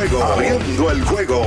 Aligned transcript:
Abriendo 0.00 0.90
el 0.90 1.02
juego. 1.02 1.42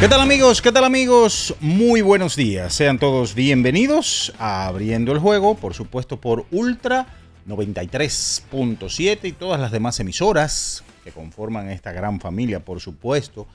¿Qué 0.00 0.08
tal 0.08 0.20
amigos? 0.20 0.60
¿Qué 0.60 0.72
tal 0.72 0.82
amigos? 0.82 1.54
Muy 1.60 2.02
buenos 2.02 2.34
días. 2.34 2.74
Sean 2.74 2.98
todos 2.98 3.36
bienvenidos 3.36 4.32
a 4.40 4.66
Abriendo 4.66 5.12
el 5.12 5.20
Juego, 5.20 5.54
por 5.54 5.74
supuesto 5.74 6.20
por 6.20 6.46
Ultra 6.50 7.06
93.7 7.46 9.18
y 9.22 9.32
todas 9.32 9.60
las 9.60 9.70
demás 9.70 10.00
emisoras 10.00 10.82
que 11.04 11.12
conforman 11.12 11.70
esta 11.70 11.92
gran 11.92 12.18
familia, 12.18 12.58
por 12.58 12.80
supuesto. 12.80 13.46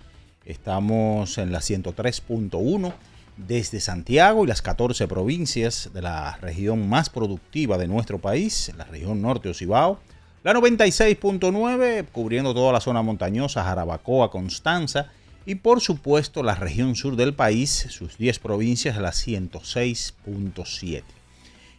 Estamos 0.45 1.39
en 1.39 1.51
la 1.51 1.59
103.1 1.59 2.93
desde 3.35 3.81
Santiago 3.81 4.45
y 4.45 4.47
las 4.47 4.61
14 4.61 5.09
provincias 5.09 5.89
de 5.93 6.03
la 6.03 6.37
región 6.37 6.87
más 6.87 7.09
productiva 7.09 7.77
de 7.77 7.87
nuestro 7.87 8.19
país, 8.19 8.71
la 8.77 8.85
región 8.85 9.21
norte 9.21 9.49
Ocibao, 9.49 9.99
la 10.43 10.53
96.9 10.53 12.05
cubriendo 12.11 12.53
toda 12.53 12.73
la 12.73 12.81
zona 12.81 13.01
montañosa, 13.01 13.63
Jarabacoa, 13.63 14.29
Constanza 14.29 15.07
y 15.45 15.55
por 15.55 15.81
supuesto 15.81 16.43
la 16.43 16.55
región 16.55 16.95
sur 16.95 17.15
del 17.15 17.33
país, 17.33 17.87
sus 17.89 18.17
10 18.17 18.39
provincias, 18.39 18.97
la 18.97 19.11
106.7. 19.11 21.03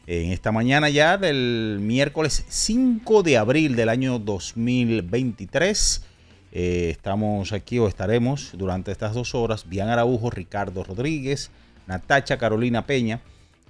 En 0.06 0.32
esta 0.32 0.52
mañana 0.52 0.90
ya 0.90 1.16
del 1.16 1.78
miércoles 1.80 2.44
5 2.48 3.22
de 3.22 3.38
abril 3.38 3.74
del 3.74 3.88
año 3.88 4.18
2023, 4.18 6.02
eh, 6.52 6.90
estamos 6.90 7.52
aquí 7.52 7.78
o 7.78 7.88
estaremos 7.88 8.50
durante 8.52 8.92
estas 8.92 9.14
dos 9.14 9.34
horas. 9.34 9.68
Bian 9.68 9.88
Araujo, 9.88 10.30
Ricardo 10.30 10.84
Rodríguez, 10.84 11.50
Natacha 11.86 12.38
Carolina 12.38 12.86
Peña. 12.86 13.20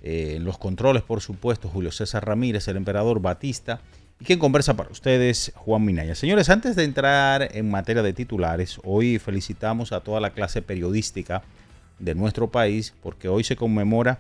Eh, 0.03 0.35
en 0.37 0.45
los 0.45 0.59
controles, 0.59 1.03
por 1.03 1.23
supuesto, 1.23 1.69
Julio 1.69 1.91
César 1.91 2.27
Ramírez, 2.27 2.69
el 2.69 2.77
emperador 2.77 3.21
Batista. 3.21 3.81
Y 4.21 4.25
quien 4.25 4.39
conversa 4.39 4.75
para 4.77 4.91
ustedes, 4.91 5.53
Juan 5.57 5.85
Minaya. 5.85 6.15
Señores, 6.15 6.49
antes 6.49 6.77
de 6.77 6.85
entrar 6.85 7.49
en 7.57 7.71
materia 7.71 8.03
de 8.03 8.13
titulares, 8.13 8.79
hoy 8.85 9.19
felicitamos 9.19 9.93
a 9.93 10.01
toda 10.01 10.21
la 10.21 10.31
clase 10.31 10.63
periodística 10.63 11.43
de 11.99 12.15
nuestro 12.15 12.51
país 12.51 12.95
porque 13.03 13.29
hoy 13.29 13.45
se 13.45 13.57
conmemora 13.57 14.19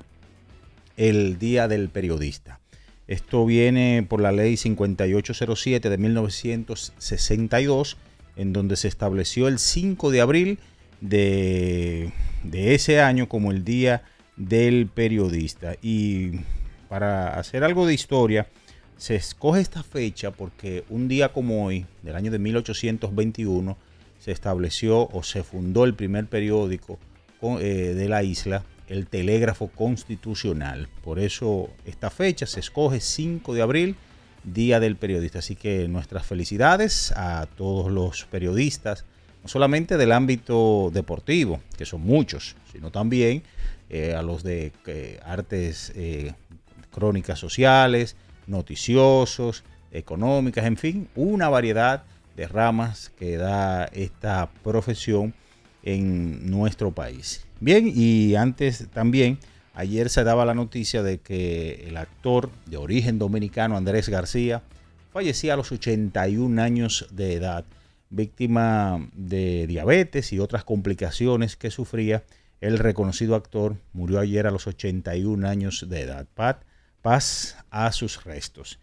el 0.96 1.38
Día 1.38 1.68
del 1.68 1.88
Periodista. 1.88 2.60
Esto 3.06 3.44
viene 3.44 4.04
por 4.08 4.20
la 4.20 4.32
ley 4.32 4.56
5807 4.56 5.90
de 5.90 5.98
1962 5.98 7.96
en 8.36 8.52
donde 8.52 8.76
se 8.76 8.88
estableció 8.88 9.48
el 9.48 9.58
5 9.58 10.10
de 10.10 10.20
abril 10.20 10.58
de, 11.00 12.12
ese 12.52 13.00
año 13.00 13.28
como 13.28 13.52
el 13.52 13.64
Día 13.64 14.02
del 14.36 14.88
Periodista. 14.88 15.76
Y 15.82 16.40
para 16.88 17.38
hacer 17.38 17.62
algo 17.62 17.86
de 17.86 17.94
historia, 17.94 18.48
se 19.04 19.16
escoge 19.16 19.60
esta 19.60 19.82
fecha 19.82 20.30
porque 20.30 20.82
un 20.88 21.08
día 21.08 21.30
como 21.30 21.66
hoy, 21.66 21.84
del 22.02 22.16
año 22.16 22.30
de 22.30 22.38
1821, 22.38 23.76
se 24.18 24.32
estableció 24.32 25.10
o 25.12 25.22
se 25.22 25.42
fundó 25.42 25.84
el 25.84 25.92
primer 25.92 26.26
periódico 26.26 26.98
eh, 27.60 27.92
de 27.94 28.08
la 28.08 28.22
isla, 28.22 28.64
el 28.88 29.06
Telégrafo 29.06 29.68
Constitucional. 29.68 30.88
Por 31.02 31.18
eso 31.18 31.68
esta 31.84 32.08
fecha 32.08 32.46
se 32.46 32.60
escoge 32.60 33.00
5 33.00 33.52
de 33.52 33.60
abril 33.60 33.96
Día 34.42 34.80
del 34.80 34.96
Periodista. 34.96 35.40
Así 35.40 35.54
que 35.54 35.86
nuestras 35.86 36.24
felicidades 36.24 37.12
a 37.14 37.46
todos 37.58 37.92
los 37.92 38.24
periodistas, 38.24 39.04
no 39.42 39.50
solamente 39.50 39.98
del 39.98 40.12
ámbito 40.12 40.90
deportivo, 40.94 41.60
que 41.76 41.84
son 41.84 42.00
muchos, 42.00 42.56
sino 42.72 42.90
también 42.90 43.42
eh, 43.90 44.14
a 44.14 44.22
los 44.22 44.42
de 44.42 44.72
eh, 44.86 45.20
artes, 45.26 45.92
crónicas 46.90 47.38
sociales, 47.38 48.16
noticiosos, 48.46 49.64
económicas, 49.90 50.64
en 50.64 50.76
fin, 50.76 51.08
una 51.14 51.48
variedad 51.48 52.04
de 52.36 52.48
ramas 52.48 53.12
que 53.16 53.36
da 53.36 53.84
esta 53.86 54.50
profesión 54.62 55.34
en 55.82 56.50
nuestro 56.50 56.90
país. 56.90 57.46
Bien, 57.60 57.90
y 57.94 58.34
antes 58.34 58.88
también 58.90 59.38
Ayer 59.74 60.08
se 60.08 60.22
daba 60.22 60.44
la 60.44 60.54
noticia 60.54 61.02
de 61.02 61.18
que 61.18 61.86
el 61.88 61.96
actor 61.96 62.50
de 62.66 62.76
origen 62.76 63.18
dominicano 63.18 63.76
Andrés 63.76 64.08
García 64.08 64.62
fallecía 65.12 65.54
a 65.54 65.56
los 65.56 65.72
81 65.72 66.62
años 66.62 67.08
de 67.10 67.34
edad, 67.34 67.64
víctima 68.08 69.08
de 69.14 69.66
diabetes 69.66 70.32
y 70.32 70.38
otras 70.38 70.62
complicaciones 70.62 71.56
que 71.56 71.72
sufría. 71.72 72.22
El 72.60 72.78
reconocido 72.78 73.34
actor 73.34 73.76
murió 73.92 74.20
ayer 74.20 74.46
a 74.46 74.52
los 74.52 74.68
81 74.68 75.46
años 75.48 75.86
de 75.88 76.02
edad. 76.02 76.28
Paz 77.04 77.58
a 77.70 77.92
sus 77.92 78.24
restos. 78.24 78.78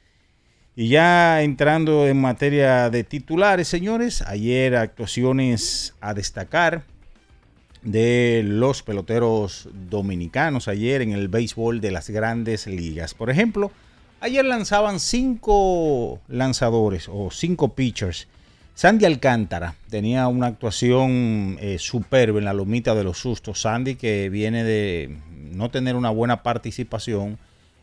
Y 0.76 0.90
ya 0.90 1.42
entrando 1.42 2.08
en 2.08 2.22
materia 2.22 2.92
de 2.92 3.04
titulares, 3.04 3.68
señores, 3.68 4.22
ayer 4.22 4.76
actuaciones 4.76 5.96
a 6.02 6.14
destacar 6.14 6.84
de 7.82 8.44
los 8.46 8.84
peloteros 8.84 9.70
dominicanos 9.90 10.68
ayer 10.68 11.02
en 11.02 11.14
el 11.14 11.30
béisbol 11.30 11.82
de 11.82 11.90
las 11.90 12.12
grandes 12.12 12.68
ligas. 12.68 13.16
Por 13.16 13.32
ejemplo, 13.32 13.72
ayer 14.20 14.46
lanzaban 14.46 15.00
cinco 15.00 16.22
lanzadores 16.28 17.10
o 17.12 17.32
cinco 17.32 17.74
pitchers. 17.74 18.28
Sandy 18.76 19.06
Alcántara 19.06 19.74
tenía 19.90 20.28
una 20.28 20.46
actuación 20.46 21.58
eh, 21.60 21.78
superba 21.80 22.38
en 22.38 22.46
la 22.46 22.54
lomita 22.54 22.94
de 22.94 23.04
los 23.04 23.18
sustos. 23.18 23.62
Sandy 23.62 23.96
que 23.96 24.30
viene 24.30 24.64
de 24.64 25.18
no 25.52 25.72
tener 25.72 25.96
una 25.96 26.12
buena 26.12 26.44
participación 26.44 27.40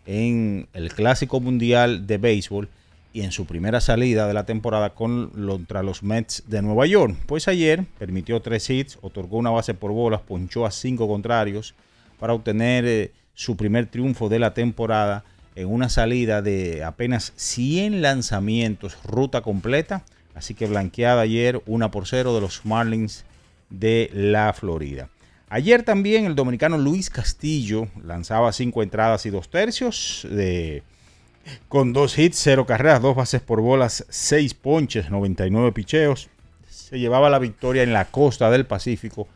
en 0.08 0.68
el 0.72 0.90
Clásico 0.94 1.38
Mundial 1.38 2.06
de 2.06 2.16
Béisbol 2.16 2.70
y 3.12 3.20
en 3.22 3.30
su 3.30 3.44
primera 3.44 3.82
salida 3.82 4.26
de 4.26 4.32
la 4.32 4.46
temporada 4.46 4.94
contra 4.94 5.82
los 5.82 6.02
Mets 6.02 6.44
de 6.46 6.62
Nueva 6.62 6.86
York. 6.86 7.14
Pues 7.26 7.46
ayer 7.46 7.84
permitió 7.98 8.40
tres 8.40 8.70
hits, 8.70 8.98
otorgó 9.02 9.36
una 9.36 9.50
base 9.50 9.74
por 9.74 9.92
bolas, 9.92 10.22
ponchó 10.22 10.64
a 10.64 10.70
cinco 10.70 11.06
contrarios 11.06 11.74
para 12.18 12.32
obtener 12.32 12.86
eh, 12.86 13.12
su 13.34 13.58
primer 13.58 13.86
triunfo 13.86 14.30
de 14.30 14.38
la 14.38 14.54
temporada 14.54 15.24
en 15.54 15.68
una 15.68 15.90
salida 15.90 16.40
de 16.40 16.84
apenas 16.84 17.34
100 17.36 18.00
lanzamientos, 18.00 18.96
ruta 19.04 19.42
completa. 19.42 20.04
Así 20.34 20.54
que 20.54 20.66
blanqueada 20.66 21.20
ayer 21.20 21.60
una 21.66 21.90
por 21.90 22.06
cero 22.06 22.34
de 22.34 22.40
los 22.40 22.64
Marlins 22.64 23.26
de 23.68 24.10
la 24.14 24.54
Florida. 24.54 25.10
Ayer 25.50 25.82
también 25.82 26.26
el 26.26 26.34
dominicano 26.34 26.76
Luis 26.76 27.08
Castillo 27.08 27.88
lanzaba 28.04 28.52
cinco 28.52 28.82
entradas 28.82 29.24
y 29.24 29.30
dos 29.30 29.48
tercios 29.48 30.26
de, 30.30 30.82
con 31.68 31.92
dos 31.92 32.18
hits, 32.18 32.38
cero 32.38 32.66
carreras, 32.66 33.00
dos 33.00 33.16
bases 33.16 33.40
por 33.40 33.60
bolas, 33.60 34.04
seis 34.10 34.52
ponches, 34.52 35.10
99 35.10 35.72
picheos. 35.72 36.28
Se 36.68 36.98
llevaba 36.98 37.30
la 37.30 37.38
victoria 37.38 37.82
en 37.82 37.92
la 37.92 38.06
costa 38.06 38.50
del 38.50 38.66
Pacífico 38.66 39.26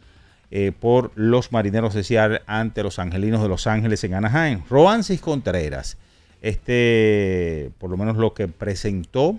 eh, 0.50 0.72
por 0.78 1.12
los 1.14 1.50
marineros 1.50 1.94
de 1.94 2.04
Seattle 2.04 2.42
ante 2.46 2.82
los 2.82 2.98
angelinos 2.98 3.42
de 3.42 3.48
Los 3.48 3.66
Ángeles 3.66 4.04
en 4.04 4.12
Anaheim. 4.12 4.62
Roansis 4.68 5.20
Contreras, 5.20 5.96
este, 6.42 7.70
por 7.78 7.90
lo 7.90 7.96
menos 7.96 8.18
lo 8.18 8.34
que 8.34 8.48
presentó 8.48 9.38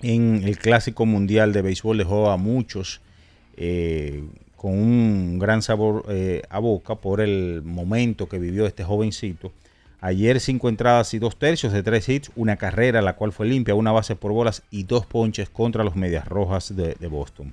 en 0.00 0.42
el 0.44 0.58
Clásico 0.58 1.04
Mundial 1.04 1.52
de 1.52 1.60
Béisbol 1.62 1.98
dejó 1.98 2.30
a 2.30 2.38
muchos 2.38 3.02
eh, 3.58 4.24
con 4.56 4.72
un 4.72 5.38
gran 5.38 5.62
sabor 5.62 6.04
eh, 6.08 6.42
a 6.48 6.58
boca 6.58 6.96
por 6.96 7.20
el 7.20 7.62
momento 7.64 8.28
que 8.28 8.38
vivió 8.38 8.66
este 8.66 8.84
jovencito. 8.84 9.52
Ayer 10.00 10.40
cinco 10.40 10.68
entradas 10.68 11.14
y 11.14 11.18
dos 11.18 11.38
tercios 11.38 11.72
de 11.72 11.82
tres 11.82 12.08
hits, 12.08 12.30
una 12.36 12.56
carrera 12.56 13.02
la 13.02 13.16
cual 13.16 13.32
fue 13.32 13.46
limpia, 13.46 13.74
una 13.74 13.92
base 13.92 14.14
por 14.14 14.32
bolas 14.32 14.62
y 14.70 14.84
dos 14.84 15.06
ponches 15.06 15.48
contra 15.48 15.84
los 15.84 15.96
Medias 15.96 16.26
Rojas 16.26 16.74
de, 16.76 16.94
Boston. 17.08 17.52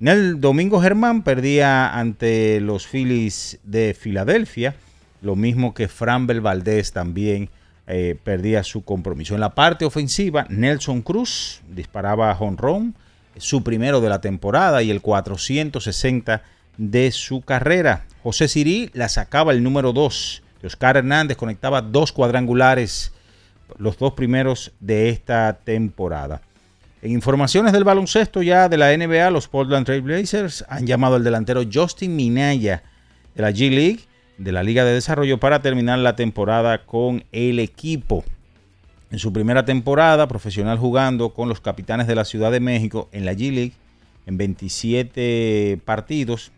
En 0.00 0.08
el 0.08 0.40
domingo 0.40 0.80
Germán 0.80 1.22
perdía 1.22 1.96
ante 1.96 2.60
los 2.60 2.86
Phillies 2.86 3.60
de 3.62 3.94
Filadelfia, 3.94 4.74
lo 5.22 5.36
mismo 5.36 5.74
que 5.74 5.88
Framber 5.88 6.40
Valdés 6.40 6.92
también 6.92 7.50
eh, 7.86 8.16
perdía 8.22 8.62
su 8.64 8.82
compromiso. 8.82 9.34
En 9.34 9.40
la 9.40 9.54
parte 9.54 9.84
ofensiva, 9.84 10.46
Nelson 10.48 11.02
Cruz 11.02 11.60
disparaba 11.68 12.30
a 12.30 12.38
honrón 12.38 12.94
su 13.40 13.62
primero 13.64 14.00
de 14.00 14.08
la 14.08 14.20
temporada 14.20 14.82
y 14.82 14.90
el 14.90 15.00
460 15.00 16.42
de 16.76 17.10
su 17.10 17.42
carrera. 17.42 18.06
José 18.22 18.48
Sirí 18.48 18.90
la 18.94 19.08
sacaba 19.08 19.52
el 19.52 19.62
número 19.62 19.92
2. 19.92 20.42
Oscar 20.64 20.98
Hernández 20.98 21.36
conectaba 21.36 21.80
dos 21.82 22.12
cuadrangulares, 22.12 23.12
los 23.78 23.98
dos 23.98 24.12
primeros 24.12 24.72
de 24.80 25.08
esta 25.08 25.58
temporada. 25.64 26.42
En 27.02 27.12
informaciones 27.12 27.72
del 27.72 27.84
baloncesto 27.84 28.42
ya 28.42 28.68
de 28.68 28.76
la 28.76 28.94
NBA, 28.94 29.30
los 29.30 29.48
Portland 29.48 29.86
Trail 29.86 30.02
Blazers 30.02 30.64
han 30.68 30.86
llamado 30.86 31.16
al 31.16 31.24
delantero 31.24 31.62
Justin 31.70 32.14
Minaya 32.14 32.82
de 33.34 33.42
la 33.42 33.50
G 33.50 33.70
League, 33.70 34.00
de 34.36 34.52
la 34.52 34.62
Liga 34.62 34.84
de 34.84 34.92
Desarrollo, 34.92 35.40
para 35.40 35.62
terminar 35.62 35.98
la 35.98 36.14
temporada 36.14 36.84
con 36.84 37.24
el 37.32 37.58
equipo 37.58 38.24
en 39.10 39.18
su 39.18 39.32
primera 39.32 39.64
temporada 39.64 40.28
profesional 40.28 40.78
jugando 40.78 41.34
con 41.34 41.48
los 41.48 41.60
capitanes 41.60 42.06
de 42.06 42.14
la 42.14 42.24
Ciudad 42.24 42.52
de 42.52 42.60
México 42.60 43.08
en 43.12 43.24
la 43.24 43.32
G-League 43.32 43.72
en 44.26 44.36
27 44.36 45.80
partidos, 45.84 46.52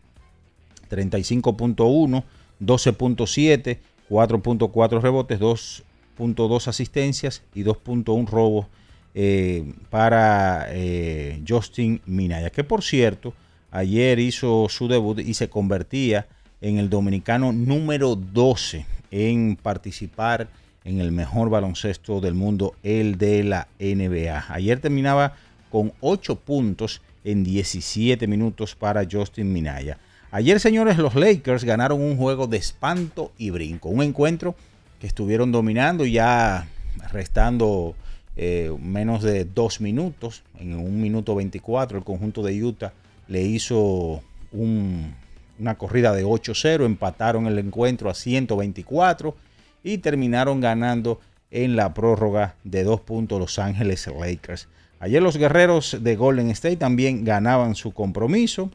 35.1, 0.91 2.25
12.7, 2.61 3.79
4.4 4.11 5.01
rebotes, 5.01 5.41
2.2 5.41 6.69
asistencias 6.69 7.43
y 7.55 7.65
2.1 7.65 8.29
robos 8.29 8.67
eh, 9.15 9.73
para 9.91 10.67
eh, 10.71 11.43
Justin 11.49 12.01
Minaya, 12.05 12.51
que 12.51 12.65
por 12.65 12.83
cierto 12.83 13.33
ayer 13.71 14.19
hizo 14.19 14.67
su 14.69 14.89
debut 14.89 15.19
y 15.19 15.35
se 15.35 15.49
convertía 15.49 16.27
en 16.61 16.79
el 16.79 16.91
dominicano 16.91 17.53
número 17.53 18.15
12 18.15 18.85
en 19.11 19.57
participar 19.57 20.49
en 20.85 21.01
el 21.01 21.13
mejor 21.13 21.51
baloncesto 21.51 22.21
del 22.21 22.35
mundo, 22.35 22.75
el 22.83 23.19
de 23.19 23.45
la 23.45 23.69
NBA. 23.79 24.47
Ayer 24.49 24.81
terminaba 24.81 25.35
con 25.71 25.93
8 26.01 26.37
puntos 26.37 27.01
en 27.25 27.45
17 27.45 28.27
minutos 28.27 28.75
para 28.75 29.07
Justin 29.11 29.53
Minaya. 29.53 29.99
Ayer, 30.31 30.59
señores, 30.61 30.99
los 30.99 31.15
Lakers 31.15 31.65
ganaron 31.65 32.01
un 32.01 32.17
juego 32.17 32.47
de 32.47 32.57
espanto 32.57 33.33
y 33.39 33.51
brinco. 33.51 33.91
Un 33.91 34.03
encuentro 34.03 34.55
que 34.99 35.07
estuvieron 35.07 35.53
dominando 35.53 36.07
ya 36.07 36.67
restando 37.11 37.95
eh, 38.37 38.75
menos 38.81 39.23
de 39.23 39.45
2 39.45 39.81
minutos. 39.81 40.43
En 40.59 40.75
un 40.75 41.01
minuto 41.01 41.35
24 41.35 41.99
el 41.99 42.05
conjunto 42.05 42.43
de 42.43 42.65
Utah 42.65 42.93
le 43.29 43.43
hizo 43.43 44.23
una 44.53 45.75
corrida 45.77 46.13
de 46.15 46.25
8-0. 46.25 46.87
Empataron 46.87 47.47
el 47.47 47.59
encuentro 47.59 48.11
a 48.11 48.15
124 48.15 49.37
y 49.83 49.99
terminaron 49.99 50.61
ganando 50.61 51.21
en 51.51 51.77
la 51.77 51.95
prórroga 51.95 52.57
de 52.65 52.85
dos 52.85 53.01
puntos 53.01 53.39
Los 53.39 53.59
Ángeles 53.59 54.07
Lakers. 54.07 54.69
Ayer 55.01 55.23
los 55.23 55.37
guerreros 55.37 55.99
de 56.01 56.17
Golden 56.17 56.51
State 56.51 56.77
también 56.77 57.25
ganaban 57.25 57.75
su 57.75 57.93
compromiso 57.93 58.71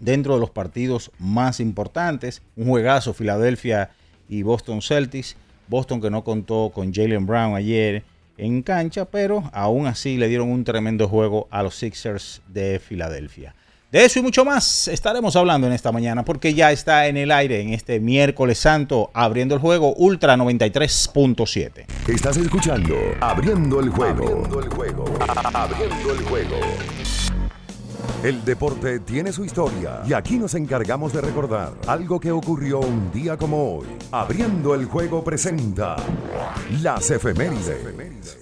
dentro 0.00 0.34
de 0.34 0.40
los 0.40 0.50
partidos 0.50 1.10
más 1.18 1.60
importantes. 1.60 2.42
Un 2.56 2.66
juegazo 2.66 3.14
Filadelfia 3.14 3.90
y 4.28 4.42
Boston 4.42 4.82
Celtics. 4.82 5.36
Boston 5.68 6.00
que 6.00 6.10
no 6.10 6.24
contó 6.24 6.72
con 6.74 6.92
Jalen 6.92 7.26
Brown 7.26 7.54
ayer 7.54 8.02
en 8.36 8.62
cancha, 8.62 9.04
pero 9.04 9.50
aún 9.52 9.86
así 9.86 10.16
le 10.16 10.28
dieron 10.28 10.50
un 10.50 10.64
tremendo 10.64 11.08
juego 11.08 11.46
a 11.50 11.62
los 11.62 11.74
Sixers 11.76 12.40
de 12.48 12.78
Filadelfia. 12.78 13.54
De 13.90 14.04
eso 14.04 14.18
y 14.18 14.22
mucho 14.22 14.44
más 14.44 14.86
estaremos 14.88 15.34
hablando 15.34 15.66
en 15.66 15.72
esta 15.72 15.92
mañana 15.92 16.22
porque 16.22 16.52
ya 16.52 16.72
está 16.72 17.06
en 17.06 17.16
el 17.16 17.32
aire 17.32 17.62
en 17.62 17.72
este 17.72 18.00
miércoles 18.00 18.58
santo 18.58 19.10
abriendo 19.14 19.54
el 19.54 19.62
juego 19.62 19.94
Ultra 19.94 20.36
93.7. 20.36 21.86
Estás 22.06 22.36
escuchando 22.36 22.94
Abriendo 23.20 23.80
el 23.80 23.88
juego. 23.88 24.24
Abriendo 24.24 24.60
el 24.60 24.68
juego. 24.68 25.04
Abriendo 25.54 26.12
el 26.12 26.22
juego. 26.24 26.56
El 28.22 28.44
deporte 28.44 29.00
tiene 29.00 29.32
su 29.32 29.46
historia 29.46 30.02
y 30.06 30.12
aquí 30.12 30.36
nos 30.36 30.52
encargamos 30.52 31.14
de 31.14 31.22
recordar 31.22 31.72
algo 31.86 32.20
que 32.20 32.30
ocurrió 32.30 32.80
un 32.80 33.10
día 33.10 33.38
como 33.38 33.78
hoy. 33.78 33.86
Abriendo 34.12 34.74
el 34.74 34.84
juego 34.84 35.24
presenta 35.24 35.96
las 36.82 37.10
efemérides. 37.10 38.36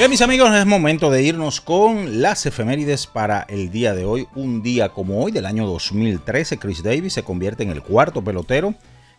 Bien, 0.00 0.10
mis 0.10 0.22
amigos, 0.22 0.50
es 0.54 0.64
momento 0.64 1.10
de 1.10 1.22
irnos 1.22 1.60
con 1.60 2.22
las 2.22 2.46
efemérides 2.46 3.06
para 3.06 3.42
el 3.50 3.70
día 3.70 3.92
de 3.92 4.06
hoy. 4.06 4.26
Un 4.34 4.62
día 4.62 4.88
como 4.88 5.22
hoy, 5.22 5.30
del 5.30 5.44
año 5.44 5.66
2013, 5.66 6.56
Chris 6.56 6.82
Davis 6.82 7.12
se 7.12 7.22
convierte 7.22 7.64
en 7.64 7.68
el 7.68 7.82
cuarto 7.82 8.24
pelotero 8.24 8.72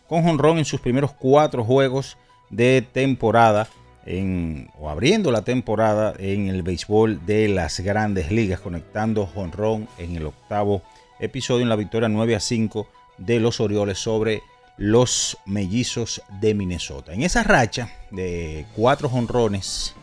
con 0.08 0.24
jonrón 0.24 0.58
en 0.58 0.64
sus 0.64 0.80
primeros 0.80 1.12
cuatro 1.12 1.62
juegos 1.62 2.16
de 2.50 2.82
temporada, 2.82 3.68
en, 4.06 4.70
o 4.76 4.90
abriendo 4.90 5.30
la 5.30 5.42
temporada 5.42 6.14
en 6.18 6.48
el 6.48 6.64
béisbol 6.64 7.24
de 7.26 7.46
las 7.46 7.78
grandes 7.78 8.32
ligas, 8.32 8.58
conectando 8.58 9.24
jonrón 9.24 9.86
en 9.98 10.16
el 10.16 10.26
octavo 10.26 10.82
episodio 11.20 11.62
en 11.62 11.68
la 11.68 11.76
victoria 11.76 12.08
9 12.08 12.34
a 12.34 12.40
5 12.40 12.88
de 13.18 13.38
los 13.38 13.60
Orioles 13.60 13.98
sobre 13.98 14.42
los 14.78 15.38
mellizos 15.46 16.22
de 16.40 16.54
Minnesota. 16.54 17.12
En 17.12 17.22
esa 17.22 17.44
racha 17.44 17.88
de 18.10 18.66
cuatro 18.74 19.08
jonrones 19.08 19.94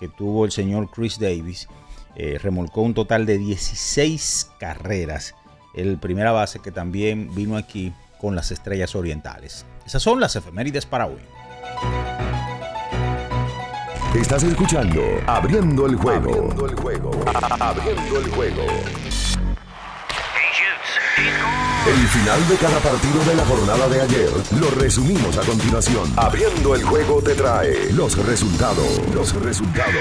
que 0.00 0.08
tuvo 0.08 0.44
el 0.44 0.50
señor 0.50 0.90
Chris 0.90 1.20
Davis, 1.20 1.68
eh, 2.16 2.38
remolcó 2.42 2.80
un 2.80 2.94
total 2.94 3.26
de 3.26 3.38
16 3.38 4.50
carreras. 4.58 5.34
El 5.74 5.98
primera 5.98 6.32
base 6.32 6.58
que 6.58 6.72
también 6.72 7.32
vino 7.34 7.56
aquí 7.56 7.92
con 8.20 8.34
las 8.34 8.50
estrellas 8.50 8.96
orientales. 8.96 9.64
Esas 9.86 10.02
son 10.02 10.18
las 10.18 10.34
efemérides 10.34 10.86
para 10.86 11.06
hoy. 11.06 11.20
Estás 14.14 14.42
escuchando 14.42 15.00
Abriendo 15.28 15.86
el 15.86 15.94
juego. 15.94 16.30
Abriendo 16.30 16.66
el 16.66 16.74
juego. 16.74 17.10
Abriendo 17.60 18.18
el 18.18 18.30
juego. 18.30 18.62
El 21.86 22.08
final 22.08 22.46
de 22.46 22.56
cada 22.56 22.78
partido 22.80 23.24
de 23.24 23.34
la 23.34 23.44
jornada 23.46 23.88
de 23.88 24.02
ayer 24.02 24.30
lo 24.60 24.70
resumimos 24.70 25.38
a 25.38 25.40
continuación. 25.40 26.12
Abriendo 26.14 26.74
el 26.74 26.84
juego 26.84 27.22
te 27.22 27.34
trae 27.34 27.90
los 27.92 28.18
resultados. 28.26 29.00
Los 29.14 29.34
resultados. 29.42 29.96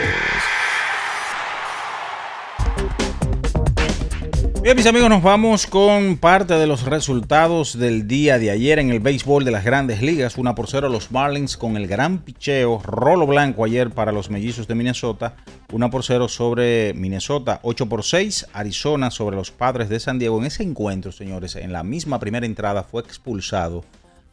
Bien, 4.69 4.77
mis 4.77 4.85
amigos, 4.85 5.09
nos 5.09 5.23
vamos 5.23 5.65
con 5.65 6.17
parte 6.17 6.53
de 6.53 6.67
los 6.67 6.83
resultados 6.83 7.79
del 7.79 8.07
día 8.07 8.37
de 8.37 8.51
ayer 8.51 8.77
en 8.77 8.91
el 8.91 8.99
béisbol 8.99 9.43
de 9.43 9.49
las 9.49 9.65
grandes 9.65 10.03
ligas. 10.03 10.37
Una 10.37 10.53
por 10.53 10.67
cero 10.67 10.89
los 10.89 11.09
Marlins 11.09 11.57
con 11.57 11.75
el 11.75 11.87
gran 11.87 12.19
picheo, 12.19 12.79
rolo 12.83 13.25
blanco 13.25 13.65
ayer 13.65 13.89
para 13.89 14.11
los 14.11 14.29
mellizos 14.29 14.67
de 14.67 14.75
Minnesota. 14.75 15.37
Una 15.71 15.89
por 15.89 16.03
cero 16.03 16.27
sobre 16.27 16.93
Minnesota, 16.93 17.59
8 17.63 17.89
por 17.89 18.03
6. 18.03 18.45
Arizona 18.53 19.09
sobre 19.09 19.37
los 19.37 19.49
padres 19.49 19.89
de 19.89 19.99
San 19.99 20.19
Diego. 20.19 20.37
En 20.37 20.45
ese 20.45 20.61
encuentro, 20.61 21.11
señores, 21.11 21.55
en 21.55 21.73
la 21.73 21.81
misma 21.81 22.19
primera 22.19 22.45
entrada 22.45 22.83
fue 22.83 23.01
expulsado 23.01 23.83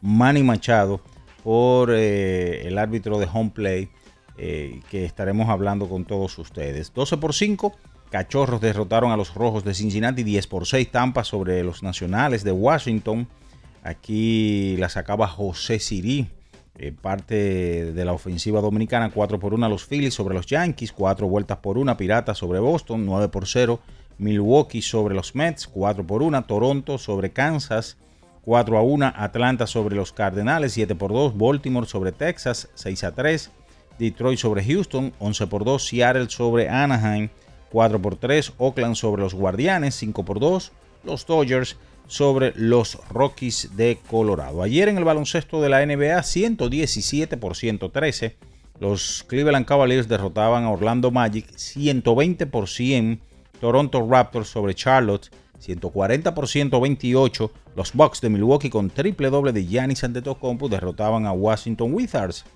Manny 0.03 0.43
Machado 0.43 1.01
por 1.45 1.95
eh, 1.95 2.69
el 2.69 2.77
árbitro 2.77 3.19
de 3.19 3.27
home 3.33 3.53
play, 3.55 3.89
eh, 4.37 4.83
que 4.91 5.07
estaremos 5.07 5.49
hablando 5.49 5.89
con 5.89 6.05
todos 6.05 6.39
ustedes. 6.39 6.93
12 6.93 7.17
por 7.17 7.33
5. 7.33 7.75
Cachorros 8.17 8.63
derrotaron 8.63 9.13
a 9.13 9.17
los 9.19 9.35
Rojos 9.35 9.63
de 9.63 9.75
Cincinnati 9.75 10.23
10 10.23 10.47
por 10.47 10.67
6 10.67 10.91
Tampa 10.91 11.23
sobre 11.23 11.63
los 11.63 11.83
Nacionales 11.83 12.45
de 12.45 12.51
Washington. 12.51 13.29
Aquí 13.83 14.75
la 14.79 14.89
sacaba 14.89 15.29
José 15.29 15.79
Sirí 15.79 16.27
eh, 16.79 16.93
parte 16.93 17.93
de 17.93 18.05
la 18.07 18.15
ofensiva 18.15 18.63
dominicana, 18.63 19.11
4 19.11 19.39
por 19.39 19.53
1 19.53 19.67
a 19.67 19.69
los 19.69 19.85
Phillies 19.85 20.15
sobre 20.15 20.35
los 20.35 20.47
Yankees, 20.47 20.93
4 20.93 21.29
vueltas 21.29 21.59
por 21.59 21.77
1 21.77 21.95
Piratas 21.99 22.39
sobre 22.39 22.59
Boston, 22.59 23.05
9 23.05 23.29
por 23.29 23.47
0 23.47 23.81
Milwaukee 24.17 24.81
sobre 24.81 25.15
los 25.15 25.35
Mets, 25.35 25.67
4 25.67 26.07
por 26.07 26.23
1 26.23 26.43
Toronto 26.47 26.97
sobre 26.97 27.33
Kansas, 27.33 27.99
4 28.47 28.79
a 28.79 28.81
1 28.81 29.13
Atlanta 29.15 29.67
sobre 29.67 29.95
los 29.95 30.15
Cardenales, 30.15 30.73
7 30.73 30.95
por 30.95 31.13
2 31.13 31.37
Baltimore 31.37 31.87
sobre 31.87 32.13
Texas, 32.13 32.71
6 32.77 33.05
a 33.05 33.13
3 33.13 33.51
Detroit 33.99 34.39
sobre 34.39 34.65
Houston, 34.65 35.13
11 35.19 35.47
por 35.49 35.65
2 35.65 35.87
Seattle 35.87 36.31
sobre 36.31 36.71
Anaheim, 36.71 37.29
4 37.77 38.01
por 38.01 38.17
3 38.17 38.55
Oakland 38.57 38.95
sobre 38.95 39.21
los 39.21 39.35
Guardianes, 39.35 39.95
5 39.97 40.25
por 40.25 40.41
2 40.41 40.73
los 41.05 41.27
Dodgers 41.27 41.77
sobre 42.07 42.55
los 42.57 42.99
Rockies 43.11 43.77
de 43.77 43.99
Colorado. 44.09 44.63
Ayer 44.63 44.89
en 44.89 44.97
el 44.97 45.05
baloncesto 45.05 45.61
de 45.61 45.69
la 45.69 45.85
NBA, 45.85 46.23
117 46.23 47.37
por 47.37 47.55
113, 47.55 48.39
los 48.81 49.27
Cleveland 49.29 49.67
Cavaliers 49.67 50.09
derrotaban 50.09 50.65
a 50.65 50.71
Orlando 50.71 51.11
Magic 51.11 51.55
120 51.55 52.47
por 52.47 52.67
100, 52.67 53.21
Toronto 53.61 54.09
Raptors 54.09 54.49
sobre 54.49 54.75
Charlotte 54.75 55.29
140 55.59 56.35
por 56.35 56.49
128, 56.49 57.51
los 57.77 57.93
Bucks 57.93 58.23
de 58.23 58.31
Milwaukee 58.31 58.71
con 58.71 58.89
triple 58.89 59.29
doble 59.29 59.53
de 59.53 59.67
Giannis 59.67 60.03
Antetokounmpo 60.03 60.71
derrotaban 60.71 61.27
a 61.27 61.33
Washington 61.33 61.93
Wizards 61.93 62.47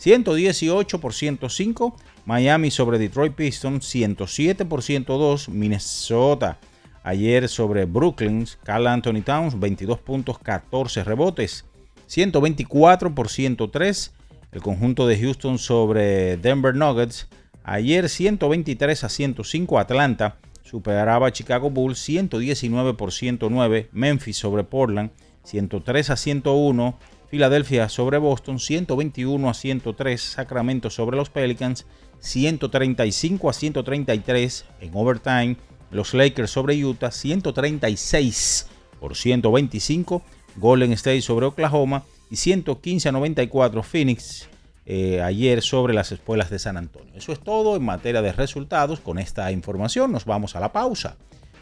118 0.00 0.98
por 0.98 1.12
105, 1.12 1.94
Miami 2.24 2.70
sobre 2.70 2.98
Detroit 2.98 3.34
Pistons 3.34 3.84
107 3.86 4.64
por 4.64 4.82
102, 4.82 5.48
Minnesota 5.48 6.58
Ayer 7.02 7.48
sobre 7.48 7.86
Brooklyn, 7.86 8.46
Carl 8.62 8.86
Anthony 8.86 9.22
Towns, 9.22 9.58
22 9.58 9.98
puntos, 9.98 10.38
14 10.38 11.02
rebotes, 11.02 11.64
124 12.06 13.14
por 13.14 13.28
103. 13.28 14.12
El 14.52 14.60
conjunto 14.60 15.06
de 15.06 15.18
Houston 15.18 15.58
sobre 15.58 16.36
Denver 16.36 16.74
Nuggets. 16.74 17.28
Ayer 17.62 18.08
123 18.08 19.04
a 19.04 19.08
105 19.08 19.78
Atlanta 19.78 20.36
superaba 20.62 21.28
a 21.28 21.32
Chicago 21.32 21.70
Bulls 21.70 22.00
119 22.00 22.94
por 22.94 23.12
109. 23.12 23.88
Memphis 23.92 24.36
sobre 24.36 24.64
Portland 24.64 25.10
103 25.44 26.10
a 26.10 26.16
101. 26.16 26.98
Filadelfia 27.30 27.88
sobre 27.88 28.18
Boston 28.18 28.58
121 28.58 29.48
a 29.48 29.54
103. 29.54 30.20
Sacramento 30.20 30.90
sobre 30.90 31.16
los 31.16 31.30
Pelicans 31.30 31.86
135 32.18 33.48
a 33.48 33.52
133 33.52 34.64
en 34.80 34.90
overtime. 34.92 35.56
Los 35.92 36.12
Lakers 36.12 36.50
sobre 36.50 36.84
Utah 36.84 37.12
136 37.12 38.66
por 38.98 39.14
125. 39.14 40.22
Golden 40.56 40.92
State 40.92 41.22
sobre 41.22 41.46
Oklahoma 41.46 42.02
y 42.30 42.36
115 42.36 43.08
a 43.08 43.12
94 43.12 43.82
Phoenix 43.84 44.48
eh, 44.84 45.22
ayer 45.22 45.62
sobre 45.62 45.94
las 45.94 46.10
espuelas 46.10 46.50
de 46.50 46.58
San 46.58 46.76
Antonio. 46.76 47.14
Eso 47.14 47.32
es 47.32 47.38
todo 47.38 47.76
en 47.76 47.84
materia 47.84 48.22
de 48.22 48.32
resultados. 48.32 48.98
Con 48.98 49.20
esta 49.20 49.52
información 49.52 50.10
nos 50.10 50.24
vamos 50.24 50.56
a 50.56 50.60
la 50.60 50.72
pausa. 50.72 51.16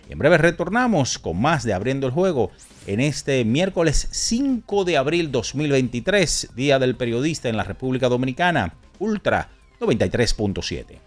Y 0.08 0.12
en 0.12 0.18
breve 0.18 0.38
retornamos 0.38 1.18
con 1.18 1.40
más 1.40 1.64
de 1.64 1.74
Abriendo 1.74 2.06
el 2.06 2.12
Juego 2.12 2.50
en 2.86 3.00
este 3.00 3.44
miércoles 3.44 4.08
5 4.10 4.84
de 4.84 4.96
abril 4.96 5.30
2023, 5.30 6.50
Día 6.54 6.78
del 6.78 6.96
Periodista 6.96 7.50
en 7.50 7.58
la 7.58 7.64
República 7.64 8.08
Dominicana, 8.08 8.74
Ultra 8.98 9.50
93.7. 9.80 10.98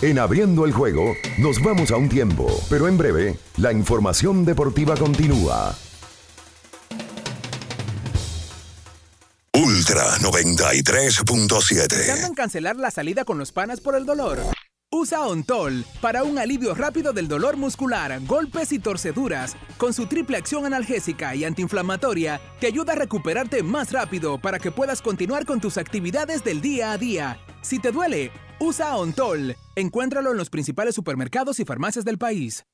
En 0.00 0.18
abriendo 0.18 0.64
el 0.64 0.72
juego, 0.72 1.14
nos 1.38 1.60
vamos 1.62 1.90
a 1.90 1.96
un 1.96 2.08
tiempo, 2.08 2.46
pero 2.70 2.88
en 2.88 2.96
breve, 2.96 3.36
la 3.56 3.72
información 3.72 4.44
deportiva 4.44 4.96
continúa. 4.96 5.76
Ultra 9.52 10.04
93.7. 10.18 11.88
¿Pensando 11.88 12.26
en 12.28 12.34
cancelar 12.34 12.76
la 12.76 12.90
salida 12.92 13.24
con 13.24 13.38
los 13.38 13.52
panas 13.52 13.80
por 13.80 13.96
el 13.96 14.06
dolor? 14.06 14.38
Usa 14.90 15.26
Ontol 15.26 15.84
para 16.00 16.22
un 16.22 16.38
alivio 16.38 16.74
rápido 16.74 17.12
del 17.12 17.28
dolor 17.28 17.58
muscular, 17.58 18.18
golpes 18.24 18.72
y 18.72 18.78
torceduras. 18.78 19.54
Con 19.76 19.92
su 19.92 20.06
triple 20.06 20.38
acción 20.38 20.64
analgésica 20.64 21.34
y 21.34 21.44
antiinflamatoria, 21.44 22.40
te 22.58 22.68
ayuda 22.68 22.94
a 22.94 22.96
recuperarte 22.96 23.62
más 23.62 23.92
rápido 23.92 24.38
para 24.38 24.58
que 24.58 24.72
puedas 24.72 25.02
continuar 25.02 25.44
con 25.44 25.60
tus 25.60 25.76
actividades 25.76 26.42
del 26.42 26.62
día 26.62 26.92
a 26.92 26.96
día. 26.96 27.38
Si 27.60 27.78
te 27.78 27.92
duele, 27.92 28.32
Usa 28.60 28.96
Ontol. 28.96 29.56
Encuéntralo 29.76 30.30
en 30.30 30.38
los 30.38 30.48
principales 30.48 30.94
supermercados 30.94 31.60
y 31.60 31.66
farmacias 31.66 32.06
del 32.06 32.16
país. 32.16 32.64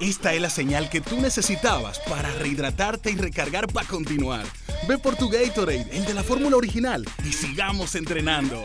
Esta 0.00 0.34
es 0.34 0.42
la 0.42 0.50
señal 0.50 0.90
que 0.90 1.00
tú 1.00 1.20
necesitabas 1.20 2.00
para 2.00 2.32
rehidratarte 2.34 3.12
y 3.12 3.16
recargar 3.16 3.68
para 3.68 3.86
continuar. 3.86 4.44
Ve 4.88 4.98
por 4.98 5.14
tu 5.14 5.28
Gatorade, 5.28 5.88
el 5.92 6.04
de 6.04 6.14
la 6.14 6.24
fórmula 6.24 6.56
original, 6.56 7.04
y 7.24 7.32
sigamos 7.32 7.94
entrenando. 7.94 8.64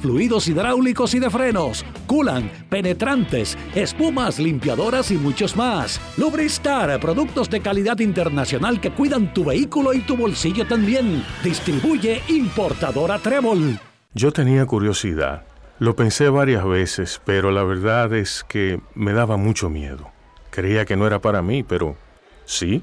fluidos 0.00 0.48
hidráulicos 0.48 1.14
y 1.14 1.18
de 1.18 1.30
frenos, 1.30 1.84
culan, 2.06 2.50
penetrantes, 2.68 3.56
espumas, 3.74 4.38
limpiadoras 4.38 5.10
y 5.10 5.16
muchos 5.16 5.56
más. 5.56 6.00
Lubristar, 6.16 7.00
productos 7.00 7.50
de 7.50 7.60
calidad 7.60 7.98
internacional 8.00 8.80
que 8.80 8.90
cuidan 8.90 9.32
tu 9.32 9.44
vehículo 9.44 9.94
y 9.94 10.00
tu 10.00 10.16
bolsillo 10.16 10.66
también. 10.66 11.24
Distribuye 11.42 12.22
importadora 12.28 13.18
Trébol. 13.18 13.78
Yo 14.14 14.32
tenía 14.32 14.64
curiosidad. 14.66 15.44
Lo 15.80 15.96
pensé 15.96 16.28
varias 16.28 16.64
veces, 16.64 17.20
pero 17.24 17.50
la 17.50 17.64
verdad 17.64 18.12
es 18.14 18.44
que 18.48 18.80
me 18.94 19.12
daba 19.12 19.36
mucho 19.36 19.68
miedo. 19.70 20.10
Creía 20.50 20.84
que 20.84 20.96
no 20.96 21.06
era 21.06 21.20
para 21.20 21.42
mí, 21.42 21.64
pero 21.64 21.96
sí. 22.44 22.82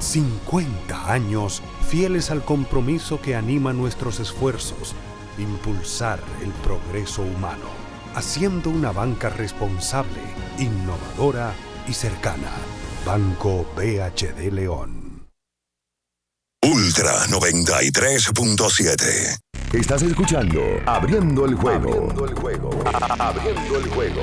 50 0.00 1.12
años 1.12 1.62
fieles 1.88 2.30
al 2.30 2.44
compromiso 2.44 3.20
que 3.20 3.34
anima 3.34 3.72
nuestros 3.72 4.20
esfuerzos 4.20 4.94
impulsar 5.38 6.20
el 6.42 6.50
progreso 6.50 7.22
humano, 7.22 7.64
haciendo 8.14 8.70
una 8.70 8.92
banca 8.92 9.28
responsable, 9.30 10.20
innovadora 10.58 11.52
y 11.86 11.92
cercana. 11.92 12.50
Banco 13.04 13.66
BHD 13.76 14.50
León. 14.52 15.28
Ultra 16.62 17.26
93.7. 17.28 19.38
Estás 19.72 20.02
escuchando 20.02 20.60
Abriendo 20.86 21.46
el 21.46 21.54
juego. 21.54 22.10
Abriendo 22.10 22.24
el 22.24 22.34
juego. 22.34 22.70
Abriendo 23.18 23.78
el 23.78 23.88
juego. 23.90 24.22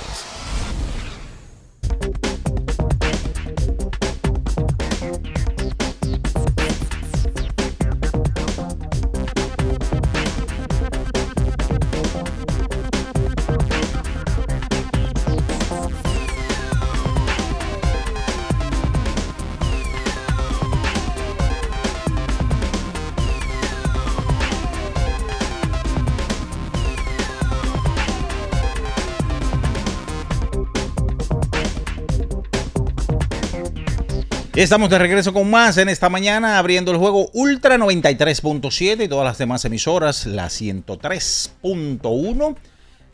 Estamos 34.61 34.89
de 34.91 34.99
regreso 34.99 35.33
con 35.33 35.49
más 35.49 35.77
en 35.77 35.89
esta 35.89 36.07
mañana, 36.07 36.59
abriendo 36.59 36.91
el 36.91 36.99
juego 36.99 37.31
Ultra 37.33 37.77
93.7 37.77 39.05
y 39.05 39.07
todas 39.07 39.25
las 39.25 39.39
demás 39.39 39.65
emisoras, 39.65 40.27
la 40.27 40.49
103.1, 40.49 42.55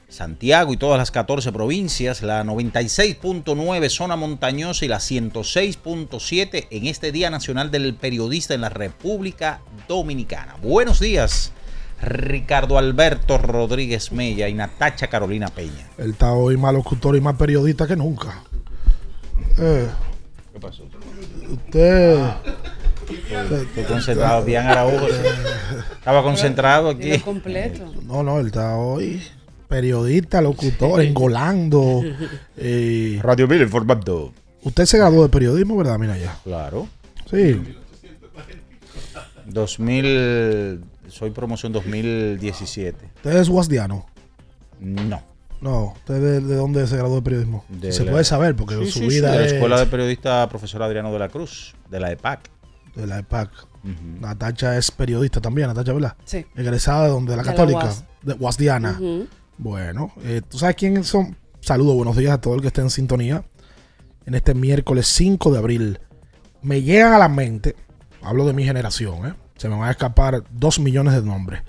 Santiago 0.09 0.73
y 0.73 0.77
todas 0.77 0.97
las 0.97 1.09
14 1.09 1.53
provincias, 1.53 2.21
la 2.21 2.43
96.9 2.43 3.89
zona 3.89 4.17
montañosa 4.17 4.83
y 4.83 4.89
la 4.89 4.97
106.7 4.97 6.67
en 6.69 6.85
este 6.85 7.13
Día 7.13 7.29
Nacional 7.29 7.71
del 7.71 7.95
Periodista 7.95 8.53
en 8.53 8.59
la 8.59 8.67
República 8.67 9.61
Dominicana. 9.87 10.57
Buenos 10.61 10.99
días. 10.99 11.53
Ricardo 12.01 12.77
Alberto 12.77 13.37
Rodríguez 13.37 14.11
Mella 14.11 14.49
y 14.49 14.53
Natacha 14.53 15.07
Carolina 15.07 15.47
Peña. 15.47 15.87
Él 15.97 16.11
está 16.11 16.33
hoy 16.33 16.57
más 16.57 16.73
locutor 16.73 17.15
y 17.15 17.21
más 17.21 17.37
periodista 17.37 17.87
que 17.87 17.95
nunca. 17.95 18.43
Eh. 19.57 19.87
¿Qué 20.51 20.59
pasó? 20.59 20.86
Usted. 21.49 22.19
Estoy 23.67 23.83
concentrado, 23.87 24.43
bien 24.43 24.65
Araújo. 24.65 25.07
Estaba 25.97 26.23
concentrado 26.23 26.89
aquí. 26.89 27.17
completo. 27.19 27.91
No, 28.03 28.23
no, 28.23 28.39
él 28.39 28.47
está 28.47 28.75
hoy 28.75 29.21
periodista, 29.67 30.41
locutor, 30.41 31.01
engolando. 31.01 32.03
Eh, 32.57 33.19
Radio 33.21 33.47
Mil 33.47 33.61
informando. 33.61 34.33
Usted 34.63 34.85
se 34.85 34.97
graduó 34.97 35.23
de 35.23 35.29
periodismo, 35.29 35.77
¿verdad? 35.77 35.97
Mira 35.99 36.17
ya. 36.17 36.37
Claro. 36.43 36.87
Sí. 37.29 37.61
2000. 39.45 40.83
Soy 41.09 41.31
promoción 41.31 41.71
2017. 41.71 43.05
¿Usted 43.17 43.37
es 43.37 43.49
guasdiano? 43.49 44.05
No. 44.79 45.21
No, 45.61 45.93
¿usted 45.95 46.21
de, 46.21 46.41
de 46.41 46.55
dónde 46.55 46.85
se 46.87 46.97
graduó 46.97 47.15
de 47.15 47.21
periodismo? 47.23 47.65
De 47.69 47.91
se 47.91 48.05
la- 48.05 48.11
puede 48.11 48.23
saber, 48.23 48.55
porque 48.55 48.75
Sí, 48.75 48.85
su 48.91 48.99
sí, 48.99 48.99
sí, 48.99 49.07
vida 49.07 49.31
de 49.31 49.39
la 49.39 49.45
es 49.45 49.53
Escuela 49.53 49.79
de 49.79 49.85
Periodista 49.87 50.47
Profesor 50.49 50.83
Adriano 50.83 51.11
de 51.11 51.19
la 51.19 51.29
Cruz, 51.29 51.75
de 51.89 51.99
la 51.99 52.11
EPAC. 52.11 52.49
de 52.95 53.07
la 53.07 53.19
EPAC. 53.19 53.49
Natacha 54.19 54.77
es 54.77 54.91
periodista 54.91 55.39
también, 55.39 55.67
Natacha, 55.67 55.93
¿verdad? 55.93 56.15
Sí. 56.25 56.45
Egresada 56.55 57.03
de 57.05 57.09
donde, 57.09 57.31
de 57.31 57.37
la 57.37 57.43
De 57.43 57.47
la 57.47 57.53
Católica, 57.53 57.85
UAS. 57.85 58.03
de 58.21 58.33
Guasdiana. 58.33 58.99
Bueno, 59.57 60.11
eh, 60.23 60.41
¿tú 60.47 60.57
sabes 60.59 60.75
quiénes 60.75 61.07
son? 61.07 61.37
Saludos, 61.61 61.95
buenos 61.95 62.15
días 62.17 62.33
a 62.33 62.41
todo 62.41 62.55
el 62.55 62.61
que 62.61 62.67
esté 62.67 62.81
en 62.81 62.89
sintonía. 62.89 63.43
En 64.25 64.35
este 64.35 64.53
miércoles 64.53 65.07
5 65.07 65.51
de 65.51 65.57
abril, 65.57 65.99
me 66.61 66.81
llegan 66.81 67.13
a 67.13 67.17
la 67.17 67.29
mente, 67.29 67.75
hablo 68.21 68.45
de 68.45 68.53
mi 68.53 68.63
generación, 68.65 69.25
¿eh? 69.27 69.33
se 69.55 69.69
me 69.69 69.75
van 69.77 69.87
a 69.87 69.91
escapar 69.91 70.43
dos 70.51 70.79
millones 70.79 71.13
de 71.13 71.21
nombres. 71.21 71.61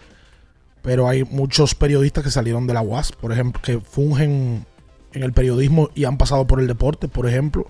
Pero 0.89 1.07
hay 1.07 1.23
muchos 1.25 1.75
periodistas 1.75 2.25
que 2.25 2.31
salieron 2.31 2.67
de 2.67 2.73
la 2.73 2.81
UAS, 2.81 3.13
por 3.13 3.31
ejemplo, 3.31 3.61
que 3.61 3.79
fungen 3.79 4.65
en 5.13 5.23
el 5.23 5.35
periodismo 5.35 5.91
y 5.95 6.07
han 6.07 6.17
pasado 6.17 6.47
por 6.47 6.61
el 6.61 6.67
deporte. 6.67 7.09
Por 7.09 7.29
ejemplo, 7.29 7.67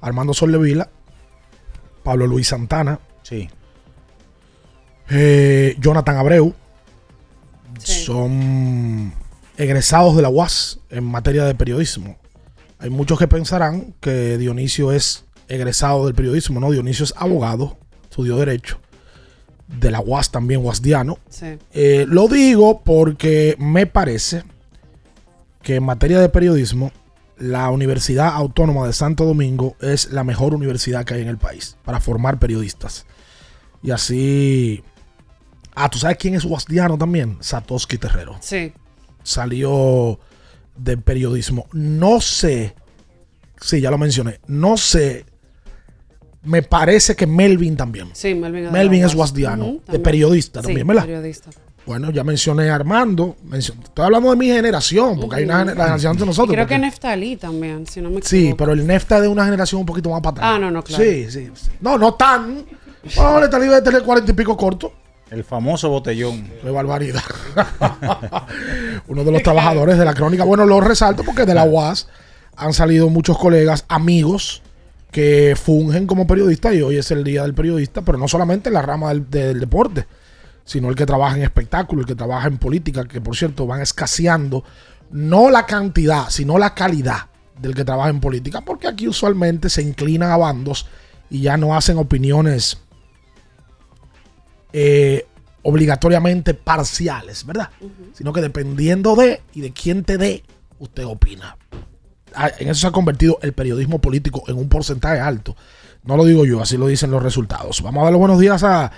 Armando 0.00 0.34
Soldevila, 0.34 0.90
Pablo 2.02 2.26
Luis 2.26 2.48
Santana, 2.48 2.98
Sí. 3.22 3.48
eh, 5.10 5.76
Jonathan 5.78 6.16
Abreu 6.16 6.52
son 7.78 9.14
egresados 9.56 10.16
de 10.16 10.22
la 10.22 10.28
UAS 10.28 10.80
en 10.90 11.04
materia 11.04 11.44
de 11.44 11.54
periodismo. 11.54 12.16
Hay 12.80 12.90
muchos 12.90 13.16
que 13.16 13.28
pensarán 13.28 13.94
que 14.00 14.38
Dionisio 14.38 14.90
es 14.90 15.24
egresado 15.46 16.04
del 16.06 16.16
periodismo, 16.16 16.58
no, 16.58 16.72
Dionisio 16.72 17.04
es 17.04 17.14
abogado, 17.16 17.78
estudió 18.02 18.34
derecho, 18.38 18.80
de 19.78 19.90
la 19.90 20.00
UAS 20.00 20.30
también, 20.30 20.64
UASdiano. 20.64 21.18
Sí. 21.28 21.58
Eh, 21.72 22.06
lo 22.08 22.28
digo 22.28 22.82
porque 22.82 23.56
me 23.58 23.86
parece 23.86 24.42
que 25.62 25.76
en 25.76 25.84
materia 25.84 26.20
de 26.20 26.28
periodismo, 26.28 26.92
la 27.38 27.70
Universidad 27.70 28.34
Autónoma 28.34 28.86
de 28.86 28.92
Santo 28.92 29.24
Domingo 29.24 29.76
es 29.80 30.12
la 30.12 30.24
mejor 30.24 30.54
universidad 30.54 31.04
que 31.04 31.14
hay 31.14 31.22
en 31.22 31.28
el 31.28 31.38
país 31.38 31.76
para 31.84 32.00
formar 32.00 32.38
periodistas. 32.38 33.06
Y 33.82 33.90
así. 33.90 34.84
Ah, 35.74 35.88
¿tú 35.88 35.98
sabes 35.98 36.18
quién 36.18 36.34
es 36.34 36.44
Guasdiano 36.44 36.98
también? 36.98 37.38
Satoshi 37.40 37.96
Terrero. 37.96 38.36
Sí. 38.40 38.72
Salió 39.22 40.18
de 40.76 40.96
periodismo. 40.98 41.66
No 41.72 42.20
sé. 42.20 42.74
Sí, 43.60 43.80
ya 43.80 43.90
lo 43.90 43.98
mencioné. 43.98 44.40
No 44.46 44.76
sé. 44.76 45.24
Me 46.42 46.62
parece 46.62 47.14
que 47.14 47.26
Melvin 47.26 47.76
también. 47.76 48.08
Sí, 48.12 48.34
Melvin. 48.34 48.72
Melvin 48.72 49.00
es 49.00 49.08
UAS. 49.08 49.16
guasdiano, 49.16 49.64
de 49.66 49.78
también. 49.80 50.02
periodista 50.02 50.60
Sí, 50.60 50.66
también, 50.68 50.86
¿verdad? 50.86 51.02
periodista. 51.04 51.50
Bueno, 51.86 52.10
ya 52.10 52.22
mencioné 52.24 52.70
a 52.70 52.74
Armando. 52.76 53.36
mencio- 53.44 53.74
Estoy 53.82 54.04
hablando 54.04 54.30
de 54.30 54.36
mi 54.36 54.46
generación, 54.46 55.18
porque 55.20 55.36
hay 55.36 55.44
una 55.44 55.64
la 55.64 55.72
generación 55.72 56.16
de 56.16 56.26
nosotros. 56.26 56.52
Y 56.52 56.54
creo 56.54 56.64
porque- 56.64 56.74
que 56.76 56.80
Neftalí 56.80 57.36
también, 57.36 57.86
si 57.86 58.00
no 58.00 58.10
me 58.10 58.18
equivoco. 58.18 58.28
Sí, 58.28 58.54
pero 58.56 58.72
el 58.72 58.86
Nefta 58.86 59.16
es 59.16 59.22
de 59.22 59.28
una 59.28 59.44
generación 59.44 59.80
un 59.80 59.86
poquito 59.86 60.08
más 60.10 60.20
para 60.20 60.30
atrás. 60.32 60.46
Ah, 60.54 60.58
no, 60.58 60.70
no, 60.70 60.82
claro. 60.84 61.02
Sí, 61.02 61.30
sí. 61.30 61.48
sí. 61.54 61.70
No, 61.80 61.98
no 61.98 62.14
tan. 62.14 62.64
No, 63.16 63.40
Neftalí 63.40 63.64
debe 63.66 63.82
tener 63.82 64.02
cuarenta 64.02 64.30
y 64.30 64.34
pico 64.34 64.56
corto. 64.56 64.92
El 65.30 65.44
famoso 65.44 65.88
botellón. 65.88 66.50
Qué 66.62 66.70
barbaridad. 66.70 67.22
Uno 69.08 69.24
de 69.24 69.32
los 69.32 69.42
trabajadores 69.42 69.98
de 69.98 70.04
la 70.04 70.14
crónica. 70.14 70.44
Bueno, 70.44 70.66
lo 70.66 70.80
resalto 70.80 71.22
porque 71.24 71.44
de 71.46 71.54
la 71.54 71.64
UAS 71.64 72.08
han 72.56 72.72
salido 72.72 73.08
muchos 73.08 73.38
colegas, 73.38 73.84
amigos, 73.88 74.62
que 75.10 75.56
fungen 75.60 76.06
como 76.06 76.26
periodistas 76.26 76.74
y 76.74 76.82
hoy 76.82 76.96
es 76.96 77.10
el 77.10 77.24
día 77.24 77.42
del 77.42 77.54
periodista, 77.54 78.02
pero 78.02 78.18
no 78.18 78.28
solamente 78.28 78.68
en 78.68 78.74
la 78.74 78.82
rama 78.82 79.08
del, 79.08 79.28
del 79.28 79.60
deporte, 79.60 80.06
sino 80.64 80.88
el 80.88 80.94
que 80.94 81.06
trabaja 81.06 81.36
en 81.36 81.42
espectáculo, 81.42 82.02
el 82.02 82.06
que 82.06 82.14
trabaja 82.14 82.48
en 82.48 82.58
política, 82.58 83.04
que 83.04 83.20
por 83.20 83.36
cierto 83.36 83.66
van 83.66 83.80
escaseando 83.80 84.64
no 85.10 85.50
la 85.50 85.66
cantidad, 85.66 86.28
sino 86.30 86.58
la 86.58 86.74
calidad 86.74 87.26
del 87.60 87.74
que 87.74 87.84
trabaja 87.84 88.10
en 88.10 88.20
política, 88.20 88.60
porque 88.62 88.88
aquí 88.88 89.08
usualmente 89.08 89.68
se 89.68 89.82
inclinan 89.82 90.30
a 90.30 90.36
bandos 90.36 90.86
y 91.28 91.42
ya 91.42 91.56
no 91.56 91.76
hacen 91.76 91.98
opiniones 91.98 92.78
eh, 94.72 95.26
obligatoriamente 95.62 96.54
parciales, 96.54 97.44
¿verdad? 97.44 97.70
Sino 98.14 98.32
que 98.32 98.40
dependiendo 98.40 99.14
de 99.14 99.42
y 99.52 99.60
de 99.60 99.72
quién 99.72 100.04
te 100.04 100.16
dé, 100.16 100.42
usted 100.78 101.04
opina. 101.04 101.56
Ah, 102.34 102.50
En 102.58 102.68
eso 102.68 102.80
se 102.80 102.86
ha 102.86 102.90
convertido 102.92 103.38
el 103.42 103.52
periodismo 103.52 104.00
político 104.00 104.42
en 104.48 104.56
un 104.56 104.68
porcentaje 104.68 105.20
alto. 105.20 105.56
No 106.04 106.16
lo 106.16 106.24
digo 106.24 106.44
yo, 106.46 106.60
así 106.62 106.76
lo 106.76 106.86
dicen 106.86 107.10
los 107.10 107.22
resultados. 107.22 107.82
Vamos 107.82 108.00
a 108.00 108.04
dar 108.04 108.12
los 108.12 108.18
buenos 108.18 108.38
días 108.38 108.62
a 108.64 108.90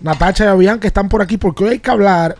Natacha 0.00 0.44
y 0.44 0.48
a 0.48 0.54
Bian 0.54 0.80
que 0.80 0.86
están 0.86 1.08
por 1.08 1.22
aquí 1.22 1.36
porque 1.36 1.64
hoy 1.64 1.70
hay 1.70 1.78
que 1.80 1.90
hablar 1.90 2.36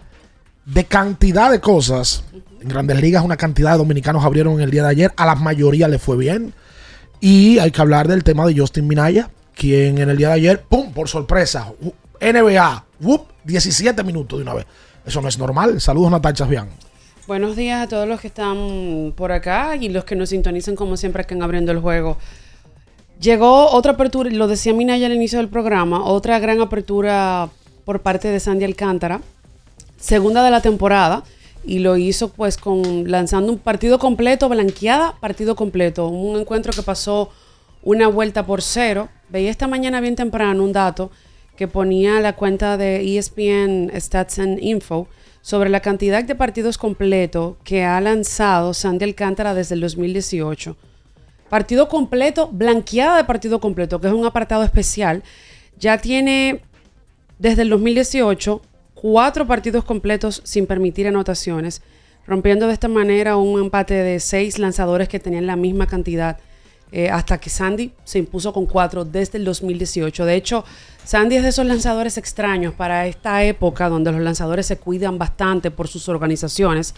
de 0.65 0.85
cantidad 0.85 1.51
de 1.51 1.61
cosas. 1.61 2.25
En 2.61 2.69
grandes 2.69 3.01
ligas 3.01 3.23
una 3.23 3.37
cantidad 3.37 3.73
de 3.73 3.79
dominicanos 3.79 4.25
abrieron 4.25 4.61
el 4.61 4.71
día 4.71 4.83
de 4.83 4.89
ayer. 4.91 5.13
A 5.17 5.27
la 5.27 5.35
mayoría 5.35 5.89
le 5.89 5.99
fue 5.99 6.17
bien. 6.17 6.55
Y 7.21 7.59
hay 7.59 7.71
que 7.71 7.81
hablar 7.81 8.09
del 8.09 8.25
tema 8.25 8.47
de 8.47 8.59
Justin 8.59 8.87
Minaya, 8.87 9.31
quien 9.55 9.99
en 9.99 10.11
el 10.11 10.17
día 10.17 10.29
de 10.29 10.35
ayer, 10.35 10.63
¡pum! 10.63 10.93
Por 10.93 11.09
sorpresa, 11.09 11.73
NBA, 12.21 12.85
¡wup! 13.01 13.29
17 13.45 14.03
minutos 14.05 14.39
de 14.39 14.43
una 14.43 14.55
vez. 14.55 14.67
Eso 15.05 15.21
no 15.21 15.29
es 15.29 15.39
normal. 15.39 15.81
Saludos, 15.81 16.11
Natacha 16.11 16.47
Bian. 16.47 16.69
Buenos 17.27 17.57
días 17.57 17.83
a 17.83 17.89
todos 17.89 18.07
los 18.07 18.21
que 18.21 18.29
están 18.29 19.13
por 19.17 19.33
acá 19.33 19.75
y 19.75 19.89
los 19.89 20.05
que 20.05 20.15
nos 20.15 20.29
sintonizan 20.29 20.77
como 20.77 20.97
siempre 20.97 21.23
acá 21.23 21.35
en 21.35 21.43
Abriendo 21.43 21.73
el 21.73 21.81
Juego. 21.81 22.19
Llegó 23.21 23.73
otra 23.73 23.95
apertura, 23.95 24.31
lo 24.31 24.47
decía 24.47 24.73
Minaya 24.73 25.07
al 25.07 25.13
inicio 25.13 25.41
del 25.41 25.49
programa, 25.49 26.05
otra 26.05 26.39
gran 26.39 26.61
apertura 26.61 27.49
por 27.85 28.03
parte 28.03 28.29
de 28.29 28.39
Sandy 28.39 28.65
Alcántara, 28.65 29.23
segunda 29.99 30.45
de 30.45 30.53
la 30.53 30.61
temporada, 30.61 31.25
y 31.65 31.81
lo 31.81 31.97
hizo 31.97 32.29
pues 32.29 32.57
con 32.57 33.11
lanzando 33.11 33.51
un 33.51 33.59
partido 33.59 33.99
completo, 33.99 34.49
blanqueada, 34.49 35.17
partido 35.19 35.57
completo, 35.57 36.07
un 36.07 36.39
encuentro 36.39 36.73
que 36.73 36.83
pasó 36.83 37.31
una 37.83 38.07
vuelta 38.07 38.47
por 38.47 38.63
cero. 38.63 39.09
Veía 39.31 39.51
esta 39.51 39.67
mañana 39.67 40.01
bien 40.01 40.15
temprano 40.15 40.63
un 40.63 40.73
dato 40.73 41.11
que 41.57 41.67
ponía 41.67 42.21
la 42.21 42.37
cuenta 42.37 42.77
de 42.77 43.19
ESPN 43.19 43.91
Stats 44.01 44.39
and 44.39 44.63
Info 44.63 45.09
sobre 45.47 45.71
la 45.71 45.79
cantidad 45.79 46.25
de 46.25 46.35
partidos 46.35 46.77
completos 46.77 47.55
que 47.63 47.85
ha 47.85 48.01
lanzado 48.01 48.75
Sandy 48.75 49.05
Alcántara 49.05 49.55
desde 49.55 49.77
el 49.77 49.81
2018. 49.81 50.77
Partido 51.49 51.89
completo, 51.89 52.49
blanqueada 52.53 53.17
de 53.17 53.23
partido 53.23 53.61
completo, 53.61 54.01
que 54.01 54.09
es 54.09 54.13
un 54.13 54.27
apartado 54.27 54.65
especial. 54.65 55.23
Ya 55.79 55.99
tiene 55.99 56.63
desde 57.39 57.63
el 57.63 57.69
2018 57.69 58.61
cuatro 58.95 59.47
partidos 59.47 59.85
completos 59.85 60.43
sin 60.45 60.67
permitir 60.67 61.07
anotaciones, 61.07 61.81
rompiendo 62.27 62.67
de 62.67 62.73
esta 62.73 62.89
manera 62.89 63.37
un 63.37 63.61
empate 63.61 63.95
de 63.95 64.19
seis 64.19 64.59
lanzadores 64.59 65.09
que 65.09 65.21
tenían 65.21 65.47
la 65.47 65.55
misma 65.55 65.87
cantidad 65.87 66.39
eh, 66.93 67.11
hasta 67.11 67.39
que 67.39 67.51
Sandy 67.51 67.93
se 68.05 68.19
impuso 68.19 68.53
con 68.53 68.67
cuatro 68.67 69.05
desde 69.05 69.39
el 69.39 69.45
2018. 69.45 70.25
De 70.25 70.35
hecho, 70.35 70.65
Sandy 71.05 71.37
es 71.37 71.43
de 71.43 71.49
esos 71.49 71.67
lanzadores 71.67 72.17
extraños 72.17 72.75
para 72.75 73.07
esta 73.07 73.43
época 73.43 73.89
donde 73.89 74.13
los 74.13 74.21
lanzadores 74.21 74.67
se 74.67 74.79
cuidan 74.79 75.19
bastante 75.19 75.71
por 75.71 75.89
sus 75.89 76.09
organizaciones 76.09 76.95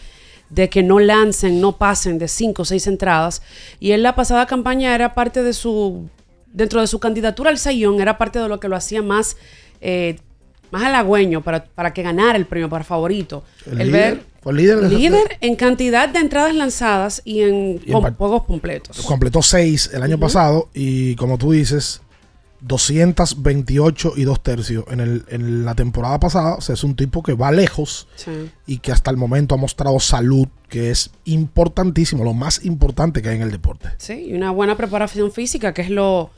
de 0.50 0.68
que 0.68 0.82
no 0.82 0.98
lancen, 0.98 1.60
no 1.60 1.76
pasen 1.76 2.18
de 2.18 2.28
cinco 2.28 2.62
o 2.62 2.64
seis 2.64 2.86
entradas. 2.86 3.42
Y 3.80 3.92
en 3.92 4.02
la 4.02 4.14
pasada 4.14 4.46
campaña 4.46 4.94
era 4.94 5.14
parte 5.14 5.42
de 5.42 5.52
su, 5.52 6.08
dentro 6.52 6.80
de 6.80 6.86
su 6.86 6.98
candidatura 6.98 7.50
al 7.50 7.58
Sayón, 7.58 8.00
era 8.00 8.18
parte 8.18 8.38
de 8.38 8.48
lo 8.48 8.60
que 8.60 8.68
lo 8.68 8.76
hacía 8.76 9.02
más, 9.02 9.36
eh, 9.80 10.18
más 10.70 10.84
halagüeño 10.84 11.42
para, 11.42 11.64
para 11.64 11.92
que 11.92 12.02
ganara 12.02 12.36
el 12.36 12.46
premio 12.46 12.68
para 12.68 12.84
favorito. 12.84 13.42
El 13.66 13.90
ver 13.90 14.22
fue 14.40 14.52
líder 14.54 14.80
de- 14.80 14.88
líder 14.96 15.36
en 15.40 15.56
cantidad 15.56 16.08
de 16.08 16.18
entradas 16.20 16.54
lanzadas 16.54 17.22
y 17.24 17.40
en, 17.42 17.80
Y 17.84 17.92
juegos 17.92 18.44
completos. 18.44 19.00
Completó 19.02 19.42
6 19.42 19.90
el 19.94 20.02
año 20.02 20.18
pasado 20.18 20.68
y 20.74 21.14
como 21.16 21.38
tú 21.38 21.52
dices, 21.52 22.00
228 22.60 24.12
y 24.16 24.24
2 24.24 24.42
tercios. 24.42 24.84
En, 24.90 25.00
el, 25.00 25.24
en 25.28 25.64
la 25.64 25.74
temporada 25.74 26.18
pasada, 26.20 26.54
o 26.56 26.60
sea, 26.60 26.74
es 26.74 26.84
un 26.84 26.94
tipo 26.96 27.22
que 27.22 27.34
va 27.34 27.50
lejos 27.52 28.08
Sí. 28.16 28.50
y 28.66 28.78
que 28.78 28.92
hasta 28.92 29.10
el 29.10 29.16
momento 29.16 29.54
ha 29.54 29.58
mostrado 29.58 29.98
salud, 30.00 30.48
que 30.68 30.90
es 30.90 31.10
importantísimo, 31.24 32.24
lo 32.24 32.34
más 32.34 32.64
importante 32.64 33.22
que 33.22 33.28
hay 33.30 33.36
en 33.36 33.42
el 33.42 33.50
deporte. 33.50 33.88
Sí, 33.98 34.26
y 34.28 34.34
una 34.34 34.50
buena 34.50 34.76
preparación 34.76 35.30
física, 35.32 35.72
que 35.72 35.82
es 35.82 35.90
lo, 35.90 36.30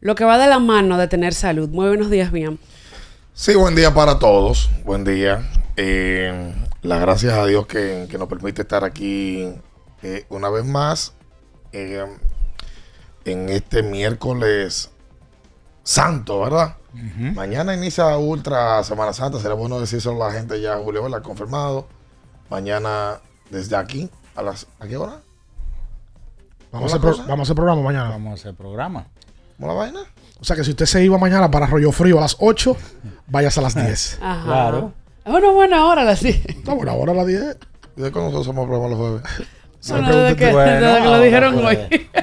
lo 0.00 0.14
que 0.14 0.24
va 0.24 0.38
de 0.38 0.46
la 0.48 0.58
mano 0.58 0.98
de 0.98 1.08
tener 1.08 1.34
salud. 1.34 1.68
Muy 1.68 1.88
buenos 1.88 2.10
días, 2.10 2.32
bien. 2.32 2.58
Sí, 3.34 3.54
buen 3.54 3.74
día 3.74 3.92
para 3.94 4.18
todos. 4.18 4.68
Buen 4.84 5.04
día. 5.04 5.48
Eh, 5.76 6.52
las 6.82 7.00
gracias 7.00 7.34
a 7.34 7.44
Dios 7.46 7.66
que, 7.66 8.06
que 8.10 8.18
nos 8.18 8.28
permite 8.28 8.62
estar 8.62 8.84
aquí 8.84 9.52
eh, 10.02 10.26
una 10.30 10.48
vez 10.48 10.64
más 10.64 11.14
eh, 11.72 12.04
en 13.24 13.48
este 13.48 13.82
miércoles 13.82 14.90
santo, 15.82 16.40
¿verdad? 16.40 16.76
Mañana 17.34 17.72
inicia 17.74 18.16
Ultra 18.18 18.82
Semana 18.82 19.12
Santa. 19.12 19.38
Será 19.38 19.54
bueno 19.54 19.78
decírselo 19.78 20.22
a 20.24 20.28
la 20.28 20.34
gente 20.34 20.60
ya, 20.60 20.76
Julio, 20.78 21.02
¿verdad? 21.04 21.22
Confirmado. 21.22 21.86
Mañana 22.48 23.20
desde 23.50 23.76
aquí, 23.76 24.10
¿a 24.34 24.42
las 24.42 24.66
a 24.80 24.86
qué 24.88 24.96
hora? 24.96 25.20
Vamos 26.72 26.92
a, 26.92 26.96
hacer 26.96 27.00
pro- 27.14 27.24
vamos 27.26 27.40
a 27.40 27.42
hacer 27.42 27.54
programa 27.56 27.82
mañana. 27.82 28.10
Vamos 28.10 28.30
a 28.30 28.34
hacer 28.34 28.54
programa. 28.54 29.06
¿Cómo 29.56 29.68
la 29.68 29.74
vaina? 29.74 30.00
O 30.40 30.44
sea 30.44 30.56
que 30.56 30.64
si 30.64 30.70
usted 30.70 30.86
se 30.86 31.04
iba 31.04 31.16
mañana 31.18 31.50
para 31.50 31.66
Arroyo 31.66 31.92
Frío 31.92 32.18
a 32.18 32.22
las 32.22 32.36
8, 32.40 32.76
váyase 33.28 33.60
a 33.60 33.62
las 33.62 33.74
10. 33.74 34.18
Ajá. 34.22 34.44
Claro. 34.44 34.92
Es 35.24 35.32
una 35.32 35.50
buena 35.50 35.86
hora 35.86 36.04
la 36.04 36.16
sí. 36.16 36.42
Está 36.46 36.74
buena 36.74 36.92
hora 36.94 37.12
a 37.12 37.16
las 37.16 37.26
10. 37.26 37.56
¿Y 37.96 38.00
de 38.02 38.10
cuándo 38.12 38.30
nosotros 38.30 38.46
hacemos 38.48 38.66
programa 38.66 38.88
los 38.88 38.98
jueves? 38.98 39.22
Bueno, 39.88 40.16
desde 40.16 40.36
que, 40.36 40.46
desde 40.46 41.02
que 41.02 41.08
lo 41.08 41.20
dijeron 41.20 41.60
pues, 41.60 41.78
hoy. 41.90 42.10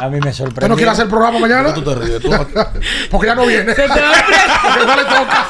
A 0.00 0.04
mí 0.08 0.12
me 0.20 0.30
¿Usted 0.30 0.32
sorprendió. 0.32 0.68
no 0.68 0.76
quiere 0.76 0.90
hacer 0.92 1.08
programa 1.08 1.40
mañana? 1.40 1.74
Tú 1.74 1.82
te 1.82 1.92
ríes, 1.92 2.20
tú- 2.20 2.30
Porque 3.10 3.26
ya 3.26 3.34
no 3.34 3.44
viene. 3.46 3.74
Se 3.74 3.82
te 3.82 3.88
va 3.88 3.94
a 3.94 4.62
Porque 4.62 4.86
no 4.86 4.96
le 4.96 5.02
toca. 5.04 5.46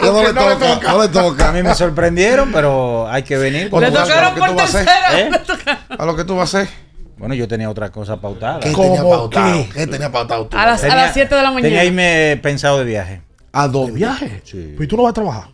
No 0.00 0.04
le 0.04 0.32
no 0.32 0.48
le 0.48 0.56
toca, 0.56 0.74
toca. 0.74 0.92
no 0.92 1.02
le 1.02 1.08
toca. 1.08 1.48
A 1.48 1.52
mí 1.52 1.62
me 1.62 1.74
sorprendieron, 1.76 2.50
pero 2.50 3.08
hay 3.08 3.22
que 3.22 3.36
venir. 3.36 3.70
Bueno, 3.70 3.86
Le 3.86 3.92
tocaron 3.96 4.34
¿qué 4.34 4.40
tú 4.40 4.46
por 4.46 4.56
tercera. 4.56 5.20
¿Eh? 5.20 5.30
¿A 5.96 6.04
lo 6.06 6.16
que 6.16 6.24
tú 6.24 6.36
vas 6.36 6.52
a 6.54 6.58
hacer? 6.62 6.74
Bueno, 7.18 7.34
yo 7.36 7.46
tenía 7.46 7.70
otra 7.70 7.90
cosa 7.90 8.20
pautada. 8.20 8.58
¿Qué 8.58 8.72
¿Cómo 8.72 8.94
tenía 8.96 9.02
pautado? 9.08 9.52
qué? 9.52 9.68
¿Qué 9.74 9.86
tenía 9.86 10.10
pautado 10.10 10.46
tú? 10.46 10.56
A 10.58 10.66
las, 10.66 10.82
a 10.82 10.96
las 10.96 11.12
7 11.14 11.32
de 11.32 11.42
la 11.42 11.50
mañana. 11.52 11.62
Tenía 11.68 11.84
irme 11.84 12.36
pensado 12.42 12.78
de 12.78 12.84
viaje. 12.84 13.22
¿A 13.52 13.66
¿De 13.66 13.72
dónde? 13.72 13.92
viaje? 13.92 14.42
Sí. 14.44 14.76
¿Y 14.78 14.86
tú 14.86 14.96
no 14.96 15.02
vas 15.04 15.10
a 15.10 15.14
trabajar? 15.14 15.48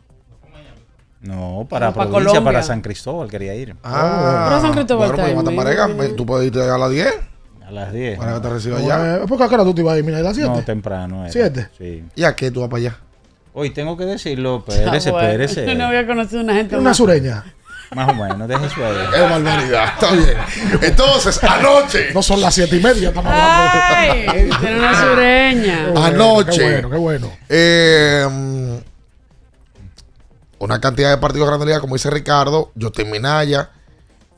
No, 1.21 1.67
para 1.69 1.87
No, 1.89 1.95
para 1.95 2.09
provincia, 2.11 2.19
Colombia. 2.31 2.45
para 2.45 2.63
San 2.63 2.81
Cristóbal 2.83 3.29
quería 3.29 3.55
ir. 3.55 3.75
Ah, 3.83 4.47
Pero 4.49 4.61
San 4.61 4.73
Cristóbal 4.73 5.09
bueno, 5.09 5.23
pues, 5.25 5.35
Matamarega, 5.37 5.89
me- 5.89 6.09
tú 6.11 6.25
puedes 6.27 6.47
irte 6.47 6.61
a 6.63 6.79
las 6.79 6.91
10 6.91 7.09
A 7.67 7.71
las 7.73 7.93
10. 7.93 8.19
para 8.19 8.35
que 8.35 8.41
te 8.41 8.49
reciba 8.51 8.79
allá. 8.79 8.99
Bueno, 8.99 9.27
¿Por 9.27 9.39
qué 9.39 9.45
a 9.45 9.49
qué 9.49 9.55
hora 9.55 9.65
tú 9.65 9.75
te 9.75 9.81
ibas 9.81 9.95
a 9.95 9.99
ir? 9.99 10.05
Mira, 10.05 10.19
a 10.19 10.23
las 10.23 10.37
7. 10.37 10.51
No, 10.51 10.63
temprano. 10.63 11.23
era. 11.25 11.33
¿Siete? 11.33 11.69
Sí. 11.77 12.05
¿Y 12.15 12.23
a 12.23 12.37
qué 12.37 12.51
tú 12.51 12.61
vas 12.61 12.69
para 12.69 12.79
allá? 12.81 12.99
Hoy 13.55 13.71
tengo 13.71 13.97
que 13.97 14.05
decirlo, 14.05 14.63
Ah, 14.69 14.73
espérese, 14.73 15.09
espérese. 15.11 15.67
Yo 15.67 15.75
no 15.75 15.87
había 15.87 16.07
conocido 16.07 16.43
una 16.43 16.55
gente 16.55 16.77
Una 16.77 16.91
más. 16.91 16.97
sureña. 16.97 17.45
Más 17.95 18.09
o 18.09 18.15
menos, 18.15 18.49
deje 18.49 18.69
su 18.71 18.85
ahí. 18.85 18.97
¡Qué 19.15 19.21
barbaridad! 19.21 19.85
Está 19.95 20.11
bien. 20.13 20.37
Entonces, 20.83 21.43
anoche, 21.45 22.13
No 22.13 22.23
son 22.23 22.41
las 22.41 22.55
7 22.55 22.77
y 22.77 22.81
media. 22.81 23.09
Estamos 23.09 23.31
hablando 23.33 23.81
Ay, 23.97 24.51
tiene 24.61 24.79
una 24.79 25.01
sureña. 25.01 25.87
de... 25.89 26.01
Anoche. 26.03 26.59
Qué 26.59 26.65
bueno, 26.65 26.91
qué 26.91 26.97
bueno. 26.97 27.31
eh, 27.49 28.27
mm, 28.31 28.77
una 30.59 30.81
cantidad 30.81 31.11
de 31.11 31.19
partidos 31.19 31.47
de 31.47 31.51
Grandes 31.51 31.67
Ligas, 31.67 31.81
como 31.81 31.95
dice 31.95 32.11
Ricardo, 32.11 32.73
Justin 32.81 33.11
Minaya. 33.11 33.71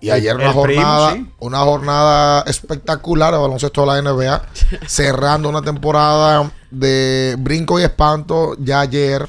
Y 0.01 0.11
ayer 0.11 0.37
una 0.37 0.45
primo, 0.53 0.61
jornada, 0.61 1.13
sí. 1.15 1.27
una 1.41 1.59
jornada 1.61 2.45
espectacular 2.47 3.33
de 3.33 3.39
baloncesto 3.41 3.81
de 3.81 3.87
la 3.89 4.03
NBA, 4.03 4.43
cerrando 4.87 5.49
una 5.49 5.63
temporada 5.63 6.53
de 6.71 7.35
brinco 7.39 7.81
y 7.81 7.83
espanto. 7.83 8.55
Ya 8.61 8.81
ayer, 8.81 9.29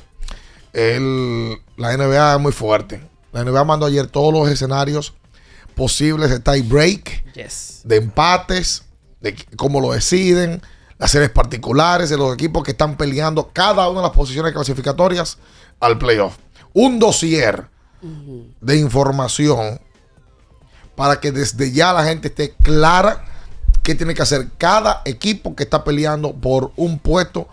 el- 0.74 1.58
la 1.78 1.96
NBA 1.98 2.34
es 2.36 2.40
muy 2.40 2.52
fuerte. 2.52 3.02
La 3.32 3.44
NBA 3.44 3.64
mandó 3.64 3.86
ayer 3.86 4.08
todos 4.08 4.34
los 4.34 4.50
escenarios 4.50 5.14
posibles 5.76 6.30
de 6.30 6.40
tie 6.40 6.62
break, 6.62 7.34
Yes. 7.34 7.82
de 7.86 7.98
empates, 7.98 8.84
de 9.22 9.36
cómo 9.56 9.80
lo 9.80 9.92
deciden, 9.92 10.62
las 10.98 11.12
series 11.12 11.30
particulares 11.30 12.10
de 12.10 12.18
los 12.18 12.34
equipos 12.34 12.64
que 12.64 12.72
están 12.72 12.98
peleando 12.98 13.50
cada 13.54 13.88
una 13.90 14.02
de 14.02 14.08
las 14.08 14.16
posiciones 14.16 14.52
clasificatorias 14.54 15.38
al 15.80 15.98
playoff. 15.98 16.38
Un 16.74 17.00
dossier 17.00 17.68
de 18.62 18.78
información 18.78 19.80
para 20.96 21.20
que 21.20 21.32
desde 21.32 21.72
ya 21.72 21.94
la 21.94 22.04
gente 22.04 22.28
esté 22.30 22.54
clara 22.62 23.26
qué 23.84 23.96
tiene 23.96 24.14
que 24.14 24.22
hacer 24.22 24.48
cada 24.58 25.02
equipo 25.06 25.56
que 25.56 25.64
está 25.64 25.84
peleando 25.84 26.34
por 26.34 26.72
un 26.76 27.00
puesto 27.00 27.48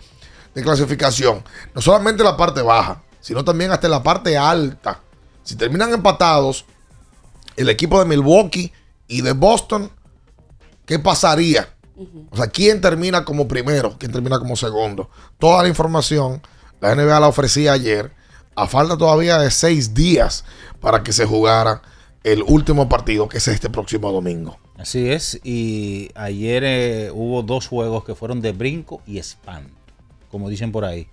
de 0.53 0.63
clasificación. 0.63 1.43
No 1.73 1.81
solamente 1.81 2.23
la 2.23 2.35
parte 2.35 2.61
baja, 2.61 3.01
sino 3.21 3.43
también 3.45 3.71
hasta 3.71 3.87
la 3.87 4.03
parte 4.03 4.37
alta. 4.37 5.01
Si 5.47 5.55
terminan 5.55 5.93
empatados, 5.93 6.65
el 7.55 7.69
equipo 7.69 7.97
de 7.99 8.05
Milwaukee 8.05 8.73
y 9.07 9.21
de 9.21 9.31
Boston, 9.31 9.89
¿qué 10.85 10.99
pasaría? 10.99 11.69
O 12.31 12.35
sea, 12.35 12.47
¿quién 12.47 12.81
termina 12.81 13.23
como 13.23 13.47
primero? 13.47 13.95
¿Quién 13.97 14.11
termina 14.11 14.39
como 14.39 14.57
segundo? 14.57 15.09
Toda 15.39 15.63
la 15.63 15.69
información 15.69 16.41
la 16.81 16.93
NBA 16.93 17.17
la 17.21 17.29
ofrecía 17.29 17.71
ayer. 17.71 18.11
A 18.55 18.67
falta 18.67 18.97
todavía 18.97 19.37
de 19.37 19.49
seis 19.49 19.93
días 19.93 20.43
para 20.81 21.01
que 21.01 21.13
se 21.13 21.25
jugara 21.25 21.81
el 22.25 22.43
último 22.43 22.89
partido, 22.89 23.29
que 23.29 23.37
es 23.37 23.47
este 23.47 23.69
próximo 23.69 24.11
domingo. 24.11 24.57
Así 24.77 25.09
es, 25.09 25.39
y 25.45 26.11
ayer 26.15 26.63
eh, 26.65 27.11
hubo 27.13 27.41
dos 27.41 27.67
juegos 27.67 28.03
que 28.03 28.15
fueron 28.15 28.41
de 28.41 28.51
brinco 28.51 29.01
y 29.07 29.17
spam, 29.19 29.69
como 30.29 30.49
dicen 30.49 30.73
por 30.73 30.83
ahí. 30.83 31.07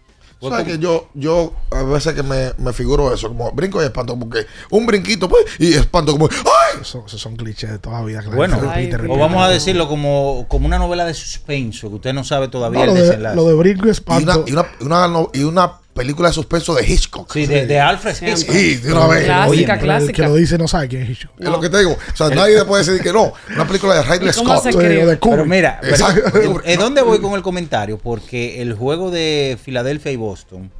¿Sabes 0.51 0.67
que 0.67 0.79
yo, 0.79 1.09
yo 1.15 1.53
a 1.71 1.83
veces 1.83 2.15
que 2.15 2.23
me, 2.23 2.53
me 2.59 2.73
figuro 2.73 3.13
eso, 3.15 3.29
como 3.29 3.51
brinco 3.53 3.83
y 3.83 3.85
espanto, 3.87 4.19
porque 4.19 4.47
un 4.71 4.87
brinquito, 4.87 5.29
pues, 5.29 5.45
y 5.59 5.75
espanto 5.75 6.13
como, 6.13 6.29
¡ay! 6.31 6.81
Eso- 6.83 7.05
Esos 7.07 7.21
son 7.21 7.37
clichés 7.37 7.71
de 7.71 7.79
toda 7.79 8.01
la 8.01 8.05
vida. 8.07 8.23
la 8.23 8.35
Bueno, 8.35 8.61
repite, 8.61 8.97
repite. 8.99 9.15
o 9.15 9.19
vamos 9.21 9.43
a 9.43 9.49
decirlo 9.49 9.89
como, 9.89 10.47
como 10.49 10.67
una 10.67 10.79
novela 10.79 11.05
de 11.05 11.15
suspenso, 11.15 11.89
que 11.89 11.95
usted 11.97 12.13
no 12.13 12.25
sabe 12.25 12.49
todavía 12.49 12.81
No, 12.81 12.85
el 12.85 12.89
lo, 12.91 12.95
de, 12.95 13.03
desenlace. 13.03 13.37
lo 13.37 13.45
de 13.47 13.55
brinco 13.55 13.81
y 13.81 13.83
Y 13.83 13.85
una, 13.85 13.93
espanto. 13.93 14.45
y, 14.47 14.53
una, 14.53 14.67
y 14.81 14.85
una 14.85 15.09
no- 15.09 15.31
y 15.33 15.43
una 15.45 15.73
película 15.95 16.29
de 16.29 16.35
suspenso 16.35 16.75
de 16.75 16.85
Hitchcock. 16.87 17.33
Sí, 17.33 17.47
de, 17.47 17.67
de 17.67 17.81
Alfred. 17.81 18.15
Hitchcock. 18.21 18.55
Sí, 18.55 18.75
de 18.77 18.93
una 18.93 19.07
vez. 19.07 19.25
Clásica, 19.25 19.49
Oye, 19.49 19.61
el 19.65 19.79
clásica. 19.79 20.13
que 20.13 20.23
lo 20.23 20.35
dice 20.35 20.59
no 20.59 20.69
sabe 20.69 20.89
quién 20.89 21.03
es 21.03 21.11
Hitchcock. 21.11 21.41
Es 21.41 21.49
lo 21.49 21.61
que 21.61 21.71
te 21.71 21.79
digo. 21.79 21.93
O 22.13 22.17
sea, 22.17 22.29
nadie 22.31 22.57
le 22.57 22.65
puede 22.65 22.85
decir 22.85 23.03
que 23.03 23.13
no. 23.13 23.33
Una 23.55 23.67
película 23.67 23.95
de 23.95 24.03
Ridley 24.03 24.31
¿Y 24.31 24.33
cómo 24.35 24.51
Scott. 24.59 24.63
se 24.65 24.69
Eh, 24.69 24.73
escribe? 24.73 25.07
de 25.07 25.19
Kubrick. 25.19 25.37
Pero 25.39 25.47
mira, 25.47 25.81
pero-. 25.81 26.63
¿en- 26.65 26.71
¿en 26.73 26.79
dónde 26.81 27.03
voy 27.03 27.21
con 27.21 27.33
el 27.35 27.43
comentario? 27.43 27.97
Porque 27.99 28.61
el 28.61 28.75
juego 28.75 29.11
de 29.11 29.57
Filadelfia 29.63 30.13
y 30.13 30.17
Boston 30.17 30.71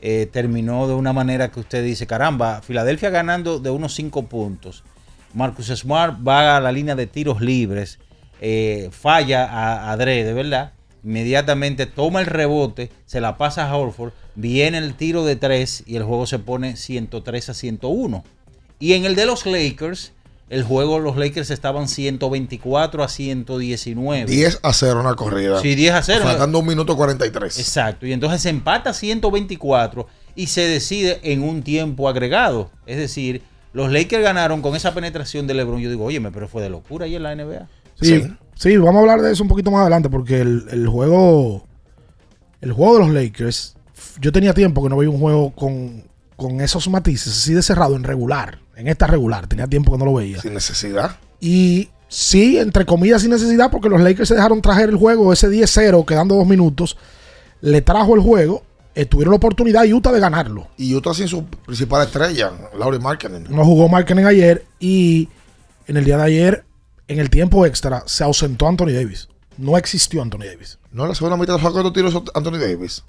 eh, 0.00 0.28
terminó 0.32 0.88
de 0.88 0.94
una 0.94 1.12
manera 1.12 1.50
que 1.50 1.60
usted 1.60 1.84
dice, 1.84 2.06
caramba, 2.06 2.60
Filadelfia 2.66 3.10
ganando 3.10 3.58
de 3.60 3.70
unos 3.70 3.94
5 3.94 4.26
puntos. 4.26 4.82
Marcus 5.34 5.68
Smart 5.68 6.16
va 6.26 6.56
a 6.56 6.60
la 6.60 6.72
línea 6.72 6.94
de 6.94 7.06
tiros 7.06 7.40
libres, 7.40 7.98
eh, 8.40 8.90
falla 8.92 9.44
a, 9.44 9.90
a 9.92 9.96
Dre, 9.96 10.24
de 10.24 10.32
verdad. 10.32 10.72
Inmediatamente 11.04 11.86
toma 11.86 12.20
el 12.20 12.26
rebote, 12.26 12.90
se 13.06 13.20
la 13.20 13.36
pasa 13.36 13.68
a 13.68 13.76
Horford, 13.76 14.12
viene 14.34 14.78
el 14.78 14.94
tiro 14.94 15.24
de 15.24 15.36
tres 15.36 15.82
y 15.86 15.96
el 15.96 16.04
juego 16.04 16.26
se 16.26 16.38
pone 16.38 16.76
103 16.76 17.48
a 17.48 17.54
101. 17.54 18.24
Y 18.78 18.94
en 18.94 19.04
el 19.04 19.14
de 19.14 19.26
los 19.26 19.46
Lakers, 19.46 20.12
el 20.52 20.64
juego 20.64 20.98
los 20.98 21.16
Lakers 21.16 21.50
estaban 21.50 21.88
124 21.88 23.02
a 23.02 23.08
119. 23.08 24.30
10 24.30 24.60
a 24.62 24.72
0 24.72 25.00
una 25.00 25.14
corrida. 25.14 25.60
Sí, 25.60 25.74
10 25.74 25.94
a 25.94 26.02
0. 26.02 26.24
Faltando 26.24 26.58
un 26.58 26.66
minuto 26.66 26.96
43. 26.96 27.58
Exacto. 27.58 28.06
Y 28.06 28.12
entonces 28.12 28.42
se 28.42 28.50
empata 28.50 28.92
124 28.92 30.06
y 30.34 30.48
se 30.48 30.62
decide 30.62 31.20
en 31.22 31.42
un 31.42 31.62
tiempo 31.62 32.08
agregado. 32.08 32.70
Es 32.86 32.98
decir, 32.98 33.42
los 33.72 33.90
Lakers 33.90 34.22
ganaron 34.22 34.60
con 34.60 34.76
esa 34.76 34.92
penetración 34.92 35.46
de 35.46 35.54
LeBron. 35.54 35.80
Yo 35.80 35.88
digo, 35.88 36.04
oye, 36.04 36.20
pero 36.20 36.48
fue 36.48 36.62
de 36.62 36.68
locura 36.68 37.06
ahí 37.06 37.16
en 37.16 37.22
la 37.22 37.34
NBA. 37.34 37.68
Sí, 38.00 38.20
sí, 38.20 38.34
vamos 38.78 38.96
a 38.96 39.00
hablar 39.00 39.22
de 39.22 39.32
eso 39.32 39.42
un 39.42 39.48
poquito 39.48 39.70
más 39.70 39.82
adelante 39.82 40.08
porque 40.08 40.40
el, 40.40 40.66
el 40.70 40.88
juego 40.88 41.64
el 42.62 42.72
juego 42.72 42.94
de 42.94 42.98
los 43.00 43.10
Lakers, 43.10 43.74
yo 44.20 44.32
tenía 44.32 44.54
tiempo 44.54 44.82
que 44.82 44.88
no 44.88 44.96
veía 44.96 45.10
un 45.10 45.18
juego 45.18 45.50
con, 45.50 46.04
con 46.36 46.60
esos 46.60 46.88
matices 46.88 47.36
así 47.36 47.52
de 47.52 47.62
cerrado 47.62 47.96
en 47.96 48.04
regular, 48.04 48.60
en 48.76 48.86
esta 48.88 49.06
regular, 49.06 49.48
tenía 49.48 49.66
tiempo 49.66 49.92
que 49.92 49.98
no 49.98 50.04
lo 50.04 50.14
veía. 50.14 50.40
Sin 50.40 50.54
necesidad. 50.54 51.16
Y 51.40 51.90
sí, 52.08 52.58
entre 52.58 52.86
comillas, 52.86 53.22
sin 53.22 53.32
necesidad, 53.32 53.70
porque 53.70 53.88
los 53.88 54.00
Lakers 54.00 54.28
se 54.28 54.36
dejaron 54.36 54.62
traer 54.62 54.88
el 54.88 54.96
juego, 54.96 55.32
ese 55.32 55.48
10-0, 55.48 56.06
quedando 56.06 56.36
dos 56.36 56.46
minutos, 56.46 56.96
le 57.60 57.82
trajo 57.82 58.14
el 58.14 58.20
juego, 58.20 58.62
eh, 58.94 59.06
tuvieron 59.06 59.32
la 59.32 59.38
oportunidad 59.38 59.84
Utah 59.84 60.12
de 60.12 60.20
ganarlo. 60.20 60.68
Y 60.76 60.94
Utah 60.94 61.14
sin 61.14 61.26
su 61.26 61.44
principal 61.44 62.06
estrella, 62.06 62.52
Laurie 62.78 63.00
Markkinen. 63.00 63.46
No 63.50 63.64
jugó 63.64 63.88
Markkinen 63.88 64.26
ayer 64.26 64.64
y 64.78 65.28
en 65.88 65.96
el 65.96 66.04
día 66.04 66.16
de 66.16 66.22
ayer, 66.22 66.64
en 67.12 67.20
el 67.20 67.30
tiempo 67.30 67.64
extra, 67.66 68.02
se 68.06 68.24
ausentó 68.24 68.66
Anthony 68.66 68.92
Davis. 68.92 69.28
No 69.58 69.76
existió 69.76 70.22
Anthony 70.22 70.46
Davis. 70.46 70.78
No, 70.90 71.06
la 71.06 71.14
segunda 71.14 71.36
mitad 71.36 71.58
de 71.58 71.82
los 71.82 71.92
tiros 71.92 72.14
Anthony 72.34 72.58
Davis. 72.58 73.04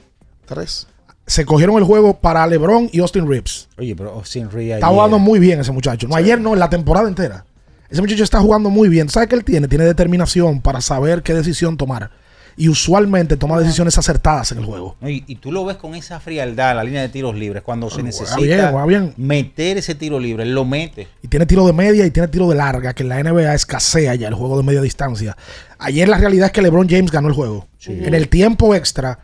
Tres. 0.46 0.88
Se 1.26 1.46
cogieron 1.46 1.78
el 1.78 1.84
juego 1.84 2.20
para 2.20 2.46
LeBron 2.46 2.90
y 2.92 3.00
Austin 3.00 3.28
Reeves. 3.28 3.70
Oye, 3.78 3.96
pero 3.96 4.12
Austin 4.12 4.52
Reeves 4.52 4.76
Está 4.76 4.88
jugando 4.88 5.20
muy 5.20 5.40
bien 5.40 5.60
ese 5.62 5.72
muchacho. 5.72 6.08
No, 6.08 6.16
ayer 6.16 6.40
no, 6.40 6.54
en 6.54 6.60
la 6.60 6.70
temporada 6.70 7.08
entera. 7.08 7.46
Ese 7.90 8.02
muchacho 8.02 8.24
está 8.24 8.40
jugando 8.40 8.70
muy 8.70 8.90
bien. 8.90 9.08
¿Sabe 9.10 9.28
qué 9.28 9.36
él 9.36 9.46
tiene? 9.46 9.68
Tiene 9.68 9.86
determinación 9.86 10.62
para 10.62 10.82
saber 10.82 11.24
qué 11.24 11.34
decisión 11.34 11.78
tomar. 11.78 12.12
Y 12.56 12.70
usualmente 12.70 13.38
toma 13.38 13.60
decisiones 13.60 13.98
acertadas 13.98 14.52
en 14.52 14.60
el 14.60 14.66
juego. 14.66 14.96
Y, 15.02 15.24
y 15.28 15.36
tú 15.36 15.52
lo 15.52 15.66
ves 15.66 15.78
con 15.78 15.96
esa 15.96 16.20
frialdad 16.20 16.76
la 16.76 16.84
línea 16.84 17.02
de 17.02 17.10
tiros 17.10 17.36
libres. 17.36 17.64
Cuando 17.64 17.90
se 17.90 17.96
juega 17.96 18.08
necesita 18.08 18.86
bien, 18.86 18.88
bien. 18.88 19.14
meter 19.18 19.78
ese 19.78 19.96
tiro 19.96 20.20
libre, 20.20 20.44
él 20.44 20.54
lo 20.54 20.66
mete. 20.66 21.08
Y 21.22 21.28
tiene 21.28 21.46
tiro 21.46 21.66
de 21.66 21.74
media 21.74 22.06
y 22.06 22.12
tiene 22.12 22.28
tiro 22.28 22.48
de 22.50 22.56
larga, 22.56 22.94
que 22.94 23.04
en 23.04 23.10
la 23.10 23.24
NBA 23.24 23.54
escasea 23.54 24.16
ya 24.16 24.28
el 24.28 24.34
juego 24.34 24.58
de 24.58 24.64
media 24.64 24.82
distancia. 24.82 25.36
Ayer 25.80 26.08
la 26.08 26.18
realidad 26.18 26.48
es 26.48 26.52
que 26.52 26.62
LeBron 26.62 26.88
James 26.88 27.12
ganó 27.12 27.28
el 27.28 27.34
juego. 27.34 27.68
En 27.86 28.14
el 28.14 28.30
tiempo 28.30 28.74
extra, 28.76 29.20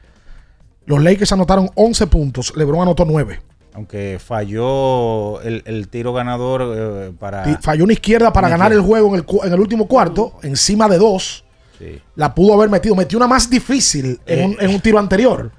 los 0.85 1.01
Lakers 1.01 1.31
anotaron 1.31 1.69
11 1.75 2.07
puntos, 2.07 2.53
LeBron 2.55 2.81
anotó 2.81 3.05
9. 3.05 3.39
Aunque 3.73 4.19
falló 4.19 5.39
el, 5.41 5.61
el 5.65 5.87
tiro 5.87 6.11
ganador 6.11 6.73
eh, 6.75 7.11
para. 7.17 7.49
Y 7.49 7.55
falló 7.61 7.83
una 7.85 7.93
izquierda 7.93 8.33
para 8.33 8.47
Una 8.47 8.57
ganar 8.57 8.73
el 8.73 8.81
juego 8.81 9.15
en 9.15 9.23
el, 9.23 9.25
en 9.45 9.53
el 9.53 9.59
último 9.59 9.87
cuarto, 9.87 10.39
encima 10.43 10.89
de 10.89 10.97
dos. 10.97 11.45
Sí. 11.79 11.99
La 12.15 12.35
pudo 12.35 12.53
haber 12.53 12.69
metido. 12.69 12.93
Metió 12.95 13.17
una 13.17 13.27
más 13.27 13.49
difícil 13.49 14.19
en, 14.25 14.39
Eh. 14.39 14.45
un, 14.45 14.57
en 14.59 14.69
un 14.75 14.81
tiro 14.81 14.99
anterior. 14.99 15.51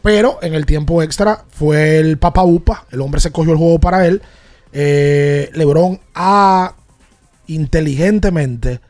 Pero 0.00 0.38
en 0.40 0.54
el 0.54 0.64
tiempo 0.64 1.02
extra 1.02 1.44
fue 1.50 1.98
el 1.98 2.16
Papa 2.18 2.44
Upa. 2.44 2.86
El 2.92 3.00
hombre 3.00 3.20
se 3.20 3.32
cogió 3.32 3.52
el 3.52 3.58
juego 3.58 3.80
para 3.80 4.06
él. 4.06 4.22
Eh, 4.72 5.50
LeBron 5.54 5.98
ha 6.14 6.74
inteligentemente 7.48 8.80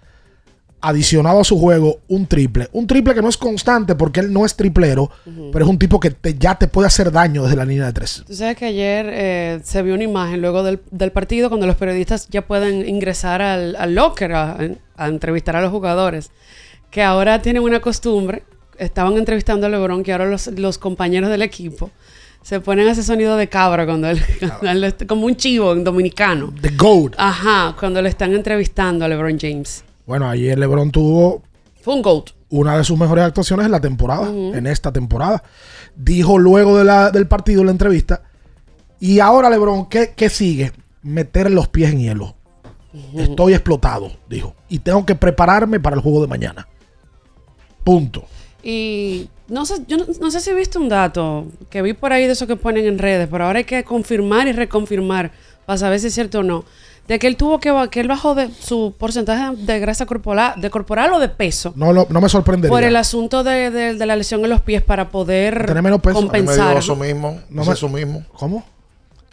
adicionado 0.81 1.41
a 1.41 1.45
su 1.45 1.59
juego 1.59 1.99
un 2.07 2.27
triple. 2.29 2.69
Un 2.73 2.87
triple 2.87 3.13
que 3.15 3.21
no 3.23 3.29
es 3.29 3.37
constante 3.37 3.97
porque 3.97 4.21
él 4.21 4.33
no 4.33 4.45
es 4.47 4.55
triplero, 4.55 5.11
pero 5.53 5.65
es 5.65 5.69
un 5.71 5.79
tipo 5.79 5.99
que 5.99 6.11
te- 6.13 6.35
ya 6.39 6.57
te 6.57 6.69
puede 6.69 6.87
hacer 6.87 7.11
daño 7.11 7.43
desde 7.43 7.57
la 7.57 7.65
línea 7.65 7.87
de 7.87 7.93
tres. 7.93 8.23
Tú 8.27 8.35
sabes 8.35 8.57
que 8.57 8.67
ayer 8.67 9.07
eh, 9.11 9.61
se 9.65 9.83
vio 9.83 9.95
una 9.95 10.05
imagen 10.05 10.41
luego 10.41 10.63
del, 10.63 10.81
del 10.93 11.11
partido 11.11 11.49
cuando 11.49 11.67
los 11.67 11.75
periodistas 11.75 12.29
ya 12.29 12.47
pueden 12.47 12.89
ingresar 12.89 13.43
al, 13.43 13.75
al 13.75 13.95
locker 13.97 14.33
a, 14.35 14.57
a 14.97 15.09
entrevistar 15.09 15.57
a 15.57 15.63
los 15.63 15.73
jugadores, 15.73 16.31
que 16.90 17.03
ahora 17.03 17.40
tienen 17.42 17.62
una 17.62 17.81
costumbre, 17.81 18.44
estaban 18.79 19.16
entrevistando 19.16 19.66
a 19.66 19.70
LeBron, 19.70 20.03
que 20.03 20.12
ahora 20.12 20.27
los, 20.27 20.46
los 20.48 20.79
compañeros 20.79 21.31
del 21.31 21.42
equipo 21.42 21.90
se 22.42 22.61
ponen 22.61 22.88
ese 22.88 23.03
sonido 23.03 23.37
de 23.37 23.48
cabra 23.48 23.85
cuando 23.85 24.09
él, 24.09 24.20
cuando 24.40 24.70
él 24.70 24.85
est- 24.85 25.07
como 25.07 25.27
un 25.27 25.37
chivo 25.37 25.72
en 25.72 25.85
dominicano. 25.85 26.53
The 26.61 26.70
GOAT. 26.70 27.14
Ajá, 27.18 27.77
cuando 27.79 28.01
le 28.01 28.09
están 28.09 28.33
entrevistando 28.35 29.05
a 29.05 29.09
LeBron 29.09 29.38
James. 29.38 29.85
Bueno, 30.07 30.29
ayer 30.29 30.59
LeBron 30.59 30.90
tuvo 30.90 31.42
Fue 31.83 31.94
un 31.94 32.01
GOAT. 32.03 32.31
una 32.51 32.79
de 32.79 32.85
sus 32.85 32.96
mejores 32.98 33.24
actuaciones 33.24 33.66
en 33.66 33.72
la 33.72 33.81
temporada, 33.81 34.29
en 34.31 34.66
esta 34.66 34.92
temporada. 34.92 35.42
Dijo 35.96 36.38
luego 36.38 36.79
de 36.79 36.85
la- 36.85 37.11
del 37.11 37.27
partido 37.27 37.61
en 37.61 37.66
la 37.66 37.72
entrevista. 37.72 38.22
Y 39.01 39.20
ahora, 39.20 39.51
Lebron, 39.51 39.87
¿qué, 39.88 40.14
qué 40.16 40.29
sigue? 40.31 40.72
Meter 41.03 41.51
los 41.51 41.68
pies 41.68 41.92
en 41.92 42.01
hielo. 42.01 42.35
Estoy 43.16 43.53
explotado, 43.55 44.11
dijo. 44.29 44.55
Y 44.68 44.79
tengo 44.79 45.05
que 45.05 45.14
prepararme 45.14 45.79
para 45.79 45.94
el 45.96 46.03
juego 46.03 46.20
de 46.22 46.27
mañana. 46.29 46.66
Punto. 47.85 48.25
Y 48.62 49.29
no 49.49 49.64
sé, 49.64 49.77
yo 49.87 49.97
no, 49.97 50.05
no 50.21 50.31
sé 50.31 50.41
si 50.41 50.51
he 50.51 50.55
visto 50.55 50.79
un 50.81 50.88
dato 50.88 51.47
que 51.71 51.81
vi 51.83 51.93
por 51.95 52.12
ahí 52.12 52.27
de 52.27 52.33
eso 52.33 52.47
que 52.47 52.57
ponen 52.57 52.85
en 52.87 52.99
redes, 52.99 53.29
pero 53.31 53.45
ahora 53.47 53.59
hay 53.59 53.64
que 53.64 53.85
confirmar 53.85 54.47
y 54.49 54.53
reconfirmar 54.53 55.31
para 55.64 55.79
saber 55.79 56.01
si 56.01 56.09
es 56.09 56.14
cierto 56.14 56.41
o 56.41 56.43
no. 56.43 56.64
De 57.07 57.19
que 57.19 57.27
él 57.27 57.37
tuvo 57.37 57.59
que, 57.59 57.73
que 57.91 58.01
él 58.01 58.09
bajó 58.09 58.35
de 58.35 58.51
su 58.61 58.95
porcentaje 58.99 59.57
de 59.57 59.79
grasa 59.79 60.05
corporal, 60.05 60.61
de 60.61 60.69
corporal 60.69 61.11
o 61.14 61.19
de 61.19 61.31
peso. 61.31 61.73
No, 61.75 61.91
lo- 61.95 62.07
no 62.11 62.21
me 62.21 62.29
sorprendería. 62.29 62.71
Por 62.71 62.85
el 62.85 62.97
asunto 62.97 63.43
de, 63.45 63.71
de- 63.71 63.95
de 63.95 64.07
la 64.07 64.14
lesión 64.14 64.45
en 64.45 64.51
los 64.51 64.61
pies 64.61 64.83
para 64.83 65.09
poder 65.09 65.64
Tener 65.64 65.83
menos 65.83 66.03
peso. 66.03 66.17
Mí 66.21 66.27
me 66.27 66.33
compensar. 66.38 66.71
dio 66.71 66.79
eso 66.81 66.97
mismo. 66.97 67.41
No 67.49 67.62
hice 67.62 67.71
me- 67.71 67.75
eso 67.75 67.88
mismo. 67.88 68.25
¿Cómo? 68.35 68.62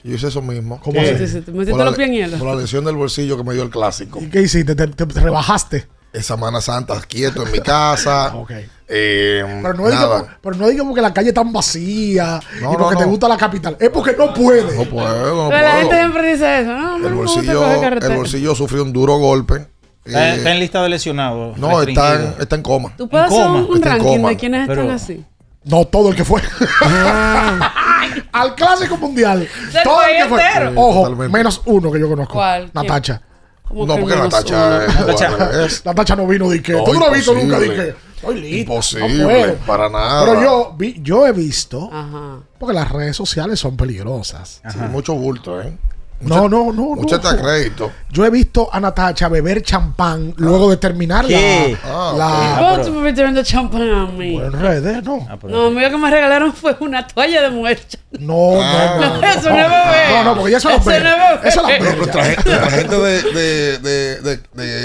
Yo 0.06 0.14
hice 0.16 0.28
eso 0.28 0.42
mismo. 0.42 0.80
¿Cómo 0.82 1.02
sí, 1.02 1.08
te 1.42 1.52
metiste 1.52 1.84
los 1.84 1.96
pies 1.98 2.08
en 2.08 2.14
hielo. 2.14 2.38
Por 2.38 2.48
la 2.48 2.56
lesión 2.56 2.86
del 2.86 2.96
bolsillo 2.96 3.36
que 3.36 3.44
me 3.44 3.54
dio 3.54 3.64
el 3.64 3.70
clásico. 3.72 4.22
¿Y 4.22 4.30
qué 4.30 4.42
hiciste? 4.44 4.74
¿Te, 4.74 4.88
te- 4.88 5.06
te 5.08 5.20
rebajaste? 5.20 5.86
Esa 6.16 6.36
Semana 6.36 6.62
Santa 6.62 7.00
quieto 7.08 7.44
en 7.46 7.52
mi 7.52 7.60
casa. 7.60 8.34
Ok. 8.36 8.52
Eh, 8.88 9.44
Pero 9.64 9.74
no, 9.74 9.90
nada. 9.90 9.96
digamos, 10.06 10.28
pero 10.44 10.56
no 10.58 10.68
digamos 10.68 10.94
que 10.94 11.02
la 11.02 11.12
calle 11.12 11.30
es 11.30 11.34
tan 11.34 11.52
vacía 11.52 12.40
No, 12.62 12.74
y 12.74 12.78
porque 12.78 12.94
no, 12.94 13.00
te 13.00 13.06
gusta 13.06 13.28
la 13.28 13.36
capital. 13.36 13.76
Es 13.80 13.90
porque 13.90 14.16
no 14.16 14.32
puede. 14.32 14.78
No 14.78 14.84
puedo, 14.88 15.44
no 15.46 15.50
Pero 15.50 15.62
la 15.62 15.72
gente 15.78 15.96
siempre 15.98 16.32
dice 16.34 16.62
eso, 16.62 16.96
El 16.98 17.14
bolsillo, 17.16 17.82
el 17.84 18.16
bolsillo 18.16 18.54
sufrió 18.54 18.84
un 18.84 18.94
duro 18.94 19.18
golpe. 19.18 19.66
Está, 20.06 20.30
Eh, 20.30 20.36
está 20.36 20.52
en 20.52 20.60
lista 20.60 20.84
de 20.84 20.90
lesionados. 20.90 21.58
no, 21.58 21.82
está 21.82 22.14
en, 22.14 22.36
está 22.40 22.56
en 22.58 22.62
coma. 22.62 22.94
Tú 22.96 23.10
puedes 23.10 23.26
hacer 23.26 23.42
coma. 23.44 23.66
un, 23.68 23.82
ranking 23.82 24.20
de 24.24 24.38
quiénes 24.38 24.68
Pero- 24.68 24.82
están 24.84 24.96
así. 24.96 25.26
No 25.64 25.86
todo 25.86 26.10
el 26.10 26.16
que 26.16 26.24
fue. 26.24 26.44
Al 28.34 28.54
clásico 28.56 28.98
mundial. 28.98 29.48
Del 29.74 29.84
todo 29.84 30.04
el 30.04 30.18
que 30.24 30.30
fue. 30.30 30.46
entero. 30.46 30.72
Ojo, 30.76 31.04
Totalmente. 31.06 31.34
menos 31.38 31.62
uno 31.66 31.92
que 31.92 32.00
yo 32.00 32.08
conozco. 32.08 32.34
¿Cuál? 32.34 32.72
¿Quién? 32.72 33.20
Natacha. 33.66 33.70
¿Cómo 33.70 33.86
No, 33.86 33.96
que 33.96 34.02
porque 34.02 34.16
Natacha 34.16 34.66
uno? 34.68 34.82
es 34.82 34.96
Natacha- 34.96 35.66
es 35.66 35.86
Natacha 35.86 36.16
no 36.16 36.28
vino 36.28 36.50
de 36.50 36.62
que. 36.62 36.74
No, 36.74 36.84
Tú 36.84 36.94
no 36.94 37.00
lo 37.00 37.06
has 37.08 37.14
visto 37.14 37.34
nunca 37.34 37.60
de 37.60 37.66
imposible. 37.66 37.94
que. 37.94 38.16
Estoy 38.16 38.42
listo. 38.42 38.58
Imposible, 38.74 39.18
no 39.18 39.28
puedo. 39.28 39.56
para 39.68 39.90
nada. 39.90 40.26
Pero 40.26 40.42
yo, 40.42 40.76
vi, 40.78 40.96
yo 41.02 41.28
he 41.28 41.32
visto. 41.32 41.90
Ajá. 41.92 42.40
Porque 42.58 42.74
las 42.74 42.92
redes 42.92 43.16
sociales 43.16 43.60
son 43.60 43.76
peligrosas. 43.78 44.62
sí, 44.72 44.78
mucho 44.90 45.14
bulto, 45.14 45.62
¿eh? 45.62 45.78
No, 46.22 46.48
no, 46.48 46.72
no. 46.72 46.96
Mucho 46.96 47.18
no. 47.22 47.38
crédito. 47.38 47.92
Yo 48.10 48.26
he 48.26 48.30
visto 48.30 48.70
a 48.72 48.80
Natacha 48.80 49.28
beber 49.28 49.62
champán 49.62 50.34
luego 50.38 50.70
de 50.70 50.78
terminar 50.78 51.28
¿Qué? 51.28 51.78
la. 51.84 51.92
Ah, 51.92 52.14
la- 52.18 52.56
¿Cómo 52.58 52.72
pero- 52.78 52.86
tú 52.86 52.94
me 53.34 53.44
champán 53.44 53.90
a 53.92 54.06
mí? 54.08 54.38
en 54.38 54.52
redes, 54.54 55.04
no. 55.04 55.28
Ah, 55.30 55.38
pero- 55.40 55.54
No, 55.54 55.66
a 55.66 55.70
mí 55.72 55.82
lo 55.82 55.90
que 55.90 55.98
me 55.98 56.10
regalaron 56.10 56.54
fue 56.54 56.76
una 56.80 57.06
toalla 57.06 57.42
de 57.42 57.50
muerta. 57.50 57.98
No, 58.18 58.54
no, 58.56 58.96
no. 59.02 59.18
No, 59.22 59.28
eso 59.28 59.50
no 59.50 59.58
es 59.60 59.70
bebé. 59.70 60.05
No, 60.16 60.24
no, 60.24 60.36
porque 60.36 60.52
ya 60.52 60.58
eso 60.58 60.70
es 60.70 60.86
bebé. 60.86 61.10
Eso 61.44 61.62
Pero 61.66 61.84
bebé. 61.84 61.96
nuestra 61.98 62.26
gente, 62.26 62.50
la 62.50 62.70
gente 62.72 62.96
de, 62.98 63.22
de, 63.24 63.80
de, 63.80 64.22
de, 64.22 64.38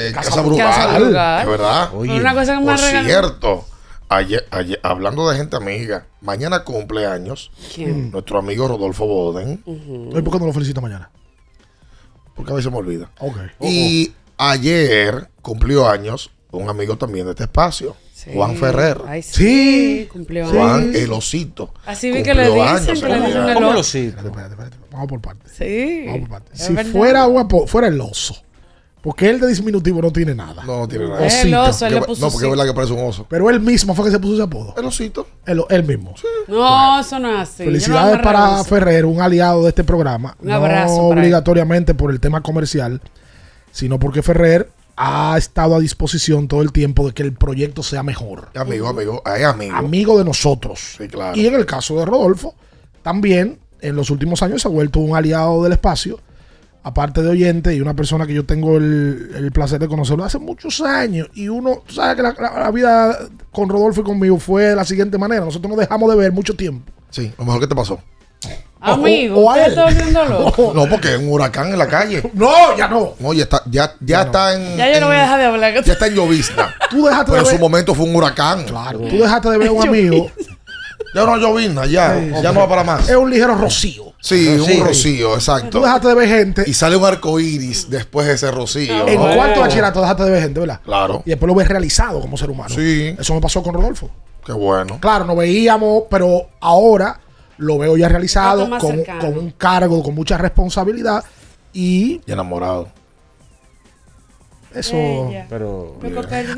de 0.07 0.13
Casa, 0.13 0.29
Casa 0.31 0.43
Brugal, 0.43 0.67
Casa 0.69 0.99
Brugal. 0.99 1.45
de 1.45 1.51
verdad. 1.51 1.91
Oye, 1.95 2.21
una 2.21 2.35
cosa 2.35 2.53
que 2.55 2.59
me 2.61 2.65
Por 2.67 2.77
regalaron. 2.77 3.07
cierto, 3.07 3.65
ayer, 4.09 4.47
ayer- 4.51 4.81
hablando 4.83 5.29
de 5.31 5.37
gente 5.37 5.57
amiga, 5.57 6.07
mañana 6.21 6.65
cumpleaños 6.65 7.51
¿Quién? 7.75 8.11
nuestro 8.11 8.39
amigo 8.39 8.69
Rodolfo 8.69 9.07
Boden, 9.07 9.63
¿Y 9.67 10.21
por 10.23 10.33
qué 10.33 10.39
no 10.41 10.47
lo 10.47 10.53
felicito 10.53 10.81
mañana? 10.81 11.11
porque 12.35 12.53
a 12.53 12.57
veces 12.57 12.73
me 12.73 12.79
olvida. 12.79 13.11
Y 13.61 14.13
ayer 14.39 15.29
cumplió 15.43 15.89
años 15.89 16.31
un 16.53 16.69
amigo 16.71 16.97
también 16.97 17.27
de 17.27 17.33
este 17.33 17.45
espacio, 17.45 17.97
Sí. 18.25 18.31
Juan 18.35 18.55
Ferrer. 18.57 18.99
Ay, 19.07 19.23
sí. 19.23 19.33
Sí. 19.33 20.09
Cumplió 20.13 20.47
Juan 20.49 20.93
el 20.95 21.11
osito. 21.13 21.73
Así 21.87 22.11
vi 22.11 22.23
que 22.23 22.35
le 22.35 22.49
dicen, 22.49 22.61
años 22.61 23.01
que 23.01 23.09
le 23.09 23.21
dicen 23.27 23.49
el 23.49 23.55
¿Cómo 23.55 23.69
oso. 23.71 23.99
Espérate, 23.99 24.29
espérate, 24.29 24.53
espérate. 24.53 24.77
Vamos 24.93 25.09
por 25.09 25.21
partes. 25.21 25.53
Sí. 25.57 26.03
Vamos 26.07 26.21
por 26.21 26.29
partes. 26.29 26.61
Es 26.61 26.67
Si 26.67 26.73
verdad. 26.75 26.93
fuera, 26.93 27.25
guapo, 27.25 27.67
fuera 27.67 27.89
el 27.89 28.01
oso. 28.01 28.37
Porque 29.01 29.31
él 29.31 29.41
de 29.41 29.47
diminutivo 29.55 30.03
no 30.03 30.13
tiene 30.13 30.35
nada. 30.35 30.63
No, 30.65 30.81
no 30.81 30.87
tiene 30.89 31.09
nada. 31.09 31.25
Es 31.25 31.43
el 31.47 31.55
oso, 31.55 31.87
él 31.87 31.95
le 31.95 32.01
Que- 32.01 32.07
puso 32.09 32.21
no, 32.27 32.31
porque 32.31 32.45
es 32.45 32.51
verdad 32.51 32.67
que 32.67 32.75
parece 32.75 32.93
un 32.93 33.09
oso. 33.09 33.25
Pero 33.31 33.49
él 33.49 33.59
mismo 33.59 33.95
fue 33.95 34.05
que 34.05 34.11
se 34.11 34.19
puso 34.19 34.35
ese 34.35 34.43
apodo. 34.43 34.75
El 34.77 34.85
osito. 34.85 35.27
Él, 35.47 35.63
él 35.71 35.85
mismo. 35.85 36.15
No, 36.49 37.01
eso 37.01 37.19
no 37.19 37.31
es 37.35 37.49
así. 37.49 37.63
No 37.63 37.71
Felicidades 37.71 38.19
para. 38.21 38.63
Ferrer, 38.65 39.07
un 39.07 39.23
aliado 39.23 39.63
de 39.63 39.71
este 39.71 39.85
programa. 39.85 40.37
Un 40.43 40.51
abrazo 40.51 40.97
no 40.99 41.09
para 41.09 41.21
él. 41.23 41.25
obligatoriamente 41.25 41.95
por 41.95 42.11
el 42.11 42.21
tema 42.21 42.43
comercial, 42.43 43.01
sino 43.73 43.99
porque 43.99 44.21
Ferrer 44.23 44.69
ha 45.03 45.39
estado 45.39 45.75
a 45.77 45.81
disposición 45.81 46.47
todo 46.47 46.61
el 46.61 46.73
tiempo 46.73 47.07
de 47.07 47.15
que 47.15 47.23
el 47.23 47.33
proyecto 47.33 47.83
sea 47.83 48.03
mejor. 48.03 48.51
Amigo, 48.55 48.87
amigo, 48.89 49.23
ay, 49.25 49.45
amigo. 49.45 49.75
Amigo 49.75 50.19
de 50.19 50.25
nosotros. 50.25 50.97
Sí, 50.99 51.09
claro. 51.09 51.37
Y 51.39 51.47
en 51.47 51.55
el 51.55 51.65
caso 51.65 51.97
de 51.99 52.05
Rodolfo, 52.05 52.55
también 53.03 53.59
en 53.81 53.97
los 53.97 54.11
últimos 54.11 54.43
años 54.43 54.61
se 54.61 54.69
ha 54.69 54.71
vuelto 54.71 55.01
un 55.01 55.17
aliado 55.17 55.63
del 55.63 55.73
espacio, 55.73 56.21
aparte 56.83 57.23
de 57.23 57.31
oyente 57.31 57.75
y 57.75 57.81
una 57.81 57.95
persona 57.95 58.27
que 58.27 58.35
yo 58.35 58.45
tengo 58.45 58.77
el, 58.77 59.31
el 59.35 59.51
placer 59.53 59.79
de 59.81 59.89
conocerlo 59.89 60.23
hace 60.25 60.39
muchos 60.39 60.83
años. 60.83 61.29
Y 61.33 61.49
uno, 61.49 61.83
tú 61.87 61.95
sabes 61.95 62.17
que 62.17 62.23
la, 62.23 62.35
la- 62.39 62.61
la 62.61 62.71
vida 62.71 63.17
con 63.53 63.71
Rodolfo 63.71 64.03
y 64.03 64.05
conmigo 64.05 64.39
fue 64.39 64.65
de 64.65 64.77
la 64.77 64.85
siguiente 64.85 65.17
manera. 65.17 65.45
Nosotros 65.47 65.71
nos 65.71 65.81
dejamos 65.81 66.11
de 66.11 66.17
ver 66.17 66.31
mucho 66.33 66.55
tiempo. 66.55 66.93
Sí, 67.09 67.33
lo 67.39 67.45
mejor 67.47 67.61
que 67.63 67.67
te 67.69 67.75
pasó. 67.75 67.99
Amigo, 68.81 69.41
o 69.41 69.51
a 69.51 69.55
usted 69.55 69.65
él. 69.65 69.71
está 69.71 69.85
volviendo 69.85 70.25
loco. 70.45 70.73
No, 70.75 70.89
porque 70.89 71.13
es 71.15 71.19
un 71.19 71.29
huracán 71.29 71.69
en 71.73 71.79
la 71.79 71.87
calle. 71.87 72.23
No, 72.35 72.77
ya 72.77 72.89
no. 72.89 73.15
No, 73.19 73.33
ya 73.33 73.43
está, 73.45 73.63
ya, 73.67 73.93
ya 74.01 74.23
está 74.23 74.55
en. 74.55 74.77
Ya 74.77 74.93
yo 74.93 75.01
no 75.01 75.07
voy 75.09 75.17
a 75.17 75.21
dejar 75.23 75.39
de 75.41 75.45
hablar. 75.47 75.85
Ya 75.85 75.93
está 75.93 76.07
en 76.07 76.15
llovizna. 76.15 76.75
Tú 76.91 77.05
dejaste 77.05 77.31
Pero 77.33 77.35
de 77.37 77.41
en 77.41 77.47
su 77.47 77.53
ver. 77.53 77.61
momento 77.61 77.95
fue 77.95 78.07
un 78.07 78.17
huracán. 78.17 78.65
Claro, 78.65 78.99
tú 79.01 79.19
dejaste 79.19 79.51
de 79.51 79.59
ver 79.59 79.69
a 79.69 79.73
un 79.73 79.83
amigo. 79.89 80.31
Ya 81.15 81.25
no 81.25 81.37
llovizna, 81.37 81.87
ya. 81.87 82.19
Sí, 82.19 82.31
ya 82.31 82.37
sí. 82.51 82.55
no 82.55 82.61
va 82.61 82.69
para 82.69 82.85
más. 82.85 83.09
Es 83.09 83.17
un 83.17 83.29
ligero 83.31 83.55
rocío. 83.57 84.05
Sí, 84.21 84.57
Rocío. 84.59 84.81
un 84.83 84.87
rocío, 84.87 85.35
exacto. 85.35 85.71
Tú 85.71 85.81
dejaste 85.83 86.09
de 86.09 86.15
ver 86.15 86.29
gente. 86.29 86.65
Y 86.67 86.75
sale 86.75 86.95
un 86.97 87.05
arco 87.05 87.41
iris 87.41 87.89
después 87.91 88.27
de 88.27 88.35
ese 88.35 88.51
rocío. 88.51 89.09
En 89.09 89.19
¿no? 89.21 89.35
cuarto 89.35 89.61
bachillerato 89.61 90.01
dejaste 90.03 90.25
de 90.25 90.31
ver 90.31 90.43
gente, 90.43 90.61
¿verdad? 90.61 90.81
Claro. 90.85 91.23
Y 91.25 91.31
después 91.31 91.49
lo 91.49 91.55
ves 91.55 91.67
realizado 91.69 92.21
como 92.21 92.37
ser 92.37 92.51
humano. 92.51 92.75
Sí. 92.75 93.17
Eso 93.19 93.35
me 93.35 93.41
pasó 93.41 93.63
con 93.63 93.75
Rodolfo. 93.75 94.11
Qué 94.45 94.53
bueno. 94.53 94.99
Claro, 95.01 95.25
nos 95.25 95.37
veíamos, 95.37 96.05
pero 96.11 96.49
ahora 96.61 97.19
lo 97.61 97.79
veo 97.79 97.97
ya 97.97 98.09
realizado 98.09 98.69
con, 98.79 99.03
con 99.05 99.39
un 99.39 99.51
cargo, 99.53 100.03
con 100.03 100.15
mucha 100.15 100.37
responsabilidad. 100.37 101.25
Y 101.73 102.21
Y 102.27 102.33
enamorado. 102.33 102.89
eso. 104.75 104.95
Bella. 104.97 105.47
Pero. 105.49 105.97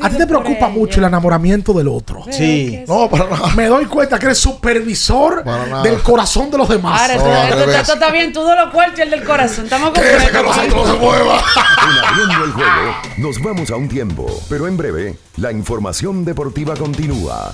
A 0.01 0.09
ti 0.09 0.17
te 0.17 0.27
preocupa 0.27 0.67
ella. 0.67 0.69
mucho 0.69 0.99
el 0.99 1.05
enamoramiento 1.05 1.73
del 1.73 1.87
otro. 1.87 2.23
Sí. 2.31 2.83
No, 2.87 3.09
para 3.09 3.25
nada. 3.29 3.55
Me 3.55 3.67
doy 3.67 3.85
cuenta 3.85 4.17
que 4.19 4.25
eres 4.27 4.37
supervisor 4.37 5.43
del 5.83 5.99
corazón 6.01 6.49
de 6.51 6.57
los 6.57 6.69
demás. 6.69 7.01
Ahora, 7.11 7.15
No, 7.65 7.71
esto, 7.71 7.93
está 7.93 8.11
bien, 8.11 8.31
tú 8.33 8.41
lo 8.41 8.71
cuartos 8.71 8.99
y 8.99 9.01
el 9.03 9.09
del 9.11 9.23
corazón. 9.23 9.65
Estamos 9.65 9.91
Ese 9.97 10.31
que 10.31 10.43
nosotros 10.43 10.73
no 10.75 10.93
se 10.93 10.99
mueva. 10.99 11.37
En 11.37 12.05
abriendo 12.05 12.45
el 12.45 12.51
juego, 12.53 12.95
nos 13.17 13.41
vamos 13.41 13.71
a 13.71 13.75
un 13.75 13.89
tiempo, 13.89 14.25
pero 14.49 14.67
en 14.67 14.77
breve, 14.77 15.17
la 15.37 15.51
información 15.51 16.23
deportiva 16.25 16.75
continúa. 16.75 17.53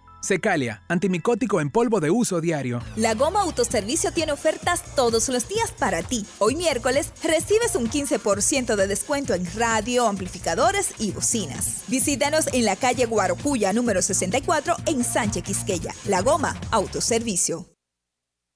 Secalia, 0.21 0.83
antimicótico 0.87 1.59
en 1.59 1.71
polvo 1.71 1.99
de 1.99 2.11
uso 2.11 2.39
diario. 2.41 2.81
La 2.95 3.15
Goma 3.15 3.41
Autoservicio 3.41 4.11
tiene 4.11 4.31
ofertas 4.31 4.83
todos 4.95 5.29
los 5.29 5.47
días 5.47 5.71
para 5.77 6.03
ti. 6.03 6.25
Hoy 6.37 6.55
miércoles 6.55 7.11
recibes 7.23 7.75
un 7.75 7.89
15% 7.89 8.75
de 8.75 8.87
descuento 8.87 9.33
en 9.33 9.47
radio, 9.55 10.07
amplificadores 10.07 10.93
y 10.99 11.11
bocinas. 11.11 11.83
Visítanos 11.87 12.47
en 12.53 12.65
la 12.65 12.75
calle 12.75 13.05
Guarocuya 13.05 13.73
número 13.73 14.01
64 14.01 14.75
en 14.85 15.03
Sánchez 15.03 15.43
Quisqueya. 15.43 15.93
La 16.05 16.21
Goma 16.21 16.55
Autoservicio. 16.71 17.67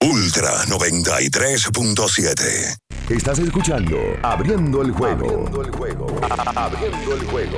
Ultra 0.01 0.51
93.7. 0.65 2.77
Estás 3.09 3.39
escuchando 3.39 3.97
Abriendo 4.21 4.83
el 4.83 4.91
juego. 4.91 5.25
Abriendo 5.25 5.63
el 5.63 5.71
juego. 5.71 6.05
Abriendo 6.55 7.15
el 7.15 7.25
juego. 7.25 7.57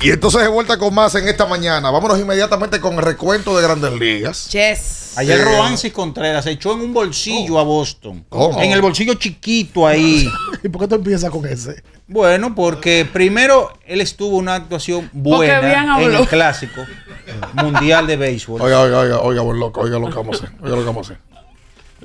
Y 0.00 0.10
entonces 0.10 0.42
de 0.42 0.48
vuelta 0.48 0.78
con 0.78 0.94
más 0.94 1.14
en 1.16 1.26
esta 1.28 1.44
mañana. 1.46 1.90
Vámonos 1.90 2.20
inmediatamente 2.20 2.80
con 2.80 2.94
el 2.94 3.02
recuento 3.02 3.56
de 3.56 3.62
grandes 3.64 3.92
ligas. 3.92 4.48
Yes. 4.50 5.14
Ayer 5.16 5.40
Eh, 5.40 5.44
Roansis 5.44 5.92
Contreras 5.92 6.44
se 6.44 6.52
echó 6.52 6.72
en 6.74 6.80
un 6.82 6.94
bolsillo 6.94 7.58
a 7.58 7.64
Boston. 7.64 8.24
¿Cómo? 8.28 8.62
En 8.62 8.70
el 8.70 8.80
bolsillo 8.80 9.14
chiquito 9.14 9.86
ahí. 9.86 10.28
¿Y 10.62 10.68
por 10.68 10.82
qué 10.82 10.88
tú 10.88 10.94
empiezas 10.94 11.30
con 11.30 11.44
ese? 11.46 11.82
Bueno, 12.06 12.54
porque 12.54 13.08
primero 13.12 13.72
él 13.86 14.00
estuvo 14.00 14.36
una 14.36 14.54
actuación 14.54 15.10
buena 15.12 15.60
bien 15.60 16.10
en 16.10 16.14
el 16.14 16.28
clásico 16.28 16.82
mundial 17.54 18.06
de 18.06 18.16
béisbol. 18.16 18.62
Oiga, 18.62 18.80
oiga, 18.82 18.98
oiga, 19.00 19.20
oiga, 19.20 19.42
buen 19.42 19.58
loco, 19.58 19.80
oiga 19.80 19.98
lo 19.98 20.08
que 20.08 20.14
vamos 20.16 20.40
a 20.40 20.44
hacer. 20.46 20.56
Oiga 20.62 20.76
lo 20.76 20.82
que 20.82 20.86
vamos 20.86 21.10
a 21.10 21.12
hacer. 21.14 21.22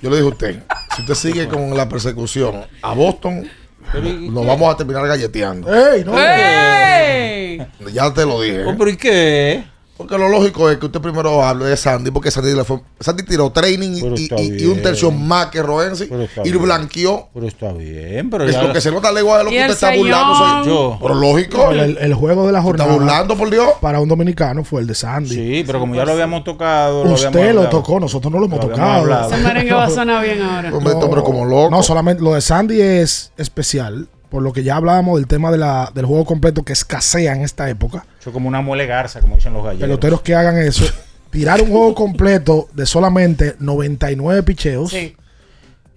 Yo 0.02 0.10
le 0.10 0.16
dije 0.18 0.28
a 0.28 0.32
usted, 0.32 0.64
si 0.96 1.02
usted 1.04 1.16
sigue 1.16 1.48
con 1.48 1.78
la 1.78 1.88
persecución 1.88 2.66
a 2.82 2.94
Boston, 2.94 3.48
nos 3.94 4.46
vamos 4.48 4.74
a 4.74 4.76
terminar 4.78 5.08
galleteando. 5.08 5.74
¡Ey, 5.74 6.04
no! 6.04 6.20
¡Ey! 6.20 7.33
Ya 7.94 8.14
te 8.14 8.26
lo 8.26 8.42
dije. 8.42 8.64
Oh, 8.66 8.76
¿Pero 8.78 8.90
y 8.90 8.98
qué? 8.98 9.64
Porque 9.96 10.18
lo 10.18 10.28
lógico 10.28 10.72
es 10.72 10.80
que 10.80 10.88
usted 10.88 11.00
primero 11.00 11.44
hable 11.46 11.66
de 11.66 11.78
Sandy, 11.78 12.10
porque 12.10 12.32
Sandy, 12.32 12.56
le 12.56 12.64
fue, 12.64 12.80
Sandy 13.00 13.22
tiró 13.24 13.52
training 13.52 14.02
Pero 14.02 14.16
y, 14.18 14.24
está 14.24 14.42
y- 14.42 14.64
y 14.64 14.66
un 14.66 14.82
tercio 14.82 15.12
más 15.12 15.48
que 15.48 15.62
Roensi 15.62 16.08
Pero 16.08 16.24
está 16.24 16.42
y 16.44 16.50
lo 16.50 16.60
blanqueó. 16.62 17.30
Pero 17.32 17.48
está 17.48 17.72
bien, 17.74 18.28
pero 18.32 18.44
Es 18.44 18.54
ya 18.54 18.64
lo 18.64 18.74
que 18.74 18.82
se 18.82 18.92
nota 18.92 19.12
legua 19.12 19.38
de 19.38 19.44
lo 19.44 19.50
que 19.52 19.60
usted 19.60 19.74
está 19.74 19.96
burlando. 19.96 20.36
soy 20.36 20.66
Yo. 20.66 20.98
Pero 21.00 21.14
lógico. 21.14 21.72
El, 21.72 21.98
el 22.00 22.14
juego 22.16 22.48
de 22.48 22.52
la 22.54 22.64
¿Se 22.64 22.70
está 22.70 22.84
jornada 22.86 22.92
burlando, 22.92 23.38
por 23.38 23.52
Dios? 23.52 23.70
para 23.82 24.00
un 24.00 24.10
dominicano 24.10 24.64
fue 24.64 24.82
el 24.82 24.88
de 24.88 24.96
Sandy. 24.96 25.30
Sí, 25.36 25.64
pero 25.66 25.80
como 25.80 25.94
ya 25.94 26.06
lo 26.06 26.14
habíamos 26.14 26.44
tocado. 26.44 27.06
lo 27.06 27.14
Usted 27.14 27.28
habíamos 27.28 27.64
lo 27.66 27.70
tocó, 27.70 28.00
nosotros 28.00 28.34
no 28.34 28.40
lo 28.40 28.46
hemos 28.48 28.60
Lo 28.66 28.70
tocado. 28.72 29.28
Ese 29.28 29.38
merengue 29.44 29.74
va 29.74 29.86
a 29.86 29.90
sonar 29.92 30.26
bien 30.26 30.42
ahora. 30.42 30.74
Hombre 30.76 31.22
como 31.24 31.46
loco. 31.46 31.70
No, 31.70 31.84
solamente 31.84 32.22
lo 32.24 32.34
de 32.34 32.42
Sandy 32.42 32.82
es 32.82 33.32
especial, 33.38 34.08
por 34.34 34.42
lo 34.42 34.52
que 34.52 34.64
ya 34.64 34.78
hablábamos 34.78 35.20
del 35.20 35.28
tema 35.28 35.52
de 35.52 35.60
la, 35.60 35.92
del 35.94 36.08
juego 36.08 36.26
completo 36.26 36.64
que 36.64 36.74
escasea 36.74 37.36
en 37.36 37.42
esta 37.42 37.70
época. 37.70 38.04
Eso 38.20 38.34
como 38.34 38.48
una 38.48 38.62
muele 38.62 38.88
garza, 38.88 39.22
como 39.22 39.36
dicen 39.36 39.54
los 39.54 39.64
gallegos. 39.64 39.84
Peloteros 39.84 40.22
que 40.22 40.34
hagan 40.34 40.58
eso, 40.58 40.86
tirar 41.30 41.62
un 41.62 41.70
juego 41.70 41.94
completo 41.94 42.68
de 42.74 42.88
solamente 42.88 43.56
99 43.60 44.42
picheos. 44.42 44.90
Sí. 44.90 45.16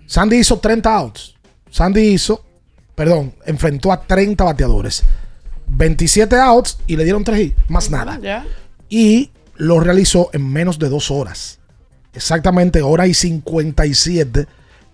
Sandy 0.05 0.37
hizo 0.37 0.59
30 0.59 0.95
outs. 0.95 1.35
Sandy 1.71 2.09
hizo, 2.09 2.45
perdón, 2.95 3.33
enfrentó 3.47 3.91
a 3.91 4.03
30 4.03 4.45
bateadores. 4.45 5.03
27 5.69 6.37
outs 6.37 6.77
y 6.87 6.97
le 6.99 7.05
dieron 7.05 7.25
3 7.25 7.41
hits, 7.41 7.57
más 7.69 7.91
nada. 7.91 8.45
Y 8.91 9.31
lo 9.55 9.81
realizó 9.81 10.29
en 10.35 10.47
menos 10.47 10.79
de 10.79 10.91
dos 10.91 11.11
horas. 11.11 11.59
Exactamente 12.13 12.83
hora 12.83 13.07
y 13.07 13.15
57 13.15 14.47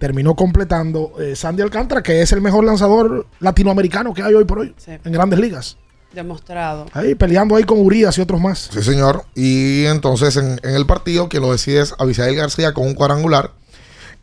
terminó 0.02 0.34
completando 0.34 1.12
eh, 1.20 1.36
Sandy 1.36 1.62
Alcántara, 1.62 2.02
que 2.02 2.22
es 2.22 2.32
el 2.32 2.40
mejor 2.40 2.64
lanzador 2.64 3.24
latinoamericano 3.38 4.12
que 4.12 4.20
hay 4.24 4.34
hoy 4.34 4.44
por 4.44 4.58
hoy 4.58 4.74
Sí. 4.76 4.90
en 5.04 5.12
grandes 5.12 5.38
ligas. 5.38 5.76
Demostrado. 6.12 6.86
Ahí 6.92 7.14
peleando 7.14 7.54
ahí 7.54 7.62
con 7.62 7.78
Urias 7.80 8.18
y 8.18 8.20
otros 8.20 8.40
más. 8.40 8.68
Sí, 8.72 8.82
señor. 8.82 9.24
Y 9.36 9.84
entonces 9.84 10.36
en, 10.36 10.58
en 10.64 10.74
el 10.74 10.86
partido, 10.86 11.28
quien 11.28 11.44
lo 11.44 11.52
decide 11.52 11.82
es 11.82 11.94
Abisail 12.00 12.34
García 12.34 12.74
con 12.74 12.84
un 12.88 12.94
cuadrangular. 12.94 13.52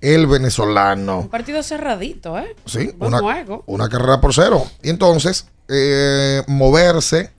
El 0.01 0.27
venezolano. 0.27 1.19
Un 1.21 1.29
partido 1.29 1.63
cerradito, 1.63 2.37
¿eh? 2.37 2.53
Sí, 2.65 2.91
Buen 2.97 3.13
una, 3.13 3.19
juego. 3.21 3.63
una 3.65 3.87
carrera 3.87 4.19
por 4.19 4.33
cero. 4.33 4.65
Y 4.83 4.89
entonces, 4.89 5.47
eh, 5.69 6.43
moverse 6.47 7.31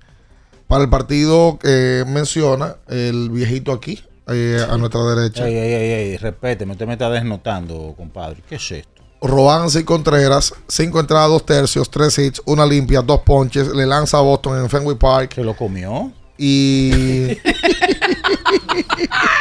para 0.67 0.83
el 0.83 0.89
partido 0.89 1.59
que 1.61 2.05
menciona 2.09 2.77
el 2.89 3.29
viejito 3.29 3.71
aquí, 3.73 4.03
a 4.31 4.77
nuestra 4.79 5.03
derecha. 5.15 5.47
Ey, 5.49 5.55
ey, 5.57 5.73
ey, 5.75 5.91
ey, 6.11 6.17
respéteme, 6.17 6.73
usted 6.73 6.87
me 6.87 6.93
está 6.95 7.11
desnotando, 7.11 7.95
compadre. 7.97 8.43
¿Qué 8.49 8.55
es 8.57 8.71
esto? 8.71 9.03
Roansi 9.23 9.85
Contreras, 9.85 10.55
cinco 10.67 10.99
entradas, 11.01 11.29
dos 11.29 11.45
tercios, 11.45 11.91
tres 11.91 12.19
hits, 12.19 12.41
una 12.47 12.65
limpia, 12.65 13.03
dos 13.03 13.21
ponches. 13.21 13.69
Le 13.69 13.85
lanza 13.87 14.17
a 14.19 14.23
Boston 14.23 14.61
en 14.63 14.71
Fenway 14.71 14.97
Park. 14.97 15.35
¿Se 15.35 15.45
lo 15.45 15.55
comió? 15.55 16.11
Y 16.39 17.37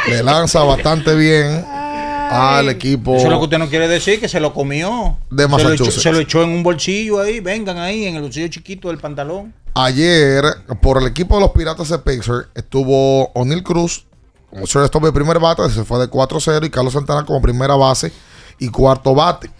le 0.08 0.22
lanza 0.22 0.62
bastante 0.64 1.14
bien 1.14 1.64
al 1.66 2.68
equipo. 2.68 3.16
Eso 3.16 3.26
es 3.26 3.30
lo 3.32 3.38
que 3.38 3.44
usted 3.44 3.58
no 3.58 3.68
quiere 3.68 3.88
decir, 3.88 4.20
que 4.20 4.28
se 4.28 4.38
lo 4.40 4.52
comió. 4.52 5.16
De 5.30 5.44
Se 5.44 5.48
lo 5.48 5.56
echó- 5.56 5.64
Massachusetts. 5.64 6.02
Se 6.02 6.12
lo 6.12 6.18
echó 6.20 6.42
en 6.42 6.50
un 6.50 6.62
bolsillo 6.62 7.20
ahí, 7.20 7.40
vengan 7.40 7.78
ahí, 7.78 8.04
en 8.06 8.16
el 8.16 8.22
bolsillo 8.22 8.48
chiquito 8.48 8.88
del 8.88 8.98
pantalón. 8.98 9.54
Ayer, 9.74 10.44
por 10.82 11.00
el 11.00 11.06
equipo 11.08 11.36
de 11.36 11.40
los 11.42 11.50
Piratas 11.52 11.88
de 11.88 11.98
Pittsburgh, 11.98 12.48
estuvo 12.54 13.30
O'Neill 13.32 13.62
Cruz 13.62 14.04
como 14.50 14.66
shortstop 14.66 15.04
de 15.04 15.12
primer 15.12 15.38
bate, 15.38 15.68
se 15.70 15.84
fue 15.84 15.98
de 16.00 16.10
4-0, 16.10 16.66
y 16.66 16.70
Carlos 16.70 16.92
Santana 16.92 17.24
como 17.24 17.40
primera 17.40 17.76
base 17.76 18.12
y 18.58 18.68
cuarto 18.68 19.14
bate. 19.14 19.50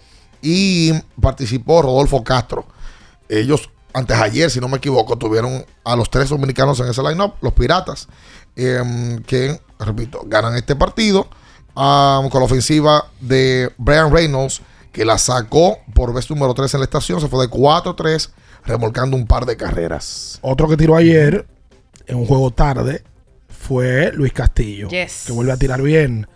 Y 0.41 0.93
participó 1.19 1.81
Rodolfo 1.81 2.23
Castro. 2.23 2.65
Ellos, 3.29 3.69
antes 3.93 4.17
ayer, 4.17 4.51
si 4.51 4.59
no 4.59 4.67
me 4.67 4.77
equivoco, 4.77 5.17
tuvieron 5.17 5.65
a 5.83 5.95
los 5.95 6.09
tres 6.09 6.29
dominicanos 6.29 6.79
en 6.81 6.89
ese 6.89 7.01
line-up, 7.01 7.35
los 7.41 7.53
Piratas, 7.53 8.07
em, 8.55 9.23
que, 9.23 9.59
repito, 9.79 10.21
ganan 10.25 10.55
este 10.55 10.75
partido 10.75 11.27
con 11.73 12.39
la 12.39 12.45
ofensiva 12.45 13.05
de 13.21 13.71
Brian 13.77 14.11
Reynolds, 14.11 14.61
que 14.91 15.05
la 15.05 15.17
sacó 15.17 15.77
por 15.93 16.13
vez 16.13 16.29
número 16.29 16.53
3 16.53 16.73
en 16.73 16.79
la 16.81 16.83
estación, 16.83 17.21
se 17.21 17.29
fue 17.29 17.47
de 17.47 17.49
4-3, 17.49 18.29
remolcando 18.65 19.15
un 19.15 19.25
par 19.25 19.45
de 19.45 19.55
carreras. 19.55 20.37
Otro 20.41 20.67
que 20.67 20.75
tiró 20.75 20.97
ayer 20.97 21.47
en 22.07 22.17
un 22.17 22.25
juego 22.25 22.51
tarde 22.51 23.03
fue 23.71 24.11
Luis 24.13 24.33
Castillo. 24.33 24.89
Yes. 24.89 25.23
Que 25.25 25.31
vuelve 25.31 25.53
a 25.53 25.57
tirar 25.57 25.81
bien. 25.81 26.27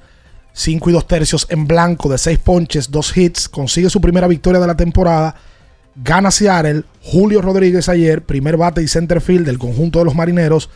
5 0.54 0.90
y 0.90 0.94
2 0.94 1.06
tercios 1.06 1.48
en 1.50 1.68
blanco 1.68 2.08
de 2.08 2.18
6 2.18 2.40
ponches, 2.40 2.90
2 2.90 3.18
hits. 3.18 3.50
Consigue 3.50 3.90
su 3.90 4.00
primera 4.00 4.26
victoria 4.26 4.62
de 4.62 4.68
la 4.68 4.78
temporada. 4.78 5.36
Gana 5.96 6.32
Seattle. 6.32 6.84
Julio 7.04 7.42
Rodríguez 7.42 7.90
ayer, 7.90 8.24
primer 8.24 8.56
bate 8.56 8.82
y 8.82 8.88
center 8.88 9.20
field 9.20 9.46
del 9.46 9.60
conjunto 9.60 10.00
de 10.00 10.06
los 10.06 10.16
marineros. 10.16 10.70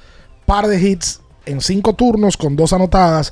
Par 0.46 0.68
de 0.68 0.82
hits 0.82 1.22
en 1.46 1.62
5 1.62 1.94
turnos 1.94 2.36
con 2.36 2.58
2 2.58 2.74
anotadas. 2.74 3.32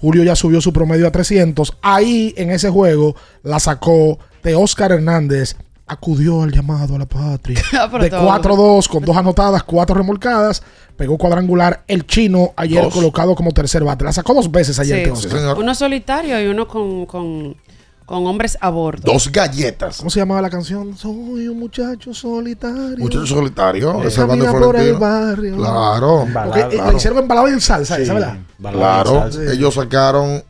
Julio 0.00 0.22
ya 0.22 0.36
subió 0.36 0.60
su 0.60 0.72
promedio 0.72 1.08
a 1.08 1.10
300. 1.10 1.78
Ahí 1.82 2.32
en 2.36 2.52
ese 2.52 2.70
juego 2.70 3.16
la 3.42 3.58
sacó 3.58 4.20
de 4.44 4.54
Oscar 4.54 4.92
Hernández. 4.92 5.56
Acudió 5.88 6.42
al 6.42 6.52
llamado 6.52 6.96
a 6.96 6.98
la 6.98 7.06
patria. 7.06 7.60
Ah, 7.72 7.88
de 7.98 8.10
todo. 8.10 8.28
4-2 8.28 8.88
con 8.88 9.04
dos 9.04 9.16
anotadas, 9.16 9.62
cuatro 9.62 9.94
remolcadas. 9.96 10.62
Pegó 10.96 11.16
cuadrangular 11.16 11.84
el 11.86 12.06
chino 12.06 12.52
ayer 12.56 12.82
Dos. 12.82 12.92
colocado 12.92 13.34
como 13.34 13.52
tercer 13.52 13.84
bate. 13.84 14.04
La 14.04 14.12
sacó 14.12 14.34
dos 14.34 14.50
veces 14.50 14.78
ayer. 14.80 15.14
Sí. 15.16 15.28
Uno 15.56 15.74
solitario 15.74 16.40
y 16.42 16.48
uno 16.48 16.66
con, 16.66 17.06
con, 17.06 17.56
con 18.04 18.26
hombres 18.26 18.58
a 18.60 18.68
bordo. 18.70 19.12
Dos 19.12 19.30
galletas. 19.30 19.98
¿Cómo 19.98 20.10
se 20.10 20.18
llamaba 20.18 20.42
la 20.42 20.50
canción? 20.50 20.96
Soy 20.96 21.46
un 21.46 21.58
muchacho 21.60 22.12
solitario. 22.12 22.96
Muchacho 22.98 23.26
solitario, 23.26 24.00
camina 24.14 24.52
por 24.52 24.76
el 24.76 24.94
barrio. 24.94 25.56
Claro, 25.56 26.26
Porque, 26.32 26.60
eh, 26.60 26.68
claro. 26.70 26.90
Lo 26.90 26.96
hicieron 26.96 27.18
en 27.20 27.28
balada 27.28 27.48
y 27.48 27.52
en 27.52 27.60
salsa, 27.60 27.96
Sí. 27.96 28.02
esa, 28.02 28.14
¿verdad? 28.14 28.36
Claro, 28.60 29.30
Sí. 29.30 29.38
ellos 29.52 29.74
sacaron 29.74 30.42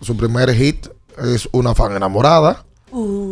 su 0.00 0.16
primer 0.16 0.52
hit, 0.52 0.88
es 1.32 1.48
una 1.52 1.74
fan 1.76 1.94
enamorada. 1.94 2.64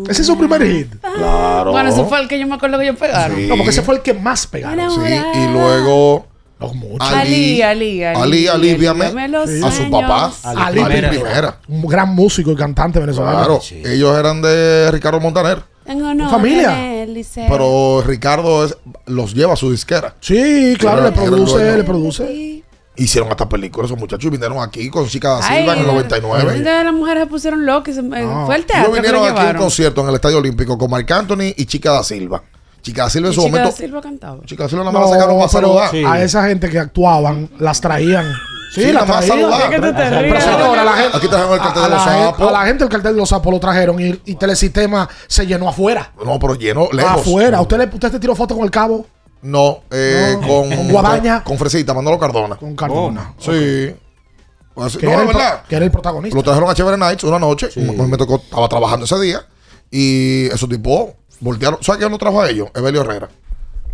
Ese 0.09 0.23
es 0.23 0.27
su 0.27 0.37
primer 0.39 0.63
hit. 0.67 0.95
Claro. 1.01 1.73
Bueno, 1.73 1.89
ese 1.91 2.05
fue 2.05 2.21
el 2.21 2.29
que 2.29 2.39
yo 2.39 2.47
me 2.47 2.55
acuerdo 2.55 2.79
que 2.79 2.85
ellos 2.85 2.97
pegaron. 2.99 3.37
Sí. 3.37 3.47
No, 3.47 3.57
porque 3.57 3.71
ese 3.71 3.83
fue 3.83 3.97
el 3.97 4.03
que 4.03 4.15
más 4.15 4.47
pegaron. 4.47 4.91
Sí, 4.91 5.01
y 5.35 5.47
luego 5.53 6.27
Ali, 6.99 7.63
Ali, 7.63 8.03
Ali. 8.03 8.21
Ali, 8.23 8.47
aliviame 8.49 9.05
aliviame 9.07 9.29
los 9.29 9.49
a 9.63 9.71
su 9.73 9.91
papá, 9.91 10.33
Ali 10.45 10.61
Ali 10.61 10.81
Primera. 10.85 11.09
Primera. 11.11 11.59
Un 11.69 11.87
gran 11.87 12.15
músico 12.15 12.51
y 12.53 12.57
cantante 12.57 12.99
venezolano. 12.99 13.39
Claro, 13.39 13.61
ellos 13.71 14.19
eran 14.19 14.43
de 14.43 14.91
Ricardo 14.91 15.21
Montaner, 15.21 15.63
Tengo 15.87 16.09
honor 16.09 16.31
Familia. 16.31 16.79
en 16.79 16.99
el 17.09 17.15
liceo. 17.15 17.47
pero 17.49 18.03
Ricardo 18.07 18.65
es- 18.67 18.77
los 19.07 19.33
lleva 19.35 19.55
a 19.55 19.57
su 19.57 19.71
disquera. 19.71 20.15
Sí, 20.21 20.75
claro, 20.79 21.01
Era- 21.01 21.11
le 21.11 21.17
produce, 21.17 21.77
le 21.79 21.85
produce. 21.85 22.63
Hicieron 23.03 23.31
hasta 23.31 23.49
películas 23.49 23.91
esos 23.91 23.99
muchachos 23.99 24.25
y 24.27 24.31
vinieron 24.31 24.59
aquí 24.61 24.91
con 24.91 25.07
Chica 25.09 25.31
da 25.31 25.41
Ay, 25.43 25.59
Silva 25.61 25.73
en 25.75 25.79
el 25.81 25.87
la- 25.87 25.93
99. 25.95 26.41
Entonces 26.57 26.85
las 26.85 26.93
mujeres 26.95 27.23
se 27.25 27.27
pusieron 27.29 27.65
locas. 27.67 27.97
y 27.97 28.01
se- 28.01 28.07
eh, 28.07 28.29
Fue 28.47 28.57
el 28.57 28.67
teatro 28.67 28.85
Ellos 28.85 28.95
que 28.95 29.01
vinieron 29.01 29.21
lo 29.23 29.27
aquí 29.41 29.47
a 29.47 29.51
un 29.53 29.57
concierto 29.57 30.01
en 30.03 30.09
el 30.09 30.15
Estadio 30.17 30.39
Olímpico 30.39 30.77
con 30.77 30.91
Marc 30.91 31.11
Anthony 31.11 31.55
y 31.57 31.65
Chica 31.67 31.93
da 31.93 32.03
Silva. 32.05 32.43
Chica 32.83 33.03
da 33.05 33.11
Silva 33.11 33.29
en 33.29 33.35
su 33.35 33.41
Chica 33.43 33.53
da 33.57 33.59
momento. 33.65 33.77
Silva 33.79 34.01
cantaba. 34.03 34.39
Chica 34.45 34.63
da 34.65 34.69
Silva 34.69 34.85
nada 34.85 34.99
más 34.99 35.09
la 35.11 35.15
sacaron 35.17 35.39
No, 35.39 35.47
para 35.47 35.53
pero 35.61 35.79
saludar. 35.91 36.13
a 36.13 36.23
esa 36.23 36.47
gente 36.47 36.69
que 36.69 36.79
actuaban, 36.79 37.49
las 37.59 37.81
traían. 37.81 38.27
Sí, 38.75 38.83
Sí, 38.85 38.93
las 38.93 39.07
nada 39.07 39.17
más 39.17 39.27
saludar. 39.27 39.63
¿Qué 39.69 39.77
que 39.77 39.81
tú 39.81 39.87
te 39.89 39.93
Pero 39.95 40.21
ríes? 40.23 40.45
señora, 40.45 40.85
la 40.85 40.93
gente, 40.93 41.17
Aquí 41.17 41.27
trajeron 41.29 41.53
el 41.55 41.59
cartel 41.59 41.83
a, 41.83 41.85
de 41.89 41.91
los 41.95 42.07
la 42.07 42.13
gente, 42.13 42.27
sapos. 42.31 42.49
a 42.49 42.53
la 42.53 42.67
gente 42.67 42.85
el 42.85 42.91
cartel 42.91 43.13
de 43.15 43.19
los 43.19 43.29
sapos 43.29 43.53
lo 43.53 43.59
trajeron 43.61 44.01
y, 44.01 44.21
y 44.27 44.35
Telesistema 44.37 45.09
se 45.27 45.45
llenó 45.47 45.69
afuera. 45.69 46.13
No, 46.25 46.39
pero 46.39 46.55
lleno 46.55 46.89
lejos. 46.93 47.11
Afuera. 47.13 47.61
¿Usted, 47.63 47.79
le, 47.79 47.85
¿Usted 47.87 48.13
te 48.13 48.21
tiró 48.21 48.35
foto 48.37 48.55
con 48.55 48.63
el 48.65 48.71
cabo? 48.71 49.07
No, 49.43 49.81
eh, 49.91 50.37
No. 50.41 50.47
con, 50.47 50.69
Con 50.77 50.89
Guadaña. 50.91 51.43
Con, 51.45 51.57
Fresita, 51.59 51.95
Manolo 51.95 52.19
Cardona. 52.19 52.57
Con 52.57 52.77
Cardona. 52.77 53.35
Sí. 53.39 53.95
Pues, 54.75 54.97
Que, 54.97 55.07
no, 55.07 55.13
era 55.13 55.25
verdad. 55.25 55.63
que 55.69 55.77
era 55.77 55.85
el 55.85 55.91
protagonista. 55.91 56.37
Lo 56.37 56.43
trajeron 56.43 56.71
a 56.71 56.75
Chévere 56.75 56.97
Nights 56.97 57.25
una 57.25 57.39
noche. 57.39 57.69
Me, 57.77 58.07
me 58.07 58.17
tocó, 58.17 58.37
estaba 58.37 58.69
trabajando 58.69 59.05
ese 59.05 59.19
día. 59.21 59.41
Y 59.91 60.47
esos 60.47 60.69
tipos 60.69 61.11
voltearon. 61.41 61.83
¿Sabes 61.83 61.99
quién 61.99 62.11
lo 62.13 62.19
trajo 62.19 62.41
a 62.41 62.49
ellos? 62.49 62.69
Evelio 62.75 63.01
Herrera. 63.03 63.29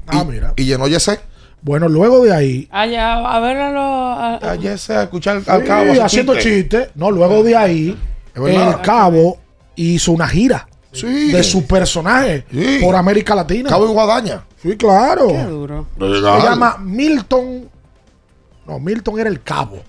Ah, 0.09 0.25
mira. 0.25 0.53
Y 0.57 0.65
llenó 0.65 0.87
Yese. 0.87 1.19
Bueno, 1.63 1.89
luego 1.89 2.23
de 2.23 2.33
ahí, 2.33 2.69
Allá, 2.71 3.15
a 3.17 3.41
ver 3.41 3.57
a 3.57 3.71
los. 3.73 4.43
a- 4.43 4.51
A 4.53 4.55
Yese 4.57 4.95
a 4.95 5.03
escuchar 5.05 5.41
sí, 5.43 5.51
al 5.51 5.65
cabo. 5.65 5.91
haciendo 6.05 6.35
chiste. 6.35 6.51
chistes. 6.61 6.89
No, 6.95 7.11
luego 7.11 7.43
de 7.43 7.57
ahí, 7.57 7.99
el 8.37 8.81
cabo 8.83 9.39
hizo 9.75 10.13
una 10.13 10.29
gira. 10.29 10.69
Sí. 11.01 11.33
de 11.33 11.43
su 11.43 11.67
personaje 11.67 12.45
Sí. 12.51 12.79
por 12.83 12.95
América 12.97 13.35
Latina. 13.35 13.69
Cabo 13.69 13.85
y 13.87 13.93
Guadaña. 13.93 14.45
Sí, 14.63 14.77
claro. 14.77 15.29
Qué 15.29 15.43
duro. 15.45 15.87
Se 15.99 16.05
llama 16.21 16.79
Milton. 16.79 17.69
No, 18.67 18.79
Milton 18.81 19.21
era 19.21 19.29
el 19.31 19.43
cabo. 19.43 19.83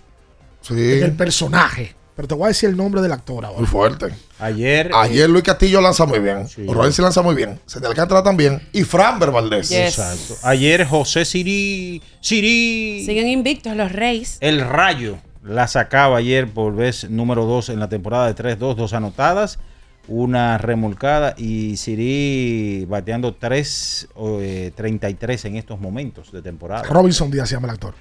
Sí. 0.62 0.74
En 0.74 1.04
el 1.04 1.14
personaje. 1.14 1.96
Pero 2.16 2.28
te 2.28 2.34
voy 2.34 2.46
a 2.46 2.48
decir 2.48 2.70
el 2.70 2.76
nombre 2.78 3.00
del 3.02 3.12
actor 3.12 3.46
ahora. 3.46 3.60
Muy 3.60 3.68
fuerte. 3.68 4.08
Ayer. 4.40 4.90
Ayer 4.94 5.30
Luis 5.30 5.44
Castillo 5.44 5.82
lanza 5.82 6.06
muy 6.08 6.18
bien. 6.20 6.48
Robinson 6.68 7.04
lanza 7.04 7.22
muy 7.22 7.36
bien. 7.36 7.60
Se 7.68 7.80
te 7.80 7.86
Alcántara 7.86 8.24
también. 8.24 8.60
Y 8.74 8.84
Fran 8.84 9.20
Valdés. 9.20 9.70
Yes. 9.70 10.00
Exacto. 10.00 10.36
Ayer 10.42 10.86
José 10.86 11.26
Siri. 11.26 12.02
Siri. 12.20 13.04
Siguen 13.06 13.28
invictos 13.28 13.76
los 13.76 13.92
Reyes. 13.92 14.38
El 14.42 14.62
Rayo 14.62 15.20
la 15.44 15.68
sacaba 15.68 16.18
ayer 16.18 16.52
por 16.52 16.76
vez 16.76 17.10
número 17.10 17.46
2 17.46 17.70
en 17.70 17.80
la 17.80 17.88
temporada 17.88 18.32
de 18.32 18.36
3-2, 18.36 18.76
dos 18.76 18.94
anotadas, 18.94 19.60
una 20.08 20.58
remolcada 20.58 21.34
y 21.38 21.78
Siri 21.78 22.86
bateando 22.86 23.36
3, 23.36 24.08
eh, 24.42 24.72
33 24.76 25.46
en 25.46 25.56
estos 25.58 25.80
momentos 25.80 26.32
de 26.32 26.42
temporada. 26.42 26.84
Robinson 26.84 27.30
Díaz 27.32 27.50
se 27.50 27.56
llama 27.56 27.68
el 27.68 27.74
actor. 27.74 27.94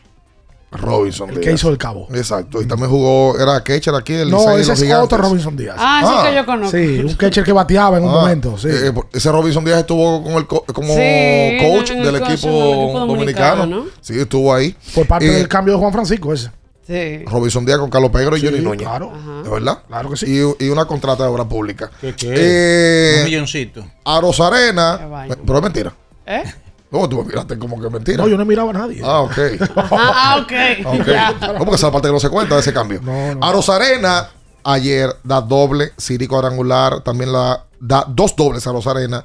Robinson 0.72 1.28
El 1.30 1.36
que 1.36 1.40
Díaz. 1.42 1.54
hizo 1.54 1.70
el 1.70 1.78
cabo. 1.78 2.08
Exacto. 2.12 2.60
Y 2.60 2.66
también 2.66 2.90
jugó, 2.90 3.38
era 3.38 3.62
catcher 3.62 3.94
aquí 3.94 4.12
No, 4.28 4.56
ese 4.58 4.72
es 4.72 4.80
Gigantes. 4.82 5.04
otro 5.04 5.18
Robinson 5.18 5.56
Díaz. 5.56 5.76
Ah, 5.78 6.02
ese 6.22 6.28
que 6.30 6.36
yo 6.36 6.44
conozco. 6.46 6.76
Sí, 6.76 6.98
un 7.06 7.14
catcher 7.14 7.44
que 7.44 7.52
bateaba 7.52 7.96
en 7.98 8.04
un 8.04 8.10
Ah, 8.10 8.20
momento. 8.20 8.58
Sí. 8.58 8.68
eh, 8.70 8.92
ese 9.12 9.30
Robinson 9.32 9.64
Díaz 9.64 9.78
estuvo 9.78 10.22
con 10.24 10.32
el 10.34 10.46
co- 10.46 10.64
como 10.74 10.88
Sí, 10.88 11.56
coach 11.60 11.90
el- 11.92 11.98
en 11.98 12.04
el 12.06 12.12
del 12.12 12.20
coach 12.20 12.30
equipo, 12.32 12.48
dominicano. 12.50 13.06
dominicano, 13.06 13.66
¿no? 13.66 13.84
Sí, 14.00 14.18
estuvo 14.18 14.52
ahí. 14.52 14.74
Por 14.94 15.06
parte 15.06 15.26
Eh, 15.26 15.30
del 15.30 15.48
cambio 15.48 15.74
de 15.74 15.80
Juan 15.80 15.92
Francisco 15.92 16.32
ese. 16.32 16.50
Sí. 16.86 17.24
Robinson 17.26 17.64
Díaz 17.66 17.78
con 17.78 17.90
Carlos 17.90 18.10
Pegro 18.12 18.36
y 18.36 18.40
Sí, 18.40 18.46
Johnny 18.46 18.60
Núñez. 18.60 18.86
claro. 18.86 19.12
¿De 19.42 19.50
verdad? 19.50 19.82
Claro 19.88 20.10
que 20.10 20.16
sí. 20.16 20.26
Y, 20.60 20.64
y 20.66 20.68
una 20.68 20.84
contrata 20.84 21.24
de 21.24 21.28
obra 21.30 21.44
pública. 21.44 21.90
¿Qué, 22.00 22.14
qué? 22.14 22.32
Eh, 22.36 23.18
Un 23.20 23.24
milloncito. 23.24 23.84
a 24.04 24.20
Rosarena. 24.20 25.26
Pero 25.44 25.58
es 25.58 25.62
mentira. 25.64 25.92
¿Eh? 26.26 26.44
No, 26.90 27.08
tú 27.08 27.18
me 27.18 27.24
miraste 27.24 27.58
como 27.58 27.80
que 27.80 27.86
es 27.88 27.92
mentira. 27.92 28.18
No, 28.18 28.28
yo 28.28 28.36
no 28.38 28.44
miraba 28.44 28.70
a 28.70 28.74
nadie. 28.74 29.02
Ah, 29.04 29.20
ok. 29.22 29.36
Ah, 29.76 30.38
ok. 30.40 30.52
Ok. 31.00 31.06
Ya. 31.06 31.32
No, 31.54 31.58
porque 31.58 31.74
esa 31.74 31.90
parte 31.90 32.06
que 32.08 32.12
no 32.12 32.20
se 32.20 32.30
cuenta 32.30 32.54
de 32.54 32.60
ese 32.60 32.72
cambio. 32.72 33.00
A 33.40 33.52
Rosarena, 33.52 34.28
ayer 34.62 35.10
da 35.24 35.40
doble, 35.40 35.92
Siri 35.96 36.28
cuadrangular, 36.28 37.00
también 37.00 37.32
la 37.32 37.64
da 37.80 38.04
dos 38.08 38.36
dobles 38.36 38.64
a 38.66 38.72
Rosarena. 38.72 39.24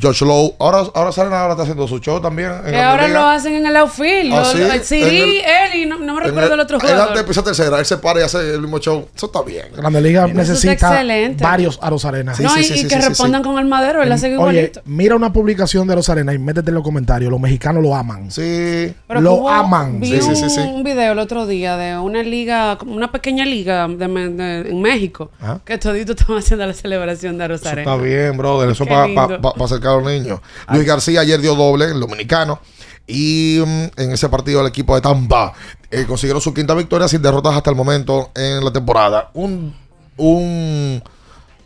Josh 0.00 0.22
Lowe, 0.22 0.54
ahora, 0.58 0.78
ahora 0.78 1.04
Rosarena 1.04 1.40
ahora 1.40 1.52
está 1.52 1.62
haciendo 1.62 1.86
su 1.88 1.98
show 1.98 2.20
también. 2.20 2.50
En 2.50 2.72
Grandes 2.72 2.82
ahora 2.82 3.08
lo 3.08 3.20
hacen 3.26 3.54
en 3.54 3.66
el 3.66 3.76
outfield. 3.76 4.32
Ah, 4.32 4.38
Lo- 4.40 4.44
sí, 4.82 4.96
el 5.02 5.02
el- 5.04 5.36
él 5.40 5.82
y 5.82 5.86
no, 5.86 5.98
no 5.98 6.14
me 6.14 6.20
recuerdo 6.20 6.54
el, 6.54 6.60
otro 6.60 6.76
Él 6.78 6.82
antes 6.82 6.90
de 6.96 7.02
jugador. 7.02 7.18
empezar 7.18 7.44
tercera, 7.44 7.78
él 7.78 7.84
se 7.86 7.96
para 7.98 8.20
y 8.20 8.22
hace 8.24 8.38
el 8.54 8.60
mismo 8.60 8.78
show. 8.78 9.08
Eso 9.14 9.26
está 9.26 9.42
bien. 9.42 9.66
Grande 9.76 10.00
Liga 10.00 10.24
Eso 10.26 10.34
necesita 10.34 11.02
varios 11.40 11.78
a 11.82 11.90
Rosarena. 11.90 12.32
no, 12.40 12.58
y, 12.60 12.64
y 12.64 12.86
que 12.86 12.98
respondan 12.98 13.42
con 13.42 13.58
el 13.58 13.64
madero, 13.66 14.02
él 14.02 14.10
hace 14.12 14.26
Oye, 14.26 14.34
igualito. 14.34 14.80
mira 14.84 15.16
una 15.16 15.32
publicación 15.32 15.86
de 15.86 15.94
Rosarena 15.94 16.32
y 16.34 16.38
métete 16.38 16.70
en 16.70 16.74
los 16.74 16.84
comentarios. 16.84 17.30
Los 17.30 17.40
mexicanos 17.40 17.82
lo 17.82 17.94
aman. 17.94 18.30
Sí. 18.30 18.92
Pero 19.06 19.20
lo 19.20 19.48
aman. 19.48 20.00
Vi 20.00 20.18
un, 20.20 20.74
un 20.74 20.82
video 20.84 21.12
el 21.12 21.18
otro 21.18 21.46
día 21.46 21.76
de 21.76 21.98
una 21.98 22.22
liga, 22.22 22.76
como 22.78 22.94
una 22.96 23.10
pequeña 23.12 23.44
liga 23.44 23.86
de, 23.88 24.04
en 24.04 24.80
México, 24.82 25.30
Ajá. 25.40 25.60
que 25.64 25.78
todito 25.78 26.12
estaban 26.12 26.38
haciendo 26.38 26.66
la 26.66 26.72
celebración 26.74 27.38
de 27.38 27.44
Eso 27.44 27.52
Rosarena. 27.54 27.92
está 27.92 28.02
bien, 28.02 28.36
brother. 28.36 28.70
Eso 28.70 28.86
para 28.86 29.06
lindo. 29.06 29.22
acercar 29.22 29.52
a 29.54 29.58
los 29.58 29.70
niños. 30.02 30.40
Luis 30.70 30.86
García 30.86 31.20
ayer 31.20 31.40
dio 31.40 31.54
doble, 31.54 31.86
el 31.86 32.00
dominicano. 32.00 32.60
Y 33.06 33.62
mm, 33.64 34.00
en 34.00 34.12
ese 34.12 34.28
partido 34.28 34.60
el 34.60 34.66
equipo 34.66 34.94
de 34.94 35.02
Tampa 35.02 35.52
eh, 35.90 36.04
consiguieron 36.06 36.40
su 36.40 36.54
quinta 36.54 36.74
victoria 36.74 37.06
sin 37.06 37.20
derrotas 37.20 37.54
hasta 37.54 37.70
el 37.70 37.76
momento 37.76 38.30
en 38.34 38.64
la 38.64 38.72
temporada. 38.72 39.30
Un, 39.34 39.74
un 40.16 41.02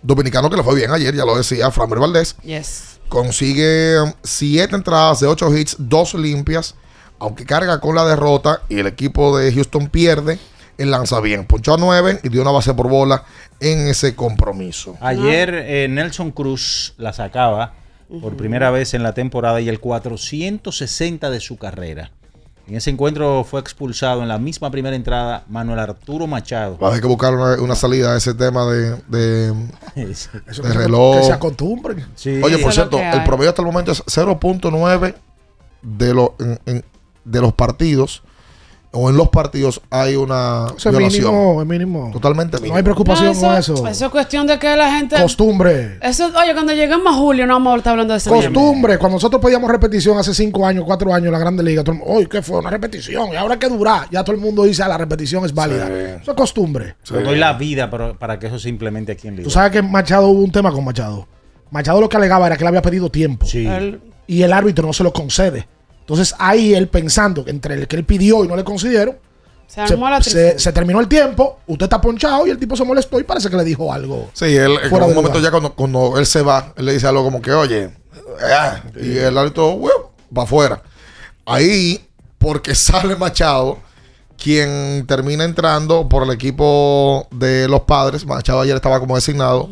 dominicano 0.02 0.50
que 0.50 0.56
le 0.56 0.62
fue 0.62 0.74
bien 0.74 0.90
ayer, 0.90 1.14
ya 1.14 1.24
lo 1.24 1.36
decía, 1.36 1.70
Framber 1.70 1.98
Valdés. 1.98 2.36
Yes. 2.42 2.98
Consigue 3.08 4.00
mm, 4.04 4.12
siete 4.22 4.74
entradas 4.74 5.20
de 5.20 5.28
ocho 5.28 5.54
hits, 5.56 5.76
dos 5.78 6.14
limpias, 6.14 6.74
aunque 7.20 7.44
carga 7.46 7.80
con 7.80 7.94
la 7.94 8.04
derrota 8.04 8.62
y 8.68 8.80
el 8.80 8.86
equipo 8.86 9.38
de 9.38 9.52
Houston 9.52 9.88
pierde. 9.88 10.38
Él 10.76 10.92
lanza 10.92 11.20
bien, 11.20 11.44
ponchó 11.44 11.74
a 11.74 11.76
nueve 11.76 12.20
y 12.22 12.28
dio 12.28 12.40
una 12.42 12.52
base 12.52 12.72
por 12.72 12.88
bola 12.88 13.24
en 13.58 13.88
ese 13.88 14.14
compromiso. 14.14 14.96
Ayer 15.00 15.52
eh, 15.52 15.88
Nelson 15.88 16.30
Cruz 16.30 16.94
la 16.98 17.12
sacaba 17.12 17.74
por 18.20 18.36
primera 18.36 18.70
vez 18.70 18.94
en 18.94 19.02
la 19.02 19.12
temporada 19.12 19.60
y 19.60 19.68
el 19.68 19.80
460 19.80 21.30
de 21.30 21.40
su 21.40 21.56
carrera. 21.58 22.10
En 22.66 22.74
ese 22.76 22.90
encuentro 22.90 23.44
fue 23.44 23.60
expulsado 23.60 24.20
en 24.22 24.28
la 24.28 24.38
misma 24.38 24.70
primera 24.70 24.94
entrada 24.94 25.44
Manuel 25.48 25.78
Arturo 25.78 26.26
Machado. 26.26 26.76
Va 26.78 26.88
a 26.88 26.90
haber 26.90 27.00
que 27.00 27.06
buscar 27.06 27.34
una, 27.34 27.54
una 27.62 27.74
salida 27.74 28.12
a 28.12 28.16
ese 28.18 28.34
tema 28.34 28.66
de, 28.66 28.94
de, 29.08 29.54
reloj. 30.74 31.16
Que 31.18 31.24
se 31.24 31.32
acostumbren. 31.32 32.06
Sí. 32.14 32.40
Oye, 32.42 32.58
por 32.58 32.72
cierto, 32.72 32.98
el 32.98 33.24
promedio 33.24 33.48
hasta 33.50 33.62
el 33.62 33.66
momento 33.66 33.92
es 33.92 34.04
0.9 34.04 35.14
de, 35.82 36.14
lo- 36.14 36.34
en- 36.40 36.60
en- 36.66 36.84
de 37.24 37.40
los 37.40 37.54
partidos. 37.54 38.22
O 38.90 39.10
en 39.10 39.16
los 39.18 39.28
partidos 39.28 39.82
hay 39.90 40.16
una 40.16 40.66
Eso 40.74 40.88
es 40.88 40.96
violación. 40.96 41.30
mínimo, 41.34 41.60
es 41.62 41.68
mínimo. 41.68 42.10
Totalmente 42.10 42.56
mínimo. 42.56 42.72
No 42.72 42.76
hay 42.78 42.82
preocupación 42.82 43.34
No, 43.34 43.40
con 43.40 43.54
eso. 43.56 43.86
Eso 43.86 44.06
es 44.06 44.10
cuestión 44.10 44.46
de 44.46 44.58
que 44.58 44.74
la 44.76 44.90
gente. 44.96 45.20
Costumbre. 45.20 45.98
Eso, 46.00 46.26
oye, 46.28 46.54
cuando 46.54 46.72
lleguemos 46.72 47.06
a 47.06 47.16
julio, 47.18 47.46
no 47.46 47.52
vamos 47.54 47.74
a 47.74 47.76
estar 47.76 47.90
hablando 47.92 48.14
de 48.14 48.18
eso. 48.18 48.30
Costumbre. 48.30 48.96
Cuando 48.98 49.16
nosotros 49.16 49.42
pedíamos 49.42 49.70
repetición 49.70 50.16
hace 50.16 50.32
cinco 50.32 50.66
años, 50.66 50.84
cuatro 50.86 51.12
años 51.12 51.26
en 51.26 51.32
la 51.32 51.38
Grande 51.38 51.62
Liga, 51.62 51.82
todo 51.84 51.92
el 51.92 51.98
mundo, 51.98 52.14
"Oye, 52.14 52.28
¿qué 52.28 52.40
fue? 52.40 52.58
Una 52.60 52.70
repetición. 52.70 53.28
Y 53.32 53.36
ahora 53.36 53.54
hay 53.54 53.60
que 53.60 53.68
durar. 53.68 54.08
Ya 54.10 54.24
todo 54.24 54.34
el 54.34 54.40
mundo 54.40 54.64
dice, 54.64 54.82
ah, 54.82 54.88
la 54.88 54.96
repetición 54.98 55.44
es 55.44 55.52
válida. 55.52 55.86
Eso 56.22 56.30
es 56.30 56.36
costumbre. 56.36 56.96
Yo 57.04 57.20
doy 57.20 57.36
la 57.38 57.52
vida 57.52 57.90
pero- 57.90 58.18
para 58.18 58.38
que 58.38 58.46
eso 58.46 58.58
se 58.58 58.70
implemente 58.70 59.12
aquí 59.12 59.28
en 59.28 59.36
Liga. 59.36 59.44
Tú 59.44 59.50
sabes 59.50 59.70
que 59.70 59.82
Machado 59.82 60.28
hubo 60.28 60.40
un 60.42 60.50
tema 60.50 60.72
con 60.72 60.82
Machado. 60.84 61.28
Machado 61.70 62.00
lo 62.00 62.08
que 62.08 62.16
alegaba 62.16 62.46
era 62.46 62.56
que 62.56 62.64
él 62.64 62.68
había 62.68 62.80
pedido 62.82 63.10
tiempo. 63.10 63.46
Él- 63.52 64.00
Y 64.26 64.42
el 64.42 64.52
árbitro 64.52 64.86
no 64.86 64.92
se 64.94 65.02
lo 65.04 65.12
concede. 65.12 65.66
Entonces 66.08 66.34
ahí 66.38 66.72
él 66.72 66.88
pensando 66.88 67.44
que 67.44 67.50
entre 67.50 67.74
el 67.74 67.86
que 67.86 67.94
él 67.96 68.04
pidió 68.06 68.42
y 68.42 68.48
no 68.48 68.56
le 68.56 68.64
concedieron, 68.64 69.18
Se 69.66 69.82
armó 69.82 70.08
la 70.08 70.22
se, 70.22 70.30
trifulca. 70.30 70.58
se 70.58 70.72
terminó 70.72 71.00
el 71.00 71.06
tiempo, 71.08 71.58
usted 71.66 71.84
está 71.84 72.00
ponchado 72.00 72.46
y 72.46 72.50
el 72.50 72.58
tipo 72.58 72.74
se 72.76 72.84
molestó 72.84 73.20
y 73.20 73.24
parece 73.24 73.50
que 73.50 73.56
le 73.58 73.64
dijo 73.64 73.92
algo. 73.92 74.30
Sí, 74.32 74.46
él 74.56 74.78
en 74.82 74.90
de 74.90 74.98
momento 75.00 75.20
lugar. 75.20 75.42
ya 75.42 75.50
cuando, 75.50 75.74
cuando 75.74 76.16
él 76.18 76.24
se 76.24 76.40
va, 76.40 76.72
él 76.78 76.86
le 76.86 76.94
dice 76.94 77.06
algo 77.06 77.22
como 77.24 77.42
que, 77.42 77.52
oye, 77.52 77.90
ah, 78.42 78.80
y 78.98 79.18
el 79.18 79.36
árbitro, 79.36 79.78
va 80.36 80.44
afuera. 80.44 80.82
Ahí, 81.44 82.02
porque 82.38 82.74
sale 82.74 83.14
Machado, 83.14 83.78
quien 84.42 85.04
termina 85.06 85.44
entrando 85.44 86.08
por 86.08 86.22
el 86.22 86.30
equipo 86.30 87.28
de 87.32 87.68
los 87.68 87.82
padres, 87.82 88.24
Machado 88.24 88.62
ayer 88.62 88.76
estaba 88.76 88.98
como 88.98 89.14
designado, 89.14 89.68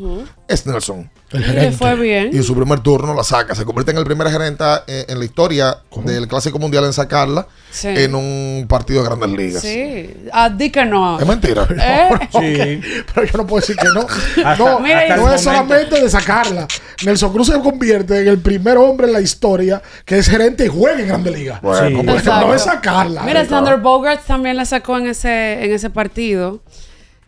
es 0.48 0.66
Nelson. 0.66 1.10
El 1.32 1.54
le 1.56 1.72
fue 1.72 1.96
bien. 1.96 2.30
Y 2.32 2.36
en 2.36 2.44
su 2.44 2.54
primer 2.54 2.80
turno 2.80 3.12
la 3.12 3.24
saca. 3.24 3.54
Se 3.54 3.64
convierte 3.64 3.90
en 3.90 3.98
el 3.98 4.04
primer 4.04 4.28
gerente 4.30 4.64
eh, 4.86 5.06
en 5.08 5.18
la 5.18 5.24
historia 5.24 5.78
del 6.04 6.28
Clásico 6.28 6.58
Mundial 6.60 6.84
en 6.84 6.92
sacarla 6.92 7.46
Sí. 7.70 7.88
en 7.88 8.14
un 8.14 8.66
partido 8.68 9.02
de 9.02 9.06
grandes 9.08 9.30
ligas. 9.30 9.60
Sí. 9.62 10.14
Ah, 10.32 10.48
di 10.48 10.70
que 10.70 10.84
no. 10.84 11.18
Es 11.18 11.26
mentira. 11.26 11.66
¿Eh? 11.70 12.10
Sí. 12.32 12.80
Pero 13.14 13.26
yo 13.26 13.38
no 13.38 13.46
puedo 13.46 13.60
decir 13.60 13.76
que 13.76 13.88
no. 13.88 14.00
Hasta- 14.46 14.56
no, 14.56 14.78
Mira, 14.80 15.16
no 15.16 15.24
hasta 15.24 15.34
es 15.34 15.42
solamente 15.42 16.00
de 16.00 16.08
sacarla. 16.10 16.68
Nelson 17.04 17.32
Cruz 17.32 17.48
se 17.48 17.60
convierte 17.60 18.20
en 18.22 18.28
el 18.28 18.38
primer 18.38 18.76
hombre 18.78 19.08
en 19.08 19.12
la 19.12 19.20
historia 19.20 19.82
que 20.04 20.18
es 20.18 20.28
gerente 20.28 20.64
y 20.64 20.68
juega 20.68 21.00
en 21.00 21.08
Grande 21.08 21.30
Liga. 21.32 21.58
Bueno, 21.62 21.88
Sí. 21.88 21.94
como- 21.94 22.12
Exacto. 22.12 22.46
No 22.46 22.54
es 22.54 22.62
sacarla. 22.62 23.22
Mira, 23.24 23.44
Sander 23.44 23.78
Bogart 23.78 24.24
también 24.24 24.56
la 24.56 24.64
sacó 24.64 24.96
en 24.96 25.08
ese, 25.08 25.64
en 25.64 25.72
ese 25.72 25.90
partido. 25.90 26.62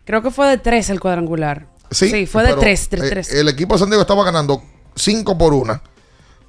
Creo 0.05 0.23
que 0.23 0.31
fue 0.31 0.47
de 0.47 0.57
tres 0.57 0.89
el 0.89 0.99
cuadrangular. 0.99 1.67
Sí, 1.91 2.25
fue 2.25 2.43
de 2.43 2.49
pero, 2.49 2.59
tres, 2.61 2.87
tres, 2.89 3.03
eh, 3.03 3.09
tres. 3.09 3.33
el 3.33 3.47
equipo 3.49 3.73
de 3.75 3.79
San 3.79 3.89
Diego 3.89 4.01
estaba 4.01 4.23
ganando 4.23 4.61
5 4.95 5.37
por 5.37 5.53
1. 5.53 5.81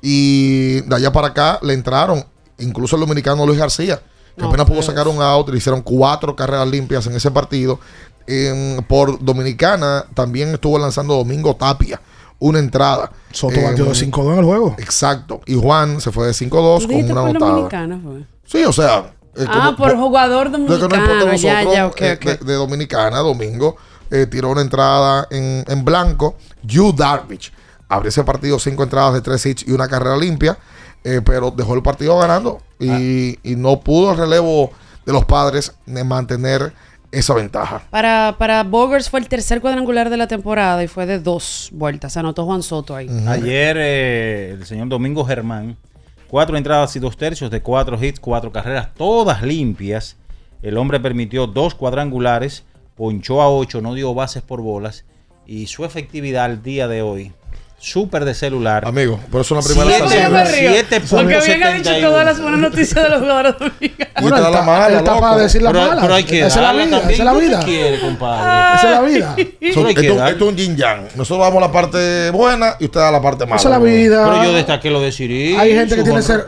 Y 0.03 0.81
de 0.83 0.97
allá 0.97 1.13
para 1.13 1.29
acá 1.29 1.59
le 1.63 1.75
entraron 1.75 2.25
incluso 2.59 2.97
el 2.97 3.01
dominicano 3.01 3.45
Luis 3.47 3.59
García, 3.59 3.97
que 4.37 4.43
No, 4.43 4.49
apenas 4.49 4.67
pudo 4.67 4.77
pues. 4.77 4.87
sacar 4.87 5.09
un 5.09 5.21
out. 5.23 5.49
Le 5.49 5.59
hicieron 5.59 5.83
cuatro 5.83 6.35
carreras 6.37 6.69
limpias 6.69 7.07
en 7.07 7.15
ese 7.15 7.31
partido. 7.31 7.79
En- 8.27 8.85
por 8.89 9.23
Dominicana 9.23 10.05
también 10.15 10.51
estuvo 10.55 10.79
lanzando 10.79 11.15
Domingo 11.17 11.57
Tapia. 11.57 12.01
Una 12.39 12.59
entrada. 12.59 13.11
Soto 13.33 13.55
Eh, 13.57 13.65
batió 13.65 13.85
de 13.85 13.95
5-2 13.95 14.33
en 14.33 14.39
el 14.39 14.45
juego. 14.47 14.75
Exacto. 14.79 15.43
Y 15.47 15.55
Juan 15.57 16.01
se 16.01 16.11
fue 16.11 16.27
de 16.27 16.33
5-2 16.33 16.81
¿Tú 16.83 16.87
con 16.87 16.97
dijiste 16.97 17.13
una 17.13 17.21
por 17.23 17.31
anotada. 17.31 17.53
dominicana, 17.53 18.01
fue? 18.03 18.25
Sí, 18.45 18.65
o 18.65 18.73
sea. 18.73 19.15
eh, 19.37 19.45
Ah, 19.47 19.67
como- 19.67 19.77
por 19.77 19.93
po- 19.95 19.99
jugador 20.09 20.51
de 20.51 20.57
que 20.59 20.59
no 20.59 20.75
importa 20.75 20.97
dominicano. 20.97 21.15
nosotros, 21.33 21.43
Ya, 21.43 21.63
ya, 21.63 21.87
ok, 21.87 22.01
eh, 22.01 22.13
ok. 22.15 22.25
De, 22.25 22.37
de 22.47 22.55
Dominicana, 22.55 23.19
Domingo, 23.19 23.77
eh, 24.11 24.27
tiró 24.27 24.51
una 24.51 24.61
entrada 24.61 25.27
en, 25.31 25.65
en 25.67 25.85
blanco. 25.85 26.37
Yu 26.63 26.93
Darvish 26.93 27.53
abrió 27.89 28.09
ese 28.09 28.25
partido 28.25 28.59
cinco 28.59 28.83
entradas 28.83 29.15
de 29.15 29.21
tres 29.21 29.45
hits 29.47 29.67
y 29.67 29.73
una 29.73 29.89
carrera 29.89 30.17
limpia, 30.17 30.59
eh, 31.05 31.21
pero 31.25 31.51
dejó 31.51 31.75
el 31.75 31.83
partido 31.83 32.19
ganando 32.19 32.61
y, 32.79 33.39
y 33.43 33.57
no 33.57 33.81
pudo 33.81 34.13
el 34.13 34.19
relevo 34.19 34.71
de 35.07 35.13
los 35.13 35.25
padres 35.25 35.75
de 35.87 36.05
mantener 36.05 36.73
esa 37.11 37.35
ventaja. 37.35 37.83
Para, 37.91 38.37
para 38.39 38.63
Bogers 38.63 39.11
fue 39.11 39.19
el 39.19 39.29
tercer 39.29 39.61
cuadrangular 39.61 40.11
de 40.11 40.17
la 40.17 40.29
temporada 40.29 40.85
y 40.85 40.87
fue 40.87 41.07
de 41.07 41.19
dos 41.19 41.71
vueltas. 41.73 42.13
Se 42.13 42.21
anotó 42.21 42.45
Juan 42.45 42.63
Soto 42.63 42.95
ahí. 42.95 43.09
Ayer 43.27 43.77
eh, 43.81 44.51
el 44.53 44.65
señor 44.65 44.89
Domingo 44.89 45.25
Germán, 45.25 45.77
cuatro 46.29 46.57
entradas 46.57 46.95
y 46.95 47.01
dos 47.01 47.17
tercios 47.17 47.51
de 47.51 47.63
cuatro 47.63 47.99
hits, 48.01 48.21
cuatro 48.21 48.53
carreras, 48.53 48.91
todas 48.95 49.43
limpias. 49.43 50.17
El 50.63 50.77
hombre 50.77 51.01
permitió 51.01 51.49
dos 51.49 51.75
cuadrangulares, 51.75 52.63
ponchó 53.01 53.41
a 53.41 53.49
ocho, 53.49 53.81
no 53.81 53.95
dio 53.95 54.13
bases 54.13 54.43
por 54.43 54.61
bolas 54.61 55.07
y 55.47 55.69
su 55.69 55.87
efectividad 55.87 56.45
al 56.45 56.63
día 56.63 56.87
de 56.87 57.01
hoy 57.01 57.33
súper 57.79 58.27
de 58.27 58.35
celular. 58.35 58.87
Amigo, 58.87 59.19
por 59.33 59.41
eso 59.41 59.55
la 59.55 59.63
primera 59.63 59.87
Siete- 59.87 60.07
salida. 60.07 60.25
Yo 60.25 60.31
me 60.31 60.45
río, 60.45 60.71
siete 60.71 61.01
Porque 61.01 61.35
punto 61.35 61.47
bien 61.47 61.63
ha 61.65 61.73
dicho 61.73 61.91
todas 62.03 62.25
las 62.27 62.43
buenas 62.43 62.61
noticias 62.61 63.03
de 63.03 63.09
los 63.09 63.21
jugadores 63.21 63.55
dominicanos. 63.59 64.13
Y 64.21 64.25
esta 64.27 64.37
es 64.49 64.55
la 64.55 64.63
mala, 64.63 64.99
está 64.99 65.19
para 65.19 65.37
decir 65.39 65.63
la 65.63 65.73
Pero, 65.73 65.87
mala. 65.89 66.03
pero 66.03 66.15
hay 66.15 66.25
que 66.25 66.41
esa 66.41 66.47
es 66.49 66.57
la 66.57 66.73
vida, 66.75 66.99
también. 66.99 67.11
esa 67.11 67.23
es 67.23 67.25
la 67.25 67.33
¿Tú 67.33 67.39
qué 67.39 67.47
vida. 67.47 67.61
quieres, 67.65 68.01
compadre? 68.01 68.77
Esa 68.77 68.87
es 68.87 68.91
la 68.93 69.01
vida. 69.01 69.37
Esto, 69.63 70.27
es 70.29 70.43
un 70.43 70.57
yin 70.59 70.77
yang. 70.77 71.05
Nosotros 71.17 71.39
vamos 71.39 71.57
a 71.63 71.67
la 71.69 71.73
parte 71.73 72.29
buena 72.33 72.77
y 72.81 72.85
usted 72.85 73.01
da 73.01 73.11
la 73.11 73.23
parte 73.23 73.47
mala. 73.47 73.57
Esa 73.57 73.69
es 73.69 73.73
la 73.73 73.79
vida. 73.79 74.25
Pero 74.29 74.45
yo 74.45 74.53
destaqué 74.53 74.91
lo 74.91 75.01
de 75.01 75.11
Siri. 75.11 75.57
Hay 75.57 75.73
gente 75.73 75.97
que 75.97 76.03
tiene 76.03 76.21
ser, 76.21 76.47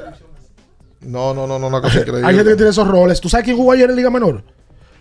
No, 1.00 1.32
no, 1.32 1.46
no, 1.46 1.58
no, 1.58 1.78
increíble. 1.78 2.20
hay 2.26 2.34
gente 2.34 2.50
que 2.50 2.56
tiene 2.56 2.70
esos 2.72 2.86
roles. 2.86 3.22
¿Tú 3.22 3.30
sabes 3.30 3.44
quién 3.44 3.56
jugó 3.56 3.72
ayer 3.72 3.88
en 3.88 3.96
Liga 3.96 4.10
Menor? 4.10 4.44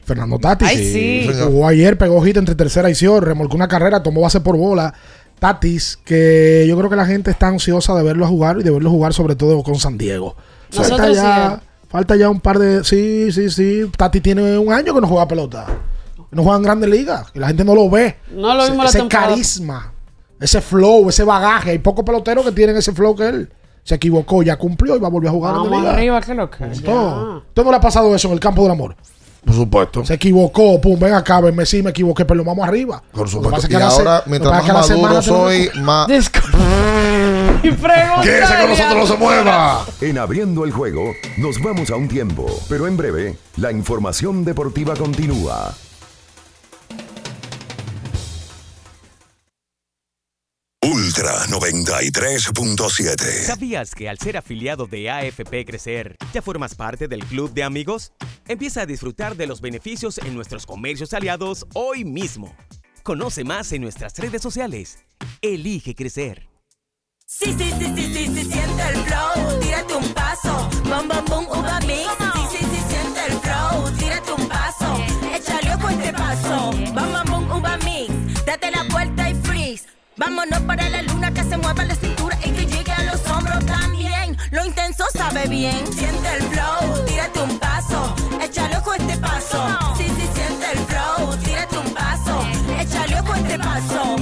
Fernando 0.04 0.38
Tatis. 0.40 0.68
Ay, 0.68 0.78
sí. 0.78 1.30
Jugó 1.44 1.68
ayer, 1.68 1.98
pegó 1.98 2.22
hit 2.22 2.38
entre 2.38 2.56
tercera 2.56 2.90
y 2.90 2.92
acción, 2.92 3.22
remolcó 3.22 3.56
una 3.56 3.68
carrera, 3.68 4.02
tomó 4.04 4.22
base 4.22 4.40
por 4.42 4.58
bola. 4.58 4.94
Tatis, 5.40 5.98
que 6.06 6.66
yo 6.68 6.78
creo 6.78 6.90
que 6.90 6.96
la 6.96 7.06
gente 7.06 7.32
está 7.32 7.48
ansiosa 7.48 7.96
de 7.96 8.04
verlo 8.04 8.28
jugar 8.28 8.58
y 8.60 8.64
de 8.64 8.72
verlo 8.72 8.90
jugar 8.90 9.14
sobre 9.14 9.36
todo 9.36 9.64
con 9.64 9.76
San 9.76 9.98
Diego. 9.98 10.36
Falta 10.70 11.10
ya, 11.12 11.60
sí. 11.62 11.68
falta 11.90 12.16
ya 12.16 12.30
un 12.30 12.40
par 12.40 12.60
de... 12.60 12.84
Sí, 12.84 13.32
sí, 13.32 13.50
sí. 13.50 13.90
Tati 13.98 14.22
tiene 14.22 14.58
un 14.58 14.72
año 14.72 14.94
que 14.94 15.02
no 15.02 15.08
juega 15.08 15.28
pelota. 15.28 15.66
No 16.30 16.44
juega 16.44 16.58
en 16.58 16.64
grandes 16.64 16.90
ligas. 16.90 17.28
Y 17.34 17.40
la 17.40 17.48
gente 17.48 17.66
no 17.66 17.74
lo 17.76 17.90
ve. 17.90 18.18
No 18.34 18.54
lo 18.54 18.62
Ese- 18.64 18.72
vimos 18.72 18.86
la 18.86 18.90
ese 18.90 19.00
temporada. 19.00 19.30
carisma, 19.30 19.94
ese 20.40 20.62
flow, 20.62 21.10
ese 21.10 21.24
bagaje. 21.24 21.72
Hay 21.72 21.80
pocos 21.80 22.06
peloteros 22.06 22.46
que 22.46 22.52
tienen 22.52 22.78
ese 22.78 22.94
flow 22.94 23.16
que 23.16 23.28
él. 23.28 23.50
Se 23.84 23.96
equivocó, 23.96 24.44
ya 24.44 24.58
cumplió 24.58 24.96
y 24.96 25.00
va 25.00 25.08
a 25.08 25.10
volver 25.10 25.30
a 25.30 25.32
jugar 25.32 25.56
en 25.56 25.64
Vamos 25.64 25.86
arriba, 25.88 26.22
lo 26.36 26.52
que. 26.52 26.66
Todo. 26.86 27.38
¿Usted 27.48 27.64
no 27.64 27.72
le 27.72 27.78
ha 27.78 27.82
pasado 27.82 28.14
eso 28.16 28.28
en 28.28 28.36
el 28.36 28.40
campo 28.40 28.62
del 28.62 28.72
amor? 28.72 28.96
Por 29.46 29.56
supuesto. 29.56 30.06
Se 30.06 30.14
equivocó, 30.14 30.80
pum, 30.80 31.00
ven 31.00 31.14
acá, 31.14 31.42
ven, 31.42 31.66
sí, 31.66 31.82
me 31.82 31.90
equivoqué, 31.90 32.26
pero 32.26 32.44
vamos 32.44 32.68
arriba. 32.68 33.02
Por 33.12 33.22
Lo 33.22 33.26
que 33.26 33.32
supuesto. 33.32 33.68
Y 33.70 33.76
ahora, 33.76 34.24
lo 34.26 34.30
mientras 34.30 34.68
más 34.68 34.90
maduro 34.90 35.22
soy, 35.22 35.70
más. 35.82 36.08
¡Quédese 37.62 38.58
con 38.60 38.70
nosotros, 38.70 38.96
no 38.96 39.08
se 39.08 39.18
mueva! 39.18 39.86
En 40.02 40.18
abriendo 40.18 40.64
el 40.64 40.72
juego, 40.72 41.14
nos 41.38 41.62
vamos 41.62 41.90
a 41.92 41.96
un 41.96 42.08
tiempo, 42.08 42.48
pero 42.70 42.88
en 42.88 42.98
breve, 42.98 43.38
la 43.58 43.72
información 43.72 44.44
deportiva 44.46 44.96
continúa. 44.96 45.74
Ultra 50.84 51.46
93.7. 51.46 53.46
¿Sabías 53.46 53.94
que 53.94 54.10
al 54.10 54.18
ser 54.18 54.36
afiliado 54.36 54.88
de 54.88 55.12
AFP 55.12 55.64
Crecer, 55.64 56.18
ya 56.34 56.42
formas 56.42 56.74
parte 56.74 57.08
del 57.08 57.24
club 57.24 57.54
de 57.54 57.62
amigos? 57.62 58.14
Empieza 58.48 58.82
a 58.82 58.88
disfrutar 58.88 59.36
de 59.36 59.46
los 59.46 59.62
beneficios 59.62 60.18
en 60.18 60.34
nuestros 60.34 60.66
comercios 60.66 61.14
aliados 61.14 61.68
hoy 61.76 62.04
mismo. 62.04 62.56
Conoce 63.04 63.44
más 63.44 63.72
en 63.74 63.84
nuestras 63.84 64.18
redes 64.18 64.42
sociales. 64.42 65.06
Elige 65.44 65.94
crecer. 65.94 66.50
Sí, 67.28 67.54
sí, 67.56 67.72
sí, 67.78 67.94
sí, 67.96 68.14
sí, 68.14 68.26
sí, 68.26 68.44
siente 68.52 68.82
el 68.90 68.96
flow, 69.06 69.60
tírate 69.62 69.94
un 69.94 70.12
paso, 70.16 70.68
bom, 70.84 71.08
bom, 71.08 71.24
bom, 71.28 71.46
uva 71.60 71.80
mix. 71.82 72.10
Sí, 72.34 72.42
sí, 72.58 72.66
sí, 72.66 72.82
siente 72.90 73.20
el 73.28 73.38
flow, 73.40 73.88
tírate 74.00 74.32
un 74.34 74.50
paso, 74.50 74.98
échale 75.32 75.76
ojo 75.76 75.90
este 75.90 76.12
paso, 76.12 76.72
bom, 76.72 77.14
bom, 77.14 77.31
Vámonos 80.22 80.60
para 80.68 80.88
la 80.88 81.02
luna 81.02 81.34
que 81.34 81.44
se 81.44 81.58
mueva 81.58 81.84
la 81.84 81.96
cintura 81.96 82.38
y 82.46 82.52
que 82.52 82.68
llegue 82.68 82.92
a 82.92 83.04
los 83.06 83.28
hombros 83.28 83.66
también. 83.66 84.38
Lo 84.52 84.64
intenso 84.64 85.04
sabe 85.12 85.48
bien, 85.48 85.92
siente 85.92 86.36
el 86.36 86.44
flow, 86.44 87.06
tírate 87.08 87.42
un 87.42 87.58
paso, 87.58 88.16
échale 88.40 88.78
ojo 88.78 88.94
este 88.94 89.18
paso. 89.18 89.80
Sí, 89.98 90.04
sí, 90.04 90.30
siente 90.36 90.72
el 90.74 90.78
flow, 90.86 91.38
tírate 91.38 91.76
un 91.76 91.92
paso, 91.96 92.48
échale 92.80 93.20
ojo 93.20 93.34
este 93.34 93.58
paso. 93.58 94.16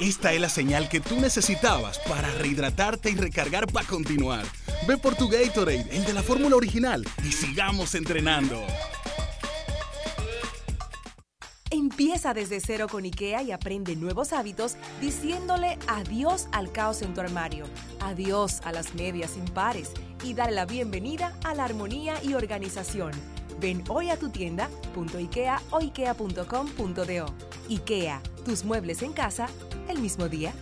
Esta 0.00 0.32
es 0.32 0.40
la 0.40 0.48
señal 0.48 0.88
que 0.88 0.98
tú 0.98 1.20
necesitabas 1.20 2.00
para 2.00 2.32
rehidratarte 2.32 3.10
y 3.10 3.14
recargar 3.14 3.68
para 3.68 3.86
continuar. 3.86 4.44
Ve 4.88 4.96
por 4.96 5.14
tu 5.14 5.28
Gatorade, 5.28 5.86
el 5.92 6.04
de 6.04 6.14
la 6.14 6.24
fórmula 6.24 6.56
original, 6.56 7.06
y 7.22 7.30
sigamos 7.30 7.94
entrenando. 7.94 8.60
Empieza 11.96 12.34
desde 12.34 12.58
cero 12.58 12.88
con 12.90 13.04
IKEA 13.04 13.44
y 13.44 13.52
aprende 13.52 13.94
nuevos 13.94 14.32
hábitos 14.32 14.74
diciéndole 15.00 15.78
adiós 15.86 16.48
al 16.50 16.72
caos 16.72 17.02
en 17.02 17.14
tu 17.14 17.20
armario, 17.20 17.66
adiós 18.00 18.62
a 18.64 18.72
las 18.72 18.96
medias 18.96 19.36
impares 19.36 19.92
y 20.24 20.34
dale 20.34 20.50
la 20.50 20.66
bienvenida 20.66 21.38
a 21.44 21.54
la 21.54 21.62
armonía 21.62 22.16
y 22.20 22.34
organización. 22.34 23.12
Ven 23.60 23.84
hoy 23.88 24.10
a 24.10 24.16
tu 24.16 24.30
tienda 24.30 24.68
.ikea 25.16 25.62
o 25.70 25.78
ikea.com.do. 25.78 27.26
IKEA, 27.70 28.20
tus 28.44 28.64
muebles 28.64 29.00
en 29.02 29.12
casa 29.12 29.46
el 29.88 30.00
mismo 30.00 30.28
día. 30.28 30.52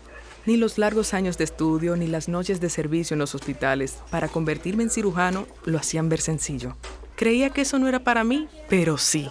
Ni 0.47 0.57
los 0.57 0.79
largos 0.79 1.15
años 1.15 1.39
de 1.39 1.45
estudio 1.45 1.97
ni 1.97 2.09
las 2.09 2.29
noches 2.29 2.61
de 2.61 2.71
servicio 2.71 3.15
en 3.15 3.21
los 3.21 3.35
hospitales 3.35 3.99
para 4.11 4.29
convertirme 4.29 4.83
en 4.83 4.91
cirujano 4.91 5.47
lo 5.65 5.79
hacían 5.79 6.09
ver 6.09 6.21
sencillo. 6.21 6.77
Creía 7.17 7.51
que 7.51 7.61
eso 7.63 7.79
no 7.79 7.89
era 7.89 8.01
para 8.01 8.25
mí, 8.25 8.49
pero 8.69 8.99
sí. 8.99 9.31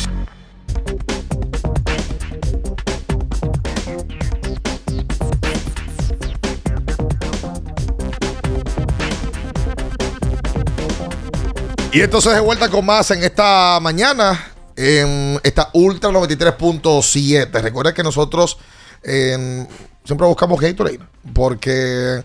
Y 11.93 11.99
entonces 11.99 12.33
de 12.33 12.39
vuelta 12.39 12.69
con 12.69 12.85
más 12.85 13.11
en 13.11 13.21
esta 13.21 13.77
mañana, 13.81 14.53
en 14.77 15.37
esta 15.43 15.69
Ultra 15.73 16.09
93.7. 16.09 17.51
Recuerda 17.61 17.93
que 17.93 18.01
nosotros 18.01 18.57
eh, 19.03 19.67
siempre 20.05 20.25
buscamos 20.25 20.61
Gatorade 20.61 20.99
porque 21.33 22.23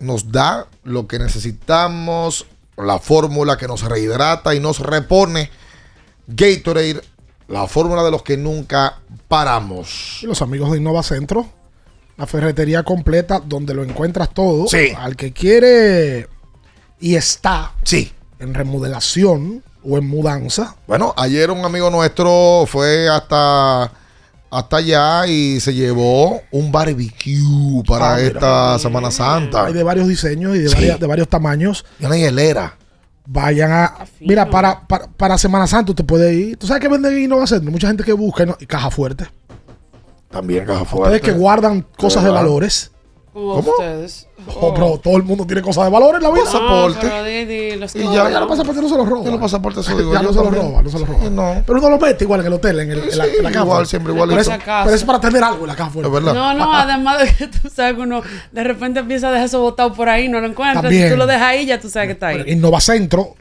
nos 0.00 0.30
da 0.30 0.66
lo 0.84 1.06
que 1.06 1.18
necesitamos, 1.18 2.44
la 2.76 2.98
fórmula 2.98 3.56
que 3.56 3.66
nos 3.66 3.82
rehidrata 3.84 4.54
y 4.54 4.60
nos 4.60 4.80
repone. 4.80 5.48
Gatorade, 6.26 7.00
la 7.48 7.66
fórmula 7.66 8.02
de 8.04 8.10
los 8.10 8.22
que 8.22 8.36
nunca 8.36 8.98
paramos. 9.28 10.18
Y 10.20 10.26
los 10.26 10.42
amigos 10.42 10.70
de 10.72 10.76
Innova 10.76 11.02
Centro, 11.02 11.48
la 12.18 12.26
ferretería 12.26 12.82
completa 12.82 13.40
donde 13.42 13.72
lo 13.72 13.82
encuentras 13.82 14.34
todo. 14.34 14.68
Sí. 14.68 14.92
Al 14.94 15.16
que 15.16 15.32
quiere 15.32 16.28
y 17.00 17.14
está 17.14 17.72
sí. 17.82 18.12
En 18.42 18.54
remodelación 18.54 19.62
o 19.84 19.98
en 19.98 20.06
mudanza. 20.08 20.74
Bueno, 20.86 21.14
ayer 21.16 21.50
un 21.50 21.64
amigo 21.64 21.90
nuestro 21.90 22.64
fue 22.66 23.08
hasta, 23.08 23.90
hasta 24.50 24.76
allá 24.76 25.26
y 25.26 25.60
se 25.60 25.72
llevó 25.74 26.40
un 26.50 26.70
barbecue 26.72 27.82
para 27.86 28.14
Ah, 28.14 28.16
mira. 28.16 28.26
esta 28.28 28.78
Semana 28.78 29.10
Santa. 29.10 29.66
Hay 29.66 29.72
de 29.72 29.82
varios 29.82 30.08
diseños 30.08 30.54
y 30.56 30.60
de, 30.60 30.68
Sí. 30.68 30.74
varias- 30.74 31.00
de 31.00 31.06
varios 31.06 31.28
tamaños. 31.28 31.84
Y 32.00 32.04
una 32.04 32.16
hielera. 32.16 32.76
vayan 33.24 33.70
a. 33.70 33.94
Mira, 34.20 34.50
para, 34.50 34.86
para, 34.86 35.06
para 35.06 35.38
Semana 35.38 35.66
Santa 35.68 35.92
usted 35.92 36.04
puede 36.04 36.34
ir. 36.34 36.56
¿Tú 36.56 36.66
sabes 36.66 36.80
que 36.80 36.88
venden 36.88 37.12
en 37.12 37.22
Innova 37.24 37.46
Center? 37.46 37.70
Mucha 37.70 37.86
gente 37.86 38.02
que 38.04 38.12
busca 38.12 38.44
¿no? 38.44 38.56
y 38.60 38.66
caja 38.66 38.90
fuerte. 38.90 39.26
También 40.30 40.64
caja 40.64 40.82
Ustedes 40.82 40.90
fuerte. 40.90 41.20
que 41.20 41.32
guardan 41.32 41.86
cosas 41.96 42.24
de 42.24 42.30
valores. 42.30 42.90
Ustedes. 43.34 44.28
Oh, 44.60 44.74
pero 44.74 44.98
todo 44.98 45.16
el 45.16 45.22
mundo 45.22 45.46
tiene 45.46 45.62
cosas 45.62 45.84
de 45.84 45.90
valores 45.90 46.16
en 46.16 46.22
la 46.24 46.30
vida. 46.34 46.44
No, 46.52 46.88
pero 47.00 47.24
di- 47.24 47.44
di 47.44 47.76
los 47.76 47.94
Y 47.94 48.00
que- 48.00 48.04
ya, 48.04 48.28
ya 48.28 48.40
los 48.40 48.48
pasaportes 48.48 48.82
no 48.82 48.88
se 48.88 48.96
los 48.96 49.08
roban. 49.08 49.24
Ya 49.24 49.30
los 49.30 49.40
pasaportes, 49.40 49.86
eso 49.86 49.96
digo 49.96 50.12
ya 50.12 50.20
yo 50.20 50.26
no 50.26 50.32
se 50.32 50.34
los 50.38 50.44
también. 50.46 50.66
roban, 50.66 50.84
no 50.84 50.90
se 50.90 50.98
los 50.98 51.08
roban. 51.08 51.36
No. 51.36 51.62
Pero 51.66 51.78
uno 51.78 51.90
lo 51.90 51.98
mete 51.98 52.24
igual 52.24 52.40
en 52.40 52.46
el 52.46 52.52
hotel, 52.52 52.80
en, 52.80 52.90
el, 52.90 52.98
en 52.98 53.18
la, 53.18 53.24
Sí, 53.24 53.30
en 53.38 53.42
la 53.44 53.50
caja. 53.52 53.64
igual, 53.64 53.86
siempre 53.86 54.12
igual. 54.12 54.28
Pero 54.28 54.40
es, 54.42 54.48
Por 54.48 54.56
si 54.56 54.62
acaso. 54.62 54.84
pero 54.84 54.96
es 54.96 55.04
para 55.04 55.20
tener 55.20 55.44
algo 55.44 55.60
en 55.62 55.68
la 55.68 55.76
caja 55.76 55.90
fuerte. 55.90 56.08
Es 56.08 56.14
verdad. 56.14 56.34
No, 56.34 56.54
no, 56.54 56.72
además 56.74 57.20
de 57.20 57.34
que 57.34 57.46
tú 57.46 57.68
sabes 57.74 57.94
que 57.94 58.00
uno 58.02 58.20
de 58.50 58.64
repente 58.64 59.00
empieza 59.00 59.28
a 59.28 59.30
dejar 59.30 59.46
eso 59.46 59.60
botado 59.60 59.92
por 59.94 60.08
ahí, 60.08 60.28
no 60.28 60.40
lo 60.40 60.46
encuentras. 60.48 60.82
También. 60.82 61.04
Si 61.06 61.12
tú 61.12 61.16
lo 61.16 61.26
dejas 61.26 61.42
ahí, 61.42 61.64
ya 61.66 61.80
tú 61.80 61.88
sabes 61.88 62.08
que 62.08 62.12
está 62.12 62.28
ahí. 62.28 62.44
Innova 62.48 62.80
Centro, 62.80 63.34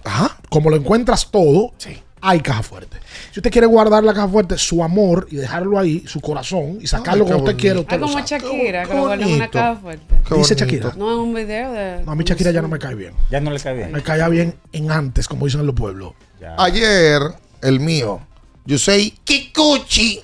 como 0.49 0.69
lo 0.69 0.77
encuentras 0.77 1.29
todo, 1.31 1.73
hay 2.21 2.39
caja 2.41 2.63
fuerte. 2.63 2.97
Si 3.31 3.39
usted 3.39 3.51
quiere 3.51 3.67
guardar 3.67 4.03
la 4.03 4.13
caja 4.13 4.27
fuerte, 4.27 4.57
su 4.57 4.83
amor 4.83 5.27
y 5.31 5.35
dejarlo 5.37 5.79
ahí, 5.79 6.03
su 6.07 6.21
corazón, 6.21 6.77
y 6.81 6.87
sacarlo 6.87 7.25
como 7.25 7.37
usted 7.39 7.57
quiere, 7.57 7.77
Ah, 7.79 7.81
usted 7.81 7.99
lo 7.99 8.07
como 8.07 8.19
saca. 8.19 8.37
Shakira, 8.37 8.85
que 8.85 8.93
lo 8.93 9.01
guarda 9.01 9.25
en 9.25 9.33
una 9.33 9.47
caja 9.49 9.75
fuerte. 9.75 10.15
Qué 10.27 10.35
Dice. 10.35 10.55
Shakira. 10.55 10.93
No, 10.97 11.11
en 11.13 11.19
un 11.19 11.33
video 11.33 11.71
de. 11.71 12.03
No, 12.05 12.11
a 12.11 12.15
mí 12.15 12.23
Shakira 12.23 12.51
ya 12.51 12.61
no 12.61 12.67
me 12.67 12.79
cae 12.79 12.95
bien. 12.95 13.13
Ya 13.29 13.39
no 13.41 13.51
le 13.51 13.59
cae 13.59 13.73
bien. 13.75 13.91
Me 13.91 14.01
caía 14.03 14.27
bien 14.29 14.55
en 14.71 14.91
antes, 14.91 15.27
como 15.27 15.45
dicen 15.45 15.61
en 15.61 15.67
los 15.67 15.75
pueblos. 15.75 16.13
Ayer, 16.57 17.21
el 17.61 17.79
mío, 17.79 18.19
Yusei 18.65 19.11
Kikuchi, 19.23 20.21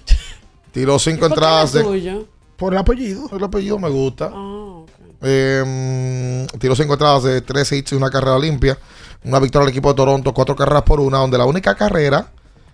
tiró 0.71 0.99
cinco 0.99 1.25
entradas 1.27 1.73
de. 1.73 2.25
Por 2.57 2.73
el 2.73 2.79
apellido. 2.79 3.29
El 3.31 3.43
apellido 3.43 3.77
me 3.77 3.89
gusta. 3.89 4.31
Ah, 4.33 4.66
Eh, 5.21 6.47
tiró 6.59 6.75
cinco 6.75 6.93
entradas 6.93 7.23
de 7.23 7.41
tres 7.41 7.71
hits 7.71 7.91
y 7.91 7.95
una 7.95 8.09
carrera 8.09 8.37
limpia. 8.39 8.77
Una 9.23 9.39
victoria 9.39 9.63
al 9.65 9.69
equipo 9.71 9.89
de 9.89 9.95
Toronto, 9.95 10.33
cuatro 10.33 10.55
carreras 10.55 10.83
por 10.83 10.99
una, 10.99 11.17
donde 11.17 11.37
la 11.37 11.45
única 11.45 11.75
carrera 11.75 12.27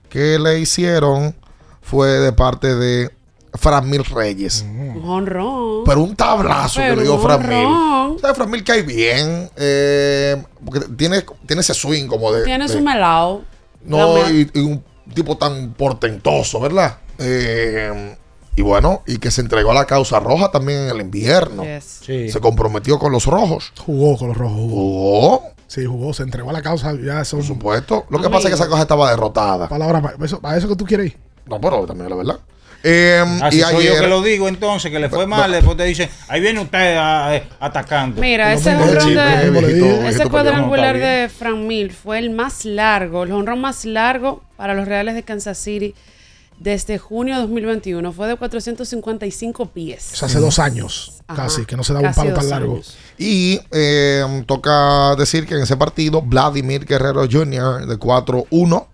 que 0.09 0.37
le 0.39 0.59
hicieron 0.59 1.35
fue 1.81 2.07
de 2.09 2.31
parte 2.33 2.75
de 2.75 3.11
Fran 3.53 3.89
Mil 3.89 4.03
Reyes. 4.05 4.63
Un 4.67 5.01
jonrón. 5.01 5.83
Pero 5.85 6.01
un 6.01 6.15
tablazo 6.15 6.79
que 6.81 6.95
le 6.95 7.03
dio 7.03 7.17
Fran 7.19 7.47
Mil. 7.47 7.65
O 7.67 8.17
sea, 8.19 8.33
Fran 8.35 8.49
Mil 8.51 8.63
cae 8.63 8.81
bien. 8.83 9.49
eh, 9.55 10.43
porque 10.65 10.81
tiene, 10.97 11.23
tiene 11.45 11.61
ese 11.61 11.73
swing 11.73 12.07
como 12.07 12.31
de. 12.31 12.43
Tiene 12.43 12.67
de- 12.67 12.73
su 12.73 12.81
melao. 12.81 13.43
no, 13.85 14.29
y, 14.29 14.49
y 14.53 14.59
un 14.59 14.83
tipo 15.13 15.37
tan 15.37 15.73
portentoso, 15.73 16.59
¿verdad? 16.59 16.97
Eh, 17.19 18.15
y 18.55 18.61
bueno, 18.61 19.01
y 19.07 19.17
que 19.17 19.31
se 19.31 19.41
entregó 19.41 19.71
a 19.71 19.73
la 19.73 19.85
causa 19.85 20.19
roja 20.19 20.51
también 20.51 20.81
en 20.81 20.89
el 20.89 21.01
invierno. 21.01 21.63
Se 22.01 22.39
comprometió 22.41 22.99
con 22.99 23.11
los 23.11 23.25
rojos. 23.25 23.71
Jugó 23.85 24.17
con 24.17 24.29
los 24.29 24.37
rojos. 24.37 24.57
Jugó. 24.59 25.43
Sí, 25.67 25.85
jugó, 25.85 26.13
se 26.13 26.21
entregó 26.23 26.51
a 26.51 26.53
la 26.53 26.61
causa. 26.61 26.93
Ya 27.03 27.25
son 27.25 27.39
Por 27.39 27.47
supuesto. 27.47 28.05
Lo 28.09 28.21
que 28.21 28.29
pasa 28.29 28.47
es 28.47 28.55
que 28.55 28.61
esa 28.61 28.67
cosa 28.69 28.83
estaba 28.83 29.09
derrotada. 29.09 29.67
palabras. 29.67 30.01
pa- 30.03 30.25
Eso, 30.25 30.39
¿Para 30.39 30.57
eso 30.57 30.67
que 30.67 30.75
tú 30.75 30.85
quieres 30.85 31.07
ir? 31.07 31.17
No, 31.47 31.59
pero 31.59 31.85
también 31.85 32.09
la 32.09 32.15
verdad. 32.15 32.39
Eh, 32.85 33.23
Así 33.41 33.59
y 33.59 33.61
soy 33.61 33.85
yo 33.85 33.97
que 33.99 34.07
lo 34.07 34.21
digo 34.21 34.49
entonces, 34.49 34.91
que 34.91 34.99
le 34.99 35.07
fue 35.09 35.25
mal, 35.25 35.49
después 35.53 35.77
te 35.77 35.85
dicen, 35.85 36.09
ahí 36.27 36.41
viene 36.41 36.59
usted 36.59 36.97
a- 36.97 37.33
a- 37.33 37.41
atacando. 37.61 38.19
Mira, 38.19 38.51
Los 38.53 38.59
ese 38.67 38.75
chismes, 38.99 39.15
de, 39.41 39.49
viejito, 39.51 39.85
viejito 39.85 40.05
ese 40.09 40.29
cuadrangular 40.29 40.95
No, 40.97 41.01
de 41.05 41.29
Frank 41.29 41.55
Mil 41.59 41.91
fue 41.93 42.19
el 42.19 42.29
más 42.31 42.65
largo, 42.65 43.23
el 43.23 43.31
jonrón 43.31 43.61
más 43.61 43.85
largo 43.85 44.43
para 44.57 44.73
los 44.73 44.85
Reales 44.85 45.15
de 45.15 45.23
Kansas 45.23 45.57
City 45.57 45.95
desde 46.63 46.97
junio 46.97 47.35
de 47.35 47.41
2021. 47.41 48.11
Fue 48.13 48.27
de 48.27 48.35
455 48.37 49.67
pies. 49.67 50.11
O 50.13 50.15
sea, 50.15 50.27
hace 50.27 50.39
dos 50.39 50.59
años, 50.59 51.21
Ajá, 51.27 51.43
casi, 51.43 51.65
que 51.65 51.75
no 51.75 51.83
se 51.83 51.93
daba 51.93 52.07
un 52.07 52.15
palo 52.15 52.33
tan 52.33 52.49
largo. 52.49 52.73
años. 52.75 52.95
Y 53.17 53.59
eh, 53.71 54.43
toca 54.47 55.15
decir 55.15 55.45
que 55.45 55.55
en 55.55 55.61
ese 55.61 55.75
partido, 55.77 56.21
Vladimir 56.21 56.85
Guerrero 56.85 57.27
Jr. 57.29 57.85
de 57.85 57.99
4-1 57.99 58.87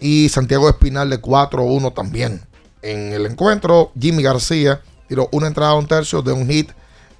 y 0.00 0.28
Santiago 0.28 0.68
Espinal 0.68 1.08
de 1.08 1.20
4-1 1.20 1.94
también. 1.94 2.42
En 2.82 3.12
el 3.12 3.26
encuentro, 3.26 3.92
Jimmy 3.98 4.22
García 4.22 4.82
tiró 5.08 5.28
una 5.32 5.46
entrada 5.46 5.72
a 5.72 5.76
un 5.76 5.86
tercio 5.86 6.20
de 6.22 6.32
un 6.32 6.48
hit 6.48 6.70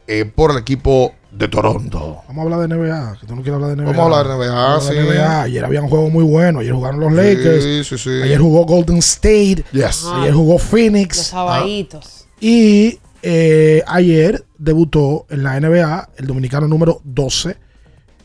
eh, 0.07 0.25
por 0.25 0.51
el 0.51 0.59
equipo 0.59 1.15
de 1.37 1.49
Toronto. 1.49 2.23
Vamos 2.29 2.39
a 2.39 2.43
hablar 2.43 2.69
de 2.69 2.75
NBA, 2.75 3.19
que 3.21 3.27
tú 3.27 3.37
no 3.37 3.43
quieres 3.43 3.63
hablar 3.63 3.77
de 3.77 3.83
NBA. 3.83 3.93
Vamos 3.93 4.17
a 4.17 4.21
hablar 4.21 4.39
de 4.39 4.47
NBA, 4.47 4.55
Vamos 4.55 4.87
a 4.87 4.89
hablar 4.89 5.05
de. 5.05 5.15
NBA. 5.19 5.43
Ayer 5.43 5.65
había 5.65 5.83
un 5.83 5.89
juego 5.89 6.11
muy 6.11 6.25
bueno. 6.25 6.61
Ayer 6.61 6.73
jugaron 6.73 7.01
los 7.01 7.13
Lakers. 7.13 7.65
Sí, 7.65 7.85
sí, 7.85 7.99
sí. 7.99 8.23
Ayer 8.23 8.41
jugó 8.41 8.65
Golden 8.65 8.99
State. 8.99 9.65
Yes. 9.73 10.07
Ayer 10.13 10.33
jugó 10.33 10.59
Phoenix. 10.59 11.17
Los 11.19 11.35
abaitos. 11.35 12.27
Y 12.41 12.99
eh, 13.23 13.83
ayer 13.87 14.45
debutó 14.59 15.27
en 15.29 15.43
la 15.43 15.59
NBA 15.61 16.11
el 16.17 16.27
dominicano 16.27 16.69
número 16.69 17.01
12 17.05 17.57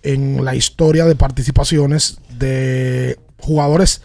en 0.03 0.43
la 0.43 0.55
historia 0.55 1.05
de 1.05 1.15
participaciones 1.15 2.17
de 2.37 3.19
jugadores 3.39 4.01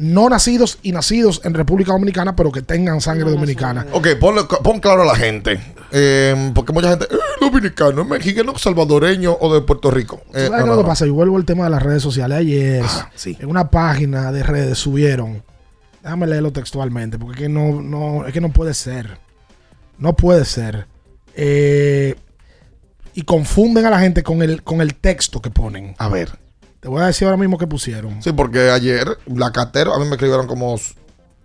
no 0.00 0.30
nacidos 0.30 0.78
y 0.82 0.92
nacidos 0.92 1.42
en 1.44 1.52
República 1.52 1.92
Dominicana, 1.92 2.34
pero 2.34 2.50
que 2.50 2.62
tengan 2.62 3.02
sangre 3.02 3.30
dominicana. 3.30 3.86
Ok, 3.92 4.06
ponle- 4.18 4.46
pon 4.62 4.80
claro 4.80 5.02
a 5.02 5.04
la 5.04 5.14
gente. 5.14 5.60
eh, 5.92 6.52
porque 6.54 6.72
mucha 6.72 6.88
gente, 6.90 7.04
eh, 7.10 7.18
dominicano, 7.40 8.04
mexicano, 8.06 8.56
salvadoreño 8.56 9.36
o 9.38 9.52
de 9.52 9.60
Puerto 9.60 9.90
Rico. 9.90 10.22
Eh, 10.32 10.46
¿Sabes 10.48 10.64
no, 10.64 10.74
lo 10.74 10.82
que 10.82 10.88
pasa? 10.88 11.06
Y 11.06 11.10
vuelvo 11.10 11.36
al 11.36 11.44
tema 11.44 11.64
de 11.64 11.70
las 11.70 11.82
redes 11.82 12.02
sociales. 12.02 12.38
Ayer, 12.38 12.82
sí. 13.14 13.36
en 13.40 13.50
una 13.50 13.68
página 13.70 14.32
de 14.32 14.42
redes 14.42 14.78
subieron. 14.78 15.42
Déjame 16.02 16.26
leerlo 16.28 16.50
textualmente, 16.50 17.18
porque 17.18 17.34
es 17.34 17.40
que 17.42 17.48
no, 17.50 17.82
no, 17.82 18.26
es 18.26 18.32
que 18.32 18.40
no 18.40 18.48
puede 18.50 18.72
ser. 18.72 19.18
No 19.98 20.16
puede 20.16 20.46
ser. 20.46 20.86
Eh, 21.36 22.14
y 23.12 23.22
confunden 23.22 23.84
a 23.84 23.90
la 23.90 24.00
gente 24.00 24.22
con 24.22 24.40
el, 24.40 24.62
con 24.62 24.80
el 24.80 24.94
texto 24.94 25.42
que 25.42 25.50
ponen. 25.50 25.94
A 25.98 26.08
ver. 26.08 26.38
Te 26.80 26.88
voy 26.88 27.02
a 27.02 27.06
decir 27.06 27.26
ahora 27.26 27.36
mismo 27.36 27.58
que 27.58 27.66
pusieron. 27.66 28.22
Sí, 28.22 28.32
porque 28.32 28.70
ayer, 28.70 29.18
la 29.26 29.52
cartera, 29.52 29.94
a 29.94 29.98
mí 29.98 30.04
me 30.06 30.12
escribieron 30.12 30.46
como 30.46 30.76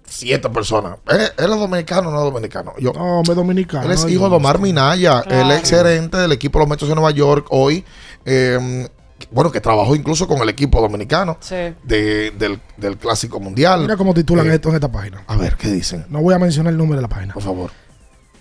siete 0.07 0.49
personas. 0.49 0.97
¿Eh, 1.09 1.29
¿Él 1.37 1.51
es 1.51 1.59
dominicano 1.59 2.09
o 2.09 2.11
no 2.11 2.19
es 2.19 2.33
dominicano? 2.33 2.73
Yo, 2.79 2.93
No, 2.93 3.19
hombre 3.19 3.35
dominicano. 3.35 3.83
él 3.85 3.91
es 3.91 4.05
hijo 4.09 4.29
de 4.29 4.35
Omar 4.35 4.59
Minaya, 4.59 5.21
Claro. 5.23 5.51
el 5.51 5.57
ex 5.57 5.69
gerente 5.69 6.17
del 6.17 6.31
equipo 6.31 6.59
de 6.59 6.63
los 6.65 6.69
Mets 6.69 6.87
de 6.87 6.95
Nueva 6.95 7.11
York 7.11 7.47
hoy. 7.49 7.83
eh, 8.25 8.87
bueno, 9.31 9.51
que 9.51 9.61
trabajó 9.61 9.95
incluso 9.95 10.27
con 10.27 10.39
el 10.41 10.49
equipo 10.49 10.81
dominicano 10.81 11.37
Sí. 11.39 11.55
de- 11.83 12.31
del, 12.37 12.59
del 12.77 12.97
Clásico 12.97 13.39
Mundial. 13.39 13.81
Mira 13.81 13.97
cómo 13.97 14.13
titulan 14.13 14.49
Eh, 14.49 14.55
esto 14.55 14.69
en 14.69 14.75
esta 14.75 14.91
página. 14.91 15.23
A 15.27 15.35
ver, 15.37 15.55
¿qué 15.57 15.69
dicen? 15.69 16.05
No 16.09 16.21
voy 16.21 16.33
a 16.33 16.39
mencionar 16.39 16.71
el 16.73 16.77
nombre 16.77 16.95
de 16.97 17.01
la 17.01 17.07
página. 17.07 17.33
Por 17.33 17.43
favor. 17.43 17.71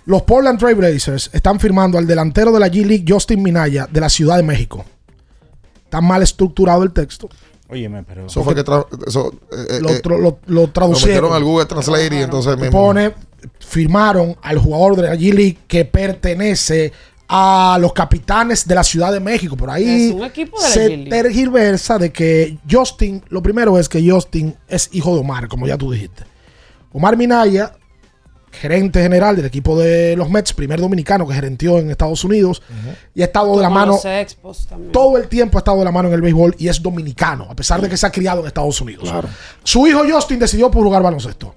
Los 0.07 0.23
Portland 0.23 0.59
Trail 0.59 0.75
Blazers 0.77 1.31
están 1.33 1.59
firmando 1.61 1.97
al 1.99 2.07
delantero 2.07 2.51
de 2.53 2.61
la 2.61 2.69
G 2.69 2.85
League, 2.85 3.05
Justin 3.09 3.43
Minaya, 3.43 3.87
de 3.91 4.01
la 4.01 4.09
Ciudad 4.09 4.37
de 4.37 4.43
México. 4.43 4.85
Está 5.95 6.01
mal 6.01 6.23
estructurado 6.25 6.83
el 6.83 6.93
texto. 6.93 7.29
Óyeme, 7.69 8.03
pero... 8.03 8.27
Eso 8.27 8.43
fue 8.43 8.53
que 8.55 8.65
tra- 8.65 8.85
eso, 9.07 9.33
eh, 9.53 9.79
Lo, 9.81 9.91
eh, 9.91 10.03
tro- 10.03 10.19
lo- 10.19 10.39
lo 10.47 10.69
traducieron. 10.71 11.09
metieron 11.15 11.33
al 11.37 11.45
Google 11.45 11.67
Translate 11.67 12.17
y 12.17 12.23
entonces 12.23 12.57
mismo. 12.57 12.71
pone, 12.73 13.15
firmaron 13.61 14.37
al 14.43 14.59
jugador 14.59 14.97
de 14.97 15.03
la 15.03 15.15
G 15.15 15.33
League 15.33 15.59
que 15.69 15.85
pertenece 15.85 16.93
a 17.29 17.79
los 17.81 17.93
capitanes 17.93 18.67
de 18.67 18.75
la 18.75 18.83
Ciudad 18.85 19.13
de 19.13 19.21
México. 19.21 19.57
Por 19.57 19.71
ahí 19.71 20.09
Es 20.09 20.15
un 20.15 20.25
equipo 20.25 20.59
de 20.61 20.65
la 20.65 20.69
se 20.75 20.89
tergiversa 21.09 21.97
de 21.99 22.11
que 22.13 22.59
Justin, 22.71 23.23
lo 23.29 23.41
primero 23.41 23.79
es 23.79 23.89
que 23.89 24.09
Justin 24.09 24.55
es 24.69 24.89
hijo 24.93 25.15
de 25.15 25.21
Omar, 25.21 25.47
como 25.49 25.67
ya 25.69 25.79
tú 25.79 25.93
dijiste. 25.93 26.25
Omar 26.93 27.17
Minaya, 27.17 27.73
gerente 28.61 29.03
general 29.03 29.37
del 29.37 29.45
equipo 29.45 29.79
de 29.79 30.17
los 30.17 30.31
Mets, 30.31 30.53
primer 30.53 30.81
dominicano 30.81 31.27
que 31.27 31.35
gerenteó 31.35 31.79
en 31.79 31.91
Estados 31.91 32.25
Unidos, 32.25 32.63
y 33.15 33.23
ha 33.23 33.27
estado 33.27 33.57
de 33.57 33.63
la 33.63 33.71
mano 33.71 33.93
los 33.93 34.05
Expos 34.05 34.67
también. 34.67 34.93
todo 34.93 35.17
el 35.17 35.29
tiempo 35.29 35.59
ha 35.59 35.61
estado 35.61 35.79
de 35.79 35.85
la 35.85 35.93
mano 35.93 36.09
en 36.09 36.15
el 36.15 36.23
béisbol 36.23 36.55
y 36.59 36.69
es 36.69 36.83
dominicano, 36.83 37.47
a 37.51 37.55
pesar 37.55 37.81
de 37.81 37.89
que 37.89 37.97
se 37.97 38.07
ha 38.07 38.11
criado 38.11 38.41
en 38.41 38.47
Estados 38.47 38.81
Unidos. 38.81 39.13
Su 39.63 39.87
hijo 39.87 40.03
Justin 40.09 40.39
decidió 40.39 40.71
por 40.71 40.85
jugar 40.85 41.03
baloncesto. 41.03 41.55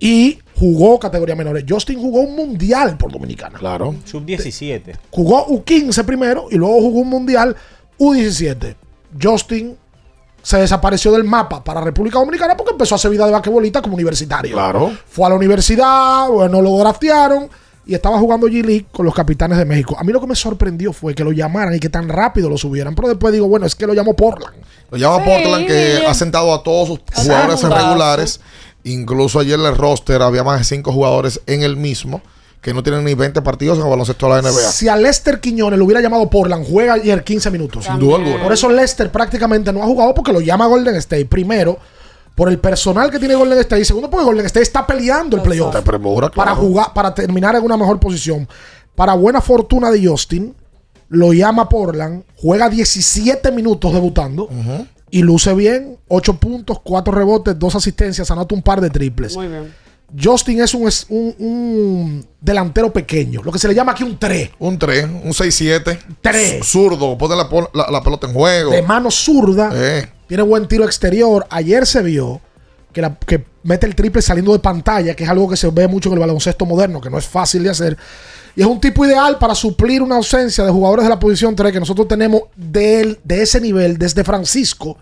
Y 0.00 0.38
jugó 0.58 0.98
categoría 0.98 1.34
menores. 1.34 1.64
Justin 1.66 1.98
jugó 1.98 2.20
un 2.20 2.36
mundial 2.36 2.98
por 2.98 3.10
Dominicana. 3.10 3.58
Claro. 3.58 3.94
Sub-17. 4.04 4.98
Jugó 5.10 5.46
U15 5.46 6.04
primero 6.04 6.48
y 6.50 6.56
luego 6.56 6.80
jugó 6.80 7.00
un 7.00 7.08
mundial 7.08 7.56
U17. 7.98 8.74
Justin 9.22 9.76
se 10.44 10.58
desapareció 10.58 11.10
del 11.12 11.24
mapa 11.24 11.64
para 11.64 11.80
República 11.80 12.18
Dominicana 12.18 12.56
porque 12.56 12.72
empezó 12.72 12.94
a 12.94 12.96
hacer 12.96 13.10
vida 13.10 13.24
de 13.26 13.32
basquetbolista 13.32 13.80
como 13.82 13.94
universitario. 13.94 14.52
Claro. 14.52 14.92
Fue 15.08 15.26
a 15.26 15.30
la 15.30 15.34
universidad, 15.34 16.28
bueno, 16.28 16.60
lo 16.60 16.76
draftearon 16.78 17.48
y 17.86 17.94
estaba 17.94 18.18
jugando 18.18 18.46
G-League 18.46 18.86
con 18.92 19.06
los 19.06 19.14
capitanes 19.14 19.56
de 19.58 19.64
México. 19.64 19.96
A 19.98 20.04
mí 20.04 20.12
lo 20.12 20.20
que 20.20 20.26
me 20.26 20.36
sorprendió 20.36 20.92
fue 20.92 21.14
que 21.14 21.24
lo 21.24 21.32
llamaran 21.32 21.74
y 21.74 21.80
que 21.80 21.88
tan 21.88 22.08
rápido 22.08 22.48
lo 22.50 22.58
subieran. 22.58 22.94
Pero 22.94 23.08
después 23.08 23.32
digo, 23.32 23.48
bueno, 23.48 23.64
es 23.66 23.74
que 23.74 23.86
lo 23.86 23.94
llamó 23.94 24.14
Portland. 24.14 24.54
Lo 24.90 24.98
llama 24.98 25.24
Sí. 25.24 25.30
Portland 25.30 25.66
que 25.66 26.04
ha 26.06 26.14
sentado 26.14 26.52
a 26.54 26.62
todos 26.62 26.88
sus 26.88 27.00
jugadores 27.14 27.62
regulares. 27.62 28.40
Incluso 28.84 29.40
ayer 29.40 29.58
en 29.58 29.64
el 29.64 29.76
roster 29.76 30.20
había 30.20 30.44
más 30.44 30.58
de 30.58 30.64
cinco 30.64 30.92
jugadores 30.92 31.40
en 31.46 31.62
el 31.62 31.76
mismo 31.78 32.20
que 32.64 32.72
no 32.72 32.82
tienen 32.82 33.04
ni 33.04 33.12
20 33.12 33.42
partidos 33.42 33.76
en 33.76 33.84
el 33.84 33.90
baloncesto 33.90 34.26
de 34.26 34.40
la 34.40 34.50
NBA. 34.50 34.72
Si 34.72 34.88
a 34.88 34.96
Lester 34.96 35.38
Quiñones 35.38 35.78
lo 35.78 35.84
hubiera 35.84 36.00
llamado 36.00 36.30
Portland, 36.30 36.64
juega 36.66 36.94
ayer 36.94 37.22
15 37.22 37.50
minutos. 37.50 37.84
Sin 37.84 37.98
duda 37.98 38.16
alguna. 38.16 38.42
Por 38.42 38.54
eso 38.54 38.70
Lester 38.70 39.12
prácticamente 39.12 39.70
no 39.70 39.82
ha 39.82 39.86
jugado 39.86 40.14
porque 40.14 40.32
lo 40.32 40.40
llama 40.40 40.66
Golden 40.66 40.96
State. 40.96 41.26
Primero, 41.26 41.76
por 42.34 42.48
el 42.48 42.58
personal 42.58 43.10
que 43.10 43.18
tiene 43.18 43.34
Golden 43.34 43.58
State. 43.58 43.82
Y 43.82 43.84
segundo, 43.84 44.08
porque 44.08 44.24
Golden 44.24 44.46
State 44.46 44.62
está 44.62 44.86
peleando 44.86 45.36
el 45.36 45.42
playoff. 45.42 45.74
Te 45.74 45.82
premura, 45.82 46.30
Para 46.30 46.54
jugar, 46.54 46.94
para 46.94 47.14
terminar 47.14 47.54
en 47.54 47.64
una 47.64 47.76
mejor 47.76 48.00
posición. 48.00 48.48
Para 48.94 49.12
buena 49.12 49.42
fortuna 49.42 49.90
de 49.90 50.06
Justin, 50.06 50.54
lo 51.10 51.34
llama 51.34 51.68
Portland, 51.68 52.24
juega 52.36 52.70
17 52.70 53.52
minutos 53.52 53.92
debutando 53.92 54.48
y 55.10 55.20
luce 55.20 55.52
bien, 55.52 55.98
8 56.08 56.38
puntos, 56.38 56.80
4 56.82 57.12
rebotes, 57.12 57.58
2 57.58 57.74
asistencias, 57.74 58.30
anota 58.30 58.54
un 58.54 58.62
par 58.62 58.80
de 58.80 58.88
triples. 58.88 59.36
Muy 59.36 59.48
bien. 59.48 59.83
Justin 60.22 60.60
es 60.60 60.74
un, 60.74 60.86
es 60.86 61.06
un- 61.08 61.34
un 61.38 62.26
delantero 62.40 62.92
pequeño, 62.92 63.42
lo 63.42 63.50
que 63.50 63.58
se 63.58 63.66
le 63.68 63.74
llama 63.74 63.92
aquí 63.92 64.04
un 64.04 64.18
3. 64.18 64.50
Un 64.58 64.78
3, 64.78 65.04
un 65.24 65.32
6-7. 65.32 65.98
Tres. 66.20 66.64
Zurdo, 66.66 67.16
pone 67.18 67.34
la, 67.36 67.48
la- 67.72 67.90
la 67.90 68.02
pelota 68.02 68.26
en 68.26 68.32
juego. 68.34 68.70
de 68.70 68.82
mano 68.82 69.10
zurda, 69.10 69.70
Eh. 69.74 70.08
tiene 70.28 70.42
buen 70.42 70.68
tiro 70.68 70.84
exterior. 70.84 71.46
Ayer 71.50 71.86
se 71.86 72.02
vio 72.02 72.40
que, 72.92 73.00
la- 73.00 73.16
que 73.18 73.44
mete 73.64 73.86
el 73.86 73.94
triple 73.96 74.22
saliendo 74.22 74.52
de 74.52 74.60
pantalla, 74.60 75.14
que 75.16 75.24
es 75.24 75.30
algo 75.30 75.48
que 75.48 75.56
se 75.56 75.68
ve 75.70 75.88
mucho 75.88 76.08
en 76.10 76.14
el 76.14 76.20
baloncesto 76.20 76.64
moderno, 76.64 77.00
que 77.00 77.10
no 77.10 77.18
es 77.18 77.26
fácil 77.26 77.64
de 77.64 77.70
hacer. 77.70 77.96
Y 78.54 78.60
es 78.60 78.66
un 78.68 78.78
tipo 78.80 79.04
ideal 79.04 79.38
para 79.38 79.54
suplir 79.56 80.00
una 80.00 80.14
ausencia 80.14 80.62
de 80.64 80.70
jugadores 80.70 81.04
de 81.04 81.08
la 81.10 81.18
posición 81.18 81.56
3 81.56 81.72
que 81.72 81.80
nosotros 81.80 82.06
tenemos 82.06 82.42
de, 82.54 83.00
él- 83.00 83.18
de 83.24 83.42
ese 83.42 83.60
nivel 83.60 83.98
desde 83.98 84.22
Francisco. 84.22 84.96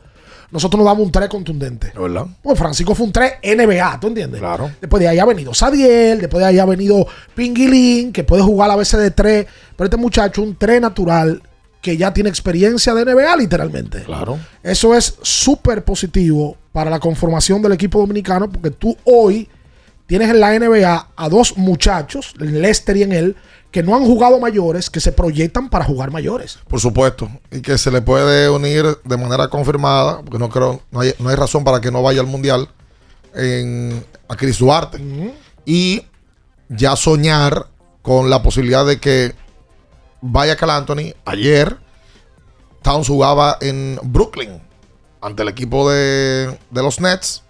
Nosotros 0.53 0.79
nos 0.79 0.87
damos 0.87 1.07
un 1.07 1.11
3 1.11 1.29
contundente. 1.29 1.93
¿Verdad? 1.99 2.27
Pues 2.43 2.59
Francisco 2.59 2.95
fue 2.95 3.07
un 3.07 3.13
3 3.13 3.33
NBA, 3.43 3.99
¿tú 3.99 4.09
entiendes? 4.09 4.39
Claro. 4.41 4.71
Después 4.81 5.01
de 5.01 5.09
ahí 5.09 5.19
ha 5.19 5.25
venido 5.25 5.55
Sadiel, 5.55 6.21
después 6.21 6.43
de 6.43 6.49
ahí 6.49 6.59
ha 6.59 6.67
venido 6.67 7.07
Pinguilín, 7.35 8.13
que 8.13 8.23
puede 8.23 8.43
jugar 8.43 8.71
a 8.71 8.77
veces 8.77 9.01
de 9.01 9.11
3. 9.11 9.47
Pero 9.75 9.87
este 9.87 9.97
muchacho, 9.97 10.43
un 10.43 10.55
3 10.55 10.81
natural, 10.81 11.43
que 11.81 11.97
ya 11.97 12.13
tiene 12.13 12.29
experiencia 12.29 12.95
de 12.95 13.05
NBA 13.05 13.37
literalmente. 13.37 14.03
Claro. 14.03 14.39
Eso 14.63 14.95
es 14.95 15.17
súper 15.23 15.85
positivo 15.85 16.57
para 16.71 16.91
la 16.91 17.01
conformación 17.01 17.61
del 17.61 17.73
equipo 17.73 17.99
dominicano, 17.99 18.51
porque 18.51 18.71
tú 18.71 18.97
hoy 19.05 19.49
tienes 20.07 20.31
en 20.31 20.41
la 20.41 20.59
NBA 20.59 21.09
a 21.17 21.29
dos 21.29 21.57
muchachos, 21.57 22.35
Lester 22.39 22.99
y 22.99 23.03
en 23.03 23.13
él, 23.13 23.37
que 23.73 23.83
no 23.83 23.97
han 23.97 24.05
jugado 24.05 24.39
mayores, 24.39 24.91
que 24.91 25.01
se 25.01 25.13
proyectan 25.13 25.71
para 25.71 25.87
jugar 25.87 26.11
mayores. 26.11 26.59
Por 26.69 26.79
supuesto. 26.79 27.31
Y 27.51 27.63
que 27.63 27.79
se 27.79 27.91
le 27.91 28.03
puede 28.03 28.51
unir 28.51 28.99
de 29.03 29.17
manera 29.17 29.49
confirmada, 29.49 30.21
porque 30.21 30.39
no 30.39 30.51
creo, 30.51 30.83
no 30.91 31.01
hay, 31.01 31.15
no 31.19 31.31
hay 31.31 31.37
razón 31.37 31.65
para 31.65 31.81
que 31.81 31.91
no 31.91 32.03
vaya 32.03 32.21
al 32.21 32.27
mundial 32.27 32.69
en, 33.35 34.05
a 34.29 34.37
Chris 34.37 34.59
Duarte. 34.59 34.99
Y 35.65 36.07
ya 36.69 36.97
soñar 36.97 37.69
con 38.03 38.29
la 38.29 38.43
posibilidad 38.43 38.85
de 38.85 39.01
que 39.01 39.35
vaya 40.21 40.57
Cal 40.57 40.71
Anthony. 40.71 41.15
Ayer, 41.25 41.79
Towns 42.83 43.09
jugaba 43.09 43.57
en 43.63 43.99
Brooklyn 44.03 44.61
ante 45.23 45.43
el 45.43 45.49
equipo 45.49 45.91
de, 45.91 46.59
de 46.71 46.83
los 46.83 47.01
Nets. 47.01 47.43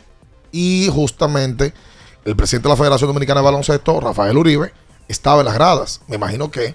Y 0.53 0.89
justamente 0.93 1.75
el 2.25 2.37
presidente 2.37 2.69
de 2.69 2.75
la 2.75 2.77
Federación 2.77 3.09
Dominicana 3.09 3.41
de 3.41 3.45
Baloncesto, 3.45 3.99
Rafael 3.99 4.37
Uribe, 4.37 4.73
estaba 5.09 5.41
en 5.41 5.47
las 5.47 5.55
gradas. 5.55 6.01
Me 6.09 6.17
imagino 6.17 6.51
que 6.51 6.75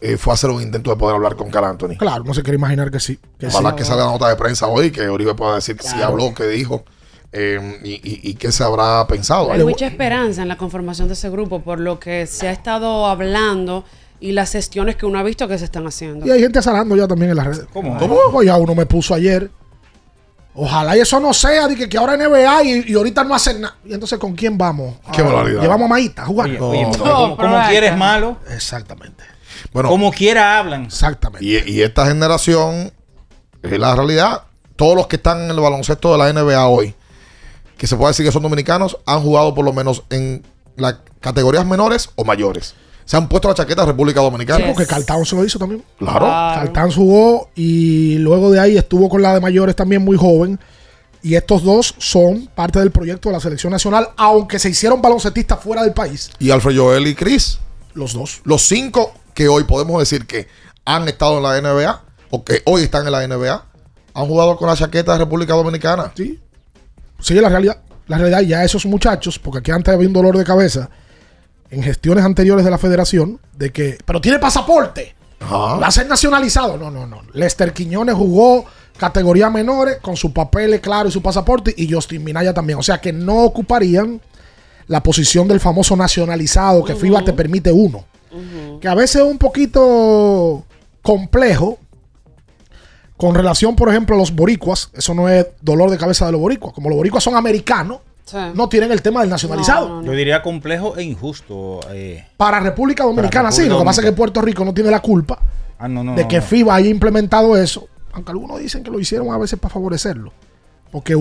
eh, 0.00 0.16
fue 0.16 0.32
a 0.32 0.34
hacer 0.34 0.50
un 0.50 0.60
intento 0.62 0.90
de 0.90 0.96
poder 0.96 1.16
hablar 1.16 1.36
con 1.36 1.50
Cal 1.50 1.64
Anthony. 1.64 1.96
Claro, 1.98 2.24
no 2.24 2.34
se 2.34 2.42
quiere 2.42 2.56
imaginar 2.58 2.90
que 2.90 3.00
sí. 3.00 3.18
Que 3.38 3.46
Ojalá 3.46 3.70
sí. 3.70 3.76
que 3.76 3.84
salga 3.84 4.04
la 4.06 4.12
nota 4.12 4.28
de 4.28 4.36
prensa 4.36 4.66
hoy, 4.66 4.90
que 4.90 5.08
Uribe 5.08 5.34
pueda 5.34 5.54
decir 5.56 5.76
Claro. 5.76 6.04
habló, 6.06 6.34
que 6.34 6.44
dijo 6.46 6.84
eh, 7.32 7.80
y, 7.82 7.92
y- 7.94 8.20
y 8.30 8.34
qué 8.34 8.52
se 8.52 8.62
habrá 8.64 9.06
pensado. 9.06 9.50
Hay 9.52 9.62
mucha 9.64 9.86
esperanza 9.86 10.42
en 10.42 10.48
la 10.48 10.56
conformación 10.56 11.08
de 11.08 11.14
ese 11.14 11.28
grupo 11.30 11.60
por 11.60 11.80
lo 11.80 11.98
que 11.98 12.26
se 12.26 12.48
ha 12.48 12.52
estado 12.52 13.06
hablando 13.06 13.84
y 14.20 14.32
las 14.32 14.52
gestiones 14.52 14.96
que 14.96 15.04
uno 15.06 15.18
ha 15.18 15.22
visto 15.22 15.46
que 15.48 15.58
se 15.58 15.64
están 15.66 15.86
haciendo. 15.86 16.24
Y 16.26 16.30
hay 16.30 16.40
gente 16.40 16.58
azarando 16.60 16.96
ya 16.96 17.06
también 17.06 17.30
en 17.32 17.36
las 17.36 17.46
redes. 17.46 17.66
¿Cómo? 17.72 17.98
Pues 18.32 18.46
ya 18.46 18.56
uno 18.56 18.74
me 18.74 18.86
puso 18.86 19.12
ayer. 19.14 19.50
Ojalá 20.58 20.96
y 20.96 21.00
eso 21.00 21.20
no 21.20 21.34
sea, 21.34 21.68
de 21.68 21.76
que, 21.76 21.88
que 21.88 21.98
ahora 21.98 22.16
NBA 22.16 22.62
y, 22.64 22.84
y 22.88 22.94
ahorita 22.94 23.22
no 23.24 23.34
hacen 23.34 23.60
nada. 23.60 23.76
Y 23.84 23.92
entonces, 23.92 24.18
¿con 24.18 24.34
quién 24.34 24.56
vamos? 24.56 24.94
Qué 25.12 25.20
Ah, 25.20 25.24
barbaridad. 25.24 25.60
Llevamos 25.62 25.84
a 25.84 25.88
Maíta 25.88 26.22
a 26.22 26.26
jugar. 26.26 26.48
Oye, 26.48 26.58
oye, 26.60 26.88
pero 26.92 27.04
como, 27.04 27.36
como 27.36 27.68
quieres 27.68 27.96
malo, 27.96 28.38
Exactamente. 28.50 29.22
Bueno, 29.72 29.88
como 29.90 30.10
quiera 30.12 30.58
hablan. 30.58 30.84
Exactamente. 30.84 31.44
y, 31.44 31.56
y 31.70 31.82
esta 31.82 32.06
generación, 32.06 32.92
es 33.62 33.78
la 33.78 33.94
realidad, 33.94 34.42
todos 34.76 34.96
los 34.96 35.06
que 35.06 35.16
están 35.16 35.42
en 35.44 35.50
el 35.50 35.60
baloncesto 35.60 36.12
de 36.12 36.18
la 36.18 36.32
NBA 36.32 36.66
hoy, 36.66 36.94
que 37.76 37.86
se 37.86 37.96
puede 37.96 38.10
decir 38.10 38.24
que 38.24 38.32
son 38.32 38.42
dominicanos, 38.42 38.96
han 39.06 39.20
jugado 39.22 39.54
por 39.54 39.64
lo 39.64 39.72
menos 39.72 40.04
en 40.10 40.42
las 40.76 40.96
categorías 41.20 41.66
menores 41.66 42.10
o 42.16 42.24
mayores. 42.24 42.74
Se 43.06 43.16
han 43.16 43.28
puesto 43.28 43.46
la 43.46 43.54
chaqueta 43.54 43.82
de 43.82 43.86
República 43.86 44.20
Dominicana. 44.20 44.58
Sí, 44.58 44.64
porque 44.66 44.84
Cartán 44.84 45.24
se 45.24 45.36
lo 45.36 45.44
hizo 45.44 45.60
también. 45.60 45.82
Claro. 45.96 46.26
Cartán 46.26 46.90
jugó 46.90 47.50
y 47.54 48.18
luego 48.18 48.50
de 48.50 48.58
ahí 48.58 48.76
estuvo 48.76 49.08
con 49.08 49.22
la 49.22 49.32
de 49.32 49.40
mayores 49.40 49.76
también 49.76 50.04
muy 50.04 50.16
joven. 50.16 50.58
Y 51.22 51.36
estos 51.36 51.62
dos 51.62 51.94
son 51.98 52.48
parte 52.52 52.80
del 52.80 52.90
proyecto 52.90 53.28
de 53.28 53.34
la 53.34 53.40
selección 53.40 53.72
nacional, 53.72 54.08
aunque 54.16 54.58
se 54.58 54.70
hicieron 54.70 55.00
baloncetistas 55.00 55.60
fuera 55.60 55.84
del 55.84 55.92
país. 55.92 56.30
Y 56.40 56.50
Alfred 56.50 56.76
Joel 56.76 57.06
y 57.06 57.14
Chris. 57.14 57.60
Los 57.94 58.12
dos. 58.12 58.40
Los 58.44 58.62
cinco 58.62 59.14
que 59.34 59.46
hoy 59.46 59.64
podemos 59.64 60.00
decir 60.00 60.26
que 60.26 60.48
han 60.84 61.06
estado 61.06 61.36
en 61.36 61.42
la 61.44 61.60
NBA 61.60 62.02
o 62.30 62.44
que 62.44 62.62
hoy 62.64 62.82
están 62.82 63.06
en 63.06 63.12
la 63.12 63.26
NBA, 63.26 63.64
han 64.14 64.26
jugado 64.26 64.56
con 64.56 64.68
la 64.68 64.76
chaqueta 64.76 65.12
de 65.12 65.18
República 65.18 65.54
Dominicana. 65.54 66.12
Sí. 66.16 66.40
Sí, 67.20 67.34
la 67.34 67.48
realidad. 67.48 67.78
La 68.08 68.18
realidad, 68.18 68.40
ya 68.40 68.64
esos 68.64 68.84
muchachos, 68.84 69.38
porque 69.38 69.60
aquí 69.60 69.70
antes 69.70 69.94
había 69.94 70.08
un 70.08 70.12
dolor 70.12 70.36
de 70.36 70.44
cabeza 70.44 70.90
en 71.70 71.82
gestiones 71.82 72.24
anteriores 72.24 72.64
de 72.64 72.70
la 72.70 72.78
federación, 72.78 73.40
de 73.56 73.72
que, 73.72 73.98
pero 74.04 74.20
tiene 74.20 74.38
pasaporte. 74.38 75.14
Va 75.42 75.86
a 75.86 75.90
ser 75.90 76.06
nacionalizado. 76.06 76.76
No, 76.76 76.90
no, 76.90 77.06
no. 77.06 77.22
Lester 77.32 77.72
Quiñones 77.72 78.14
jugó 78.14 78.64
categoría 78.96 79.50
menores 79.50 79.98
con 80.00 80.16
su 80.16 80.32
papel 80.32 80.80
claro 80.80 81.08
y 81.08 81.12
su 81.12 81.22
pasaporte 81.22 81.74
y 81.76 81.92
Justin 81.92 82.24
Minaya 82.24 82.54
también. 82.54 82.78
O 82.78 82.82
sea 82.82 83.00
que 83.00 83.12
no 83.12 83.44
ocuparían 83.44 84.20
la 84.86 85.02
posición 85.02 85.48
del 85.48 85.60
famoso 85.60 85.96
nacionalizado 85.96 86.84
que 86.84 86.94
FIBA 86.94 87.24
te 87.24 87.32
permite 87.32 87.72
uno. 87.72 88.04
Que 88.80 88.88
a 88.88 88.94
veces 88.94 89.22
es 89.22 89.22
un 89.22 89.38
poquito 89.38 90.64
complejo 91.02 91.78
con 93.16 93.34
relación, 93.34 93.76
por 93.76 93.88
ejemplo, 93.88 94.14
a 94.14 94.18
los 94.18 94.34
boricuas. 94.34 94.90
Eso 94.92 95.14
no 95.14 95.28
es 95.28 95.46
dolor 95.62 95.90
de 95.90 95.96
cabeza 95.96 96.26
de 96.26 96.32
los 96.32 96.40
boricuas. 96.40 96.74
Como 96.74 96.88
los 96.88 96.96
boricuas 96.96 97.24
son 97.24 97.34
americanos, 97.34 98.00
no 98.54 98.68
tienen 98.68 98.90
el 98.92 99.02
tema 99.02 99.20
del 99.20 99.30
nacionalizado. 99.30 100.02
Yo 100.02 100.12
diría 100.12 100.42
complejo 100.42 100.96
e 100.96 101.02
injusto. 101.02 101.80
eh. 101.90 102.26
Para 102.36 102.60
República 102.60 103.04
Dominicana, 103.04 103.50
Para 103.50 103.52
sí. 103.56 103.68
Lo 103.68 103.78
que 103.78 103.84
pasa 103.84 104.00
es 104.00 104.06
que 104.06 104.12
Puerto 104.12 104.40
Rico 104.42 104.64
no 104.64 104.74
tiene 104.74 104.90
la 104.90 105.00
culpa 105.00 105.38
Ah, 105.78 105.88
no, 105.88 106.02
no, 106.02 106.14
de 106.14 106.22
no, 106.22 106.28
que 106.28 106.36
no. 106.36 106.42
FIBA 106.42 106.74
haya 106.74 106.88
implementado 106.88 107.56
eso. 107.56 107.86
Aunque 108.12 108.30
algunos 108.32 108.58
dicen 108.60 108.82
que 108.82 108.90
lo 108.90 108.98
hicieron 108.98 109.30
a 109.32 109.38
veces 109.38 109.58
para 109.58 109.72
favorecerlo. 109.74 110.32
Porque 110.90 111.14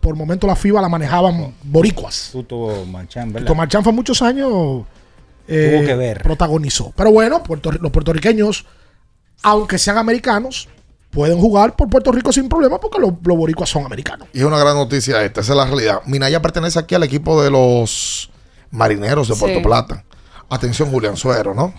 por 0.00 0.14
momento 0.14 0.46
la 0.46 0.54
FIBA 0.54 0.80
la 0.80 0.88
manejaban 0.88 1.54
boricuas. 1.64 2.28
Tuto 2.32 2.84
Marchán, 2.86 3.32
¿verdad? 3.32 3.48
Tomás 3.48 3.68
Chan 3.68 3.82
fue 3.82 3.92
muchos 3.92 4.22
años. 4.22 4.84
eh, 5.48 5.74
Tuvo 5.76 5.86
que 5.86 5.96
ver. 5.96 6.22
Protagonizó. 6.22 6.92
Pero 6.96 7.10
bueno, 7.10 7.42
Puerto- 7.42 7.72
los 7.72 7.90
puertorriqueños, 7.90 8.64
aunque 9.42 9.78
sean 9.78 9.98
americanos, 9.98 10.68
pueden 11.16 11.38
jugar 11.38 11.74
por 11.76 11.88
Puerto 11.88 12.12
Rico 12.12 12.30
sin 12.30 12.46
problema 12.46 12.78
porque 12.78 12.98
los, 13.00 13.12
los 13.24 13.36
boricuas 13.38 13.70
son 13.70 13.86
americanos. 13.86 14.28
Y 14.34 14.40
es 14.40 14.44
una 14.44 14.58
gran 14.58 14.76
noticia 14.76 15.24
esta, 15.24 15.40
esa 15.40 15.52
es 15.54 15.56
la 15.56 15.64
realidad. 15.64 16.02
Minaya 16.04 16.42
pertenece 16.42 16.78
aquí 16.78 16.94
al 16.94 17.02
equipo 17.04 17.42
de 17.42 17.50
los 17.50 18.30
marineros 18.70 19.26
de 19.28 19.34
Sí. 19.34 19.40
Puerto 19.40 19.62
Plata. 19.62 20.04
Atención, 20.50 20.90
Julián 20.90 21.16
Suero, 21.16 21.54
¿no? 21.54 21.72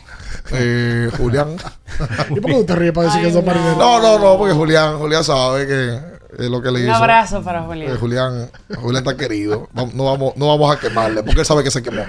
Eh, 0.52 1.10
Julián. 1.18 1.56
¿Y 2.36 2.40
por 2.42 2.52
qué 2.52 2.58
tú 2.58 2.66
te 2.66 2.76
ríes 2.76 2.92
para 2.94 3.08
decir 3.08 3.22
que 3.22 3.32
son 3.32 3.46
marineros? 3.46 3.78
No, 3.78 4.00
no, 4.02 4.18
no, 4.18 4.38
porque 4.40 4.56
Julián, 4.56 4.98
Julián 4.98 5.24
sabe 5.24 5.68
que 5.68 6.00
es 6.44 6.50
lo 6.50 6.60
que 6.60 6.72
le 6.72 6.80
Un 6.82 6.86
hizo. 6.88 6.96
abrazo 6.96 7.44
para 7.44 7.62
Julián. 7.62 7.94
Eh, 7.94 7.98
Julián, 8.00 8.52
Julián 8.76 9.08
está 9.08 9.16
querido. 9.16 9.70
No 9.94 10.04
vamos, 10.04 10.34
no 10.36 10.48
vamos 10.48 10.76
a 10.76 10.80
quemarle, 10.80 11.22
porque 11.22 11.42
él 11.42 11.46
sabe 11.46 11.64
que 11.64 11.70
se 11.70 11.84
quemó. 11.84 12.02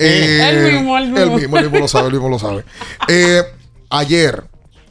Eh, 0.00 0.40
Él 0.50 0.72
mismo, 0.74 0.98
él 0.98 1.04
mismo. 1.12 1.18
Él 1.20 1.30
mismo, 1.30 1.56
él 1.58 1.62
mismo 1.64 1.78
lo 1.78 1.88
sabe, 1.88 2.06
él 2.08 2.12
mismo 2.14 2.28
lo 2.28 2.38
sabe. 2.40 2.64
Eh, 3.08 3.42
ayer, 3.90 4.42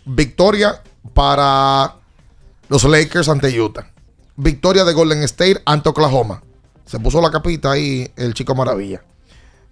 victoria 0.05 0.81
para 1.13 1.95
los 2.69 2.83
Lakers 2.83 3.29
ante 3.29 3.59
Utah. 3.59 3.87
Victoria 4.35 4.83
de 4.83 4.93
Golden 4.93 5.23
State 5.23 5.61
ante 5.65 5.89
Oklahoma. 5.89 6.41
Se 6.85 6.99
puso 6.99 7.21
la 7.21 7.31
capita 7.31 7.71
ahí 7.71 8.11
el 8.15 8.33
chico 8.33 8.55
maravilla. 8.55 9.03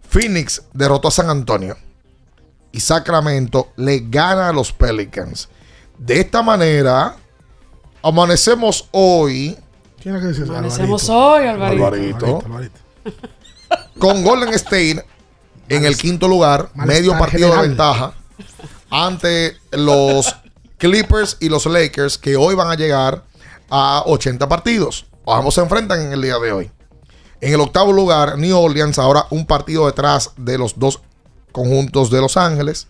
Phoenix 0.07 0.63
derrotó 0.73 1.07
a 1.07 1.11
San 1.11 1.29
Antonio. 1.29 1.77
Y 2.71 2.79
Sacramento 2.79 3.69
le 3.75 4.05
gana 4.07 4.49
a 4.49 4.53
los 4.53 4.71
Pelicans. 4.71 5.49
De 5.97 6.19
esta 6.19 6.41
manera, 6.41 7.15
amanecemos 8.01 8.87
hoy. 8.91 9.57
¿Quién 10.01 10.15
es 10.15 10.37
que? 10.37 10.43
Amanecemos 10.43 11.09
hoy, 11.09 11.45
Alvarito. 11.45 12.41
Alvarito. 12.45 12.75
Con 13.99 14.23
Golden 14.23 14.53
State 14.53 15.03
en 15.69 15.85
el 15.85 15.97
quinto 15.97 16.27
lugar, 16.27 16.69
medio 16.75 17.17
partido 17.17 17.55
de 17.55 17.67
ventaja 17.67 18.13
ante 18.89 19.55
los 19.71 20.35
Clippers 20.81 21.37
y 21.39 21.47
los 21.47 21.67
Lakers 21.67 22.17
que 22.17 22.35
hoy 22.35 22.55
van 22.55 22.71
a 22.71 22.75
llegar 22.75 23.23
a 23.69 24.01
80 24.07 24.49
partidos. 24.49 25.05
Ambos 25.27 25.53
se 25.53 25.61
enfrentan 25.61 26.01
en 26.01 26.11
el 26.11 26.23
día 26.23 26.39
de 26.39 26.51
hoy. 26.51 26.71
En 27.39 27.53
el 27.53 27.61
octavo 27.61 27.93
lugar, 27.93 28.39
New 28.39 28.57
Orleans, 28.57 28.97
ahora 28.97 29.27
un 29.29 29.45
partido 29.45 29.85
detrás 29.85 30.31
de 30.37 30.57
los 30.57 30.79
dos 30.79 30.99
conjuntos 31.51 32.09
de 32.09 32.19
Los 32.19 32.35
Ángeles. 32.35 32.87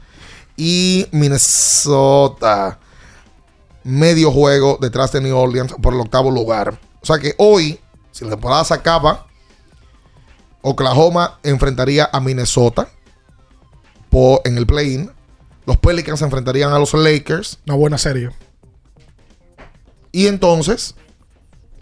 Y 0.56 1.06
Minnesota, 1.12 2.80
medio 3.84 4.32
juego 4.32 4.78
detrás 4.80 5.12
de 5.12 5.20
New 5.20 5.38
Orleans 5.38 5.74
por 5.82 5.94
el 5.94 6.00
octavo 6.00 6.32
lugar. 6.32 6.80
O 7.02 7.06
sea 7.06 7.20
que 7.20 7.36
hoy, 7.40 7.78
si 8.14 8.24
la 8.24 8.32
temporada 8.32 8.64
se 8.64 8.74
acaba, 8.74 9.28
Oklahoma 10.62 11.40
enfrentaría 11.44 12.10
a 12.10 12.22
Minnesota 12.22 12.88
por, 14.10 14.40
en 14.46 14.58
el 14.58 14.66
play-in. 14.66 15.12
Los 15.66 15.78
Pelicans 15.78 16.20
se 16.20 16.26
enfrentarían 16.26 16.72
a 16.74 16.80
los 16.80 16.94
Lakers. 16.94 17.60
Una 17.66 17.76
buena 17.76 17.98
serie. 17.98 18.30
Y 20.12 20.28
entonces, 20.28 20.96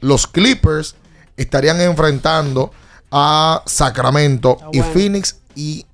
los 0.01 0.27
Clippers 0.27 0.95
estarían 1.37 1.79
enfrentando 1.81 2.71
a 3.11 3.63
Sacramento 3.65 4.57
y 4.71 4.81
Phoenix 4.81 5.39
y 5.55 5.85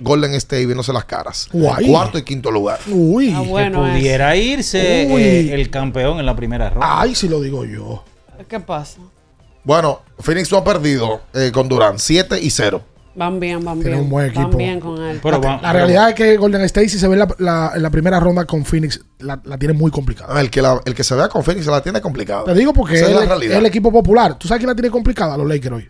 Golden 0.00 0.34
State 0.34 0.66
viéndose 0.66 0.92
las 0.92 1.04
caras. 1.04 1.48
Guay. 1.52 1.86
Cuarto 1.86 2.18
y 2.18 2.22
quinto 2.22 2.50
lugar. 2.50 2.80
Uy. 2.88 3.32
Ah, 3.34 3.42
que 3.42 3.70
pudiera 3.70 4.36
irse 4.36 5.08
Uy. 5.10 5.22
eh, 5.22 5.54
el 5.54 5.70
campeón 5.70 6.18
en 6.18 6.26
la 6.26 6.34
primera 6.34 6.70
ronda. 6.70 7.00
Ay, 7.00 7.14
si 7.14 7.28
lo 7.28 7.40
digo 7.40 7.64
yo. 7.64 8.04
¿Qué 8.48 8.58
pasa? 8.60 8.98
Bueno, 9.62 10.02
Phoenix 10.18 10.50
no 10.50 10.58
ha 10.58 10.64
perdido 10.64 11.22
eh, 11.32 11.50
con 11.52 11.68
Durant, 11.68 11.98
7 11.98 12.38
y 12.40 12.50
0. 12.50 12.82
Van 13.16 13.38
bien, 13.38 13.64
van 13.64 13.76
Tiene 13.78 13.90
bien. 13.90 14.02
un 14.04 14.10
buen 14.10 14.32
Van 14.34 14.42
equipo. 14.42 14.58
bien 14.58 14.80
con 14.80 15.00
él. 15.00 15.20
la, 15.22 15.60
la 15.62 15.72
realidad 15.72 16.08
es 16.08 16.14
que 16.16 16.36
Golden 16.36 16.62
State, 16.62 16.88
si 16.88 16.98
se 16.98 17.06
ve 17.06 17.16
la, 17.16 17.28
la- 17.38 17.72
en 17.76 17.82
la 17.82 17.90
primera 17.90 18.18
ronda 18.18 18.44
con 18.44 18.64
Phoenix, 18.64 19.00
la, 19.20 19.40
la 19.44 19.56
tiene 19.56 19.72
muy 19.72 19.90
complicada. 19.92 20.40
El 20.40 20.50
que, 20.50 20.60
la- 20.60 20.80
el 20.84 20.94
que 20.96 21.04
se 21.04 21.14
vea 21.14 21.28
con 21.28 21.44
Phoenix 21.44 21.64
se 21.64 21.70
la 21.70 21.80
tiene 21.80 22.00
complicada. 22.00 22.44
Te 22.44 22.54
digo 22.54 22.72
porque 22.72 22.94
Esa 22.96 23.04
es 23.04 23.10
es 23.10 23.16
la 23.16 23.22
el, 23.22 23.28
realidad. 23.28 23.52
es 23.52 23.58
el 23.60 23.66
equipo 23.66 23.92
popular. 23.92 24.36
¿Tú 24.36 24.48
sabes 24.48 24.58
quién 24.58 24.68
la 24.68 24.74
tiene 24.74 24.90
complicada? 24.90 25.36
Los 25.36 25.46
Lakers 25.48 25.74
hoy. 25.76 25.88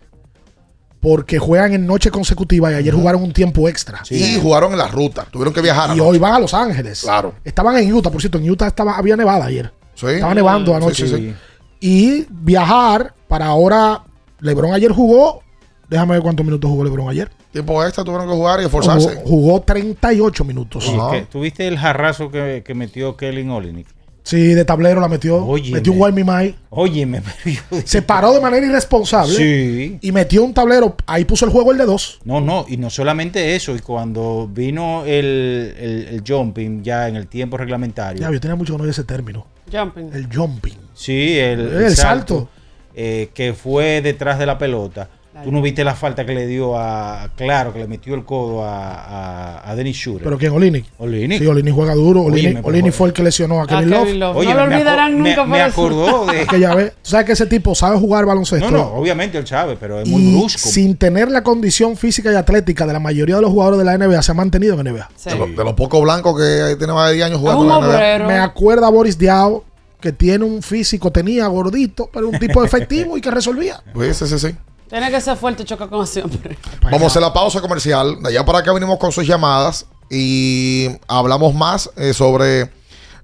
Porque 0.99 1.37
juegan 1.37 1.73
en 1.73 1.85
noche 1.85 2.09
consecutiva 2.09 2.71
y 2.71 2.75
ayer 2.75 2.93
jugaron 2.93 3.21
un 3.21 3.31
tiempo 3.31 3.69
extra. 3.69 4.01
Y 4.09 4.39
jugaron 4.39 4.71
en 4.71 4.77
la 4.79 4.87
ruta. 4.87 5.25
Tuvieron 5.29 5.53
que 5.53 5.61
viajar. 5.61 5.95
Y 5.95 5.99
hoy 5.99 6.17
van 6.17 6.33
a 6.33 6.39
Los 6.39 6.53
Ángeles. 6.53 7.01
Claro. 7.01 7.35
Estaban 7.43 7.77
en 7.77 7.93
Utah, 7.93 8.09
por 8.09 8.21
cierto. 8.21 8.39
En 8.39 8.49
Utah 8.49 8.67
estaba, 8.67 8.97
había 8.97 9.15
nevada 9.15 9.45
ayer. 9.45 9.71
Sí. 9.93 10.07
Estaba 10.07 10.33
nevando 10.33 10.71
Sí, 10.71 10.77
anoche. 10.77 11.07
sí, 11.07 11.15
sí. 11.15 11.35
Y 11.79 12.25
viajar 12.29 13.13
para 13.27 13.45
ahora. 13.47 14.03
LeBron 14.39 14.73
ayer 14.73 14.91
jugó. 14.91 15.43
Déjame 15.89 16.13
ver 16.13 16.21
cuántos 16.23 16.45
minutos 16.45 16.69
jugó 16.69 16.83
LeBron 16.83 17.09
ayer. 17.09 17.29
Tiempo 17.51 17.83
extra 17.83 18.03
tuvieron 18.03 18.27
que 18.27 18.33
jugar 18.33 18.59
y 18.59 18.63
Jugó, 18.65 18.79
esforzarse. 18.81 19.21
jugó 19.25 19.61
38 19.61 20.43
minutos. 20.43 20.87
Oye, 20.89 21.19
que- 21.21 21.25
¿Tuviste 21.27 21.67
el 21.67 21.77
jarrazo 21.77 22.29
que, 22.31 22.63
que 22.65 22.73
metió 22.73 23.15
Kellen 23.17 23.49
Olenek? 23.51 23.87
Sí, 24.23 24.55
de 24.55 24.65
tablero 24.65 24.99
la 24.99 25.07
metió. 25.07 25.45
Óyeme. 25.45 25.77
Metió 25.77 25.93
un 25.93 26.01
Wild 26.01 26.25
Me. 26.25 26.55
Óyeme, 26.71 27.21
Se 27.85 28.01
paró 28.01 28.33
de 28.33 28.41
manera 28.41 28.65
irresponsable. 28.65 29.35
Sí. 29.35 29.99
Y 30.01 30.11
metió 30.11 30.43
un 30.43 30.51
tablero. 30.51 30.95
Ahí 31.05 31.25
puso 31.25 31.45
el 31.45 31.51
juego 31.51 31.71
el 31.71 31.77
de 31.77 31.85
dos. 31.85 32.19
No, 32.25 32.41
no, 32.41 32.65
y 32.67 32.77
no 32.77 32.89
solamente 32.89 33.55
eso, 33.55 33.75
y 33.75 33.79
cuando 33.81 34.49
vino 34.51 35.03
el, 35.05 35.75
el, 35.79 36.07
el 36.09 36.23
jumping 36.27 36.81
ya 36.81 37.07
en 37.07 37.17
el 37.17 37.27
tiempo 37.27 37.55
reglamentario. 37.57 38.19
Ya, 38.19 38.31
yo 38.31 38.39
tenía 38.41 38.55
mucho 38.55 38.73
que 38.73 38.77
no 38.79 38.83
oír 38.85 38.89
ese 38.89 39.03
término. 39.03 39.45
Jumping. 39.71 40.09
El 40.11 40.27
jumping. 40.35 40.73
Sí, 40.95 41.37
el, 41.37 41.59
El 41.83 41.95
salto. 41.95 42.49
eh, 42.95 43.29
que 43.35 43.53
fue 43.53 44.01
detrás 44.01 44.39
de 44.39 44.47
la 44.47 44.57
pelota. 44.57 45.07
Tú 45.43 45.51
no 45.51 45.61
viste 45.61 45.83
la 45.83 45.95
falta 45.95 46.25
que 46.25 46.33
le 46.33 46.47
dio 46.47 46.77
a. 46.77 47.29
Claro, 47.35 47.73
que 47.73 47.79
le 47.79 47.87
metió 47.87 48.15
el 48.15 48.23
codo 48.23 48.63
a, 48.63 48.93
a, 48.93 49.69
a 49.69 49.75
Dennis 49.75 49.97
Schroeder. 49.97 50.23
¿Pero 50.23 50.37
quién? 50.37 50.53
Olinick. 50.53 50.85
Olinick. 50.97 51.39
Sí, 51.39 51.45
Olinick 51.47 51.73
juega 51.73 51.93
duro. 51.93 52.21
Olinick 52.23 52.63
joder. 52.63 52.91
fue 52.93 53.07
el 53.09 53.13
que 53.13 53.21
lesionó 53.23 53.61
a 53.61 53.67
Kevin 53.67 53.89
Kevin 53.89 54.19
Love. 54.19 54.29
Love. 54.33 54.37
Oye, 54.37 54.53
No 54.53 54.59
lo 54.61 54.67
me 54.67 54.75
olvidarán 54.75 55.13
acu- 55.13 55.17
nunca 55.17 55.29
me, 55.29 55.35
por 55.35 55.47
me 55.49 55.61
acordó 55.61 56.25
de. 56.27 56.41
Es 56.43 56.47
que 56.47 56.59
ya 56.59 56.73
ves. 56.73 56.91
Tú 57.01 57.09
sabes 57.09 57.25
que 57.25 57.31
ese 57.33 57.45
tipo 57.47 57.75
sabe 57.75 57.97
jugar 57.99 58.25
baloncesto. 58.25 58.71
No, 58.71 58.77
no, 58.77 58.83
obviamente 58.93 59.37
él 59.37 59.45
sabe, 59.45 59.75
pero 59.79 59.99
es 59.99 60.07
muy 60.07 60.21
y 60.21 60.37
brusco. 60.39 60.69
sin 60.69 60.95
tener 60.95 61.29
la 61.29 61.43
condición 61.43 61.97
física 61.97 62.31
y 62.31 62.35
atlética 62.35 62.85
de 62.87 62.93
la 62.93 62.99
mayoría 62.99 63.35
de 63.35 63.41
los 63.41 63.51
jugadores 63.51 63.79
de 63.79 63.85
la 63.85 63.97
NBA, 63.97 64.21
se 64.21 64.31
ha 64.31 64.35
mantenido 64.35 64.79
en 64.79 64.87
NBA. 64.93 65.09
De, 65.25 65.35
lo- 65.35 65.47
de 65.47 65.63
los 65.63 65.73
pocos 65.73 66.01
blancos 66.01 66.39
que 66.39 66.75
tiene 66.77 66.93
más 66.93 67.09
de 67.09 67.15
10 67.15 67.25
años 67.27 67.39
jugando 67.39 67.63
en 67.63 67.69
la 67.69 67.79
NBA. 67.79 67.87
obrero. 67.95 68.25
Me 68.27 68.37
acuerda 68.39 68.87
a 68.87 68.89
Boris 68.89 69.17
Diaw, 69.17 69.63
que 69.99 70.11
tiene 70.13 70.45
un 70.45 70.61
físico, 70.61 71.11
tenía 71.11 71.45
gordito, 71.47 72.09
pero 72.13 72.29
un 72.29 72.39
tipo 72.39 72.63
efectivo 72.65 73.17
y 73.17 73.21
que 73.21 73.31
resolvía. 73.31 73.81
Pues 73.93 74.15
sí, 74.17 74.27
sí, 74.27 74.39
sí. 74.39 74.55
Tiene 74.89 75.09
que 75.09 75.19
ser 75.19 75.35
fuerte 75.35 75.63
y 75.63 75.65
chocar 75.65 75.89
con 75.89 76.03
ese 76.03 76.21
hombre. 76.21 76.57
Vamos 76.83 77.03
a 77.03 77.07
hacer 77.07 77.21
la 77.21 77.33
pausa 77.33 77.59
comercial. 77.61 78.21
De 78.21 78.29
allá 78.29 78.45
para 78.45 78.59
acá 78.59 78.71
venimos 78.71 78.99
con 78.99 79.11
sus 79.11 79.25
llamadas 79.25 79.85
y 80.09 80.87
hablamos 81.07 81.53
más 81.55 81.89
eh, 81.97 82.13
sobre 82.13 82.71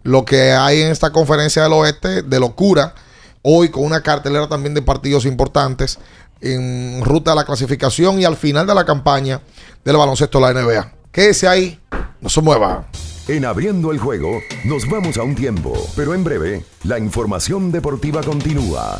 lo 0.03 0.25
que 0.25 0.51
hay 0.51 0.81
en 0.81 0.91
esta 0.91 1.11
conferencia 1.11 1.63
del 1.63 1.73
oeste 1.73 2.23
de 2.23 2.39
locura. 2.39 2.95
Hoy 3.43 3.69
con 3.69 3.83
una 3.83 4.01
cartelera 4.01 4.47
también 4.47 4.73
de 4.73 4.81
partidos 4.81 5.25
importantes 5.25 5.99
en 6.41 7.03
ruta 7.03 7.33
a 7.33 7.35
la 7.35 7.45
clasificación 7.45 8.19
y 8.19 8.25
al 8.25 8.35
final 8.35 8.65
de 8.65 8.73
la 8.73 8.85
campaña 8.85 9.41
del 9.85 9.97
baloncesto 9.97 10.39
de 10.39 10.53
la 10.53 10.61
NBA. 10.61 10.93
Quédese 11.11 11.47
ahí, 11.47 11.79
no 12.19 12.29
se 12.29 12.41
mueva. 12.41 12.87
En 13.27 13.45
abriendo 13.45 13.91
el 13.91 13.99
juego, 13.99 14.41
nos 14.65 14.89
vamos 14.89 15.17
a 15.17 15.23
un 15.23 15.35
tiempo, 15.35 15.73
pero 15.95 16.15
en 16.15 16.23
breve, 16.23 16.65
la 16.83 16.97
información 16.97 17.71
deportiva 17.71 18.21
continúa. 18.23 18.99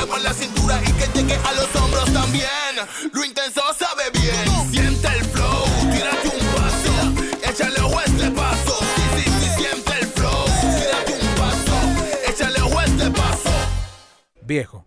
Se 0.00 0.06
mueva 0.06 0.18
la 0.20 0.32
cintura 0.32 0.80
y 0.82 0.92
que 0.92 1.06
llegue 1.12 1.36
a 1.36 1.52
los 1.52 1.76
hombros 1.76 2.10
también. 2.10 2.48
Lo 3.12 3.22
intenso 3.22 3.60
sabe 3.78 4.04
bien. 4.14 4.70
Siente 4.70 5.08
el 5.08 5.24
flow. 5.26 5.64
Tírate 5.92 6.28
un 6.28 6.46
paso. 6.54 7.50
Échale 7.50 7.80
a 7.80 8.04
este 8.04 8.30
paso. 8.30 8.78
Sí, 8.96 9.02
sí, 9.16 9.30
sí, 9.40 9.62
siente 9.62 9.92
el 10.00 10.06
flow. 10.06 10.44
Tírate 10.78 11.18
un 11.20 11.34
paso. 11.34 11.76
Échale 12.26 12.78
a 12.78 12.84
este 12.84 13.10
paso. 13.10 13.50
Viejo, 14.40 14.86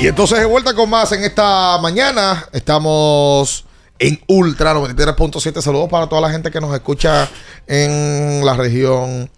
Y 0.00 0.06
entonces 0.06 0.38
de 0.38 0.44
vuelta 0.44 0.74
con 0.74 0.88
más 0.90 1.10
en 1.12 1.24
esta 1.24 1.76
mañana. 1.78 2.46
Estamos 2.52 3.64
en 3.98 4.20
Ultra 4.28 4.74
93.7. 4.74 5.60
Saludos 5.60 5.88
para 5.88 6.08
toda 6.08 6.20
la 6.20 6.30
gente 6.30 6.50
que 6.50 6.60
nos 6.60 6.72
escucha 6.74 7.28
en 7.66 8.44
la 8.44 8.54
región 8.54 9.28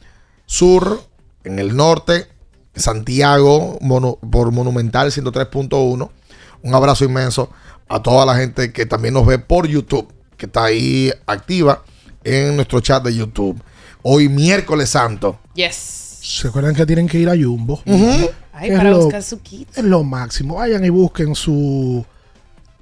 sur, 0.44 1.02
en 1.44 1.58
el 1.58 1.74
norte, 1.74 2.26
Santiago, 2.74 3.78
mono- 3.80 4.18
por 4.30 4.52
Monumental 4.52 5.10
103.1. 5.10 6.10
Un 6.62 6.74
abrazo 6.74 7.04
inmenso 7.06 7.50
a 7.88 8.02
toda 8.02 8.26
la 8.26 8.36
gente 8.36 8.70
que 8.72 8.84
también 8.84 9.14
nos 9.14 9.24
ve 9.26 9.38
por 9.38 9.66
YouTube, 9.66 10.12
que 10.36 10.44
está 10.46 10.64
ahí 10.64 11.10
activa 11.26 11.82
en 12.22 12.54
nuestro 12.56 12.80
chat 12.80 13.02
de 13.02 13.14
YouTube. 13.14 13.60
Hoy 14.02 14.28
miércoles 14.28 14.90
santo. 14.90 15.38
Yes. 15.54 15.96
¿Se 16.22 16.48
acuerdan 16.48 16.74
que 16.74 16.84
tienen 16.84 17.08
que 17.08 17.18
ir 17.18 17.30
a 17.30 17.32
Jumbo? 17.32 17.82
Es 18.68 18.76
para 18.76 18.90
lo- 18.90 18.98
buscar 19.02 19.22
su 19.22 19.40
kit. 19.40 19.68
Es 19.76 19.84
lo 19.84 20.02
máximo. 20.04 20.56
Vayan 20.56 20.84
y 20.84 20.88
busquen 20.90 21.34
su, 21.34 22.04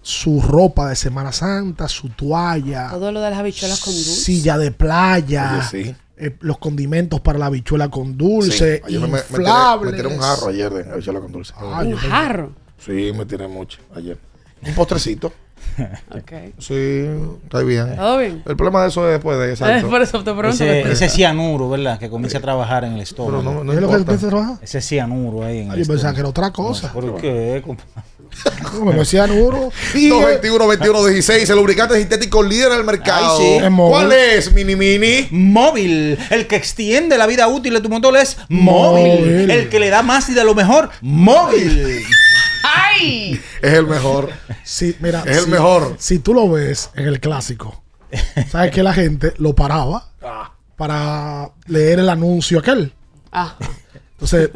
su 0.03 0.41
ropa 0.41 0.89
de 0.89 0.97
Semana 0.97 1.33
Santa, 1.33 1.89
su 1.89 2.09
toalla, 2.11 2.89
Todo 2.91 3.13
lo 3.13 3.21
de 3.21 3.31
las 3.31 3.39
habichuelas 3.39 3.81
con 3.81 3.93
dulce. 3.95 4.11
silla 4.15 4.57
de 4.59 4.71
playa, 4.73 5.67
Oye, 5.73 5.85
sí. 5.85 5.95
eh, 6.17 6.37
los 6.41 6.59
condimentos 6.59 7.21
para 7.21 7.39
la 7.39 7.47
habichuela 7.47 7.89
con 7.91 8.17
dulce, 8.17 8.79
Sí, 8.79 8.83
ayer 8.87 9.01
me, 9.01 9.07
me, 9.09 9.13
me 9.13 9.19
tiré, 9.23 9.39
inflables. 9.43 9.91
me 9.93 9.97
tiré 9.97 10.09
un 10.15 10.19
jarro 10.21 10.49
ayer 10.49 10.73
de 10.73 10.91
habichuela 10.93 11.21
con 11.21 11.33
dulce. 11.33 11.53
Ah, 11.57 11.83
Un 11.85 11.97
jarro. 11.97 12.53
Sí, 12.79 13.13
me 13.15 13.27
tiré 13.27 13.49
mucho 13.49 13.79
ayer. 13.95 14.19
Un 14.67 14.75
postrecito. 14.75 15.33
Ok. 16.11 16.33
Sí, 16.59 17.07
está 17.45 17.63
bien. 17.63 17.97
Todo 17.97 18.19
bien. 18.19 18.43
El 18.47 18.57
problema 18.57 18.83
de 18.83 18.89
eso 18.89 19.07
es 19.07 19.13
después 19.13 19.39
de 19.39 19.47
Eh, 19.47 19.51
exacto. 19.53 19.89
por 19.89 20.03
eso 20.03 20.25
te 20.25 20.33
pregunto. 20.33 20.65
Ese, 20.65 21.09
cianuro, 21.09 21.71
¿verdad? 21.71 21.99
Que 21.99 22.09
comienza 22.09 22.39
a 22.39 22.41
trabajar 22.41 22.85
en 22.85 22.95
el 22.95 23.01
estómago. 23.01 23.39
Pero 23.39 23.55
no, 23.55 23.65
no 23.65 23.73
¿Es 23.73 23.81
lo 23.81 23.89
que 23.89 23.95
empieza 23.97 24.27
a 24.27 24.31
trabajar? 24.31 24.59
Ese 24.63 24.81
cianuro 24.81 25.45
ahí 25.45 25.61
en 25.61 25.71
Ah, 25.71 25.75
el 25.75 25.85
yo 25.85 25.93
pensaba 25.93 26.15
que 26.15 26.21
era 26.21 26.29
otra 26.29 26.51
cosa. 26.53 26.93
¿Por 26.93 27.21
qué? 27.21 27.63
No, 28.75 28.85
me 28.85 28.95
decía 28.95 29.27
Nuro. 29.27 29.71
Y, 29.95 30.09
221 30.09 30.67
21 30.67 31.07
16 31.07 31.49
el 31.51 31.57
lubricante 31.57 31.99
sintético 31.99 32.43
líder 32.43 32.71
del 32.71 32.85
mercado. 32.85 33.39
Ay, 33.39 33.47
sí. 33.59 33.65
Es 33.65 33.71
móvil. 33.71 33.91
¿Cuál 33.93 34.13
es, 34.13 34.53
Mini 34.53 34.77
Mini? 34.77 35.29
Móvil. 35.31 36.19
El 36.31 36.47
que 36.47 36.57
extiende 36.57 37.17
la 37.19 37.27
vida 37.27 37.49
útil 37.49 37.75
de 37.75 37.81
tu 37.81 37.89
motor 37.89 38.17
es 38.17 38.37
móvil. 38.49 39.21
Móvil. 39.21 39.51
El 39.51 39.69
que 39.69 39.81
le 39.81 39.89
da 39.89 40.03
más 40.03 40.29
y 40.29 40.35
de 40.35 40.45
lo 40.45 40.55
mejor, 40.55 40.91
móvil. 41.01 42.03
¡Ay! 42.63 43.41
Es 43.63 43.73
el 43.75 43.87
mejor. 43.87 44.31
Sí, 44.65 44.97
mira, 45.01 45.23
Es 45.27 45.39
el 45.39 45.45
si- 45.45 45.51
mejor. 45.51 45.97
Si 45.99 46.19
tú 46.19 46.35
lo 46.35 46.49
ves 46.49 46.91
en 46.95 47.07
el 47.07 47.21
clásico, 47.21 47.83
sabes 48.51 48.71
que 48.73 48.83
la 48.83 48.93
gente 48.93 49.35
lo 49.39 49.55
paraba 49.55 50.11
para 50.77 51.51
leer 51.67 52.01
el 52.01 52.09
anuncio 52.09 52.59
aquel. 52.61 52.93
Ah. 53.33 53.57
Entonces, 54.13 54.51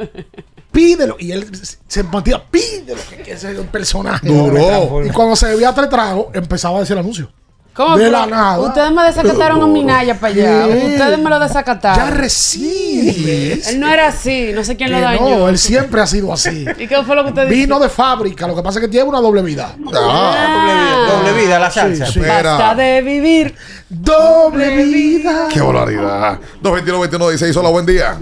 pídelo. 0.70 1.16
Y 1.18 1.32
él 1.32 1.48
se 1.86 2.03
mantenía, 2.05 2.42
pídelo, 2.50 3.00
que, 3.24 3.32
ese 3.32 3.53
es 3.53 3.59
un 3.59 3.66
personaje. 3.68 4.28
Duró. 4.28 5.05
Y 5.05 5.11
cuando 5.11 5.36
se 5.36 5.46
bebía 5.48 5.72
tres 5.74 5.88
tragos, 5.88 6.26
empezaba 6.34 6.78
a 6.78 6.80
decir 6.80 6.94
el 6.94 7.00
anuncio. 7.00 7.30
¿Cómo? 7.74 7.96
De 7.96 8.10
la 8.10 8.26
nada. 8.26 8.60
Ustedes 8.60 8.90
me 8.92 9.02
desacataron 9.02 9.62
a 9.62 9.66
Minaya 9.66 10.14
para 10.20 10.32
allá. 10.34 10.66
¿Qué? 10.66 10.86
Ustedes 10.88 11.18
me 11.18 11.30
lo 11.30 11.38
desacataron. 11.38 12.10
Ya 12.10 12.14
recibes. 12.14 13.68
Él 13.70 13.80
no 13.80 13.88
era 13.88 14.08
así. 14.08 14.50
No 14.54 14.62
sé 14.62 14.76
quién 14.76 14.90
Que 14.90 14.94
lo 14.96 15.00
dañó. 15.00 15.38
no, 15.38 15.48
él 15.48 15.56
siempre 15.56 16.00
ha 16.02 16.06
sido 16.06 16.32
así. 16.32 16.66
¿Y 16.78 16.86
qué 16.86 17.02
fue 17.02 17.16
lo 17.16 17.22
que 17.24 17.30
usted 17.30 17.48
dijo? 17.48 17.60
Vino 17.62 17.80
de 17.80 17.88
fábrica, 17.88 18.46
lo 18.46 18.54
que 18.54 18.62
pasa 18.62 18.78
es 18.78 18.84
que 18.84 18.90
tiene 18.90 19.08
una 19.08 19.20
doble 19.20 19.40
vida. 19.42 19.74
Ah, 19.94 21.06
Doble 21.08 21.32
vida, 21.40 21.58
la 21.58 21.70
salsa. 21.70 22.06
Sí. 22.06 22.20
Basta 22.20 22.74
de 22.74 23.00
vivir. 23.00 23.54
Doble 23.88 24.84
vida. 24.84 25.48
Qué 25.52 25.60
barbaridad. 25.60 26.38
221 26.60 27.00
21 27.00 27.28
16 27.30 27.56
Hola, 27.56 27.68
buen 27.70 27.86
día. 27.86 28.18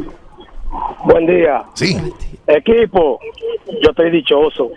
Buen 1.04 1.26
día. 1.26 1.64
Sí. 1.74 1.96
Equipo, 2.46 3.18
yo 3.82 3.90
estoy 3.90 4.10
dichoso. 4.10 4.70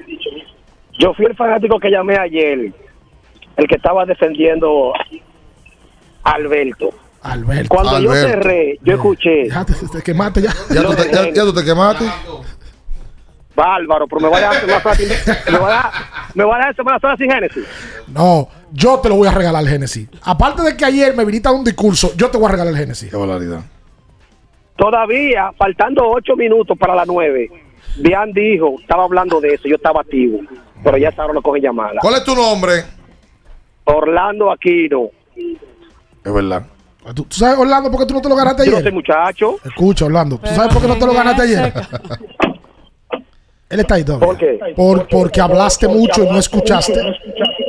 Yo 1.00 1.14
fui 1.14 1.26
el 1.26 1.36
fanático 1.36 1.80
que 1.80 1.90
llamé 1.90 2.18
ayer, 2.18 2.72
el 3.58 3.68
que 3.68 3.76
estaba 3.76 4.06
defendiendo 4.06 4.94
Alberto. 6.24 6.90
Alberto. 7.22 7.70
Cuando 7.70 8.00
yo 8.00 8.14
cerré, 8.14 8.78
yo 8.82 8.96
escuché, 8.96 9.48
Ya 9.50 9.64
te, 9.66 9.74
te 9.74 10.02
quemaste 10.02 10.42
ya. 10.42 10.54
¿Ya 10.70 10.84
tú, 10.84 10.94
te, 10.94 11.10
ya, 11.12 11.30
ya 11.34 11.44
tú 11.44 11.54
te 11.54 11.64
quemaste? 11.64 12.06
bárbaro, 13.56 14.08
pero 14.08 14.20
me 14.22 14.28
voy 14.30 14.38
a 14.40 14.42
dar 14.42 14.56
Semana 14.62 14.82
Santa 14.82 14.96
sin- 14.96 15.54
me 15.54 15.60
voy 15.60 15.68
a 15.70 15.74
dar, 15.76 15.92
me 16.34 16.44
voy 16.44 16.56
a 16.60 16.74
Semana 16.74 17.00
Santa 17.00 17.18
sin 17.18 17.32
Génesis. 17.32 17.64
No, 18.08 18.50
yo 18.72 19.00
te 19.00 19.10
lo 19.10 19.16
voy 19.16 19.28
a 19.28 19.32
regalar 19.32 19.62
el 19.64 19.70
Génesis. 19.70 20.10
Aparte 20.24 20.64
de 20.64 20.76
que 20.76 20.84
ayer 20.86 21.16
me 21.16 21.24
viniste 21.24 21.48
a 21.48 21.52
un 21.52 21.64
discurso, 21.64 22.12
yo 22.18 22.32
te 22.32 22.38
voy 22.40 22.48
a 22.48 22.52
regalar 22.52 22.74
el 22.74 22.80
Génesis. 22.80 23.12
Qué. 23.12 23.58
Todavía, 24.76 25.52
faltando 25.56 26.02
ocho 26.10 26.36
minutos 26.36 26.76
para 26.78 26.96
las 26.96 27.08
nueve, 27.08 27.50
Bian 27.98 28.34
dijo, 28.34 28.76
estaba 28.82 29.04
hablando 29.04 29.40
de 29.40 29.54
eso, 29.54 29.68
yo 29.68 29.76
estaba 29.76 30.02
activo, 30.02 30.40
pero 30.84 30.98
ya 30.98 31.14
ahora 31.16 31.34
no 31.34 31.42
coge 31.44 31.62
llamada. 31.62 32.00
¿Cuál 32.02 32.16
es 32.16 32.24
tu 32.24 32.36
nombre? 32.36 32.84
Orlando 33.86 34.52
Aquino, 34.52 35.10
Es 36.24 36.34
verdad. 36.34 36.64
¿Tú, 37.14 37.24
tú 37.26 37.36
sabes, 37.36 37.58
Orlando, 37.60 37.92
por 37.92 38.00
qué 38.00 38.06
tú 38.06 38.14
no 38.14 38.22
te 38.22 38.30
lo 38.30 38.36
ganaste 38.36 38.64
yo 38.66 38.72
no 38.72 38.78
ayer? 38.78 38.90
soy 38.90 38.94
muchacho. 38.94 39.56
Escucha, 39.66 40.06
Orlando. 40.06 40.38
¿Tú 40.38 40.42
Pero 40.44 40.56
sabes 40.56 40.74
por 40.74 40.82
qué 40.82 40.88
no 40.88 40.94
te 40.96 41.00
lo 41.02 41.12
¿quién 41.12 41.24
ganaste 41.24 41.42
ayer? 41.44 41.74
Él 43.70 43.80
está 43.80 43.96
ahí 43.96 44.04
todavía. 44.06 44.28
¿Por 44.28 44.38
qué? 44.38 44.60
Por- 44.76 45.08
porque 45.10 45.42
hablaste 45.42 45.88
mucho 45.88 46.24
y 46.24 46.28
no 46.30 46.38
escuchaste. 46.38 46.94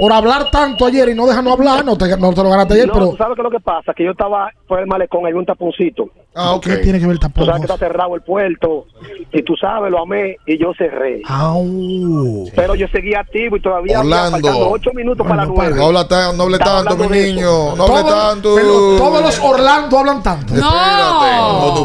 Por 0.00 0.12
hablar 0.12 0.50
tanto 0.50 0.86
ayer 0.86 1.08
y 1.08 1.14
no 1.14 1.26
dejarnos 1.26 1.52
hablar, 1.54 1.84
no 1.84 1.96
te, 1.96 2.16
no 2.16 2.32
te 2.32 2.42
lo 2.42 2.50
ganaste 2.50 2.74
ayer, 2.74 2.86
No, 2.88 2.92
pero 2.94 3.08
¿tú 3.10 3.16
sabes 3.16 3.34
qué 3.36 3.40
es 3.42 3.44
lo 3.44 3.50
que 3.50 3.60
pasa? 3.60 3.92
Que 3.94 4.04
yo 4.04 4.10
estaba 4.12 4.50
por 4.66 4.80
el 4.80 4.86
malecón, 4.86 5.26
hay 5.26 5.32
un 5.32 5.44
taponcito. 5.46 6.08
Ah, 6.36 6.52
ok. 6.54 6.64
¿qué 6.64 6.76
tiene 6.78 6.98
que 6.98 7.06
ver 7.06 7.16
Tú 7.16 7.20
tampoco? 7.20 7.46
sabes 7.46 7.60
que 7.60 7.72
está 7.72 7.78
cerrado 7.86 8.14
el 8.16 8.22
puerto 8.22 8.86
y 9.32 9.42
tú 9.42 9.54
sabes, 9.56 9.90
lo 9.92 10.00
amé 10.02 10.36
y 10.46 10.58
yo 10.58 10.72
cerré. 10.76 11.22
Au. 11.28 12.44
Pero 12.56 12.74
yo 12.74 12.88
seguía 12.88 13.20
activo 13.20 13.56
y 13.56 13.60
todavía 13.62 14.00
Orlando. 14.00 14.30
faltando 14.32 14.70
ocho 14.70 14.90
minutos 14.94 15.26
para 15.26 15.44
nueve. 15.46 15.76
No 15.76 15.86
habla 15.86 16.08
tan- 16.08 16.36
no 16.36 16.42
hable 16.44 16.58
tanto, 16.58 16.96
mi 16.96 17.08
niño. 17.18 17.76
No 17.76 17.84
hable 17.84 18.10
tanto. 18.10 18.54
pero 18.56 18.96
todos 18.96 19.22
los 19.22 19.38
Orlando 19.40 19.98
hablan 19.98 20.22
tanto. 20.22 20.54
No. 20.54 20.60
No, 20.60 21.33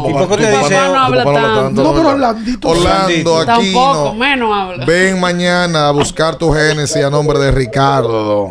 tu 0.02 0.10
¿Y 0.10 0.12
papá, 0.12 0.26
por 0.28 0.38
qué 0.38 0.44
tu 0.44 0.50
te 0.50 0.56
papá 0.56 0.68
dice- 0.68 0.80
no, 0.80 0.86
no 0.86 0.92
tu 0.92 0.98
habla 0.98 1.24
papá 1.24 1.40
tanto? 1.42 1.82
No, 1.82 1.94
pero. 1.94 2.08
Orlando, 2.08 3.44
Tampoco, 3.46 3.90
Aquino. 4.08 4.14
menos 4.14 4.56
habla. 4.56 4.84
Ven 4.84 5.20
mañana 5.20 5.88
a 5.88 5.90
buscar 5.92 6.36
tu 6.36 6.52
Génesis 6.52 7.02
a 7.04 7.10
nombre 7.10 7.38
de 7.38 7.50
Ricardo. 7.50 8.50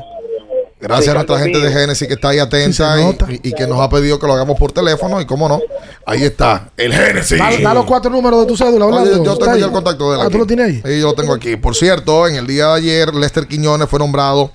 Gracias 0.82 1.10
a 1.10 1.14
nuestra 1.16 1.38
gente 1.40 1.60
de. 1.60 1.70
Génesis 1.74 2.08
que 2.08 2.14
está 2.14 2.30
ahí 2.30 2.40
atenta 2.40 2.96
y- 3.44 3.52
que 3.52 3.68
nos 3.68 3.82
ha 3.82 3.90
pedido 3.90 4.18
que 4.18 4.26
lo 4.26 4.32
hagamos 4.34 4.58
por 4.58 4.72
teléfono. 4.72 5.20
Y 5.20 5.26
cómo 5.26 5.50
no, 5.50 5.60
ahí 6.06 6.24
está, 6.24 6.70
el 6.78 6.94
Génesis. 6.94 7.38
Da, 7.38 7.50
da 7.62 7.74
los 7.74 7.86
cuatro 7.86 8.10
números 8.10 8.40
de 8.42 8.46
tu 8.46 8.56
cédula, 8.56 8.80
No, 8.80 8.86
Orlando. 8.88 9.12
yo, 9.18 9.24
yo 9.26 9.34
¿Está 9.34 9.40
tengo 9.46 9.56
ahí? 9.56 9.60
ya 9.60 9.66
el 9.66 9.72
contacto 9.74 10.10
de 10.12 10.16
él. 10.16 10.22
Ah, 10.22 10.24
aquí. 10.28 10.32
¿tú 10.32 10.38
lo 10.40 10.46
tienes 10.48 10.66
ahí? 10.68 10.82
Sí, 10.86 11.02
yo 11.02 11.08
lo 11.08 11.14
tengo 11.16 11.34
aquí. 11.34 11.58
Por 11.58 11.76
cierto, 11.76 12.28
en 12.28 12.36
el 12.36 12.48
día 12.48 12.68
de 12.68 12.74
ayer, 12.76 13.14
Lester 13.14 13.46
Quiñones 13.46 13.90
fue 13.90 14.00
nombrado 14.00 14.52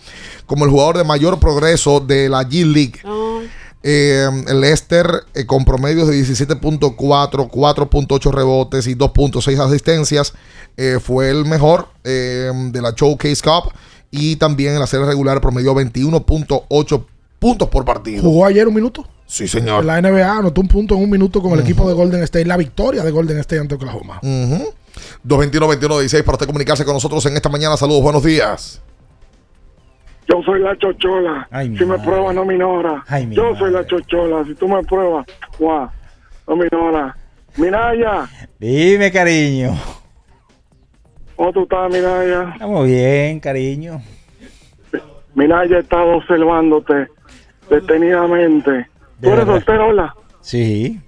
como 0.47 0.65
el 0.65 0.71
jugador 0.71 0.97
de 0.97 1.05
mayor 1.05 1.39
progreso 1.39 2.01
de 2.01 2.31
la 2.31 2.43
G 2.43 2.65
League. 2.65 3.01
Eh, 3.86 4.27
el 4.48 4.61
Leicester 4.62 5.24
eh, 5.35 5.44
con 5.44 5.66
promedios 5.66 6.09
de 6.09 6.15
17.4, 6.19 6.97
4.8 6.97 8.32
rebotes 8.32 8.86
y 8.86 8.94
2.6 8.94 9.59
asistencias 9.59 10.32
eh, 10.78 10.98
fue 11.02 11.28
el 11.28 11.44
mejor 11.44 11.89
eh, 12.02 12.51
de 12.70 12.81
la 12.81 12.93
Showcase 12.97 13.43
Cup 13.43 13.74
y 14.11 14.36
también 14.36 14.73
en 14.73 14.81
la 14.81 14.86
serie 14.86 15.05
regular 15.05 15.39
promedió 15.43 15.74
21.8 15.74 17.05
puntos 17.39 17.69
por 17.69 17.85
partido. 17.85 18.23
Jugó 18.23 18.47
ayer 18.47 18.66
un 18.66 18.74
minuto. 18.74 19.06
Sí, 19.27 19.47
señor. 19.47 19.85
La 19.85 20.01
NBA 20.01 20.39
anotó 20.39 20.62
un 20.62 20.69
punto 20.69 20.94
en 20.94 21.02
un 21.02 21.11
minuto 21.11 21.43
con 21.43 21.52
el 21.52 21.61
equipo 21.61 21.86
de 21.86 21.94
Golden 21.94 22.23
State. 22.23 22.47
La 22.47 22.56
victoria 22.56 23.02
de 23.02 23.11
Golden 23.11 23.39
State 23.40 23.61
ante 23.61 23.74
Oklahoma. 23.74 24.19
Ujú. 24.23 24.73
221-2116 25.27 26.23
para 26.23 26.36
usted 26.36 26.47
comunicarse 26.47 26.85
con 26.86 26.94
nosotros 26.94 27.27
en 27.27 27.36
esta 27.36 27.51
mañana. 27.51 27.77
Saludos, 27.77 28.02
buenos 28.02 28.23
días. 28.23 28.81
Yo 30.29 30.43
soy 30.43 30.61
la 30.61 30.77
chochola. 30.79 31.47
Ay, 31.51 31.77
si 31.77 31.85
me 31.85 31.99
pruebas, 31.99 32.35
no 32.35 32.45
minora. 32.45 33.05
Yo 33.31 33.55
soy 33.57 33.73
la 33.73 33.87
chochola. 33.87 34.45
Si 34.45 34.55
tú 34.55 34.69
me 34.69 34.83
pruebas, 34.83 35.27
guau, 35.59 35.89
no 36.49 36.57
minora. 36.57 37.17
Minaya, 37.57 38.29
Dime, 38.59 39.13
cariño. 39.13 39.71
¿cómo 41.37 41.53
tú 41.53 41.63
estás, 41.63 41.89
Minaya? 41.93 42.51
Estamos 42.53 42.87
bien, 42.87 43.39
cariño. 43.39 44.01
Minaya, 45.35 45.77
he 45.77 45.81
estado 45.81 46.17
observándote 46.17 47.09
detenidamente. 47.71 48.89
¿Tú 49.21 49.29
eres 49.29 49.39
verdad. 49.47 49.53
soltero, 49.55 49.87
hola? 49.89 50.15
Sí. 50.41 51.01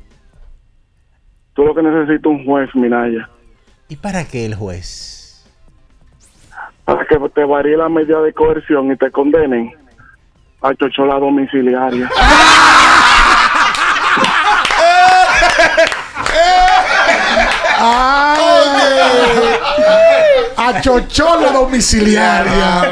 Tú 1.55 1.64
lo 1.64 1.74
que 1.74 1.82
necesitas 1.82 2.20
es 2.20 2.26
un 2.26 2.44
juez, 2.44 2.68
Minaya. 2.74 3.28
¿Y 3.88 3.97
para 3.97 4.24
qué 4.24 4.47
el 4.47 4.55
juez? 4.55 5.15
Para 6.86 7.04
que 7.04 7.18
te 7.34 7.44
varíe 7.44 7.76
la 7.76 7.88
medida 7.88 8.22
de 8.22 8.32
coerción 8.32 8.92
y 8.92 8.96
te 8.96 9.10
condenen 9.10 9.74
a 10.62 10.72
chochola 10.74 11.18
domiciliaria. 11.18 12.08
A 20.56 20.80
chochola 20.80 21.50
domiciliaria. 21.50 22.82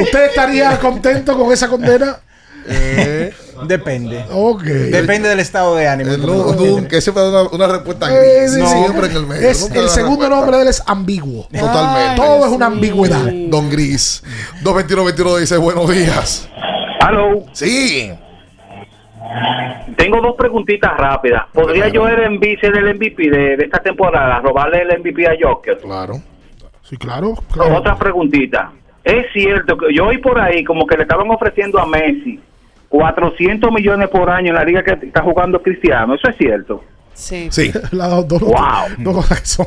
¿Usted 0.00 0.24
estaría 0.24 0.76
contento 0.80 1.38
con 1.38 1.52
esa 1.52 1.68
condena? 1.68 2.16
Depende. 3.66 4.24
Ok. 4.32 4.62
Depende 4.62 5.28
del 5.28 5.40
estado 5.40 5.76
de 5.76 5.88
ánimo. 5.88 6.10
No, 6.16 6.54
no, 6.54 6.88
que 6.88 7.00
siempre 7.00 7.22
da 7.24 7.42
una, 7.42 7.50
una 7.50 7.66
respuesta 7.66 8.06
Eh, 8.10 8.40
gris. 8.42 8.54
sí, 8.54 8.60
sí. 8.60 8.66
Siempre 8.66 9.06
en 9.08 9.16
el 9.16 9.26
medio. 9.26 9.48
Es- 9.48 9.70
el 9.74 9.88
segundo 9.88 10.28
nombre 10.28 10.56
de 10.56 10.62
él 10.62 10.68
es 10.68 10.82
ambiguo. 10.86 11.46
Totalmente. 11.52 12.16
Todo 12.16 12.46
es 12.46 12.52
una 12.52 12.66
ambigüedad. 12.66 13.24
Don 13.48 13.70
Gris. 13.70 14.22
221-22 14.62 15.38
dice 15.40 15.56
buenos 15.56 15.88
días. 15.90 16.48
Aló. 17.00 17.44
Sí. 17.52 18.10
Tengo 19.96 20.20
dos 20.20 20.34
preguntitas 20.36 20.96
rápidas. 20.96 21.42
¿Podría 21.52 21.88
yo 21.88 22.08
el 22.08 22.30
MVP, 22.30 22.58
ser 22.60 22.76
el 22.76 22.94
MVP 22.94 23.30
de, 23.30 23.56
de 23.56 23.64
esta 23.64 23.78
temporada? 23.78 24.40
¿Robarle 24.40 24.82
el 24.82 24.98
MVP 25.00 25.26
a 25.26 25.32
Joker? 25.40 25.78
Claro. 25.78 26.20
Sí, 26.82 26.96
claro. 26.96 27.34
Otra 27.74 27.96
preguntita. 27.96 28.72
¿Es 29.04 29.26
cierto 29.32 29.76
que 29.76 29.94
yo 29.94 30.06
oí 30.06 30.18
por 30.18 30.38
ahí 30.40 30.64
como 30.64 30.86
que 30.86 30.96
le 30.96 31.02
estaban 31.04 31.30
ofreciendo 31.30 31.78
a 31.78 31.86
Messi 31.86 32.38
400 32.90 33.70
millones 33.72 34.08
por 34.10 34.28
año 34.28 34.48
en 34.48 34.54
la 34.56 34.64
liga 34.64 34.82
que 34.82 35.06
está 35.06 35.22
jugando 35.22 35.62
Cristiano? 35.62 36.14
¿Eso 36.16 36.28
es 36.28 36.36
cierto? 36.36 36.84
Sí. 37.14 37.48
Sí. 37.50 37.70
Las 37.92 38.10
dos, 38.10 38.28
dos- 38.28 38.40
Wow. 38.42 38.54
dos 38.98 39.14
cosas 39.16 39.40
que 39.40 39.46
son. 39.46 39.66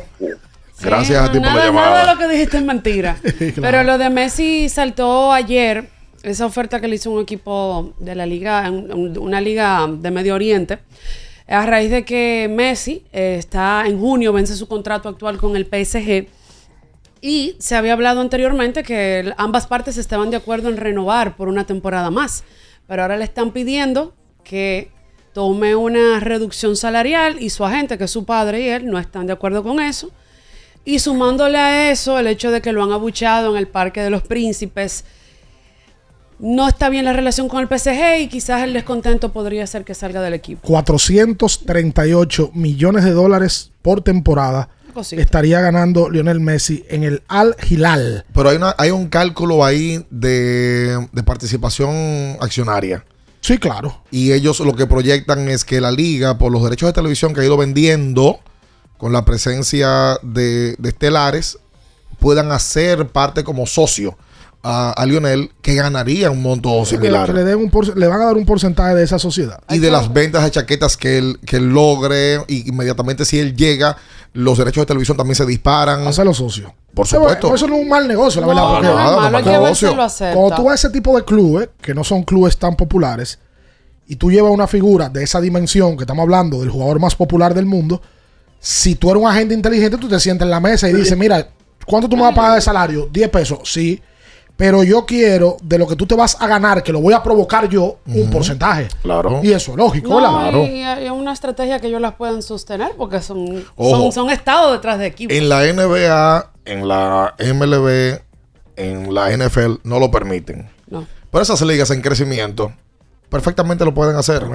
Gracias 0.80 1.18
a 1.28 1.32
ti 1.32 1.38
por 1.38 1.46
la 1.46 1.54
Nada, 1.54 1.64
llamada. 1.66 1.90
nada 1.90 2.06
de 2.06 2.12
lo 2.14 2.18
que 2.20 2.34
dijiste 2.34 2.58
es 2.58 2.64
mentira. 2.64 3.16
Pero 3.60 3.82
lo 3.82 3.96
de 3.98 4.10
Messi 4.10 4.68
saltó 4.68 5.32
ayer, 5.32 5.88
esa 6.22 6.44
oferta 6.46 6.80
que 6.80 6.88
le 6.88 6.96
hizo 6.96 7.10
un 7.10 7.22
equipo 7.22 7.94
de 7.98 8.14
la 8.14 8.26
liga, 8.26 8.70
un- 8.70 8.92
un- 8.92 9.18
una 9.18 9.40
liga 9.40 9.86
de 9.88 10.10
Medio 10.10 10.34
Oriente, 10.34 10.78
a 11.48 11.64
raíz 11.64 11.90
de 11.90 12.04
que 12.04 12.50
Messi 12.50 13.04
eh, 13.12 13.36
está 13.38 13.84
en 13.86 13.98
junio, 13.98 14.32
vence 14.32 14.54
su 14.56 14.68
contrato 14.68 15.08
actual 15.08 15.38
con 15.38 15.56
el 15.56 15.64
PSG. 15.66 16.26
Y 17.22 17.56
se 17.58 17.74
había 17.76 17.94
hablado 17.94 18.20
anteriormente 18.20 18.82
que 18.82 19.32
ambas 19.38 19.66
partes 19.66 19.96
estaban 19.96 20.30
de 20.30 20.36
acuerdo 20.36 20.68
en 20.68 20.76
renovar 20.76 21.36
por 21.36 21.48
una 21.48 21.64
temporada 21.64 22.10
más. 22.10 22.44
Pero 22.86 23.02
ahora 23.02 23.16
le 23.16 23.24
están 23.24 23.52
pidiendo 23.52 24.14
que 24.42 24.90
tome 25.32 25.74
una 25.74 26.20
reducción 26.20 26.76
salarial 26.76 27.42
y 27.42 27.50
su 27.50 27.64
agente, 27.64 27.98
que 27.98 28.04
es 28.04 28.10
su 28.10 28.24
padre 28.24 28.60
y 28.60 28.68
él, 28.68 28.86
no 28.86 28.98
están 28.98 29.26
de 29.26 29.32
acuerdo 29.32 29.62
con 29.62 29.80
eso. 29.80 30.10
Y 30.84 30.98
sumándole 30.98 31.58
a 31.58 31.90
eso 31.90 32.18
el 32.18 32.26
hecho 32.26 32.50
de 32.50 32.60
que 32.60 32.72
lo 32.72 32.84
han 32.84 32.92
abucheado 32.92 33.52
en 33.52 33.56
el 33.56 33.66
Parque 33.66 34.02
de 34.02 34.10
los 34.10 34.22
Príncipes, 34.22 35.04
no 36.38 36.68
está 36.68 36.88
bien 36.88 37.04
la 37.04 37.12
relación 37.12 37.48
con 37.48 37.60
el 37.60 37.68
PSG 37.68 38.20
y 38.20 38.28
quizás 38.28 38.62
el 38.62 38.72
descontento 38.72 39.32
podría 39.32 39.66
ser 39.66 39.84
que 39.84 39.94
salga 39.94 40.20
del 40.20 40.34
equipo. 40.34 40.60
438 40.66 42.50
millones 42.54 43.04
de 43.04 43.12
dólares 43.12 43.72
por 43.82 44.02
temporada 44.02 44.68
Cosita. 44.94 45.20
estaría 45.20 45.60
ganando 45.60 46.08
Lionel 46.08 46.40
Messi 46.40 46.84
en 46.88 47.02
el 47.04 47.22
Al 47.28 47.54
Hilal. 47.68 48.24
Pero 48.32 48.48
hay, 48.48 48.56
una, 48.56 48.74
hay 48.78 48.90
un 48.90 49.08
cálculo 49.08 49.64
ahí 49.64 50.06
de, 50.10 51.06
de 51.12 51.22
participación 51.22 52.36
accionaria. 52.40 53.04
Sí, 53.40 53.58
claro. 53.58 54.02
Y 54.10 54.32
ellos 54.32 54.60
lo 54.60 54.74
que 54.74 54.86
proyectan 54.86 55.48
es 55.48 55.64
que 55.64 55.80
la 55.80 55.90
liga, 55.90 56.38
por 56.38 56.50
los 56.50 56.62
derechos 56.64 56.88
de 56.88 56.92
televisión 56.94 57.34
que 57.34 57.42
ha 57.42 57.44
ido 57.44 57.56
vendiendo, 57.58 58.40
con 58.96 59.12
la 59.12 59.24
presencia 59.26 60.18
de, 60.22 60.76
de 60.78 60.88
estelares, 60.88 61.58
puedan 62.18 62.52
hacer 62.52 63.08
parte 63.08 63.44
como 63.44 63.66
socio 63.66 64.16
a, 64.62 64.92
a 64.92 65.04
Lionel, 65.04 65.50
que 65.60 65.74
ganaría 65.74 66.30
un 66.30 66.40
monto 66.40 66.86
similar. 66.86 67.26
que 67.26 67.34
le, 67.34 67.44
den 67.44 67.56
un 67.58 67.70
por- 67.70 67.98
le 67.98 68.06
van 68.06 68.22
a 68.22 68.24
dar 68.24 68.36
un 68.38 68.46
porcentaje 68.46 68.94
de 68.94 69.04
esa 69.04 69.18
sociedad. 69.18 69.60
y 69.68 69.78
de 69.78 69.90
las 69.90 70.10
ventas 70.10 70.42
de 70.42 70.50
chaquetas 70.50 70.96
que 70.96 71.18
él, 71.18 71.38
que 71.44 71.56
él 71.58 71.68
logre, 71.68 72.40
y 72.48 72.66
inmediatamente 72.70 73.26
si 73.26 73.38
él 73.40 73.54
llega, 73.54 73.98
los 74.34 74.58
derechos 74.58 74.82
de 74.82 74.86
televisión 74.86 75.16
también 75.16 75.34
se 75.36 75.46
disparan. 75.46 76.06
Hacerlo 76.06 76.34
socio. 76.34 76.74
Por 76.92 77.06
Eso, 77.06 77.16
supuesto. 77.16 77.54
eso 77.54 77.66
no 77.66 77.76
es 77.76 77.82
un 77.82 77.88
mal 77.88 78.06
negocio, 78.06 78.40
la 78.40 78.46
No, 78.46 78.52
verdad. 78.54 78.62
no, 78.68 78.74
porque- 78.74 78.86
no 78.86 78.92
es 79.00 79.44
malo, 79.44 79.50
negocio. 79.62 79.96
Cuando 79.96 80.56
tú 80.56 80.64
vas 80.64 80.72
a 80.72 80.74
ese 80.74 80.90
tipo 80.90 81.16
de 81.16 81.24
clubes, 81.24 81.68
que 81.80 81.94
no 81.94 82.04
son 82.04 82.22
clubes 82.22 82.56
tan 82.56 82.76
populares, 82.76 83.38
y 84.06 84.16
tú 84.16 84.30
llevas 84.30 84.52
una 84.52 84.66
figura 84.66 85.08
de 85.08 85.22
esa 85.24 85.40
dimensión 85.40 85.96
que 85.96 86.02
estamos 86.04 86.22
hablando, 86.24 86.60
del 86.60 86.70
jugador 86.70 87.00
más 87.00 87.16
popular 87.16 87.54
del 87.54 87.66
mundo, 87.66 88.02
si 88.60 88.94
tú 88.96 89.10
eres 89.10 89.22
un 89.22 89.28
agente 89.28 89.54
inteligente, 89.54 89.96
tú 89.98 90.08
te 90.08 90.20
sientas 90.20 90.46
en 90.46 90.50
la 90.50 90.60
mesa 90.60 90.88
y 90.88 90.92
dices, 90.92 91.16
mira, 91.16 91.48
¿cuánto 91.86 92.08
tú 92.08 92.16
me 92.16 92.22
vas 92.22 92.32
a 92.32 92.36
pagar 92.36 92.54
de 92.56 92.60
salario? 92.60 93.08
10 93.12 93.28
pesos, 93.30 93.58
sí. 93.64 94.00
Pero 94.56 94.84
yo 94.84 95.04
quiero, 95.04 95.56
de 95.62 95.78
lo 95.78 95.86
que 95.88 95.96
tú 95.96 96.06
te 96.06 96.14
vas 96.14 96.36
a 96.40 96.46
ganar, 96.46 96.82
que 96.84 96.92
lo 96.92 97.00
voy 97.00 97.12
a 97.12 97.22
provocar 97.22 97.68
yo, 97.68 97.98
un 98.06 98.30
porcentaje. 98.30 98.86
Claro. 99.02 99.40
Y 99.42 99.50
eso 99.52 99.72
es 99.72 99.76
lógico, 99.76 100.08
No, 100.08 100.16
¿verdad? 100.44 100.60
y, 100.60 100.76
y 100.78 100.82
hay 100.82 101.08
una 101.08 101.32
estrategia 101.32 101.80
que 101.80 101.88
ellos 101.88 102.00
las 102.00 102.14
pueden 102.14 102.40
sostener 102.40 102.92
porque 102.96 103.20
son, 103.20 103.64
Ojo. 103.74 103.90
son, 104.02 104.12
son 104.12 104.30
estados 104.30 104.72
detrás 104.72 104.98
de 105.00 105.06
equipos. 105.06 105.36
En 105.36 105.48
la 105.48 105.62
NBA, 105.64 106.52
en 106.66 106.86
la 106.86 107.34
MLB, 107.38 108.20
en 108.76 109.12
la 109.12 109.36
NFL, 109.36 109.80
no 109.82 109.98
lo 109.98 110.10
permiten. 110.12 110.70
No. 110.88 111.04
Pero 111.32 111.42
esas 111.42 111.60
ligas 111.62 111.90
en 111.90 112.00
crecimiento 112.00 112.72
perfectamente 113.28 113.84
lo 113.84 113.92
pueden 113.92 114.14
hacer. 114.16 114.46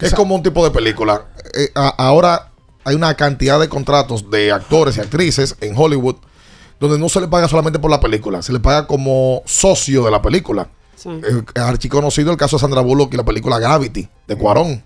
Es 0.00 0.14
como 0.14 0.34
un 0.34 0.42
tipo 0.42 0.64
de 0.64 0.72
película. 0.72 1.26
Eh, 1.56 1.68
a- 1.76 1.90
ahora 1.90 2.50
hay 2.84 2.96
una 2.96 3.14
cantidad 3.14 3.60
de 3.60 3.68
contratos 3.68 4.28
de 4.30 4.50
actores 4.50 4.96
y 4.96 5.00
actrices 5.00 5.54
en 5.60 5.74
Hollywood 5.76 6.16
donde 6.80 6.98
no 6.98 7.08
se 7.08 7.20
le 7.20 7.28
paga 7.28 7.48
solamente 7.48 7.78
por 7.78 7.90
la 7.90 8.00
película, 8.00 8.42
se 8.42 8.52
le 8.52 8.60
paga 8.60 8.86
como 8.86 9.42
socio 9.46 10.04
de 10.04 10.10
la 10.10 10.20
película. 10.22 10.68
Eh, 11.06 11.42
archiconocido 11.60 12.30
el 12.30 12.38
caso 12.38 12.56
de 12.56 12.60
Sandra 12.60 12.80
Bullock 12.80 13.12
y 13.12 13.16
la 13.18 13.24
película 13.24 13.58
Gravity 13.58 14.08
de 14.26 14.36
Cuarón. 14.36 14.82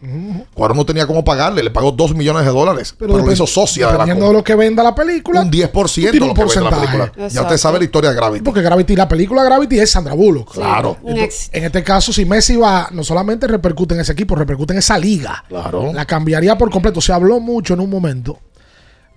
Cuarón 0.52 0.76
no 0.76 0.84
tenía 0.84 1.06
cómo 1.06 1.22
pagarle, 1.22 1.62
le 1.62 1.70
pagó 1.70 1.92
2 1.92 2.14
millones 2.16 2.44
de 2.44 2.50
dólares, 2.50 2.92
pero, 2.98 3.12
lo 3.16 3.22
depend- 3.22 3.34
hizo 3.34 3.46
socia 3.46 3.86
de 3.86 3.92
la 3.92 3.98
Dependiendo 3.98 4.26
de 4.26 4.32
lo 4.32 4.42
que 4.42 4.56
venda 4.56 4.82
la 4.82 4.96
película, 4.96 5.42
un 5.42 5.50
10% 5.52 6.10
tiene 6.10 6.10
de 6.10 6.18
lo 6.18 6.34
que 6.34 6.40
la 6.40 6.44
porcentaje. 6.44 6.86
película. 6.98 7.28
Ya 7.28 7.42
usted 7.42 7.56
sabe 7.56 7.78
la 7.78 7.84
historia 7.84 8.10
de 8.10 8.16
Gravity. 8.16 8.44
Porque 8.44 8.62
Gravity, 8.62 8.96
la 8.96 9.06
película 9.06 9.44
Gravity 9.44 9.78
es 9.78 9.90
Sandra 9.92 10.14
Bullock. 10.14 10.54
Claro. 10.54 10.96
Entonces, 11.06 11.50
en 11.52 11.64
este 11.64 11.84
caso, 11.84 12.12
si 12.12 12.24
Messi 12.24 12.56
va, 12.56 12.88
no 12.90 13.04
solamente 13.04 13.46
repercute 13.46 13.94
en 13.94 14.00
ese 14.00 14.12
equipo, 14.12 14.34
repercute 14.34 14.72
en 14.72 14.80
esa 14.80 14.98
liga. 14.98 15.44
Claro. 15.48 15.92
La 15.92 16.04
cambiaría 16.04 16.58
por 16.58 16.68
completo. 16.70 17.00
Se 17.00 17.12
habló 17.12 17.38
mucho 17.38 17.74
en 17.74 17.80
un 17.80 17.90
momento 17.90 18.40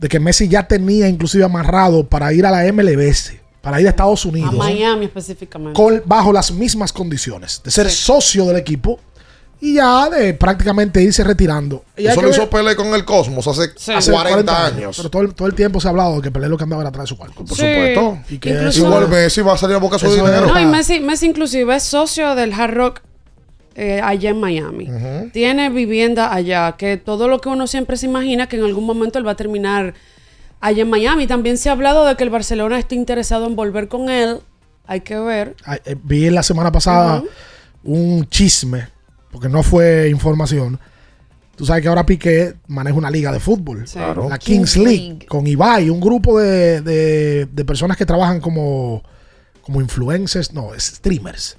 de 0.02 0.10
que 0.10 0.20
Messi 0.20 0.48
ya 0.50 0.68
tenía 0.68 1.08
inclusive 1.08 1.44
amarrado 1.46 2.06
para 2.08 2.34
ir 2.34 2.46
a 2.46 2.52
la 2.52 2.64
MLBS, 2.74 3.36
para 3.62 3.80
ir 3.80 3.86
a 3.88 3.92
Estados 3.92 4.26
A 4.26 4.30
Unidos, 4.30 4.54
Miami 4.56 5.06
específicamente. 5.06 5.78
con- 5.80 6.02
bajo 6.06 6.34
las 6.34 6.52
mismas 6.52 6.92
condiciones, 6.92 7.62
de 7.64 7.70
ser 7.72 7.90
socio 7.90 8.46
del 8.46 8.58
equipo 8.58 9.00
y 9.64 9.76
ya 9.76 10.10
de 10.10 10.34
prácticamente 10.34 11.04
irse 11.04 11.24
retirando. 11.24 11.86
Y 11.96 12.08
Eso 12.08 12.20
lo 12.20 12.30
hizo 12.32 12.50
Pelé 12.50 12.76
con 12.76 12.88
el 12.96 13.06
Cosmos 13.06 13.48
hace, 13.48 13.70
hace 13.96 14.12
40, 14.12 14.66
años. 14.66 14.98
Pero 14.98 15.12
todo 15.12 15.22
el, 15.22 15.36
todo 15.36 15.48
el 15.48 15.54
tiempo 15.54 15.80
se 15.80 15.88
ha 15.88 15.92
hablado 15.92 16.16
de 16.16 16.22
que 16.24 16.32
Pelé 16.32 16.50
lo 16.50 16.58
que 16.58 16.64
andaba 16.64 16.82
era 16.82 16.90
atrás 16.90 17.04
de 17.04 17.08
su 17.10 17.18
cuarto. 17.18 17.46
Por 17.46 17.56
supuesto. 17.56 18.18
Y 18.28 18.40
que 18.40 18.50
Igual 18.76 19.08
Messi 19.08 19.42
va 19.42 19.54
a 19.54 19.58
salir 19.60 19.76
a 19.76 19.80
boca 19.80 20.00
su 20.00 20.12
dinero. 20.12 20.48
No, 20.48 20.60
y 20.60 20.66
Messi, 20.66 21.00
Messi 21.00 21.28
inclusive 21.28 21.76
es 21.76 21.84
socio 21.84 22.34
del 22.34 22.52
Hard 22.54 22.74
Rock 22.74 23.02
eh, 23.76 24.02
allá 24.04 24.30
en 24.32 24.40
Miami. 24.40 24.90
Tiene 25.34 25.70
vivienda 25.70 26.34
allá, 26.34 26.74
que 26.78 26.98
todo 26.98 27.28
lo 27.28 27.40
que 27.42 27.50
uno 27.50 27.68
siempre 27.68 27.98
se 27.98 28.06
imagina 28.06 28.48
que 28.48 28.58
en 28.58 28.64
algún 28.64 28.86
momento 28.86 29.18
él 29.20 29.26
va 29.28 29.32
a 29.32 29.36
terminar 29.36 29.94
allá 30.60 30.82
en 30.82 30.90
Miami. 30.90 31.28
También 31.28 31.58
se 31.58 31.70
ha 31.70 31.72
hablado 31.72 32.06
de 32.06 32.16
que 32.16 32.24
el 32.24 32.30
Barcelona 32.30 32.78
está 32.80 32.96
interesado 32.96 33.48
en 33.48 33.56
volver 33.56 33.88
con 33.88 34.10
él. 34.10 34.40
Hay 34.88 35.02
que 35.02 35.18
ver. 35.18 35.56
Ay, 35.64 35.80
eh, 35.86 35.96
vi 36.04 36.30
la 36.30 36.44
semana 36.44 36.72
pasada 36.72 37.24
un 37.84 38.28
chisme, 38.30 38.88
porque 39.32 39.48
no 39.50 39.64
fue 39.64 40.10
información. 40.10 40.80
Tú 41.56 41.66
sabes 41.66 41.82
que 41.84 41.88
ahora 41.90 42.06
Piqué 42.06 42.56
maneja 42.68 42.98
una 42.98 43.12
liga 43.12 43.32
de 43.32 43.40
fútbol, 43.40 43.88
Sí. 43.88 43.94
Claro. 44.00 44.28
la 44.30 44.38
Kings, 44.40 44.74
Kings 44.74 44.78
League, 44.86 45.26
con 45.28 45.46
Ibai, 45.46 45.90
un 45.90 46.00
grupo 46.02 46.40
de, 46.40 46.82
de- 46.82 47.46
de 47.46 47.66
personas 47.66 47.98
que 47.98 48.06
trabajan 48.06 48.40
como, 48.42 49.04
como 49.62 49.82
influencers, 49.82 50.54
no, 50.54 50.70
streamers. 50.78 51.58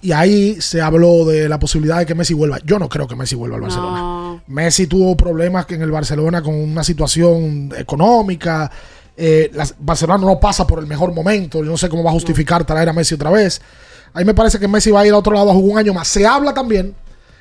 Y 0.00 0.12
ahí 0.12 0.60
se 0.60 0.80
habló 0.80 1.24
de 1.24 1.48
la 1.48 1.58
posibilidad 1.58 1.98
de 1.98 2.06
que 2.06 2.14
Messi 2.14 2.34
vuelva. 2.34 2.58
Yo 2.64 2.78
no 2.78 2.88
creo 2.88 3.06
que 3.06 3.14
Messi 3.14 3.34
vuelva 3.34 3.56
al 3.56 3.62
Barcelona. 3.62 3.98
No. 3.98 4.42
Messi 4.46 4.86
tuvo 4.86 5.16
problemas 5.16 5.66
en 5.70 5.82
el 5.82 5.90
Barcelona 5.90 6.42
con 6.42 6.54
una 6.54 6.82
situación 6.82 7.72
económica 7.76 8.70
Eh, 9.14 9.52
Barcelona 9.78 10.24
no 10.24 10.40
pasa 10.40 10.66
por 10.66 10.78
el 10.78 10.86
mejor 10.86 11.12
momento. 11.12 11.58
Yo 11.62 11.70
no 11.70 11.76
sé 11.76 11.88
cómo 11.88 12.02
va 12.02 12.10
a 12.10 12.14
justificar 12.14 12.64
traer 12.64 12.88
a 12.88 12.92
Messi 12.94 13.14
otra 13.14 13.30
vez. 13.30 13.60
A 14.14 14.18
mí 14.20 14.24
me 14.24 14.34
parece 14.34 14.58
que 14.58 14.66
Messi 14.66 14.90
va 14.90 15.00
a 15.00 15.06
ir 15.06 15.12
a 15.12 15.18
otro 15.18 15.34
lado 15.34 15.50
a 15.50 15.54
jugar 15.54 15.72
un 15.72 15.78
año 15.78 15.94
más. 15.94 16.08
Se 16.08 16.26
habla 16.26 16.54
también 16.54 16.94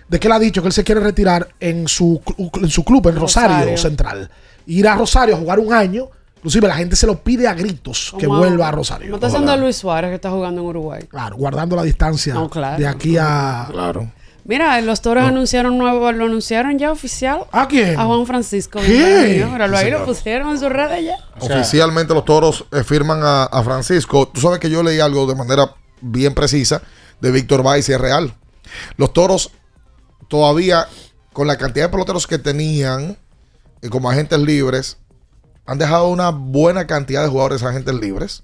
de 0.08 0.20
que 0.20 0.28
él 0.28 0.34
ha 0.34 0.40
dicho 0.40 0.62
que 0.62 0.68
él 0.68 0.74
se 0.74 0.84
quiere 0.84 1.00
retirar 1.00 1.48
en 1.60 1.88
su, 1.88 2.22
en 2.38 2.70
su 2.70 2.84
club, 2.84 3.08
en 3.08 3.16
Rosario, 3.16 3.56
Rosario. 3.56 3.78
Central. 3.78 4.30
Ir 4.66 4.86
a 4.88 4.96
Rosario 4.96 5.36
a 5.36 5.40
jugar 5.40 5.60
un 5.60 5.74
año. 5.74 6.10
Inclusive 6.42 6.68
la 6.68 6.76
gente 6.76 6.96
se 6.96 7.06
lo 7.06 7.20
pide 7.24 7.48
a 7.48 7.54
gritos 7.54 8.14
que 8.18 8.26
Como- 8.26 8.40
vuelva 8.40 8.68
a 8.70 8.72
Rosario. 8.72 9.06
Como 9.08 9.16
está 9.18 9.28
haciendo 9.28 9.56
Luis 9.58 9.76
Suárez, 9.78 10.10
que 10.10 10.16
está 10.16 10.32
jugando 10.32 10.62
en 10.62 10.68
Uruguay. 10.68 11.04
Claro, 11.08 11.36
guardando 11.36 11.76
la 11.76 11.84
distancia 11.84 12.34
No, 12.34 12.50
claro. 12.50 12.78
de 12.80 12.88
aquí 12.88 13.16
a. 13.18 13.68
Claro. 13.72 14.12
Mira, 14.44 14.82
los 14.82 15.02
toros 15.02 15.24
anunciaron 15.24 15.78
nuevo, 15.78 16.12
lo 16.12 16.26
anunciaron 16.26 16.80
ya 16.80 16.92
oficial. 16.92 17.42
¿A 17.52 17.68
quién? 17.68 18.00
A 18.00 18.06
Juan 18.06 18.26
Francisco. 18.26 18.80
¿Qué? 18.84 19.46
Míralo 19.52 19.78
Sí, 19.78 19.84
ahí, 19.86 19.92
lo 19.92 20.04
pusieron 20.04 20.50
en 20.50 20.60
sus 20.60 20.70
redes 20.70 21.06
ya. 21.06 21.16
Oficialmente 21.40 22.16
los 22.16 22.26
toros 22.26 22.66
eh, 22.72 22.84
firman 22.84 23.20
a, 23.22 23.44
a 23.44 23.62
Francisco. 23.64 24.28
Tú 24.28 24.42
sabes 24.42 24.58
que 24.60 24.70
yo 24.72 24.82
leí 24.82 25.00
algo 25.00 25.28
de 25.28 25.36
manera 25.36 25.76
bien 26.02 26.34
precisa 26.34 26.82
de 27.22 27.30
Víctor 27.30 27.62
Valls 27.62 27.88
y 27.90 27.94
es 27.94 28.02
real. 28.02 28.34
Los 28.98 29.14
toros 29.14 29.52
todavía, 30.28 30.88
con 31.34 31.46
la 31.46 31.58
cantidad 31.58 31.86
de 31.86 31.90
peloteros 31.90 32.26
que 32.26 32.40
tenían 32.40 33.18
eh, 33.84 33.90
como 33.90 34.10
agentes 34.10 34.40
libres, 34.40 34.98
han 35.72 35.78
dejado 35.78 36.10
una 36.10 36.32
buena 36.32 36.86
cantidad 36.86 37.24
de 37.24 37.30
jugadores 37.30 37.64
agentes 37.64 37.96
libres 37.96 38.44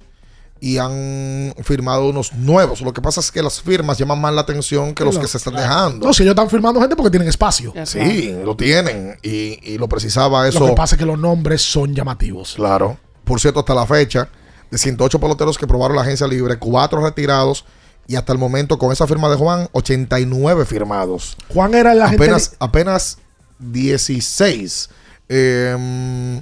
y 0.61 0.77
han 0.77 1.53
firmado 1.61 2.07
unos 2.07 2.33
nuevos. 2.33 2.79
Lo 2.79 2.93
que 2.93 3.01
pasa 3.01 3.19
es 3.19 3.33
que 3.33 3.43
las 3.43 3.61
firmas 3.61 3.97
llaman 3.97 4.21
más 4.21 4.33
la 4.33 4.41
atención 4.41 4.95
que 4.95 5.03
los 5.03 5.19
que 5.19 5.27
se 5.27 5.37
están 5.37 5.55
dejando. 5.55 6.07
No, 6.07 6.13
si 6.13 6.23
ellos 6.23 6.31
están 6.31 6.49
firmando 6.49 6.79
gente 6.79 6.95
porque 6.95 7.11
tienen 7.11 7.27
espacio. 7.27 7.73
Sí, 7.83 8.33
lo 8.45 8.55
tienen 8.55 9.17
y, 9.21 9.59
y 9.61 9.77
lo 9.77 9.89
precisaba 9.89 10.47
eso. 10.47 10.61
Lo 10.61 10.67
que 10.67 10.73
pasa 10.73 10.95
es 10.95 10.99
que 10.99 11.05
los 11.05 11.19
nombres 11.19 11.61
son 11.61 11.93
llamativos. 11.93 12.53
Claro. 12.55 12.97
Por 13.25 13.41
cierto, 13.41 13.59
hasta 13.59 13.75
la 13.75 13.85
fecha, 13.85 14.29
de 14.71 14.77
108 14.77 15.19
peloteros 15.19 15.57
que 15.57 15.67
probaron 15.67 15.97
la 15.97 16.03
agencia 16.03 16.27
libre, 16.27 16.57
4 16.57 17.01
retirados 17.01 17.65
y 18.07 18.15
hasta 18.15 18.31
el 18.31 18.39
momento 18.39 18.79
con 18.79 18.93
esa 18.93 19.05
firma 19.05 19.29
de 19.29 19.35
Juan, 19.35 19.67
89 19.73 20.63
firmados. 20.63 21.35
Juan 21.53 21.75
era 21.75 21.91
el 21.91 22.01
agente 22.01 22.23
Apenas, 22.23 22.55
apenas 22.57 23.17
16 23.59 24.89
eh, 25.27 26.41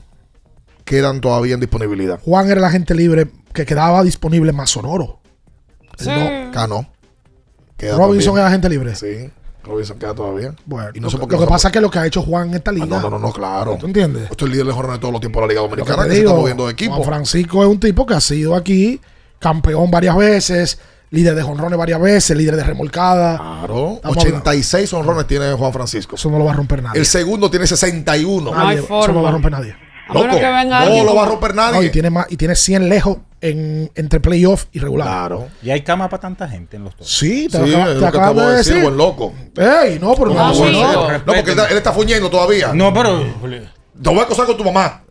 quedan 0.85 1.19
todavía 1.19 1.55
en 1.55 1.59
disponibilidad. 1.59 2.19
Juan 2.23 2.49
era 2.49 2.59
el 2.59 2.63
agente 2.65 2.95
libre 2.95 3.27
que 3.53 3.65
quedaba 3.65 4.03
disponible 4.03 4.51
más 4.53 4.69
sonoro. 4.69 5.19
Él 5.99 6.07
no- 6.07 6.51
Cano. 6.51 6.87
Queda 7.77 7.97
Robinson 7.97 8.35
también. 8.35 8.45
es 8.45 8.49
agente 8.49 8.69
libre. 8.69 8.95
Sí, 8.95 9.29
Robinson 9.63 9.97
queda 9.99 10.13
todavía. 10.13 10.55
Bueno, 10.65 10.89
Y 10.93 10.99
no 10.99 11.07
lo, 11.07 11.11
sé 11.11 11.17
por 11.17 11.27
qué 11.27 11.33
lo 11.35 11.39
que 11.39 11.45
no- 11.45 11.49
pasa 11.51 11.67
es 11.67 11.71
que 11.73 11.81
lo 11.81 11.89
que 11.91 11.99
ha 11.99 12.05
hecho 12.05 12.21
Juan 12.21 12.49
en 12.49 12.55
esta 12.55 12.71
liga. 12.71 12.85
Ah, 12.97 13.01
no, 13.01 13.09
no, 13.09 13.19
no, 13.19 13.33
claro. 13.33 13.75
¿Tú 13.79 13.87
entiendes? 13.87 14.23
Esto 14.31 14.45
es 14.45 14.49
el 14.49 14.51
líder 14.51 14.67
de 14.67 14.71
jornada 14.73 14.93
de 14.97 15.01
todos 15.01 15.11
los 15.11 15.19
tiempos 15.21 15.41
de 15.41 15.47
la 15.47 15.53
Liga 15.53 15.61
que 15.63 15.67
Dominicana 15.69 16.03
que, 16.03 16.09
se 16.11 16.15
está 16.17 16.29
digo, 16.29 16.39
moviendo 16.41 16.65
de 16.67 16.71
equipo. 16.71 16.93
Juan 16.95 17.05
Francisco 17.07 17.63
es 17.63 17.69
un 17.69 17.79
tipo 17.79 18.05
que 18.05 18.13
ha 18.13 18.21
sido 18.21 18.55
aquí 18.55 19.01
campeón 19.39 19.91
varias 19.91 20.15
veces, 20.15 20.79
líder 21.09 21.35
de 21.35 21.41
jonrones 21.43 21.77
varias 21.77 21.99
veces, 21.99 22.37
líder 22.37 22.55
de 22.55 22.63
remolcada. 22.63 23.37
Claro. 23.37 23.93
Estamos 23.95 24.17
86 24.17 24.93
honrones 24.93 25.27
tiene 25.27 25.51
Juan 25.53 25.73
Francisco. 25.73 26.15
Eso 26.15 26.29
no 26.29 26.37
lo 26.37 26.45
va 26.45 26.51
a 26.51 26.55
romper 26.55 26.81
nadie. 26.83 26.99
El 26.99 27.05
segundo 27.05 27.49
tiene 27.49 27.67
61. 27.67 28.53
Nadie, 28.53 28.79
Eso 28.79 29.07
no 29.07 29.13
lo 29.13 29.21
va 29.23 29.29
a 29.29 29.31
romper 29.33 29.51
nadie. 29.51 29.75
Que 30.11 30.27
venga 30.27 30.63
no 30.63 30.75
alguien 30.75 31.05
lo 31.05 31.15
va 31.15 31.23
a 31.23 31.25
romper 31.27 31.55
nadie. 31.55 31.73
No, 31.79 31.83
y, 31.83 31.89
tiene 31.89 32.09
más, 32.09 32.27
y 32.29 32.37
tiene 32.37 32.55
100 32.55 32.89
lejos 32.89 33.17
en, 33.41 33.91
entre 33.95 34.19
playoff 34.19 34.65
y 34.71 34.79
regular. 34.79 35.07
Claro. 35.07 35.47
Y 35.63 35.71
hay 35.71 35.81
cama 35.81 36.07
para 36.09 36.21
tanta 36.21 36.47
gente 36.47 36.77
en 36.77 36.83
los 36.83 36.93
toros. 36.95 37.09
Sí, 37.11 37.47
te, 37.51 37.57
Sí, 37.63 37.73
acaba- 37.73 37.83
es 37.83 37.87
te 37.89 37.93
lo 37.95 37.99
que 38.01 38.05
acabo 38.07 38.23
acabo 38.23 38.39
de 38.41 38.51
de 38.51 38.57
decir, 38.57 38.73
decir. 38.73 38.83
buen 38.87 38.97
loco. 38.97 39.33
Ey, 39.57 39.99
no, 39.99 40.13
pero 40.15 40.27
no, 40.27 40.33
No, 40.53 40.71
no, 40.71 41.25
porque 41.25 41.39
él, 41.41 41.49
está- 41.49 41.67
él 41.69 41.77
está 41.77 41.91
fuñendo 41.91 42.29
todavía. 42.29 42.71
No, 42.73 42.93
pero. 42.93 43.19
Te 44.01 44.09
voy 44.09 44.19
a 44.19 44.23
acosar 44.23 44.45
con 44.45 44.57
tu 44.57 44.63
mamá. 44.63 45.01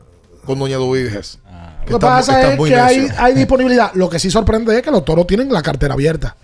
Con 0.45 0.59
Doña 0.59 0.77
Duviges. 0.77 1.39
Que 1.87 1.93
Lo 1.93 1.99
que 1.99 2.07
pasa 2.07 2.41
está 2.41 2.55
es 2.55 2.69
que 2.69 2.77
hay, 2.77 3.09
hay 3.19 3.35
disponibilidad. 3.35 3.91
Lo 3.95 4.09
que 4.09 4.19
sí 4.19 4.31
sorprende 4.31 4.75
es 4.77 4.83
que 4.83 4.91
los 4.91 5.05
toros 5.05 5.27
tienen 5.27 5.53
la 5.53 5.61
cartera 5.63 5.93
abierta. 5.95 6.35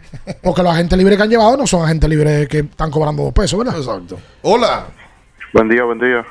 Porque 0.43 0.63
los 0.63 0.73
agentes 0.73 0.99
libres 0.99 1.17
que 1.17 1.23
han 1.23 1.31
llevado 1.31 1.57
no 1.57 1.67
son 1.67 1.83
agentes 1.85 2.11
libres 2.11 2.47
que 2.49 2.59
están 2.59 2.91
cobrando 2.91 3.23
dos 3.23 3.33
pesos, 3.33 3.59
¿verdad? 3.59 3.77
Exacto. 3.79 4.19
Hola. 4.43 4.85
Buen 5.55 5.69
día, 5.71 5.85
buen 5.85 5.99
día. 5.99 6.25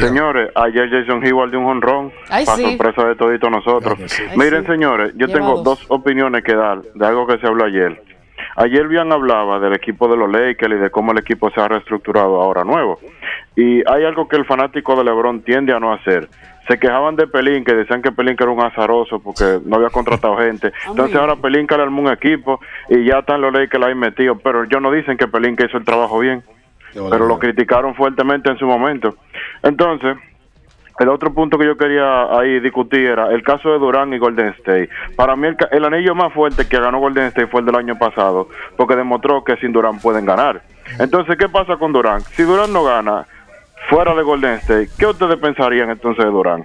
Señores, 0.00 0.50
ayer 0.54 0.88
Jason 0.90 1.22
Hayward 1.24 1.50
de 1.50 1.56
un 1.56 1.66
honrón, 1.66 2.12
Ay, 2.30 2.44
para 2.44 2.56
sí. 2.56 2.64
sorpresa 2.64 3.04
de 3.08 3.14
todito 3.16 3.50
nosotros. 3.50 3.98
Ay, 3.98 4.36
Miren, 4.36 4.62
sí. 4.64 4.72
señores, 4.72 5.12
yo 5.16 5.28
tengo 5.28 5.56
dos. 5.56 5.64
dos 5.64 5.84
opiniones 5.88 6.42
que 6.44 6.54
dar 6.54 6.82
de 6.82 7.06
algo 7.06 7.26
que 7.26 7.38
se 7.38 7.46
habló 7.46 7.64
ayer. 7.64 8.02
Ayer 8.56 8.88
bien 8.88 9.12
hablaba 9.12 9.58
del 9.60 9.74
equipo 9.74 10.08
de 10.08 10.16
los 10.16 10.30
Lakers 10.30 10.74
y 10.74 10.78
de 10.78 10.90
cómo 10.90 11.12
el 11.12 11.18
equipo 11.18 11.50
se 11.50 11.60
ha 11.60 11.68
reestructurado 11.68 12.40
ahora 12.40 12.64
nuevo. 12.64 12.98
Y 13.54 13.82
hay 13.90 14.04
algo 14.04 14.28
que 14.28 14.36
el 14.36 14.46
fanático 14.46 14.96
de 14.96 15.04
LeBron 15.04 15.42
tiende 15.42 15.74
a 15.74 15.80
no 15.80 15.92
hacer. 15.92 16.28
Se 16.66 16.78
quejaban 16.78 17.16
de 17.16 17.26
Pelín, 17.26 17.64
que 17.64 17.74
decían 17.74 18.02
que 18.02 18.12
Pelín 18.12 18.34
que 18.34 18.44
era 18.44 18.52
un 18.52 18.60
azaroso 18.60 19.20
porque 19.20 19.58
no 19.64 19.76
había 19.76 19.90
contratado 19.90 20.36
gente. 20.38 20.72
Entonces 20.88 21.16
ahora 21.16 21.36
Pelín 21.36 21.66
que 21.66 21.76
le 21.76 21.82
armó 21.82 22.00
un 22.02 22.10
equipo 22.10 22.60
y 22.88 23.04
ya 23.04 23.18
están 23.20 23.40
los 23.42 23.52
Lakers 23.52 23.84
ahí 23.84 23.94
metidos. 23.94 24.38
Pero 24.42 24.64
ellos 24.64 24.80
no 24.82 24.90
dicen 24.90 25.16
que 25.18 25.28
Pelín 25.28 25.54
que 25.54 25.66
hizo 25.66 25.76
el 25.76 25.84
trabajo 25.84 26.18
bien. 26.18 26.42
Pero 27.10 27.26
lo 27.26 27.38
criticaron 27.38 27.94
fuertemente 27.94 28.50
en 28.50 28.58
su 28.58 28.66
momento. 28.66 29.14
Entonces, 29.62 30.16
el 30.98 31.08
otro 31.10 31.34
punto 31.34 31.58
que 31.58 31.66
yo 31.66 31.76
quería 31.76 32.24
ahí 32.38 32.58
discutir 32.60 33.00
era 33.06 33.30
el 33.30 33.42
caso 33.42 33.70
de 33.70 33.78
Durán 33.78 34.12
y 34.14 34.18
Golden 34.18 34.48
State. 34.58 34.88
Para 35.14 35.36
mí 35.36 35.46
el, 35.48 35.56
el 35.70 35.84
anillo 35.84 36.14
más 36.14 36.32
fuerte 36.32 36.66
que 36.68 36.80
ganó 36.80 36.98
Golden 37.00 37.24
State 37.26 37.48
fue 37.48 37.60
el 37.60 37.66
del 37.66 37.76
año 37.76 37.98
pasado, 37.98 38.48
porque 38.76 38.96
demostró 38.96 39.44
que 39.44 39.56
sin 39.58 39.72
Durán 39.72 39.98
pueden 40.00 40.24
ganar. 40.24 40.62
Entonces, 40.98 41.36
¿qué 41.36 41.48
pasa 41.50 41.76
con 41.76 41.92
Durán? 41.92 42.22
Si 42.22 42.44
Durán 42.44 42.72
no 42.72 42.82
gana 42.84 43.26
fuera 43.90 44.14
de 44.14 44.22
Golden 44.22 44.54
State, 44.54 44.88
¿qué 44.98 45.06
ustedes 45.06 45.36
pensarían 45.36 45.90
entonces 45.90 46.24
de 46.24 46.30
Durán? 46.30 46.64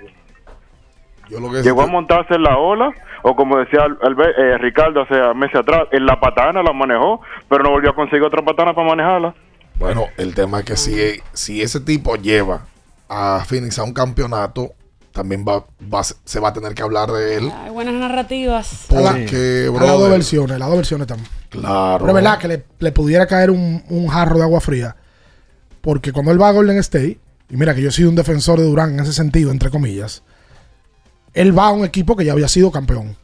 Yo 1.29 1.39
lo 1.39 1.51
que 1.51 1.61
¿Llegó 1.61 1.81
a 1.81 1.87
montarse 1.87 2.35
en 2.35 2.43
la 2.43 2.57
ola? 2.57 2.91
O 3.23 3.35
como 3.35 3.57
decía 3.57 3.83
Al- 3.83 3.99
Albe- 3.99 4.33
eh, 4.37 4.57
Ricardo 4.57 5.01
hace 5.01 5.15
meses 5.35 5.55
atrás, 5.57 5.83
en 5.91 6.05
la 6.05 6.19
patana 6.19 6.63
la 6.63 6.73
manejó, 6.73 7.21
pero 7.49 7.63
no 7.63 7.69
volvió 7.71 7.91
a 7.91 7.95
conseguir 7.95 8.23
otra 8.23 8.41
patana 8.41 8.73
para 8.73 8.87
manejarla. 8.87 9.33
Bueno, 9.81 10.05
el 10.17 10.35
tema 10.35 10.59
es 10.59 10.65
que 10.65 10.77
si, 10.77 10.93
si 11.33 11.61
ese 11.61 11.79
tipo 11.79 12.15
lleva 12.15 12.67
a 13.09 13.43
Phoenix 13.47 13.79
a 13.79 13.83
un 13.83 13.93
campeonato, 13.93 14.73
también 15.11 15.43
va, 15.45 15.65
va- 15.93 16.03
se 16.03 16.39
va 16.39 16.49
a 16.49 16.53
tener 16.53 16.73
que 16.75 16.83
hablar 16.83 17.11
de 17.11 17.37
él. 17.37 17.51
Hay 17.63 17.71
buenas 17.71 17.95
narrativas. 17.95 18.85
Porque, 18.87 19.67
Hay 19.67 19.73
las 19.73 19.87
dos 19.97 20.09
versiones, 20.09 20.59
las 20.59 20.67
dos 20.69 20.77
versiones 20.77 21.07
también. 21.07 21.27
Claro. 21.49 21.97
Pero 22.05 22.09
es 22.09 22.13
verdad 22.23 22.37
que 22.39 22.47
le, 22.47 22.65
le 22.79 22.91
pudiera 22.91 23.25
caer 23.25 23.49
un, 23.51 23.83
un 23.89 24.07
jarro 24.07 24.37
de 24.37 24.43
agua 24.43 24.61
fría. 24.61 24.95
Porque 25.81 26.13
cuando 26.13 26.31
él 26.31 26.39
va 26.41 26.49
a 26.49 26.53
Golden 26.53 26.77
State, 26.77 27.19
y 27.49 27.57
mira 27.57 27.73
que 27.73 27.81
yo 27.81 27.89
he 27.89 27.91
sido 27.91 28.09
un 28.09 28.15
defensor 28.15 28.59
de 28.59 28.65
Durán 28.65 28.93
en 28.93 28.99
ese 28.99 29.13
sentido, 29.13 29.51
entre 29.51 29.71
comillas, 29.71 30.21
él 31.33 31.57
va 31.57 31.67
a 31.67 31.71
un 31.71 31.83
equipo 31.83 32.15
que 32.15 32.23
ya 32.23 32.33
había 32.33 32.47
sido 32.47 32.71
campeón, 32.71 33.17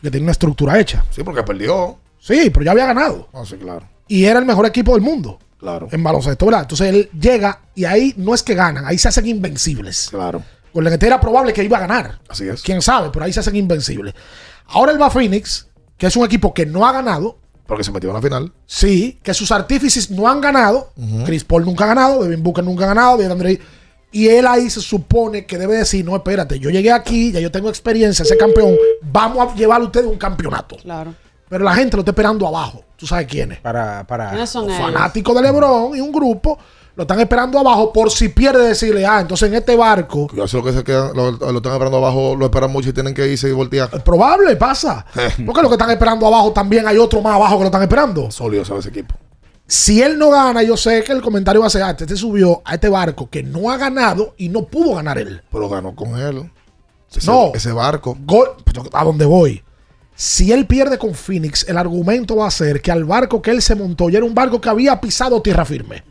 que 0.00 0.10
tiene 0.12 0.24
una 0.24 0.32
estructura 0.32 0.78
hecha. 0.78 1.04
Sí, 1.10 1.24
porque 1.24 1.42
perdió. 1.42 1.98
Sí, 2.20 2.50
pero 2.50 2.64
ya 2.64 2.70
había 2.70 2.86
ganado. 2.86 3.28
Ah, 3.34 3.42
sí, 3.44 3.56
claro. 3.56 3.86
Y 4.06 4.24
era 4.26 4.38
el 4.38 4.46
mejor 4.46 4.64
equipo 4.66 4.92
del 4.92 5.02
mundo 5.02 5.38
Claro. 5.64 5.88
en 5.90 6.02
baloncesto, 6.04 6.44
¿verdad? 6.44 6.60
Entonces 6.62 6.88
él 6.94 7.08
llega 7.18 7.62
y 7.74 7.86
ahí 7.86 8.12
no 8.18 8.34
es 8.34 8.42
que 8.42 8.54
ganan, 8.54 8.84
ahí 8.84 8.98
se 8.98 9.08
hacen 9.08 9.26
invencibles. 9.26 10.08
Claro. 10.10 10.42
Golden 10.74 10.92
State 10.92 11.06
era 11.06 11.18
probable 11.18 11.54
que 11.54 11.64
iba 11.64 11.78
a 11.78 11.80
ganar. 11.80 12.20
Así 12.28 12.46
es. 12.46 12.60
Quién 12.60 12.82
sabe, 12.82 13.08
pero 13.10 13.24
ahí 13.24 13.32
se 13.32 13.40
hacen 13.40 13.56
invencibles. 13.56 14.12
Ahora 14.66 14.92
él 14.92 15.00
va 15.00 15.06
a 15.06 15.10
Phoenix, 15.10 15.68
que 15.96 16.06
es 16.06 16.16
un 16.16 16.24
equipo 16.26 16.52
que 16.52 16.66
no 16.66 16.86
ha 16.86 16.92
ganado. 16.92 17.38
Porque 17.66 17.82
se 17.82 17.92
metió 17.92 18.10
en 18.10 18.16
la 18.16 18.20
final. 18.20 18.52
Sí, 18.66 19.18
que 19.22 19.32
sus 19.32 19.50
artífices 19.50 20.10
no 20.10 20.28
han 20.28 20.42
ganado. 20.42 20.92
Chris 21.24 21.44
Paul 21.44 21.64
nunca 21.64 21.84
ha 21.84 21.88
ganado, 21.88 22.22
Devin 22.22 22.42
Booker 22.42 22.62
nunca 22.62 22.84
ha 22.84 22.88
ganado, 22.88 23.22
Andre. 23.32 23.58
Y 24.12 24.28
él 24.28 24.46
ahí 24.46 24.68
se 24.68 24.82
supone 24.82 25.46
que 25.46 25.56
debe 25.56 25.78
decir, 25.78 26.04
no, 26.04 26.14
espérate, 26.14 26.58
yo 26.58 26.68
llegué 26.68 26.92
aquí, 26.92 27.32
ya 27.32 27.40
yo 27.40 27.50
tengo 27.50 27.70
experiencia, 27.70 28.22
ese 28.22 28.36
campeón, 28.36 28.76
vamos 29.00 29.50
a 29.50 29.56
llevar 29.56 29.80
a 29.80 29.84
ustedes 29.84 30.06
un 30.06 30.18
campeonato. 30.18 30.76
Claro. 30.76 31.14
Pero 31.48 31.64
la 31.64 31.74
gente 31.74 31.96
lo 31.96 32.00
está 32.00 32.10
esperando 32.12 32.46
abajo. 32.46 32.82
¿Tú 32.96 33.06
sabes 33.06 33.26
quién 33.26 33.52
es? 33.52 33.60
Para, 33.60 34.04
para. 34.06 34.30
¿Quiénes 34.30 34.50
son 34.50 34.64
ellos? 34.70 34.78
Fanáticos 34.80 35.34
de 35.36 35.42
LeBron 35.42 35.96
y 35.96 36.00
un 36.00 36.10
grupo 36.12 36.58
lo 36.96 37.02
están 37.02 37.18
esperando 37.18 37.58
abajo 37.58 37.92
por 37.92 38.08
si 38.10 38.28
pierde 38.28 38.68
decirle, 38.68 39.04
ah, 39.04 39.20
entonces 39.20 39.48
en 39.48 39.56
este 39.56 39.74
barco, 39.76 40.28
Yo 40.32 40.46
sé 40.46 40.56
lo 40.56 40.62
que 40.62 40.72
se 40.72 40.84
quedan, 40.84 41.10
lo, 41.12 41.32
lo 41.32 41.56
están 41.56 41.72
esperando 41.72 41.96
abajo, 41.98 42.36
lo 42.36 42.44
esperan 42.46 42.70
mucho 42.70 42.90
y 42.90 42.92
tienen 42.92 43.12
que 43.14 43.26
irse 43.26 43.48
y 43.48 43.52
voltear. 43.52 43.90
probable 44.04 44.54
pasa. 44.56 45.04
Porque 45.44 45.60
lo 45.60 45.68
que 45.68 45.74
están 45.74 45.90
esperando 45.90 46.24
abajo 46.26 46.52
también 46.52 46.86
hay 46.86 46.96
otro 46.98 47.20
más 47.20 47.34
abajo 47.34 47.56
que 47.56 47.60
lo 47.62 47.66
están 47.66 47.82
esperando. 47.82 48.30
Sólido 48.30 48.64
sabe 48.64 48.78
ese 48.80 48.90
equipo. 48.90 49.16
Si 49.66 50.00
él 50.02 50.18
no 50.18 50.30
gana, 50.30 50.62
yo 50.62 50.76
sé 50.76 51.02
que 51.02 51.10
el 51.12 51.20
comentario 51.20 51.62
va 51.62 51.66
a 51.66 51.70
ser, 51.70 51.82
ah, 51.82 51.90
este 51.90 52.06
se 52.06 52.16
subió 52.16 52.62
a 52.64 52.74
este 52.74 52.88
barco 52.88 53.28
que 53.28 53.42
no 53.42 53.70
ha 53.72 53.76
ganado 53.76 54.34
y 54.36 54.48
no 54.48 54.62
pudo 54.66 54.94
ganar 54.94 55.18
él. 55.18 55.42
Pero 55.50 55.68
ganó 55.68 55.96
con 55.96 56.16
él. 56.16 56.48
Ese, 57.12 57.26
No. 57.28 57.50
Ese 57.54 57.72
barco. 57.72 58.16
Gol- 58.24 58.54
¿A 58.92 59.02
dónde 59.04 59.24
voy? 59.24 59.63
Si 60.14 60.52
él 60.52 60.66
pierde 60.66 60.96
con 60.98 61.12
Phoenix, 61.14 61.68
el 61.68 61.76
argumento 61.76 62.36
va 62.36 62.46
a 62.46 62.50
ser 62.50 62.80
que 62.80 62.92
al 62.92 63.04
barco 63.04 63.42
que 63.42 63.50
él 63.50 63.60
se 63.62 63.74
montó 63.74 64.08
ya 64.08 64.18
era 64.18 64.26
un 64.26 64.34
barco 64.34 64.60
que 64.60 64.68
había 64.68 65.00
pisado 65.00 65.42
tierra 65.42 65.64
firme. 65.64 66.02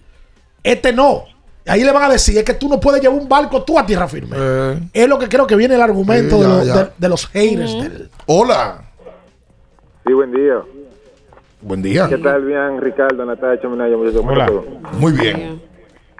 Este 0.61 0.91
no. 0.91 1.23
Ahí 1.65 1.81
le 1.83 1.91
van 1.93 2.03
a 2.03 2.09
decir, 2.09 2.37
es 2.37 2.43
que 2.43 2.53
tú 2.55 2.67
no 2.67 2.77
puedes 2.79 3.01
llevar 3.01 3.17
un 3.17 3.29
barco 3.29 3.63
tú 3.63 3.79
a 3.79 3.85
tierra 3.85 4.07
firme. 4.09 4.35
Eh, 4.37 4.79
Es 4.91 5.07
lo 5.07 5.17
que 5.17 5.29
creo 5.29 5.47
que 5.47 5.55
viene 5.55 5.75
el 5.75 5.81
argumento 5.81 6.35
Sí, 6.35 6.41
de, 6.41 6.47
ya, 6.49 6.55
los- 6.57 6.75
de- 6.75 6.89
de 6.97 7.09
los 7.09 7.27
haters 7.27 7.71
de 7.73 7.79
él. 7.85 8.09
Hola. 8.25 8.81
Sí, 10.05 10.11
buen 10.11 10.31
día. 10.33 10.61
Buen 11.61 11.81
día. 11.81 12.09
¿Qué 12.09 12.17
tal, 12.17 12.43
bien, 12.43 12.81
Ricardo, 12.81 13.25
Natacha, 13.25 13.69
Minaya, 13.69 13.95
muchachos? 13.95 14.19
¿Cómo 14.19 14.33
Hola. 14.33 14.51
Muy 14.99 15.13
bien. 15.13 15.61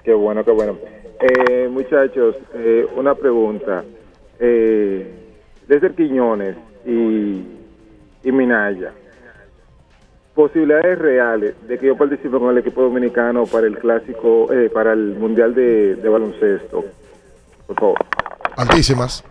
Qué 0.02 0.14
bueno, 0.14 0.42
qué 0.42 0.50
bueno. 0.52 0.78
Eh, 1.20 1.68
muchachos, 1.70 2.36
eh, 2.54 2.86
una 2.96 3.14
pregunta. 3.14 3.84
Eh, 4.40 5.10
Desde 5.68 5.94
Quiñones 5.94 6.56
y, 6.86 7.42
y 8.24 8.32
Minaya, 8.32 8.92
posibilidades 10.34 10.98
reales 10.98 11.54
de 11.68 11.78
que 11.78 11.86
yo 11.86 11.96
participe 11.96 12.38
con 12.38 12.50
el 12.50 12.58
equipo 12.58 12.82
dominicano 12.82 13.46
para 13.46 13.66
el 13.66 13.78
clásico, 13.78 14.52
eh, 14.52 14.70
para 14.70 14.92
el 14.92 15.16
mundial 15.16 15.54
de, 15.54 15.96
baloncesto. 16.08 16.84
Por 17.66 17.76
favor. 17.76 17.98
Altísimas. 18.56 19.24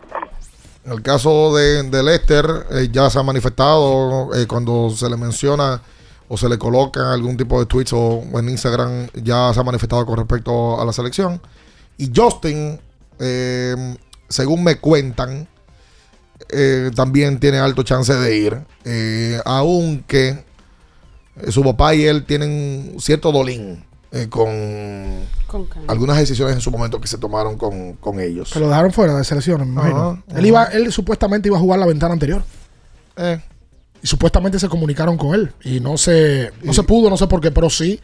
En 0.86 0.92
el 0.92 1.02
caso 1.02 1.56
de, 1.56 1.84
de 1.84 2.04
Lester, 2.04 2.46
eh, 2.72 2.90
ya 2.92 3.10
se 3.10 3.20
ha 3.20 3.24
manifestado 3.24 4.34
eh, 4.36 4.46
cuando 4.48 4.90
se 4.90 5.10
le 5.10 5.18
menciona 5.18 5.82
o 6.28 6.38
se 6.38 6.50
le 6.50 6.58
coloca 6.58 7.14
algún 7.14 7.38
tipo 7.38 7.60
de 7.60 7.66
tweets 7.66 7.94
o, 7.94 8.24
o 8.32 8.40
en 8.40 8.50
Instagram, 8.50 9.08
ya 9.14 9.54
se 9.54 9.60
ha 9.60 9.64
manifestado 9.64 10.06
con 10.06 10.18
respecto 10.18 10.80
a 10.80 10.86
la 10.86 10.92
selección. 10.92 11.40
Y 11.98 12.12
Justin, 12.14 12.80
eh, 13.20 13.96
según 14.28 14.64
me 14.64 14.78
cuentan, 14.78 15.48
eh, 16.50 16.92
también 16.96 17.40
tiene 17.40 17.58
alto 17.60 17.84
chance 17.84 18.14
de 18.14 18.38
ir. 18.38 18.58
eh, 18.86 19.40
aunque 19.46 20.44
su 21.50 21.64
papá 21.64 21.96
y 21.96 22.04
él 22.06 22.26
tienen 22.26 22.96
cierto 23.00 23.32
dolín 23.32 23.84
eh, 24.12 24.28
con 24.30 25.26
algunas 25.88 26.18
decisiones 26.18 26.56
en 26.56 26.62
su 26.62 26.70
momento 26.70 27.02
que 27.02 27.08
se 27.08 27.18
tomaron 27.18 27.58
con, 27.58 27.94
con 27.94 28.20
ellos. 28.20 28.52
Que 28.54 28.60
lo 28.60 28.68
dejaron 28.70 28.92
fuera 28.92 29.16
de 29.16 29.24
selecciones, 29.24 29.66
me 29.68 29.74
imagino. 29.74 30.10
Ajá, 30.10 30.40
él, 30.40 30.46
iba, 30.46 30.66
él 30.66 30.92
supuestamente 30.92 31.48
iba 31.50 31.58
a 31.58 31.60
jugar 31.60 31.80
la 31.80 31.86
ventana 31.88 32.14
anterior. 32.14 32.44
Eh. 33.18 33.40
Y 34.02 34.08
supuestamente 34.08 34.60
se 34.60 34.70
comunicaron 34.70 35.18
con 35.18 35.34
él. 35.34 35.52
Y 35.64 35.80
no 35.80 35.98
se, 35.98 36.52
no 36.62 36.74
se 36.74 36.84
pudo, 36.84 37.10
no 37.10 37.18
sé 37.18 37.28
por 37.28 37.42
qué, 37.42 37.52
pero 37.52 37.70
sí. 37.70 38.00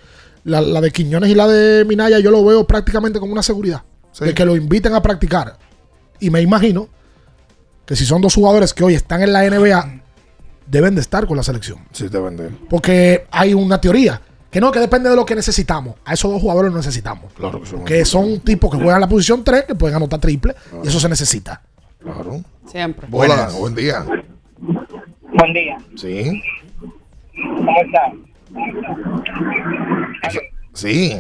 La, 0.45 0.61
la 0.61 0.80
de 0.81 0.89
Quiñones 0.91 1.30
y 1.30 1.35
la 1.35 1.47
de 1.47 1.84
Minaya 1.85 2.19
yo 2.19 2.31
lo 2.31 2.43
veo 2.45 2.65
prácticamente 2.65 3.19
con 3.19 3.31
una 3.31 3.43
seguridad. 3.43 3.84
De 4.19 4.34
que 4.34 4.45
lo 4.45 4.56
inviten 4.56 4.95
a 4.95 5.01
practicar. 5.01 5.57
Y 6.19 6.30
me 6.30 6.41
imagino 6.41 6.88
que 7.90 7.95
si 7.95 8.06
son 8.06 8.22
dos 8.22 8.36
jugadores 8.36 8.76
que 8.76 8.84
hoy 8.84 8.94
están 8.94 9.24
en 9.24 9.34
la 9.34 9.41
NBA, 9.49 10.02
deben 10.68 10.94
de 10.94 11.02
estar 11.02 11.26
con 11.26 11.36
la 11.36 11.41
selección. 11.41 11.80
Sí, 11.91 12.07
deben 12.07 12.38
de. 12.38 12.49
Porque 12.70 13.26
hay 13.32 13.56
una 13.56 13.82
teoría. 13.82 14.22
Que 14.52 14.61
no, 14.61 14.72
que 14.72 14.80
depende 14.80 15.10
de 15.10 15.16
lo 15.16 15.26
que 15.26 15.34
necesitamos. 15.34 15.95
A 16.06 16.14
esos 16.14 16.32
dos 16.32 16.40
jugadores 16.40 16.72
los 16.72 16.86
necesitamos. 16.86 17.34
Claro 17.34 17.60
que 17.60 17.66
son. 17.66 17.84
Que 17.84 18.06
son 18.06 18.41
tipos 18.41 18.70
que 18.70 18.78
juegan 18.78 19.02
la 19.02 19.10
posición 19.10 19.44
3, 19.44 19.64
que 19.64 19.74
pueden 19.74 19.95
anotar 19.95 20.20
triple. 20.20 20.53
Y 20.84 20.88
eso 20.88 20.99
se 20.99 21.10
necesita. 21.10 21.64
Claro. 21.98 22.44
Siempre. 22.68 23.07
Hola, 23.11 23.49
buen 23.57 23.74
día. 23.74 24.06
Buen 24.60 25.53
día. 25.53 25.78
Sí. 25.95 26.44
¿Cómo 27.34 27.82
están? 27.82 28.24
Sí. 30.74 31.20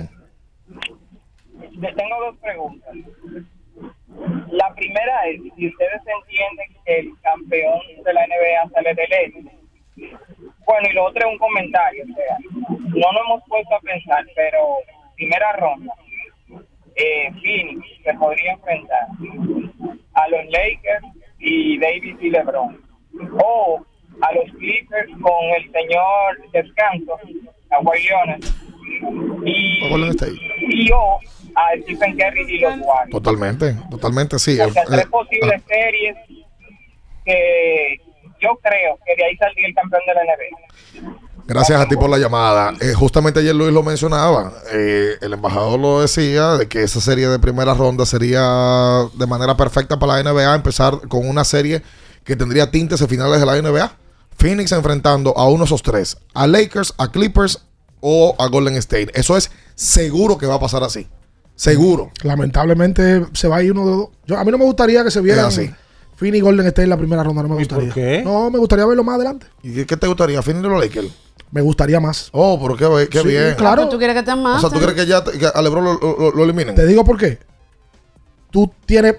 Tengo 1.81 2.25
dos 2.27 2.37
preguntas. 2.39 2.93
La 4.51 4.73
primera 4.75 5.27
es 5.27 5.41
si 5.55 5.67
ustedes 5.67 6.01
entienden 6.05 6.83
que 6.85 6.99
el 6.99 7.21
campeón 7.21 7.79
de 8.03 8.13
la 8.13 8.25
NBA 8.27 8.69
sale 8.73 8.93
del 8.93 9.13
este. 9.13 9.59
Bueno, 10.65 10.89
y 10.89 10.93
lo 10.93 11.05
otro 11.05 11.27
es 11.27 11.33
un 11.33 11.37
comentario. 11.37 12.03
O 12.03 12.15
sea, 12.15 12.37
no 12.69 13.11
nos 13.11 13.25
hemos 13.25 13.43
puesto 13.47 13.75
a 13.75 13.79
pensar, 13.79 14.25
pero 14.35 14.77
primera 15.15 15.53
ronda. 15.53 15.93
Eh, 16.95 17.31
Phoenix 17.41 17.87
se 18.03 18.13
podría 18.15 18.53
enfrentar 18.53 19.07
a 20.13 20.27
los 20.27 20.45
Lakers 20.47 21.05
y 21.39 21.77
Davis 21.79 22.15
y 22.19 22.29
LeBron. 22.29 22.81
O 23.41 23.85
a 24.21 24.33
los 24.33 24.51
Clippers 24.53 25.09
con 25.21 25.45
el 25.55 25.71
señor 25.71 26.51
Descanso, 26.51 27.19
Kawhi 27.69 28.03
Leonard. 28.03 28.43
Y, 29.45 30.85
y 30.85 30.91
o 30.91 31.19
a 31.55 31.81
Stephen 31.81 32.17
Curry 32.17 32.55
y 32.55 32.59
los 32.59 32.73
Warriors. 32.79 33.11
Totalmente, 33.11 33.75
totalmente 33.89 34.39
sí. 34.39 34.59
Eh, 34.59 34.67
tres 34.87 35.05
posibles 35.07 35.61
series 35.67 36.15
que 37.25 38.01
yo 38.41 38.57
creo 38.61 38.97
que 39.05 39.15
de 39.15 39.25
ahí 39.25 39.35
saldría 39.37 39.67
el 39.67 39.75
campeón 39.75 40.01
de 40.07 40.13
la 40.13 40.21
NBA. 40.23 41.19
Gracias 41.45 41.81
a 41.81 41.87
ti 41.87 41.95
por 41.95 42.11
la 42.11 42.19
llamada. 42.19 42.73
Eh, 42.79 42.93
justamente 42.93 43.39
ayer 43.39 43.55
Luis 43.55 43.73
lo 43.73 43.81
mencionaba. 43.81 44.53
Eh, 44.71 45.15
el 45.19 45.33
embajador 45.33 45.79
lo 45.79 46.01
decía 46.01 46.57
de 46.57 46.67
que 46.67 46.83
esa 46.83 47.01
serie 47.01 47.27
de 47.27 47.39
primera 47.39 47.73
ronda 47.73 48.05
sería 48.05 49.07
de 49.15 49.25
manera 49.25 49.57
perfecta 49.57 49.97
para 49.97 50.21
la 50.21 50.31
NBA 50.31 50.53
empezar 50.53 51.07
con 51.07 51.27
una 51.27 51.43
serie 51.43 51.81
que 52.23 52.35
tendría 52.35 52.69
tintes 52.69 53.01
a 53.01 53.07
finales 53.07 53.39
de 53.39 53.47
la 53.47 53.59
NBA. 53.59 53.91
Phoenix 54.37 54.71
enfrentando 54.73 55.35
a 55.35 55.49
uno 55.49 55.59
de 55.59 55.65
esos 55.65 55.81
tres: 55.81 56.17
a 56.35 56.45
Lakers, 56.45 56.93
a 56.99 57.11
Clippers 57.11 57.65
o 58.01 58.35
a 58.37 58.47
Golden 58.47 58.75
State. 58.77 59.11
Eso 59.13 59.35
es 59.37 59.51
seguro 59.75 60.37
que 60.37 60.45
va 60.45 60.55
a 60.55 60.59
pasar 60.59 60.83
así. 60.83 61.07
Seguro. 61.55 62.11
Lamentablemente 62.23 63.25
se 63.33 63.47
va 63.47 63.57
a 63.57 63.63
ir 63.63 63.71
uno 63.73 63.81
de 63.85 63.87
los 63.91 63.97
dos. 63.97 64.09
Yo, 64.25 64.37
a 64.37 64.43
mí 64.45 64.51
no 64.51 64.57
me 64.57 64.65
gustaría 64.65 65.03
que 65.03 65.11
se 65.11 65.19
vieran 65.21 65.47
Es 65.47 65.57
así. 65.57 65.69
Finn 66.15 66.35
y 66.35 66.39
Golden 66.41 66.65
State 66.67 66.83
en 66.83 66.89
la 66.89 66.97
primera 66.97 67.23
ronda. 67.23 67.41
No 67.43 67.49
me 67.49 67.55
gustaría. 67.55 67.93
qué? 67.93 68.21
No, 68.23 68.49
me 68.49 68.59
gustaría 68.59 68.85
verlo 68.85 69.03
más 69.03 69.15
adelante. 69.15 69.45
¿Y 69.63 69.83
qué- 69.85 69.97
te 69.97 70.07
gustaría? 70.07 70.41
¿Phoenix 70.41 70.65
o 70.65 70.69
los 70.69 70.81
Lakers? 70.81 71.07
Me 71.51 71.61
gustaría 71.61 71.99
más. 71.99 72.29
Oh, 72.31 72.59
pero 72.61 72.75
qué, 72.99 73.09
qué 73.09 73.21
Sí, 73.21 73.27
bien. 73.29 73.55
claro. 73.57 73.89
¿Tú 73.89 73.97
quieres 73.97 74.15
que 74.15 74.23
te 74.23 74.31
O 74.31 74.37
maten? 74.37 74.61
sea, 74.61 74.69
¿tú 74.69 74.85
crees 74.85 74.93
que 75.01 75.05
ya 75.09 75.23
te- 75.23 75.37
que 75.37 75.47
a 75.47 75.61
LeBron 75.61 75.83
lo, 75.83 75.93
lo- 75.99 76.31
lo 76.31 76.43
eliminen? 76.43 76.75
Te 76.75 76.85
digo 76.85 77.03
por 77.03 77.17
qué. 77.17 77.39
Tú 78.51 78.71
tienes. 78.85 79.15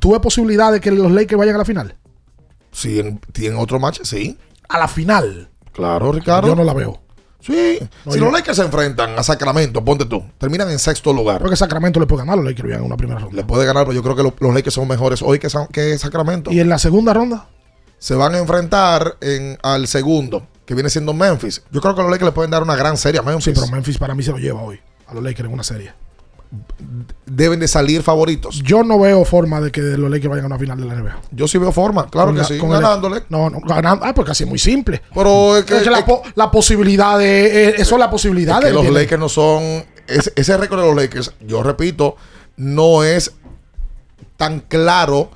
¿Tú 0.00 0.12
ves 0.12 0.20
posibilidad 0.20 0.72
de 0.72 0.80
que 0.80 0.90
los 0.90 1.10
Lakers 1.12 1.38
vayan 1.38 1.54
a 1.56 1.58
la 1.58 1.64
final? 1.64 1.94
Si 2.70 2.98
en- 3.00 3.18
tienen 3.32 3.58
otro 3.58 3.78
match, 3.78 4.00
sí. 4.02 4.38
A 4.68 4.78
la 4.78 4.88
final. 4.88 5.48
Claro, 5.72 6.12
Ricardo. 6.12 6.48
Yo 6.48 6.54
no 6.56 6.64
la 6.64 6.72
veo. 6.74 7.00
Sí. 7.42 7.78
No, 8.04 8.12
si 8.12 8.18
yo- 8.18 8.24
los 8.26 8.32
Lakers 8.34 8.56
se 8.56 8.62
enfrentan 8.62 9.18
a 9.18 9.22
Sacramento, 9.22 9.84
ponte 9.84 10.04
tú, 10.06 10.22
terminan 10.38 10.70
en 10.70 10.78
sexto 10.78 11.12
lugar. 11.12 11.38
Creo 11.38 11.50
que 11.50 11.56
Sacramento 11.56 11.98
le 12.00 12.06
puede 12.06 12.20
ganar 12.22 12.34
a 12.34 12.36
los 12.36 12.44
Lakers 12.44 12.72
en 12.76 12.82
una 12.82 12.96
primera 12.96 13.18
ronda. 13.18 13.34
Le 13.36 13.44
puede 13.44 13.66
ganar, 13.66 13.84
pero 13.84 13.94
yo 13.94 14.02
creo 14.02 14.14
que 14.16 14.22
lo- 14.22 14.34
los 14.38 14.54
Lakers 14.54 14.74
son 14.74 14.86
mejores 14.88 15.20
hoy 15.22 15.38
que, 15.38 15.48
que 15.72 15.98
Sacramento. 15.98 16.52
¿Y 16.52 16.60
en 16.60 16.68
la 16.68 16.78
segunda 16.78 17.12
ronda? 17.12 17.48
Se 17.98 18.14
van 18.14 18.34
a 18.34 18.38
enfrentar 18.38 19.16
en, 19.20 19.58
al 19.62 19.86
segundo, 19.88 20.46
que 20.64 20.74
viene 20.74 20.88
siendo 20.90 21.12
Memphis. 21.14 21.62
Yo 21.70 21.80
creo 21.80 21.94
que 21.94 22.02
los 22.02 22.10
Lakers 22.10 22.26
le 22.26 22.32
pueden 22.32 22.50
dar 22.50 22.62
una 22.62 22.76
gran 22.76 22.96
serie 22.96 23.20
a 23.20 23.22
Memphis. 23.22 23.44
Sí, 23.44 23.52
pero 23.54 23.66
Memphis 23.68 23.98
para 23.98 24.14
mí 24.14 24.22
se 24.22 24.30
lo 24.30 24.38
lleva 24.38 24.62
hoy. 24.62 24.80
A 25.06 25.14
los 25.14 25.22
Lakers 25.22 25.48
en 25.48 25.52
una 25.54 25.62
serie. 25.64 25.92
Deben 27.24 27.60
de 27.60 27.68
salir 27.68 28.02
favoritos. 28.02 28.60
Yo 28.62 28.82
no 28.84 28.98
veo 28.98 29.24
forma 29.24 29.60
de 29.60 29.70
que 29.72 29.80
los 29.80 30.10
Lakers 30.10 30.28
vayan 30.28 30.44
a 30.44 30.46
una 30.48 30.58
final 30.58 30.78
de 30.78 30.84
la 30.86 30.94
NBA. 30.94 31.18
Yo 31.30 31.48
sí 31.48 31.56
veo 31.56 31.72
forma, 31.72 32.06
claro 32.08 32.34
que 32.34 32.44
sí, 32.44 32.54
el- 32.54 32.60
ganándole. 32.68 33.22
No, 33.30 33.48
no, 33.48 33.60
ganando. 33.60 34.04
Ah, 34.04 34.12
porque 34.14 34.32
así 34.32 34.44
es 34.44 34.48
muy 34.50 34.58
simple. 34.58 35.00
Pero 35.14 35.56
es 35.56 35.64
que, 35.64 35.78
Es 35.78 35.82
que 35.82 35.90
la, 35.90 36.00
es- 36.00 36.04
po- 36.04 36.22
la 36.34 36.50
posibilidad 36.50 37.18
de. 37.18 37.68
eh, 37.70 37.74
eso 37.78 37.94
es 37.94 37.98
la 37.98 38.10
posibilidad 38.10 38.56
es 38.58 38.60
que 38.64 38.66
de 38.68 38.72
los 38.74 38.82
tiene. 38.82 39.00
Lakers 39.00 39.20
no 39.20 39.28
son. 39.30 39.62
Ese, 40.06 40.32
ese 40.36 40.56
récord 40.58 40.80
de 40.80 40.86
los 40.88 40.96
Lakers, 40.96 41.32
yo 41.40 41.62
repito, 41.62 42.16
no 42.56 43.02
es 43.04 43.32
tan 44.36 44.60
claro 44.60 45.30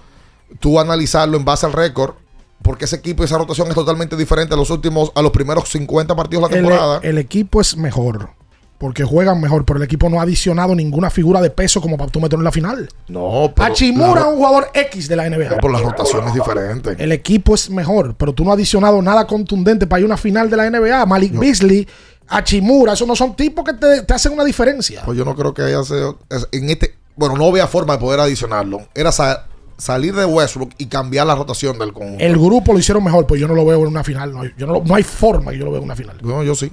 tú 0.60 0.78
analizarlo 0.80 1.36
en 1.38 1.44
base 1.44 1.64
al 1.66 1.72
récord. 1.72 2.14
Porque 2.62 2.86
ese 2.86 2.96
equipo 2.96 3.22
y 3.22 3.26
esa 3.26 3.38
rotación 3.38 3.68
es 3.68 3.74
totalmente 3.74 4.16
diferente 4.16 4.54
a 4.54 4.56
los 4.56 4.70
últimos, 4.70 5.12
a 5.14 5.22
los 5.22 5.30
primeros 5.30 5.68
50 5.68 6.16
partidos 6.16 6.48
de 6.50 6.56
la 6.56 6.58
El, 6.58 6.64
temporada. 6.66 7.00
el 7.04 7.18
equipo 7.18 7.60
es 7.60 7.76
mejor. 7.76 8.30
Porque 8.78 9.04
juegan 9.04 9.40
mejor, 9.40 9.64
pero 9.64 9.78
el 9.78 9.84
equipo 9.84 10.10
no 10.10 10.20
ha 10.20 10.24
adicionado 10.24 10.74
ninguna 10.74 11.08
figura 11.08 11.40
de 11.40 11.48
peso 11.48 11.80
como 11.80 11.96
para 11.96 12.10
tú 12.10 12.20
meterlo 12.20 12.40
en 12.42 12.44
la 12.44 12.52
final. 12.52 12.88
no, 13.08 13.50
pero. 13.56 13.72
Hachimura 13.72 14.20
es 14.20 14.26
un 14.26 14.36
jugador 14.36 14.68
X 14.74 15.08
de 15.08 15.16
la 15.16 15.28
NBA. 15.30 15.58
por 15.58 15.72
las 15.72 15.80
rotaciones 15.80 16.34
diferentes. 16.34 16.94
El 17.00 17.12
equipo 17.12 17.54
es 17.54 17.70
mejor, 17.70 18.14
pero 18.16 18.34
tú 18.34 18.44
no 18.44 18.50
has 18.50 18.56
adicionado 18.56 19.00
nada 19.00 19.26
contundente 19.26 19.86
para 19.86 20.00
ir 20.00 20.04
a 20.04 20.08
una 20.08 20.16
final 20.18 20.50
de 20.50 20.56
la 20.58 20.68
NBA. 20.70 21.06
Malik 21.06 21.32
Beasley, 21.38 21.88
Hachimura, 22.28 22.92
esos 22.92 23.08
no 23.08 23.16
son 23.16 23.34
tipos 23.34 23.64
que 23.64 23.72
te, 23.72 24.02
te 24.02 24.12
hacen 24.14 24.32
una 24.32 24.44
diferencia. 24.44 25.02
Pues 25.04 25.16
yo 25.16 25.24
no 25.24 25.34
creo 25.34 25.54
que 25.54 25.62
haya 25.62 25.82
sido. 25.82 26.18
En 26.52 26.68
este, 26.68 26.94
bueno, 27.14 27.36
no 27.36 27.46
había 27.46 27.66
forma 27.66 27.94
de 27.94 28.00
poder 28.00 28.20
adicionarlo. 28.20 28.88
Era 28.94 29.10
sa- 29.12 29.46
salir 29.78 30.14
de 30.14 30.24
Westbrook 30.26 30.70
y 30.78 30.86
cambiar 30.86 31.26
la 31.26 31.34
rotación 31.34 31.78
del 31.78 31.92
conjunto. 31.92 32.22
El 32.22 32.34
grupo 32.36 32.72
lo 32.72 32.78
hicieron 32.78 33.02
mejor, 33.04 33.26
pues 33.26 33.40
yo 33.40 33.46
no 33.48 33.54
lo 33.54 33.64
veo 33.64 33.80
en 33.80 33.86
una 33.88 34.04
final. 34.04 34.32
No, 34.34 34.42
hay- 34.42 34.52
yo 34.58 34.66
no, 34.66 34.74
lo- 34.74 34.84
no 34.84 34.94
hay 34.94 35.02
forma 35.02 35.52
que 35.52 35.58
yo 35.58 35.64
lo 35.64 35.70
vea 35.70 35.78
en 35.78 35.84
una 35.84 35.96
final. 35.96 36.16
No, 36.22 36.42
yo 36.42 36.54
sí. 36.54 36.70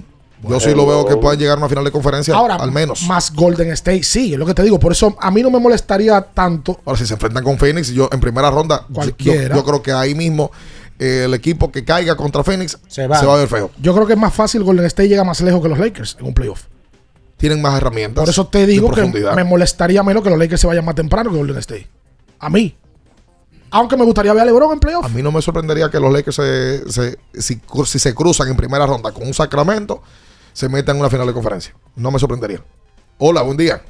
Yo 0.48 0.60
sí 0.60 0.74
lo 0.74 0.86
veo 0.86 1.06
que 1.06 1.16
puedan 1.16 1.38
llegar 1.38 1.56
a 1.56 1.58
una 1.58 1.68
final 1.68 1.84
de 1.84 1.90
conferencia, 1.90 2.34
Ahora, 2.34 2.56
al 2.56 2.70
menos. 2.72 3.02
más 3.06 3.32
Golden 3.32 3.70
State, 3.72 4.02
sí, 4.02 4.32
es 4.32 4.38
lo 4.38 4.46
que 4.46 4.54
te 4.54 4.62
digo. 4.62 4.78
Por 4.78 4.92
eso 4.92 5.16
a 5.20 5.30
mí 5.30 5.42
no 5.42 5.50
me 5.50 5.58
molestaría 5.58 6.20
tanto. 6.20 6.80
Ahora, 6.84 6.98
si 6.98 7.06
se 7.06 7.14
enfrentan 7.14 7.42
con 7.44 7.58
Phoenix, 7.58 7.88
yo 7.90 8.08
en 8.12 8.20
primera 8.20 8.50
ronda, 8.50 8.86
Cualquiera. 8.92 9.48
Yo, 9.54 9.62
yo 9.62 9.64
creo 9.64 9.82
que 9.82 9.92
ahí 9.92 10.14
mismo 10.14 10.50
eh, 10.98 11.22
el 11.26 11.34
equipo 11.34 11.70
que 11.72 11.84
caiga 11.84 12.16
contra 12.16 12.44
Phoenix 12.44 12.78
se 12.88 13.06
va. 13.06 13.20
va, 13.22 13.34
a 13.34 13.36
ver 13.38 13.48
feo. 13.48 13.70
Yo 13.80 13.94
creo 13.94 14.06
que 14.06 14.12
es 14.12 14.18
más 14.18 14.32
fácil 14.34 14.62
Golden 14.62 14.86
State 14.86 15.08
llega 15.08 15.24
más 15.24 15.40
lejos 15.40 15.60
que 15.62 15.68
los 15.68 15.78
Lakers 15.78 16.16
en 16.20 16.26
un 16.26 16.34
playoff. 16.34 16.64
Tienen 17.36 17.60
más 17.60 17.76
herramientas. 17.76 18.22
Por 18.22 18.28
eso 18.30 18.46
te 18.46 18.64
digo 18.66 18.90
que 18.92 19.02
me 19.34 19.44
molestaría 19.44 20.02
menos 20.02 20.22
que 20.22 20.30
los 20.30 20.38
Lakers 20.38 20.60
se 20.60 20.66
vayan 20.66 20.84
más 20.84 20.94
temprano 20.94 21.30
que 21.30 21.36
Golden 21.36 21.58
State. 21.58 21.88
A 22.38 22.48
mí. 22.48 22.76
Aunque 23.70 23.96
me 23.96 24.04
gustaría 24.04 24.32
ver 24.32 24.42
a 24.42 24.44
LeBron 24.44 24.72
en 24.74 24.78
playoff. 24.78 25.04
A 25.04 25.08
mí 25.08 25.20
no 25.20 25.32
me 25.32 25.42
sorprendería 25.42 25.90
que 25.90 25.98
los 25.98 26.12
Lakers, 26.12 26.36
se, 26.36 26.92
se- 26.92 27.18
si, 27.36 27.60
si 27.86 27.98
se 27.98 28.14
cruzan 28.14 28.46
en 28.48 28.56
primera 28.56 28.86
ronda 28.86 29.10
con 29.10 29.26
un 29.26 29.34
Sacramento, 29.34 30.00
se 30.54 30.68
metan 30.68 30.96
en 30.96 31.00
una 31.00 31.10
final 31.10 31.26
de 31.26 31.34
conferencia. 31.34 31.74
No 31.96 32.10
me 32.10 32.18
sorprendería. 32.18 32.60
Hola, 33.18 33.42
buen 33.42 33.56
día. 33.56 33.82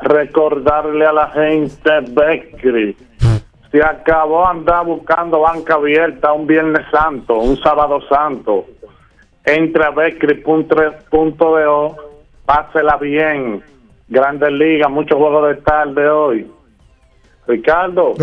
recordarle 0.00 1.06
a 1.06 1.12
la 1.12 1.28
gente 1.28 1.90
Becri. 2.08 2.96
Se 3.70 3.82
acabó 3.82 4.48
andar 4.48 4.86
buscando 4.86 5.40
banca 5.40 5.74
abierta 5.74 6.32
un 6.32 6.46
Viernes 6.46 6.86
Santo, 6.90 7.38
un 7.38 7.56
Sábado 7.62 8.00
Santo. 8.08 8.64
Entre 9.44 9.84
a 9.84 9.90
Becri.do, 9.90 11.96
pásela 12.46 12.96
bien. 12.96 13.62
Grandes 14.08 14.52
Ligas, 14.52 14.90
muchos 14.90 15.18
juegos 15.18 15.48
de 15.48 15.62
tarde 15.62 16.08
hoy. 16.08 16.50
Ricardo, 17.46 18.14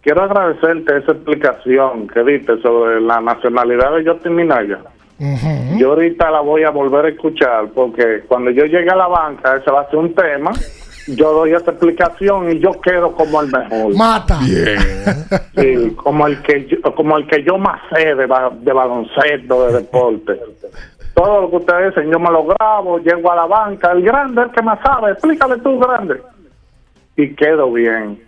quiero 0.00 0.22
agradecerte 0.22 0.98
esa 0.98 1.12
explicación 1.12 2.08
que 2.08 2.24
diste 2.24 2.60
sobre 2.62 3.00
la 3.00 3.20
nacionalidad 3.20 3.96
de 3.96 4.10
Justin 4.10 4.34
Minaya. 4.34 4.80
Yo 5.78 5.90
ahorita 5.90 6.30
la 6.30 6.40
voy 6.40 6.64
a 6.64 6.70
volver 6.70 7.06
a 7.06 7.08
escuchar 7.10 7.68
porque 7.74 8.22
cuando 8.26 8.50
yo 8.50 8.64
llegue 8.64 8.90
a 8.90 8.96
la 8.96 9.06
banca, 9.06 9.56
ese 9.56 9.70
va 9.70 9.82
a 9.82 9.90
ser 9.90 9.98
un 9.98 10.14
tema. 10.14 10.50
Yo 11.06 11.32
doy 11.34 11.52
esa 11.52 11.70
explicación 11.70 12.50
y 12.50 12.58
yo 12.60 12.72
quedo 12.80 13.12
como 13.12 13.40
el 13.42 13.48
mejor. 13.52 13.94
Mata. 13.96 14.38
Sí, 15.56 15.94
como 15.96 16.26
el 16.26 16.40
que 16.42 16.66
yo, 16.66 16.80
como 16.94 17.16
el 17.18 17.26
que 17.28 17.44
yo 17.44 17.58
más 17.58 17.80
sé 17.94 18.14
de, 18.14 18.26
ba- 18.26 18.50
de 18.58 18.72
baloncesto, 18.72 19.66
de 19.66 19.72
deporte. 19.74 20.40
Todo 21.14 21.42
lo 21.42 21.50
que 21.50 21.56
ustedes 21.56 21.94
dicen, 21.94 22.10
yo 22.10 22.18
me 22.18 22.30
lo 22.30 22.44
grabo, 22.46 22.98
llego 22.98 23.30
a 23.30 23.36
la 23.36 23.46
banca, 23.46 23.92
el 23.92 24.02
grande, 24.02 24.42
el 24.42 24.50
que 24.50 24.62
más 24.62 24.80
sabe, 24.82 25.12
explícale 25.12 25.58
tú, 25.58 25.78
grande. 25.78 26.20
Y 27.16 27.34
quedo 27.36 27.70
bien. 27.72 28.20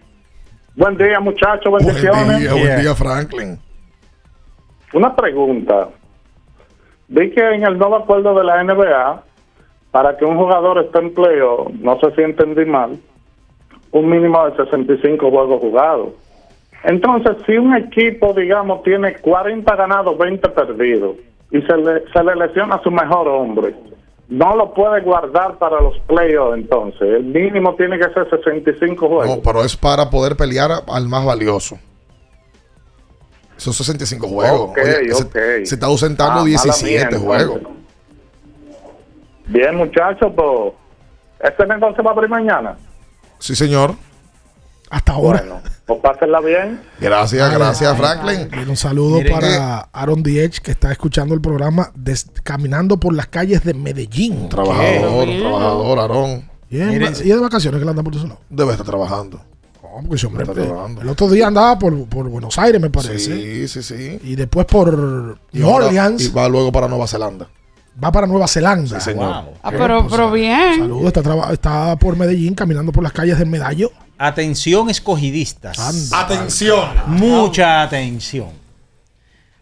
Buen 0.77 0.97
día, 0.97 1.19
muchachos, 1.19 1.73
bendiciones. 1.73 2.27
Buen 2.27 2.39
día, 2.41 2.53
buen 2.53 2.81
día, 2.81 2.95
Franklin. 2.95 3.59
Una 4.93 5.17
pregunta. 5.17 5.89
Vi 7.09 7.31
que 7.31 7.41
en 7.41 7.65
el 7.65 7.79
nuevo 7.79 7.97
acuerdo 7.97 8.35
de 8.35 8.45
la 8.45 8.63
NBA, 8.63 9.23
para 9.91 10.17
que 10.17 10.25
un 10.25 10.37
jugador 10.37 10.79
esté 10.79 10.99
en 10.99 11.15
playoff, 11.15 11.71
no 11.81 11.99
sé 12.01 12.15
si 12.15 12.23
entendí 12.23 12.65
mal, 12.65 12.99
un 13.93 14.11
mínimo 14.11 14.45
de 14.49 14.57
65 14.57 15.31
juegos 15.31 15.61
jugados. 15.61 16.09
Entonces, 16.85 17.37
si 17.47 17.57
un 17.57 17.75
equipo, 17.75 18.33
digamos, 18.35 18.83
tiene 18.83 19.17
40 19.17 19.75
ganados, 19.77 20.19
20 20.19 20.49
perdidos, 20.51 21.17
y 21.51 21.63
se 21.63 21.77
le, 21.77 22.03
se 22.13 22.25
le 22.25 22.37
lesiona 22.37 22.77
a 22.77 22.83
su 22.83 22.91
mejor 22.91 23.29
hombre, 23.29 23.75
no 24.29 24.57
lo 24.57 24.75
puede 24.75 25.01
guardar 25.03 25.57
para 25.59 25.81
los 25.81 25.99
playoffs 26.01 26.59
entonces. 26.59 27.03
El 27.03 27.25
mínimo 27.25 27.75
tiene 27.77 27.99
que 27.99 28.13
ser 28.13 28.29
65 28.29 29.09
juegos. 29.09 29.37
No, 29.37 29.43
pero 29.43 29.63
es 29.63 29.77
para 29.77 30.11
poder 30.11 30.37
pelear 30.37 30.71
al 30.89 31.09
más 31.09 31.25
valioso. 31.25 31.79
Son 33.57 33.73
65 33.73 34.29
juegos. 34.29 34.71
Ok, 34.71 34.79
Oye, 34.79 35.15
se- 35.15 35.23
ok. 35.25 35.33
Se, 35.65 35.75
está 35.75 35.87
ausentando 35.87 36.33
Ah, 36.33 36.37
mala 36.37 36.45
17 36.47 37.07
mía, 37.11 37.19
juegos. 37.19 37.61
Bien, 39.47 39.77
muchachos, 39.77 40.33
pues, 40.35 40.73
¿este 41.41 41.67
negocio 41.67 42.03
va 42.03 42.11
a 42.11 42.15
abrir 42.15 42.29
mañana? 42.29 42.77
Sí, 43.39 43.55
señor. 43.55 43.95
Hasta 44.91 45.13
ahora. 45.13 45.41
Bueno, 45.41 45.61
pues 45.85 46.01
pásenla 46.01 46.41
bien. 46.41 46.81
Gracias, 47.01 47.53
gracias, 47.53 47.97
Franklin. 47.97 48.49
Y 48.53 48.69
un 48.71 48.77
saludo 48.77 49.17
Miren, 49.19 49.33
para 49.33 49.79
Aaron 49.93 50.23
Diech, 50.23 50.61
que 50.61 50.71
está 50.71 50.93
escuchando 50.93 51.35
el 51.35 51.41
programa 51.41 51.91
des- 51.95 52.31
caminando 52.45 52.99
por 52.99 53.13
las 53.15 53.27
calles 53.27 53.65
de 53.65 53.75
Medellín. 53.75 54.49
Trabajador, 54.49 55.27
trabajador, 55.41 55.99
Aarón. 55.99 56.51
Y 56.71 56.81
es, 56.81 57.25
y 57.25 57.31
es 57.31 57.37
de 57.37 57.43
vacaciones 57.43 57.79
que 57.79 57.83
él 57.83 57.89
anda 57.89 58.03
por 58.03 58.15
ese 58.15 58.27
lado. 58.27 58.41
Debe 58.49 58.73
estar 58.73 58.87
trabajando. 58.87 59.41
No, 59.97 60.03
porque 60.03 60.17
ese 60.17 60.27
hombre, 60.27 60.43
Está 60.43 60.55
trabajando. 60.55 61.01
el 61.01 61.09
otro 61.09 61.31
día 61.31 61.47
andaba 61.47 61.79
por, 61.79 62.07
por 62.07 62.29
Buenos 62.29 62.59
Aires, 62.59 62.81
me 62.81 62.91
parece. 62.91 63.19
Sí, 63.19 63.69
sí, 63.69 63.83
sí. 63.83 64.19
Y 64.25 64.37
después 64.37 64.67
por 64.67 65.39
Y 65.53 65.63
Orleans. 65.63 66.23
Y 66.23 66.29
va 66.29 66.49
luego 66.49 66.71
para 66.71 66.87
Nueva 66.87 67.07
Zelanda. 67.07 67.49
Va 68.03 68.13
para 68.13 68.27
Nueva 68.27 68.47
Zelanda. 68.47 69.01
Sí, 69.01 69.13
señor. 69.13 69.45
Ah, 69.63 69.71
pero, 69.71 70.07
pero 70.07 70.31
bien. 70.31 70.81
Saludos, 70.81 71.15
está, 71.51 71.97
por 71.97 72.15
Medellín 72.17 72.55
caminando 72.55 72.93
por 72.93 73.03
las 73.03 73.13
calles 73.13 73.39
del 73.39 73.49
Medallo. 73.49 73.91
Atención, 74.19 74.91
escogidistas. 74.91 76.13
Atención. 76.13 76.91
Mucha 77.07 77.83
atención. 77.83 78.49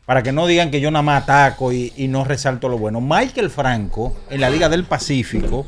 Para 0.04 0.22
que 0.24 0.32
no 0.32 0.46
digan 0.48 0.70
que 0.72 0.80
yo 0.80 0.90
nada 0.90 1.02
más 1.02 1.22
ataco 1.22 1.72
y, 1.72 1.92
y 1.96 2.08
no 2.08 2.24
resalto 2.24 2.68
lo 2.68 2.76
bueno. 2.76 3.00
Michael 3.00 3.50
Franco, 3.50 4.16
en 4.30 4.40
la 4.40 4.50
Liga 4.50 4.68
del 4.68 4.84
Pacífico, 4.84 5.64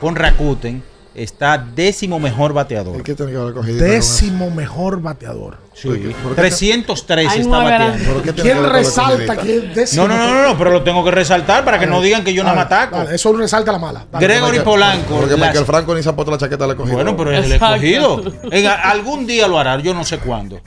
con 0.00 0.16
Rakuten, 0.16 0.82
está 1.22 1.58
décimo 1.58 2.18
mejor 2.18 2.52
bateador. 2.52 3.02
¿Qué 3.02 3.14
tiene 3.14 3.32
que 3.32 3.38
Hidalgo? 3.38 3.62
Décimo 3.62 4.50
mejor 4.50 5.00
bateador. 5.00 5.58
Sí. 5.74 5.88
303 6.34 7.28
Ay, 7.30 7.40
está 7.40 7.48
nueve 7.48 7.70
bateando. 7.70 8.04
¿Pero 8.04 8.22
qué 8.22 8.32
tiene 8.32 8.42
¿Quién 8.42 8.42
que 8.42 8.48
ver 8.48 8.54
con 8.56 8.72
la 8.72 8.78
resalta 8.78 9.36
que 9.36 9.56
es 9.56 9.74
décimo 9.74 10.08
No, 10.08 10.16
no, 10.16 10.26
no, 10.28 10.34
no, 10.34 10.48
no, 10.48 10.58
pero 10.58 10.70
lo 10.70 10.82
tengo 10.82 11.04
que 11.04 11.10
resaltar 11.12 11.64
para 11.64 11.78
que 11.78 11.86
no 11.86 12.00
digan 12.00 12.24
que 12.24 12.34
yo 12.34 12.42
nada 12.42 12.56
más 12.56 12.66
ataco. 12.66 12.96
Dale, 12.98 13.14
eso 13.14 13.32
resalta 13.32 13.70
la 13.70 13.78
mala. 13.78 14.06
Dale. 14.10 14.26
Gregory 14.26 14.60
Polanco. 14.60 15.16
Porque 15.16 15.36
las- 15.36 15.48
Michael 15.48 15.64
Franco 15.66 15.94
ni 15.94 16.02
se 16.02 16.08
ha 16.08 16.16
puesto 16.16 16.32
la 16.32 16.38
chaqueta 16.38 16.66
le 16.66 16.74
cogido. 16.74 16.96
Bueno, 16.96 17.16
pero 17.16 17.32
es 17.32 17.44
el 17.46 17.52
escogido. 17.52 18.22
En 18.50 18.66
algún 18.66 19.26
día 19.26 19.46
lo 19.46 19.58
hará, 19.58 19.78
yo 19.80 19.94
no 19.94 20.04
sé 20.04 20.18
cuándo. 20.18 20.60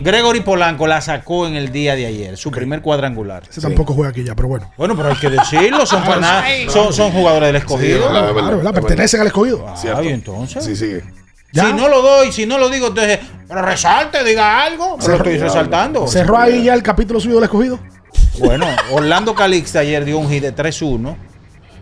Gregory 0.00 0.40
Polanco 0.40 0.86
la 0.86 1.00
sacó 1.00 1.46
en 1.46 1.54
el 1.54 1.70
día 1.72 1.94
de 1.96 2.06
ayer, 2.06 2.36
su 2.36 2.50
primer 2.50 2.80
cuadrangular. 2.82 3.42
Ese 3.48 3.60
tampoco 3.60 3.94
juega 3.94 4.10
aquí 4.10 4.24
ya, 4.24 4.34
pero 4.34 4.48
bueno. 4.48 4.72
Bueno, 4.76 4.96
pero 4.96 5.10
hay 5.10 5.16
que 5.16 5.30
decirlo, 5.30 5.86
son, 5.86 6.02
fana- 6.02 6.44
son, 6.68 6.92
son 6.92 7.12
jugadores 7.12 7.48
del 7.48 7.56
escogido. 7.56 8.08
Claro, 8.08 8.34
¿verdad? 8.34 8.72
Pertenecen 8.74 9.20
al 9.20 9.28
escogido. 9.28 9.66
Ay, 9.96 10.08
entonces. 10.08 10.64
Sí, 10.64 10.74
sigue. 10.76 11.02
Si 11.52 11.72
no 11.72 11.88
lo 11.88 12.02
doy, 12.02 12.32
si 12.32 12.46
no 12.46 12.58
lo 12.58 12.68
digo, 12.68 12.88
entonces, 12.88 13.20
pero 13.46 13.62
resalte, 13.62 14.24
diga 14.24 14.64
algo. 14.64 14.96
Pero 14.98 15.10
lo 15.12 15.16
estoy 15.18 15.38
resaltando. 15.38 16.08
Cerró 16.08 16.36
ahí 16.38 16.64
ya 16.64 16.74
el 16.74 16.82
capítulo 16.82 17.20
suyo 17.20 17.36
del 17.36 17.44
escogido. 17.44 17.78
Bueno, 18.38 18.66
Orlando 18.90 19.34
Calixta 19.34 19.78
ayer 19.80 20.04
dio 20.04 20.18
un 20.18 20.28
hit 20.28 20.42
de 20.42 20.52
3-1. 20.54 21.16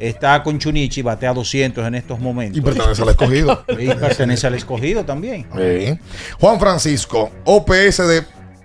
Está 0.03 0.43
con 0.43 0.59
Chunichi, 0.59 1.01
batea 1.01 1.33
200 1.33 1.87
en 1.87 1.95
estos 1.95 2.19
momentos. 2.19 2.59
Y 2.59 2.61
pertenece 2.61 3.03
al 3.03 3.11
escogido. 3.11 3.65
Y 3.79 3.87
pertenece 3.87 4.49
al 4.49 4.55
escogido 4.55 5.05
también. 5.05 5.47
Sí. 5.57 5.97
Juan 6.41 6.59
Francisco, 6.59 7.31
OPS 7.45 8.09
de 8.09 8.25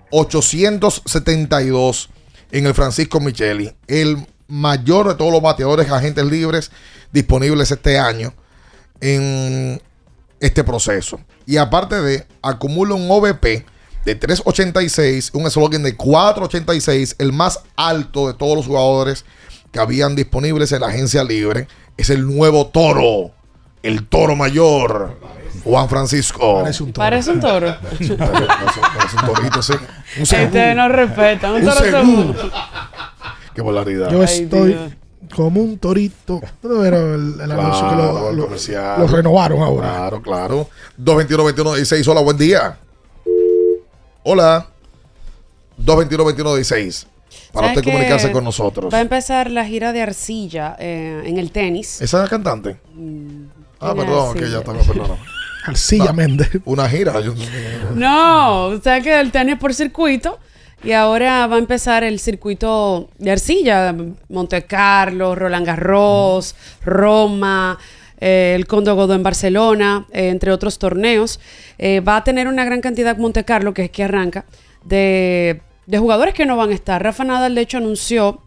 872 0.10 2.10
en 2.52 2.66
el 2.66 2.74
Francisco 2.74 3.20
Micheli, 3.20 3.72
el 3.86 4.26
mayor 4.48 5.10
de 5.10 5.14
todos 5.14 5.32
los 5.32 5.44
bateadores 5.44 5.92
agentes 5.92 6.26
libres 6.26 6.72
disponibles 7.12 7.70
este 7.70 8.00
año 8.00 8.34
en 9.00 9.80
este 10.40 10.64
proceso. 10.64 11.20
Y 11.46 11.58
aparte 11.58 12.02
de, 12.02 12.26
acumula 12.42 12.96
un 12.96 13.12
OVP 13.12 13.64
de 14.06 14.16
386, 14.16 15.30
un 15.36 15.46
eslogan 15.46 15.84
de 15.84 15.96
486, 15.96 17.16
el 17.20 17.32
más 17.32 17.60
alto 17.76 18.28
de 18.28 18.34
todos 18.34 18.56
los 18.56 18.66
jugadores 18.66 19.24
que 19.78 19.82
habían 19.84 20.16
disponibles 20.16 20.72
en 20.72 20.82
la 20.82 20.88
agencia 20.88 21.24
libre. 21.24 21.68
Es 21.98 22.10
el 22.10 22.26
nuevo 22.26 22.68
toro, 22.68 23.32
el 23.84 24.08
toro 24.08 24.36
mayor, 24.36 25.20
Juan 25.64 25.88
Francisco. 25.88 26.62
Parece 26.62 26.84
un 26.84 26.94
Parece 26.94 27.32
un 27.32 27.40
toro. 27.40 27.76
Parece 27.82 28.16
parece 28.16 29.16
un 29.22 29.34
torito, 29.34 29.62
sí. 29.62 29.74
Un. 30.18 30.22
Este 30.24 30.74
no 30.76 30.90
respeta. 30.90 31.52
Un 31.52 31.62
Un 31.62 31.66
toro 31.66 31.80
seguro. 31.80 32.36
Qué 33.54 33.62
volaridad. 33.62 34.10
Yo 34.12 34.24
estoy 34.24 34.78
como 35.36 35.62
un 35.62 35.78
torito. 35.78 36.42
Pero 36.62 37.16
el, 37.16 37.40
el 37.42 37.52
anuncio 37.52 37.90
que 37.90 37.96
lo, 37.96 38.12
Claro, 38.12 38.32
lo- 38.34 38.44
comercial. 38.46 39.00
lo 39.00 39.08
renovaron 39.08 39.62
ahora. 39.62 39.88
Claro, 39.90 40.22
claro. 40.22 40.70
221-2116. 41.04 42.08
Hola, 42.08 42.22
buen 42.22 42.38
día. 42.38 42.78
Hola. 44.24 44.68
221-2116. 45.84 47.06
Para 47.52 47.68
¿Sabes 47.68 47.78
usted 47.80 47.92
comunicarse 47.92 48.32
con 48.32 48.44
nosotros. 48.44 48.94
Va 48.94 48.98
a 49.00 49.02
empezar 49.02 49.50
la 49.52 49.66
gira 49.66 49.94
de 49.94 50.02
arcilla 50.02 50.76
eh, 50.80 51.24
en 51.26 51.38
el 51.38 51.52
tenis. 51.52 52.02
¿Esa 52.02 52.18
es 52.18 52.24
la 52.24 52.30
cantante? 52.30 52.78
Ah, 53.80 53.94
¿quién 53.94 54.06
perdón, 54.06 54.34
que 54.38 54.50
ya 54.50 54.60
estaba, 54.60 54.80
perdón. 54.80 55.18
Arcilla 55.66 56.14
Méndez. 56.14 56.50
Una 56.66 56.88
gira. 56.90 57.20
yo- 57.20 57.34
No, 57.94 58.66
o 58.68 58.82
sea 58.82 59.02
que 59.02 59.20
el 59.20 59.32
tenis 59.32 59.58
por 59.58 59.74
circuito 59.74 60.40
y 60.84 60.92
ahora 60.92 61.48
va 61.48 61.56
a 61.56 61.60
empezar 61.60 62.04
el 62.04 62.20
circuito 62.20 63.10
de 63.18 63.32
arcilla, 63.32 63.94
Monte 64.30 64.64
Carlo, 64.66 65.36
Roland 65.36 65.66
Garros, 65.66 66.56
Roma, 66.86 67.78
eh, 68.20 68.54
el 68.56 68.68
Condo 68.68 68.96
Godó 68.96 69.14
en 69.16 69.24
Barcelona, 69.24 70.06
eh, 70.12 70.30
entre 70.30 70.52
otros 70.52 70.78
torneos. 70.80 71.40
Eh, 71.78 72.00
va 72.00 72.18
a 72.18 72.24
tener 72.24 72.48
una 72.48 72.64
gran 72.64 72.80
cantidad 72.82 73.18
Monte 73.18 73.44
Carlo, 73.44 73.74
que 73.74 73.86
es 73.86 73.92
que 73.92 74.04
arranca, 74.04 74.46
de, 74.86 75.62
de 75.88 75.98
jugadores 75.98 76.34
que 76.34 76.46
no 76.46 76.56
van 76.56 76.70
a 76.70 76.74
estar. 76.76 77.02
Rafa 77.02 77.24
Nadal, 77.24 77.56
de 77.56 77.62
hecho, 77.62 77.78
anunció 77.78 78.42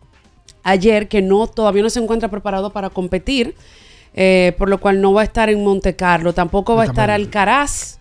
ayer 0.63 1.09
que 1.09 1.23
no 1.23 1.47
todavía 1.47 1.83
no 1.83 1.91
se 1.91 2.01
encuentra 2.01 2.31
preparado 2.31 2.71
para 2.71 2.91
competir, 2.91 3.57
eh, 4.15 4.55
por 4.59 4.69
lo 4.69 4.79
cual 4.79 5.01
no 5.01 5.13
va 5.13 5.23
a 5.23 5.25
estar 5.25 5.51
en 5.51 5.65
Monte 5.65 5.97
Carlo. 5.97 6.33
Tampoco 6.33 6.77
va 6.77 6.83
a 6.83 6.87
estar 6.87 7.11
Alcaraz, 7.11 7.99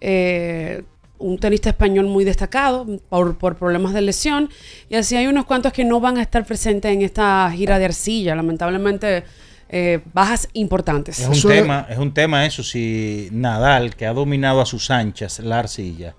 eh, 0.00 0.84
un 1.18 1.38
tenista 1.38 1.70
español 1.70 2.06
muy 2.06 2.24
destacado 2.24 2.86
por, 3.08 3.36
por 3.38 3.56
problemas 3.56 3.94
de 3.94 4.02
lesión. 4.02 4.50
Y 4.90 4.96
así 4.96 5.16
hay 5.16 5.26
unos 5.26 5.46
cuantos 5.46 5.72
que 5.72 5.84
no 5.84 5.98
van 5.98 6.18
a 6.18 6.22
estar 6.22 6.44
presentes 6.44 6.92
en 6.92 7.02
esta 7.02 7.50
gira 7.52 7.78
de 7.78 7.86
arcilla. 7.86 8.34
Lamentablemente, 8.34 9.24
eh, 9.70 10.00
bajas 10.12 10.48
importantes. 10.52 11.18
Es 11.18 11.44
un, 11.44 11.50
tema, 11.50 11.86
es 11.88 11.98
un 11.98 12.12
tema 12.12 12.44
eso, 12.44 12.62
si 12.62 13.28
Nadal, 13.32 13.96
que 13.96 14.06
ha 14.06 14.12
dominado 14.12 14.60
a 14.60 14.66
sus 14.66 14.90
anchas 14.90 15.40
la 15.40 15.58
arcilla, 15.58 16.14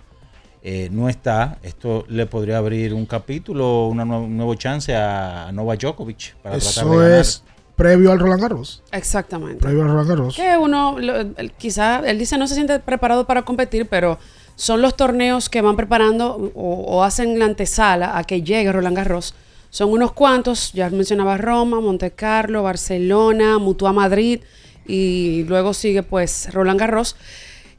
eh, 0.68 0.90
no 0.92 1.08
está, 1.10 1.60
esto 1.62 2.06
le 2.10 2.26
podría 2.26 2.58
abrir 2.58 2.92
un 2.96 3.06
capítulo, 3.06 3.86
una 3.88 4.04
nue- 4.04 4.24
un 4.26 4.36
nuevo 4.36 4.56
chance 4.56 4.96
a 4.96 5.52
Novak 5.54 5.80
Djokovic 5.82 6.36
para 6.42 6.58
tratar 6.58 6.74
de 6.86 6.90
Eso 6.92 6.98
ganar. 6.98 7.20
es 7.22 7.44
previo 7.76 8.12
al 8.12 8.20
Roland 8.20 8.42
Garros. 8.42 8.82
Exactamente. 8.92 9.62
Previo 9.62 9.84
al 9.84 9.90
Roland 9.90 10.10
Garros. 10.10 10.36
Que 10.36 10.58
uno, 10.58 10.98
lo- 11.00 11.18
el- 11.20 11.52
quizá, 11.58 12.00
él 12.00 12.18
dice 12.18 12.38
no 12.40 12.48
se 12.48 12.56
siente 12.56 12.80
preparado 12.80 13.28
para 13.28 13.44
competir, 13.44 13.88
pero 13.88 14.18
son 14.56 14.82
los 14.82 14.96
torneos 14.98 15.50
que 15.50 15.62
van 15.62 15.76
preparando 15.76 16.52
o, 16.56 16.74
o 16.88 17.04
hacen 17.04 17.38
la 17.38 17.46
antesala 17.46 18.18
a 18.18 18.24
que 18.24 18.42
llegue 18.42 18.72
Roland 18.72 18.96
Garros. 18.98 19.36
Son 19.70 19.92
unos 19.92 20.14
cuantos, 20.14 20.72
ya 20.74 20.90
mencionaba 20.90 21.38
Roma, 21.38 21.80
Monte 21.82 22.10
Carlo, 22.12 22.64
Barcelona, 22.64 23.60
Mutua 23.60 23.92
Madrid 23.94 24.40
y 24.88 25.44
luego 25.44 25.74
sigue 25.74 26.02
pues 26.02 26.52
Roland 26.54 26.80
Garros. 26.80 27.18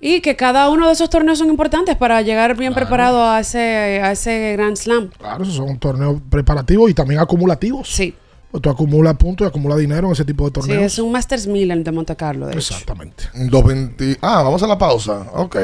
Y 0.08 0.20
que 0.20 0.36
cada 0.36 0.68
uno 0.70 0.86
de 0.86 0.92
esos 0.92 1.10
torneos 1.10 1.38
son 1.38 1.48
importantes 1.48 1.96
para 1.96 2.22
llegar 2.22 2.56
bien 2.56 2.72
preparado 2.74 3.24
a 3.28 3.40
ese, 3.40 4.00
a 4.00 4.12
ese 4.12 4.52
Grand 4.52 4.76
Slam. 4.76 5.10
Claro, 5.18 5.42
esos 5.42 5.56
son 5.56 5.76
torneos 5.80 6.20
preparativos 6.30 6.88
y 6.90 6.94
también 6.94 7.18
acumulativos. 7.20 7.88
Sí. 7.92 8.14
Pues 8.52 8.62
tú 8.62 8.70
acumulas 8.70 9.16
puntos 9.16 9.44
y 9.44 9.48
acumulas 9.48 9.78
dinero 9.78 10.06
en 10.06 10.12
ese 10.12 10.24
tipo 10.24 10.44
de 10.44 10.50
Sí, 10.50 10.52
torneos. 10.68 10.92
es 10.92 10.98
un 11.00 11.10
Masters 11.10 11.48
1000 11.48 11.70
el 11.72 11.82
de 11.82 11.90
Monte 11.90 12.14
Carlo, 12.14 12.46
de 12.46 12.52
hecho. 12.52 12.72
Exactamente. 12.74 13.24
220 13.34 14.18
Ah, 14.22 14.42
vamos 14.42 14.62
a 14.62 14.68
la 14.68 14.78
pausa. 14.78 15.26
Ok. 15.34 15.56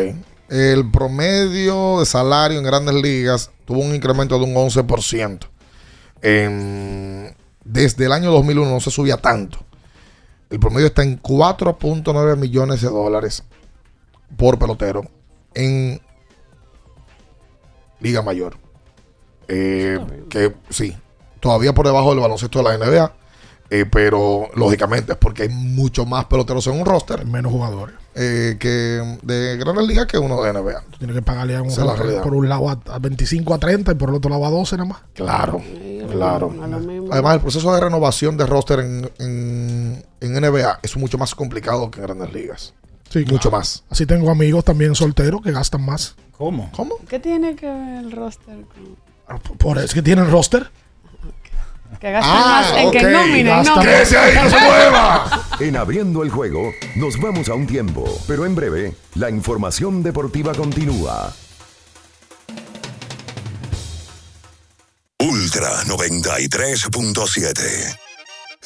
El 0.49 0.91
promedio 0.91 2.01
de 2.01 2.07
salario 2.07 2.59
en 2.59 2.65
grandes 2.65 2.97
ligas 2.97 3.51
tuvo 3.65 3.79
un 3.79 3.95
incremento 3.95 4.37
de 4.41 4.45
un 4.45 4.55
11%. 4.57 5.47
En- 6.21 7.35
desde 7.65 8.07
el 8.07 8.13
año 8.13 8.33
2001 8.33 8.71
no 8.71 8.81
se 8.81 8.91
subía 8.91 9.17
tanto. 9.19 9.59
El 10.51 10.59
promedio 10.59 10.89
está 10.89 11.03
en 11.05 11.17
4.9 11.17 12.37
millones 12.37 12.81
de 12.83 12.89
dólares 12.89 13.45
por 14.37 14.59
pelotero 14.59 15.03
en 15.55 16.01
Liga 18.01 18.23
Mayor. 18.23 18.57
Eh, 19.49 19.99
que 20.31 20.55
sí, 20.71 20.97
todavía 21.41 21.73
por 21.75 21.87
debajo 21.87 22.11
del 22.11 22.21
baloncesto 22.21 22.63
de 22.63 22.65
la 22.65 22.79
NBA. 22.79 23.13
eh, 23.71 23.87
pero 23.91 24.49
lógicamente 24.55 25.13
es 25.13 25.19
porque 25.19 25.45
hay 25.45 25.49
mucho 25.49 26.05
más 26.05 26.27
peloteros 26.27 26.67
en 26.67 26.79
un 26.79 26.85
roster. 26.87 27.25
Menos 27.27 27.53
jugadores. 27.53 27.95
eh, 28.15 28.57
que 28.61 29.19
de 29.23 29.57
grandes 29.57 29.87
ligas 29.87 30.07
que 30.07 30.19
uno 30.19 30.43
de 30.43 30.53
NBA. 30.53 30.83
Tú 30.91 30.99
tienes 30.99 31.17
que 31.17 31.23
pagarle 31.23 31.57
a 31.57 31.63
un 31.63 31.71
jugador 31.71 32.23
por 32.23 32.35
un 32.35 32.49
lado 32.49 32.69
a, 32.69 32.79
a 32.93 32.99
25 32.99 33.55
a 33.55 33.59
30 33.59 33.93
y 33.93 33.95
por 33.95 34.11
el 34.11 34.15
otro 34.17 34.31
lado 34.31 34.45
a 34.47 34.51
12 34.51 34.77
nada 34.77 34.89
más. 34.91 34.99
Claro, 35.15 35.63
claro. 36.11 36.55
Además, 37.11 37.35
el 37.37 37.41
proceso 37.41 37.75
de 37.75 37.81
renovación 37.81 38.37
de 38.37 38.45
roster 38.47 38.81
en, 38.81 39.11
en, 39.19 40.05
en 40.21 40.33
NBA 40.41 40.81
es 40.83 40.97
mucho 40.99 41.17
más 41.17 41.35
complicado 41.35 41.91
que 41.91 42.01
en 42.01 42.07
grandes 42.07 42.33
ligas. 42.35 42.75
Sí, 43.13 43.19
Mucho 43.27 43.51
claro. 43.51 43.59
más. 43.59 43.85
Así 43.91 44.07
tengo 44.07 44.31
amigos 44.31 44.65
también 44.65 44.95
solteros 44.95 45.43
que 45.43 45.53
gastan 45.53 45.85
más. 45.85 46.15
¿Cómo? 46.31 46.71
¿Cómo? 46.73 46.95
¿Qué 47.09 47.19
tiene 47.19 47.55
que 47.55 47.67
ver 47.67 48.05
el 48.05 48.11
roster 48.13 48.57
con.? 48.65 48.97
Por 49.59 49.77
eso 49.79 49.93
que 49.95 50.01
tienen 50.03 50.31
roster. 50.31 50.71
Que 52.01 52.11
gastan 52.11 52.33
Ah, 52.35 52.63
más 52.71 52.73
en 52.83 52.91
que 52.91 53.01
Gastan- 53.01 53.75
no. 53.77 53.83
¡Que 53.83 54.07
se 54.07 54.17
ahí 54.19 54.33
se 54.51 54.59
mueva! 54.59 55.45
En 55.61 55.77
abriendo 55.77 56.23
el 56.23 56.31
juego, 56.31 56.73
nos 56.97 57.21
vamos 57.21 57.49
a 57.51 57.55
un 57.55 57.67
tiempo, 57.67 58.03
pero 58.27 58.47
en 58.47 58.55
breve, 58.55 58.95
la 59.15 59.29
información 59.31 60.03
deportiva 60.03 60.55
continúa. 60.55 61.33
Ultra 65.21 65.85
93.7. 65.85 67.99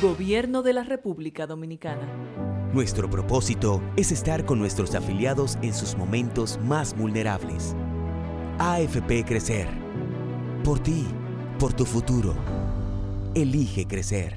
Gobierno 0.00 0.62
de 0.62 0.72
la 0.72 0.84
República 0.84 1.48
Dominicana. 1.48 2.06
Nuestro 2.72 3.10
propósito 3.10 3.82
es 3.96 4.12
estar 4.12 4.44
con 4.44 4.60
nuestros 4.60 4.94
afiliados 4.94 5.58
en 5.60 5.74
sus 5.74 5.96
momentos 5.96 6.56
más 6.62 6.96
vulnerables. 6.96 7.74
AFP 8.60 9.24
Crecer. 9.24 9.66
Por 10.62 10.78
ti, 10.78 11.04
por 11.58 11.72
tu 11.72 11.84
futuro. 11.84 12.36
Elige 13.34 13.86
crecer. 13.86 14.36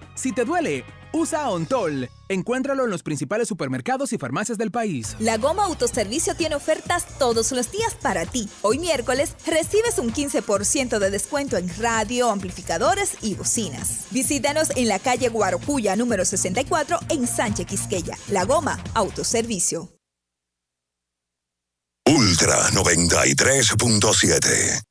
Si 0.21 0.31
te 0.31 0.45
duele, 0.45 0.85
usa 1.13 1.49
Ontol. 1.49 2.07
Encuéntralo 2.29 2.85
en 2.85 2.91
los 2.91 3.01
principales 3.01 3.47
supermercados 3.47 4.13
y 4.13 4.19
farmacias 4.19 4.59
del 4.59 4.69
país. 4.69 5.15
La 5.17 5.37
Goma 5.37 5.65
Autoservicio 5.65 6.35
tiene 6.35 6.53
ofertas 6.53 7.07
todos 7.17 7.51
los 7.53 7.71
días 7.71 7.95
para 7.95 8.27
ti. 8.27 8.47
Hoy 8.61 8.77
miércoles 8.77 9.35
recibes 9.47 9.97
un 9.97 10.13
15% 10.13 10.99
de 10.99 11.09
descuento 11.09 11.57
en 11.57 11.75
radio, 11.79 12.29
amplificadores 12.29 13.15
y 13.21 13.33
bocinas. 13.33 14.05
Visítanos 14.11 14.69
en 14.75 14.89
la 14.89 14.99
calle 14.99 15.29
Guarocuya 15.29 15.95
número 15.95 16.23
64 16.23 16.99
en 17.09 17.25
Sánchez 17.25 17.65
Quisqueya. 17.65 18.15
La 18.27 18.45
Goma 18.45 18.79
Autoservicio. 18.93 19.89
Ultra 22.05 22.69
93.7. 22.69 24.90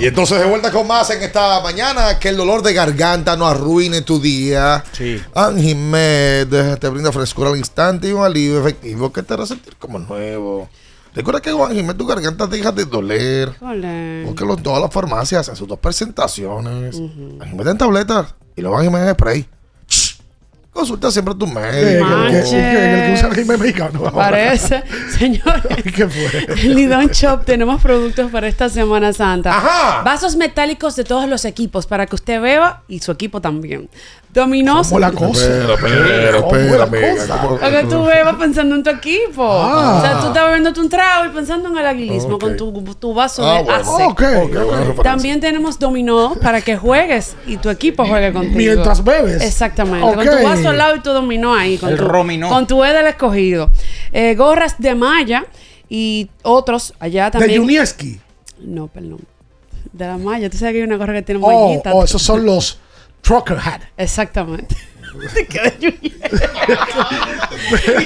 Y 0.00 0.06
entonces 0.06 0.38
de 0.38 0.46
vuelta 0.46 0.70
con 0.70 0.86
más 0.86 1.10
en 1.10 1.22
esta 1.22 1.60
mañana, 1.60 2.18
que 2.18 2.30
el 2.30 2.36
dolor 2.38 2.62
de 2.62 2.72
garganta 2.72 3.36
no 3.36 3.46
arruine 3.46 4.00
tu 4.00 4.18
día. 4.18 4.82
Sí. 4.92 5.20
Anjimed 5.34 6.48
te 6.78 6.88
brinda 6.88 7.12
frescura 7.12 7.50
al 7.50 7.58
instante 7.58 8.08
y 8.08 8.12
un 8.12 8.24
alivio 8.24 8.60
efectivo 8.60 9.12
que 9.12 9.22
te 9.22 9.34
hará 9.34 9.44
sentir 9.44 9.76
como 9.76 9.98
nuevo. 9.98 10.70
Recuerda 11.14 11.42
que 11.42 11.50
con 11.50 11.70
Anjimed 11.70 11.96
tu 11.96 12.06
garganta 12.06 12.46
deja 12.46 12.72
de 12.72 12.86
doler. 12.86 13.52
Ole. 13.60 14.22
Porque 14.24 14.46
los, 14.46 14.62
todas 14.62 14.80
las 14.80 14.90
farmacias 14.90 15.40
hacen 15.42 15.56
sus 15.56 15.68
dos 15.68 15.78
presentaciones. 15.78 16.96
Anjimed 17.38 17.66
en 17.68 17.76
tabletas 17.76 18.34
y 18.56 18.62
luego 18.62 18.78
Anjimed 18.78 19.06
en 19.06 19.12
spray. 19.12 19.48
Consulta 20.72 21.10
siempre 21.10 21.34
a 21.34 21.36
tu 21.36 21.46
médico. 21.48 22.06
que- 22.30 22.42
que- 22.42 22.50
que- 22.50 22.94
el 22.94 23.06
que 23.06 23.12
usa 23.14 23.28
régimen 23.28 23.60
mexicano. 23.60 24.02
Parece, 24.12 24.82
señores. 25.18 25.82
¿Qué 25.94 26.08
fue? 26.08 26.46
En 26.62 26.74
Lidón 26.74 27.08
Shop 27.08 27.44
tenemos 27.44 27.82
productos 27.82 28.30
para 28.30 28.46
esta 28.46 28.68
Semana 28.68 29.12
Santa. 29.12 29.56
Ajá. 29.56 30.02
Vasos 30.04 30.36
metálicos 30.36 30.94
de 30.96 31.02
todos 31.04 31.28
los 31.28 31.44
equipos 31.44 31.86
para 31.86 32.06
que 32.06 32.14
usted 32.14 32.40
beba 32.40 32.82
y 32.86 33.00
su 33.00 33.10
equipo 33.10 33.40
también. 33.40 33.90
Dominós. 34.32 34.86
¿Cómo 34.88 35.00
la 35.00 35.10
cosa? 35.10 35.42
Espera, 35.44 35.74
espera, 35.74 36.40
¿Cómo 36.40 36.56
espera, 36.56 36.76
la 36.78 36.82
amiga, 36.84 37.14
cosa? 37.16 37.40
¿cómo- 37.40 37.58
Para 37.58 37.80
que 37.80 37.86
tú 37.88 38.04
bebas 38.04 38.36
pensando 38.36 38.76
en 38.76 38.82
tu 38.84 38.90
equipo. 38.90 39.42
Ah. 39.44 39.96
O 39.98 40.00
sea, 40.00 40.20
tú 40.20 40.26
estás 40.28 40.44
bebiendo 40.46 40.80
un 40.80 40.88
trago 40.88 41.24
y 41.26 41.28
pensando 41.30 41.68
en 41.68 41.76
el 41.78 41.86
aguilismo 41.86 42.38
con 42.38 42.56
tu, 42.56 42.72
tu 42.94 43.12
vaso 43.12 43.44
Ah, 43.44 43.56
de 43.58 43.62
bueno. 43.64 43.80
ACE. 43.80 44.04
Ok. 44.04 44.20
buena 44.20 44.64
referencia. 44.78 45.02
También 45.02 45.40
tenemos 45.40 45.78
dominó 45.80 46.36
para 46.40 46.60
que 46.60 46.76
juegues 46.76 47.34
y 47.46 47.56
tu 47.56 47.70
equipo 47.70 48.06
juegue 48.06 48.32
contigo. 48.32 48.54
Mientras 48.56 49.02
bebes. 49.02 49.42
Exactamente. 49.42 50.00
Con 50.14 50.24
tu 50.24 50.42
vaso 50.44 50.68
al 50.68 50.78
lado 50.78 50.94
y 50.94 51.00
tu 51.00 51.10
dominó 51.10 51.52
ahí. 51.52 51.76
Con 51.76 51.88
El 51.90 51.96
tu, 51.98 52.04
rominó. 52.04 52.48
Con 52.48 52.68
tu 52.68 52.84
E 52.84 52.92
del 52.92 53.08
escogido. 53.08 53.70
Eh, 54.12 54.36
gorras 54.36 54.76
de 54.78 54.94
malla 54.94 55.44
y 55.88 56.30
otros 56.44 56.94
allá 57.00 57.24
De 57.26 57.30
también. 57.40 57.62
Junieski. 57.62 58.20
No, 58.60 58.86
perdón. 58.86 59.18
De 59.92 60.06
la 60.06 60.18
malla. 60.18 60.48
Tú 60.48 60.56
sabes 60.56 60.74
que 60.74 60.78
hay 60.78 60.84
una 60.84 60.98
gorra 60.98 61.14
que 61.14 61.22
tiene 61.22 61.40
Oh, 61.42 61.66
mallita. 61.68 61.92
oh, 61.92 62.04
esos 62.04 62.22
son 62.22 62.46
los 62.46 62.78
trucker 63.22 63.58
hat. 63.58 63.82
Exactamente. 63.96 64.76
¿De 65.34 65.46
qué 65.46 65.60
de 65.60 65.70
Juliet? 65.76 66.30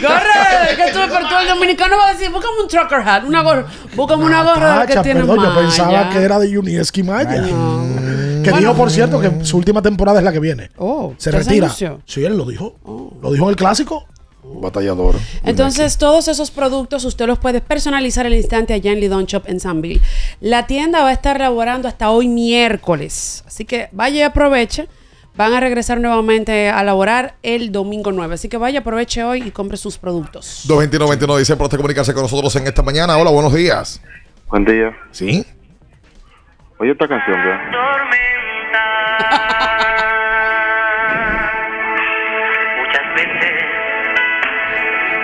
gorra 0.03 0.69
que 0.77 0.93
tú, 0.93 0.99
pero 1.09 1.29
tú 1.29 1.35
el 1.43 1.49
dominicano 1.49 1.97
va 1.99 2.09
a 2.09 2.13
decir, 2.15 2.31
búscame 2.31 2.61
un 2.63 2.69
trucker 2.69 3.01
hat, 3.07 3.25
una 3.25 3.43
gorra, 3.43 3.67
búscame 3.95 4.25
una 4.25 4.43
gorra 4.43 4.75
Natacha, 4.77 4.95
que 5.03 5.05
tiene 5.05 5.21
perdón, 5.21 5.37
yo 5.37 5.43
malla. 5.51 5.61
pensaba 5.61 6.11
que 6.11 6.19
era 6.23 6.39
de 6.39 6.55
Junieski 6.55 7.03
Maya. 7.03 7.45
Que 7.45 8.51
Bueno. 8.51 8.59
dijo, 8.59 8.75
por 8.75 8.91
cierto, 8.91 9.21
que 9.21 9.45
su 9.45 9.57
última 9.57 9.81
temporada 9.81 10.19
es 10.19 10.25
la 10.25 10.33
que 10.33 10.41
viene. 10.41 10.71
Oh, 10.77 11.15
Se 11.17 11.31
¿ya 11.33 11.39
retira. 11.39 11.67
anunció? 11.67 12.01
Sí, 12.05 12.25
él 12.25 12.37
lo 12.37 12.45
dijo. 12.47 12.75
Lo 13.23 13.33
dijo 13.33 13.45
en 13.45 13.51
el 13.51 13.57
clásico. 13.57 14.07
Batallador. 14.43 15.17
Entonces, 15.45 15.97
todos 15.97 16.29
esos 16.29 16.51
productos 16.51 17.05
usted 17.07 17.27
los 17.27 17.39
puede 17.39 17.63
personalizar 17.63 18.27
al 18.27 18.35
instante 18.35 18.75
allá 18.75 18.93
en 18.93 19.01
Lidon 19.01 19.25
Shop 19.25 19.45
en 19.47 19.59
Sanville. 19.61 20.03
La 20.41 20.67
tienda 20.67 21.03
va 21.03 21.09
a 21.09 21.13
estar 21.13 21.39
laborando 21.41 21.89
hasta 21.89 22.11
hoy 22.11 22.29
miércoles. 22.29 23.43
Así 23.47 23.65
que 23.65 23.89
vaya 23.93 24.19
y 24.19 24.23
aproveche. 24.23 24.89
Van 25.37 25.53
a 25.53 25.59
regresar 25.59 26.01
nuevamente 26.01 26.69
a 26.69 26.85
laborar 26.85 27.35
el 27.43 27.73
domingo 27.73 28.13
9. 28.13 28.35
Así 28.35 28.49
que 28.49 28.57
vaya, 28.57 28.79
aproveche 28.81 29.25
hoy 29.25 29.43
y 29.43 29.51
compre 29.51 29.77
sus 29.77 29.99
productos. 29.99 30.63
229 30.69 31.41
dice 31.41 31.57
por 31.57 31.65
usted 31.65 31.77
comunicarse 31.77 32.15
con 32.15 32.23
nosotros 32.23 32.55
en 32.55 32.69
esta 32.69 32.85
mañana. 32.85 33.17
Hola, 33.19 33.33
buenos 33.33 33.53
días. 33.53 34.01
Buen 34.49 34.65
día. 34.65 34.97
¿Sí? 35.11 35.45
Oye 36.79 36.93
esta 36.93 37.09
canción, 37.09 37.37
¿verdad? 37.37 37.59
Muchas 42.79 43.15
veces 43.17 43.53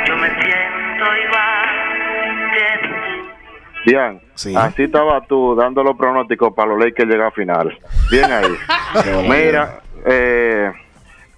yo 0.09 0.17
me 0.17 0.29
siento 0.29 1.05
igual 1.25 1.69
que 2.53 3.91
Bien, 3.91 4.21
así 4.57 4.83
estaba 4.83 5.25
tú 5.27 5.55
dando 5.55 5.85
los 5.85 5.97
pronósticos 5.97 6.53
para 6.53 6.75
los 6.75 6.85
Lakers 6.85 7.09
llegar 7.09 7.29
a 7.29 7.31
final. 7.31 7.79
Bien 8.11 8.31
ahí. 8.33 8.57
Mira, 9.29 9.81
eh, 10.07 10.71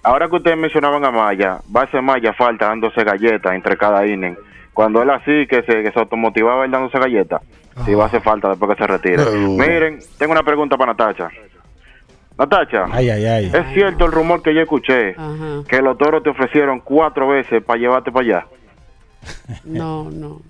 ahora 0.03 0.27
que 0.29 0.35
ustedes 0.35 0.57
mencionaban 0.57 1.03
a 1.05 1.11
Maya, 1.11 1.59
va 1.75 1.83
a 1.83 1.91
ser 1.91 2.01
Maya 2.01 2.33
falta 2.33 2.67
dándose 2.67 3.03
galletas 3.03 3.53
entre 3.53 3.77
cada 3.77 4.05
inning. 4.05 4.35
Cuando 4.73 5.01
él 5.03 5.09
así, 5.11 5.45
que 5.47 5.61
se, 5.63 5.83
que 5.83 5.91
se 5.91 5.99
automotivaba 5.99 6.65
él 6.65 6.71
dándose 6.71 6.97
galletas, 6.97 7.41
sí 7.85 7.93
va 7.93 8.05
a 8.05 8.07
hacer 8.07 8.21
falta 8.21 8.49
después 8.49 8.75
que 8.75 8.81
se 8.83 8.87
retire. 8.87 9.23
Miren, 9.47 9.99
tengo 10.17 10.31
una 10.31 10.43
pregunta 10.43 10.77
para 10.77 10.93
Natacha. 10.93 11.29
Natacha, 12.37 12.85
Ay, 12.91 13.11
ay, 13.11 13.25
ay. 13.25 13.51
¿es 13.53 13.73
cierto 13.75 14.05
el 14.05 14.11
rumor 14.11 14.41
que 14.41 14.55
yo 14.55 14.61
escuché 14.61 15.11
Ajá. 15.11 15.61
que 15.67 15.79
los 15.83 15.95
toros 15.99 16.23
te 16.23 16.31
ofrecieron 16.31 16.79
cuatro 16.79 17.27
veces 17.27 17.63
para 17.63 17.79
llevarte 17.79 18.11
para 18.11 18.25
allá? 18.25 18.47
No, 19.63 20.09
no. 20.09 20.41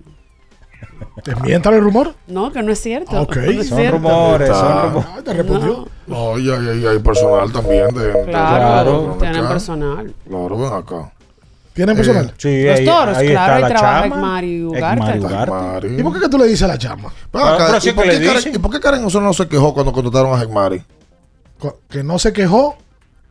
¿Desmientan 1.24 1.74
el 1.74 1.80
rumor? 1.80 2.14
No, 2.26 2.52
que 2.52 2.62
no 2.62 2.72
es 2.72 2.80
cierto. 2.80 3.20
Ok. 3.22 3.36
No 3.36 3.42
es 3.60 3.68
Son 3.68 3.78
cierto. 3.78 3.96
rumores, 3.98 4.48
son 4.48 4.56
Está- 4.56 4.82
rumores. 4.86 5.08
Ah, 5.16 5.20
te 5.24 5.32
respondió. 5.32 5.88
No, 6.06 6.38
y 6.38 6.50
hay, 6.50 6.68
hay- 6.68 6.86
hay 6.86 6.98
personal 6.98 7.52
también 7.52 7.88
de. 7.94 8.24
Claro, 8.26 9.12
de- 9.14 9.18
tienen 9.20 9.40
acá. 9.40 9.48
personal. 9.48 10.14
Claro, 10.28 10.58
ven 10.58 10.72
acá. 10.72 11.12
¿Tienen 11.72 11.96
personal? 11.96 12.32
Sí, 12.36 12.62
Los 12.64 12.78
ahí, 12.78 12.84
toros, 12.86 13.16
ahí 13.16 13.28
claro, 13.30 13.54
está 13.54 13.66
ahí 13.66 13.72
trabaja. 13.72 14.06
Ekmari 14.06 14.64
Ugarte. 14.64 15.18
Ugarte. 15.18 15.50
Mari. 15.50 15.96
¿Y 15.98 16.02
por 16.04 16.12
qué 16.14 16.20
que 16.20 16.28
tú 16.28 16.38
le 16.38 16.44
dices 16.46 16.62
a 16.62 16.68
la 16.68 16.78
chama? 16.78 17.12
Ven 17.32 17.42
acá, 17.42 17.66
pero 17.66 17.78
¿y, 17.90 17.92
por 17.92 18.04
qué 18.04 18.18
le 18.18 18.26
Karen. 18.26 18.54
¿Y 18.54 18.58
por 18.58 18.70
qué 18.70 18.80
Karen 18.80 19.04
Osorio 19.04 19.26
no 19.26 19.32
se 19.34 19.48
quejó 19.48 19.74
cuando 19.74 19.92
contrataron 19.92 20.38
a 20.38 20.42
Hegmari? 20.42 20.82
Co- 21.58 21.78
Que 21.88 22.04
no 22.04 22.18
se 22.18 22.32
quejó. 22.32 22.76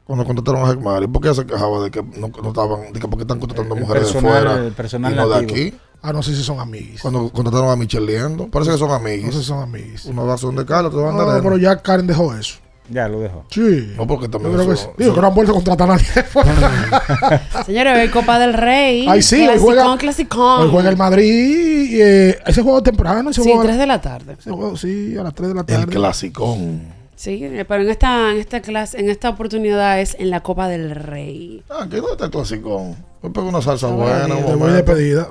Cuando 0.05 0.25
contrataron 0.25 0.67
a 0.67 0.71
Hegmari, 0.73 1.07
¿por 1.07 1.21
qué 1.21 1.29
ella 1.29 1.35
se 1.41 1.45
quejaba 1.47 1.81
de 1.85 1.89
que 1.91 2.03
no, 2.03 2.27
no 2.41 2.49
estaban, 2.49 2.91
de 2.91 2.99
que 2.99 3.07
porque 3.07 3.21
están 3.21 3.39
contratando 3.39 3.75
El 3.75 3.81
mujeres 3.81 4.03
personal- 4.11 4.33
de 4.33 4.39
fuera 4.49 4.65
el 4.67 4.73
personal 4.73 5.13
y 5.13 5.15
no 5.15 5.29
de 5.29 5.35
aquí? 5.37 5.73
Ah, 6.05 6.11
no 6.13 6.21
sé 6.21 6.35
si 6.35 6.43
son 6.43 6.59
amiguis. 6.59 7.01
Cuando 7.01 7.29
contrataron 7.29 7.69
a 7.69 7.75
Michelle 7.77 8.05
Liendo, 8.05 8.47
parece 8.49 8.71
que 8.71 8.77
son 8.77 8.89
No 8.89 8.99
sé 8.99 9.01
amigos. 9.13 9.35
si 9.35 9.43
son 9.43 9.63
amiguis. 9.63 10.05
Una 10.05 10.23
va 10.23 10.33
a 10.33 10.37
son 10.37 10.55
de 10.55 10.65
Carlos, 10.65 10.93
otra 10.93 11.05
van 11.07 11.15
No, 11.17 11.33
de 11.33 11.41
pero 11.41 11.57
ya 11.57 11.81
Karen 11.81 12.05
dejó 12.05 12.33
eso. 12.35 12.57
Ya 12.89 13.07
lo 13.07 13.21
dejo. 13.21 13.45
Sí. 13.49 13.93
No, 13.95 14.05
porque 14.05 14.25
Yo 14.25 14.31
también 14.31 14.53
creo 14.55 14.67
que 14.67 14.73
eso- 14.73 14.83
sí. 14.97 15.03
Digo 15.03 15.15
que 15.15 15.21
no 15.21 15.27
han 15.27 15.33
vuelto 15.33 15.53
a 15.53 15.55
contratar 15.55 15.89
a 15.89 15.93
nadie. 15.95 16.05
Señores, 17.65 17.97
hoy 17.97 18.09
Copa 18.09 18.37
del 18.39 18.53
Rey. 18.53 19.05
Ay, 19.07 19.21
sí, 19.21 19.35
hoy 19.37 19.45
Clasicón, 19.47 19.65
juega, 19.75 19.97
clasicón. 19.97 20.61
hoy 20.63 20.69
juega 20.69 20.89
el 20.89 20.97
Madrid. 20.97 21.89
y, 21.91 22.01
eh, 22.01 22.39
ese 22.45 22.61
juego 22.61 22.83
temprano. 22.83 23.29
Ese 23.29 23.41
Sí, 23.41 23.47
juego, 23.49 23.63
3 23.63 23.77
de 23.77 23.87
la 23.87 24.01
tarde. 24.01 24.35
ese 24.37 24.51
juego, 24.51 24.75
sí, 24.75 25.15
a 25.17 25.23
las 25.23 25.33
3 25.33 25.49
de 25.49 25.55
la 25.55 25.63
tarde. 25.63 25.83
El 25.83 25.89
clasicón. 25.89 26.81
Sí, 27.15 27.39
eh, 27.41 27.63
pero 27.65 27.83
en 27.83 27.89
esta, 27.89 28.31
en 28.31 28.37
esta 28.39 28.61
clase, 28.61 28.99
en 28.99 29.09
esta 29.09 29.29
oportunidad 29.29 30.01
es 30.01 30.15
en 30.19 30.29
la 30.29 30.41
Copa 30.41 30.67
del 30.67 30.91
Rey. 30.93 31.63
Ah, 31.69 31.87
¿qué 31.89 31.97
dónde 31.97 32.11
está 32.13 32.25
el 32.25 32.31
clasicón? 32.31 32.97
Me 33.21 33.29
pego 33.29 33.47
una 33.47 33.61
salsa 33.61 33.87
No, 33.87 33.95
buena. 33.95 34.25
Te 34.35 34.41
Te 34.43 34.55
voy 34.55 34.71
de 34.73 34.83
pedida. 34.83 35.27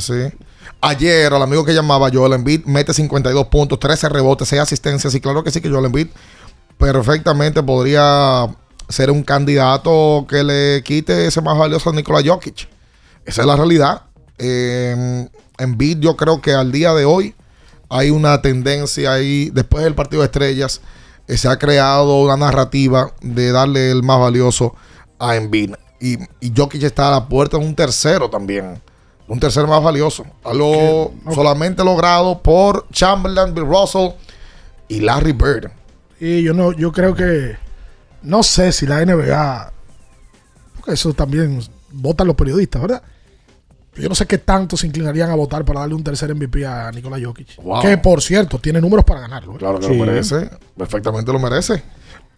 Sí. 0.00 0.32
Ayer, 0.80 1.32
al 1.32 1.42
amigo 1.42 1.64
que 1.64 1.74
llamaba 1.74 2.10
Joel 2.12 2.34
Embiid, 2.34 2.64
mete 2.66 2.94
52 2.94 3.46
puntos, 3.48 3.78
13 3.80 4.08
rebotes, 4.08 4.48
6 4.48 4.62
asistencias. 4.62 5.14
Y 5.14 5.20
claro 5.20 5.42
que 5.42 5.50
sí, 5.50 5.60
que 5.60 5.70
Joel 5.70 5.86
Embiid 5.86 6.08
perfectamente 6.76 7.62
podría 7.62 8.48
ser 8.88 9.10
un 9.10 9.22
candidato 9.22 10.26
que 10.28 10.42
le 10.44 10.82
quite 10.82 11.26
ese 11.26 11.40
más 11.40 11.58
valioso 11.58 11.90
a 11.90 11.92
Nikola 11.92 12.22
Jokic. 12.24 12.68
Esa 13.24 13.40
es 13.42 13.46
la 13.46 13.56
realidad. 13.56 14.02
Eh, 14.38 15.28
Embiid, 15.58 15.98
yo 15.98 16.16
creo 16.16 16.40
que 16.40 16.52
al 16.54 16.70
día 16.70 16.94
de 16.94 17.04
hoy 17.04 17.34
hay 17.90 18.10
una 18.10 18.40
tendencia 18.40 19.12
ahí, 19.12 19.50
después 19.50 19.82
del 19.82 19.94
partido 19.94 20.22
de 20.22 20.26
estrellas, 20.26 20.80
eh, 21.26 21.36
se 21.36 21.48
ha 21.48 21.58
creado 21.58 22.20
una 22.20 22.36
narrativa 22.36 23.12
de 23.20 23.50
darle 23.50 23.90
el 23.90 24.02
más 24.02 24.20
valioso 24.20 24.74
a 25.18 25.36
Embiid. 25.36 25.74
Y, 26.00 26.18
y 26.40 26.52
Jokic 26.56 26.84
está 26.84 27.08
a 27.08 27.10
la 27.10 27.28
puerta 27.28 27.58
de 27.58 27.64
un 27.64 27.74
tercero 27.74 28.30
también. 28.30 28.80
Un 29.28 29.38
tercero 29.38 29.66
más 29.68 29.82
valioso. 29.82 30.24
Algo 30.42 31.12
solamente 31.34 31.84
logrado 31.84 32.40
por 32.42 32.86
Chamberlain, 32.90 33.54
Bill 33.54 33.66
Russell 33.66 34.10
y 34.88 35.00
Larry 35.00 35.32
Bird. 35.32 35.70
Y 36.18 36.42
yo 36.42 36.54
no, 36.54 36.72
yo 36.72 36.90
creo 36.92 37.14
que 37.14 37.56
no 38.22 38.42
sé 38.42 38.72
si 38.72 38.86
la 38.86 39.04
NBA, 39.04 39.72
porque 40.76 40.92
eso 40.92 41.12
también 41.12 41.60
votan 41.92 42.26
los 42.26 42.36
periodistas, 42.36 42.80
¿verdad? 42.82 43.02
Yo 43.96 44.08
no 44.08 44.14
sé 44.14 44.26
qué 44.26 44.38
tanto 44.38 44.76
se 44.76 44.86
inclinarían 44.86 45.28
a 45.30 45.34
votar 45.34 45.64
para 45.64 45.80
darle 45.80 45.94
un 45.96 46.04
tercer 46.04 46.32
MVP 46.34 46.64
a 46.64 46.90
Nikola 46.92 47.18
Jokic. 47.22 47.56
Wow. 47.62 47.82
Que 47.82 47.98
por 47.98 48.22
cierto, 48.22 48.58
tiene 48.58 48.80
números 48.80 49.04
para 49.04 49.20
ganarlo. 49.20 49.54
¿eh? 49.54 49.58
Claro 49.58 49.78
que 49.80 49.86
Sí. 49.88 49.94
lo 49.96 50.06
merece. 50.06 50.48
Perfectamente 50.76 51.32
lo 51.32 51.38
merece. 51.40 51.82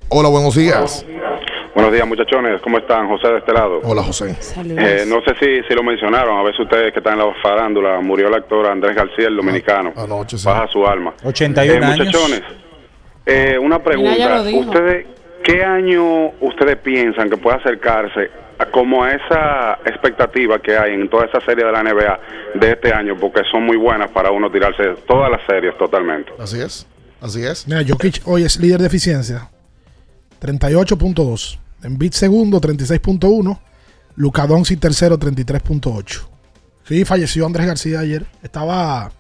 Hola, 0.09 0.29
buenos 0.31 0.55
días. 0.57 1.05
Buenos 1.05 1.07
días, 1.07 1.30
muchachones. 1.75 2.61
¿Cómo 2.63 2.79
están? 2.79 3.09
José 3.09 3.29
de 3.29 3.39
este 3.39 3.53
lado. 3.53 3.81
Hola, 3.85 4.03
José. 4.03 4.35
Saludos. 4.41 4.79
Eh, 4.85 5.05
no 5.07 5.21
sé 5.23 5.35
si, 5.41 5.63
si 5.69 5.75
lo 5.75 5.83
mencionaron. 5.83 6.39
A 6.39 6.43
veces 6.43 6.61
ustedes 6.61 6.93
que 6.93 6.99
están 6.99 7.19
en 7.21 7.27
la 7.27 7.35
farándula, 7.43 8.01
murió 8.01 8.29
el 8.29 8.35
actor 8.35 8.67
Andrés 8.67 8.95
García, 8.97 9.29
el 9.29 9.37
dominicano. 9.37 9.93
Anoche, 9.97 10.39
sí. 10.39 10.47
Baja 10.47 10.67
su 10.69 10.87
alma. 10.87 11.15
81 11.25 11.73
Eh, 11.73 11.85
años. 11.85 11.99
muchachones, 12.07 12.43
eh, 13.27 13.59
una 13.61 13.79
pregunta. 13.83 14.43
¿Ustedes 14.43 15.07
qué 15.43 15.65
año 15.65 16.29
ustedes 16.41 16.77
piensan 16.77 17.31
que 17.31 17.37
puede 17.37 17.57
acercarse 17.59 18.31
a 18.59 18.67
como 18.67 19.03
a 19.05 19.13
esa 19.13 19.79
expectativa 19.87 20.59
que 20.59 20.77
hay 20.77 20.93
en 20.95 21.09
toda 21.09 21.25
esa 21.27 21.41
serie 21.41 21.65
de 21.65 21.73
la 21.73 21.83
NBA 21.83 22.21
de 22.55 22.71
este 22.73 22.93
año? 22.93 23.17
Porque 23.19 23.43
son 23.51 23.65
muy 23.65 23.77
buenas 23.77 24.11
para 24.11 24.31
uno 24.31 24.51
tirarse 24.51 24.83
todas 25.07 25.31
las 25.31 25.41
series 25.47 25.77
totalmente. 25.79 26.33
Así 26.39 26.61
es. 26.61 26.87
Así 27.23 27.45
es. 27.45 27.67
Mira, 27.69 27.83
Jokic 27.87 28.23
hoy 28.27 28.45
es 28.45 28.59
líder 28.59 28.81
de 28.81 28.87
eficiencia. 28.87 29.49
38.2. 30.41 31.59
Embiid 31.83 32.12
segundo, 32.12 32.61
36.1. 32.61 33.59
Luka 34.17 34.47
Doncic 34.47 34.81
tercero, 34.81 35.19
33.8. 35.19 36.21
Sí, 36.87 37.05
falleció 37.05 37.47
Andrés 37.47 37.67
García 37.67 38.01
ayer. 38.01 38.27
Estaba 38.43 39.12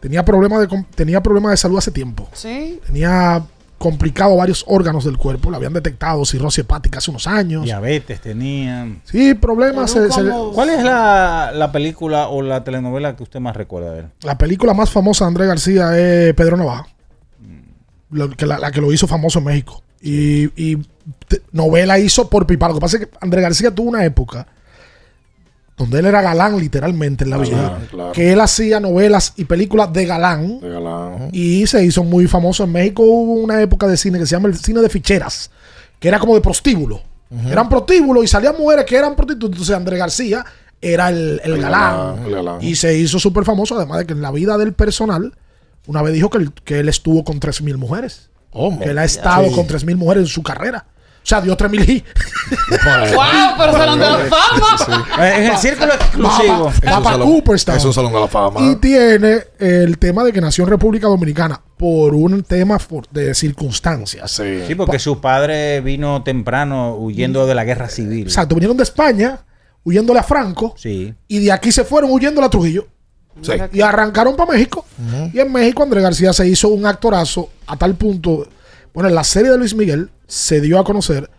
tenía 0.00 0.24
problemas 0.24 0.68
de, 0.68 0.84
tenía 0.94 1.22
problemas 1.22 1.52
de 1.52 1.56
salud 1.56 1.78
hace 1.78 1.90
tiempo. 1.92 2.28
Sí. 2.32 2.80
Tenía 2.86 3.42
complicado 3.78 4.36
varios 4.36 4.64
órganos 4.68 5.04
del 5.04 5.16
cuerpo. 5.16 5.50
Le 5.50 5.56
habían 5.56 5.72
detectado 5.72 6.24
cirrosis 6.24 6.60
hepática 6.60 6.98
hace 6.98 7.10
unos 7.10 7.26
años. 7.26 7.64
Diabetes 7.64 8.20
tenían. 8.20 9.00
Sí, 9.04 9.34
problemas. 9.34 9.90
se- 9.92 10.10
se- 10.10 10.22
¿Cuál 10.54 10.70
es 10.70 10.82
la, 10.84 11.52
la 11.54 11.72
película 11.72 12.28
o 12.28 12.42
la 12.42 12.64
telenovela 12.64 13.16
que 13.16 13.22
usted 13.22 13.40
más 13.40 13.56
recuerda 13.56 13.92
de 13.92 14.00
él? 14.00 14.06
La 14.22 14.36
película 14.36 14.74
más 14.74 14.90
famosa 14.90 15.24
de 15.24 15.28
Andrés 15.28 15.48
García 15.48 15.98
es 15.98 16.34
Pedro 16.34 16.56
Navaja. 16.56 16.86
Que 18.36 18.44
la, 18.46 18.58
la 18.58 18.70
que 18.70 18.80
lo 18.80 18.92
hizo 18.92 19.06
famoso 19.06 19.38
en 19.38 19.46
México. 19.46 19.82
Y, 20.02 20.78
novela 21.52 21.98
hizo 21.98 22.28
por 22.28 22.46
pipa. 22.46 22.68
Lo 22.68 22.74
que 22.74 22.80
pasa 22.80 22.96
es 22.98 23.06
que 23.06 23.12
Andrés 23.20 23.42
García 23.42 23.74
tuvo 23.74 23.88
una 23.88 24.04
época 24.04 24.46
donde 25.76 25.98
él 25.98 26.06
era 26.06 26.20
galán 26.20 26.58
literalmente 26.58 27.24
en 27.24 27.30
la 27.30 27.38
vida. 27.38 27.50
Claro, 27.56 27.86
claro. 27.90 28.12
Que 28.12 28.32
él 28.32 28.40
hacía 28.40 28.78
novelas 28.78 29.32
y 29.36 29.44
películas 29.44 29.92
de 29.92 30.06
galán. 30.06 30.60
De 30.60 30.68
galán. 30.68 31.28
Y 31.32 31.66
se 31.66 31.84
hizo 31.84 32.04
muy 32.04 32.26
famoso. 32.28 32.64
En 32.64 32.72
México 32.72 33.02
hubo 33.02 33.34
una 33.34 33.60
época 33.62 33.86
de 33.86 33.96
cine 33.96 34.18
que 34.18 34.26
se 34.26 34.36
llama 34.36 34.48
el 34.48 34.56
cine 34.56 34.80
de 34.80 34.88
ficheras. 34.88 35.50
Que 35.98 36.08
era 36.08 36.18
como 36.18 36.34
de 36.34 36.40
prostíbulo. 36.40 37.00
Eran 37.48 37.68
prostíbulos 37.68 38.24
y 38.24 38.28
salían 38.28 38.54
mujeres 38.58 38.84
que 38.84 38.96
eran 38.96 39.16
prostitutas. 39.16 39.52
Entonces 39.54 39.74
Andrés 39.74 39.98
García 39.98 40.44
era 40.80 41.08
el, 41.08 41.40
el 41.42 41.52
El 41.54 41.62
galán. 41.62 41.96
galán, 41.96 42.26
el 42.26 42.34
galán. 42.34 42.58
Y 42.62 42.74
se 42.74 42.98
hizo 42.98 43.18
súper 43.18 43.44
famoso, 43.44 43.76
además 43.76 44.00
de 44.00 44.06
que 44.06 44.12
en 44.12 44.20
la 44.20 44.30
vida 44.30 44.58
del 44.58 44.74
personal, 44.74 45.32
una 45.86 46.02
vez 46.02 46.12
dijo 46.12 46.28
que 46.28 46.38
él, 46.38 46.52
que 46.64 46.80
él 46.80 46.88
estuvo 46.90 47.24
con 47.24 47.40
3.000 47.40 47.76
mujeres. 47.78 48.28
Que 48.80 48.90
él 48.90 48.98
ha 48.98 49.04
estado 49.04 49.48
Sí. 49.48 49.54
con 49.54 49.66
3.000 49.66 49.96
mujeres 49.96 50.22
en 50.24 50.28
su 50.28 50.42
carrera. 50.42 50.86
O 51.24 51.24
sea, 51.24 51.40
dio 51.40 51.56
3.000 51.56 51.88
y... 51.88 52.04
¡Wow! 53.14 53.22
Pero 53.56 53.72
Salón 53.72 53.98
de 54.00 54.06
la 54.10 54.18
Fama. 54.18 55.06
En 55.36 55.44
el 55.52 55.56
círculo 55.56 55.94
exclusivo. 55.94 56.64
Va 56.64 56.72
pa- 56.80 56.98
va 56.98 57.02
pa' 57.02 57.18
Cooperstown. 57.18 57.78
Es 57.78 57.84
un 57.84 57.92
salón 57.94 58.12
de 58.12 58.20
la 58.20 58.26
fama. 58.28 58.60
Y 58.60 58.76
tiene 58.76 59.44
el 59.60 59.98
tema 59.98 60.24
de 60.24 60.32
que 60.32 60.40
nació 60.40 60.64
en 60.64 60.70
República 60.70 61.06
Dominicana 61.06 61.60
por 61.76 62.14
un 62.14 62.42
tema 62.42 62.76
de 63.12 63.34
circunstancias. 63.34 64.32
Sí, 64.32 64.74
porque 64.74 64.98
su 64.98 65.20
padre 65.20 65.80
vino 65.80 66.22
temprano 66.24 66.96
huyendo 66.96 67.46
de 67.46 67.54
la 67.54 67.64
guerra 67.64 67.88
civil. 67.88 68.24
Exacto, 68.24 68.56
vinieron 68.56 68.76
de 68.76 68.82
España 68.82 69.44
huyéndole 69.84 70.18
a 70.20 70.22
Franco 70.24 70.74
Sí. 70.76 71.14
y 71.28 71.38
de 71.44 71.52
aquí 71.52 71.70
se 71.72 71.84
fueron 71.84 72.10
huyéndole 72.10 72.46
a 72.46 72.50
Trujillo. 72.50 72.88
Sí. 73.40 73.52
Y 73.72 73.80
arrancaron 73.80 74.36
para 74.36 74.52
México. 74.52 74.84
Y 75.32 75.38
en 75.38 75.52
México 75.52 75.82
Andrés 75.82 76.02
García 76.02 76.32
se 76.32 76.46
hizo 76.46 76.68
un 76.68 76.86
actorazo 76.86 77.48
a 77.66 77.76
tal 77.76 77.94
punto. 77.94 78.46
Bueno, 78.92 79.08
en 79.08 79.14
la 79.14 79.24
serie 79.24 79.50
de 79.50 79.58
Luis 79.58 79.74
Miguel 79.74 80.10
se 80.26 80.60
dio 80.60 80.78
a 80.78 80.84
conocer 80.84 81.30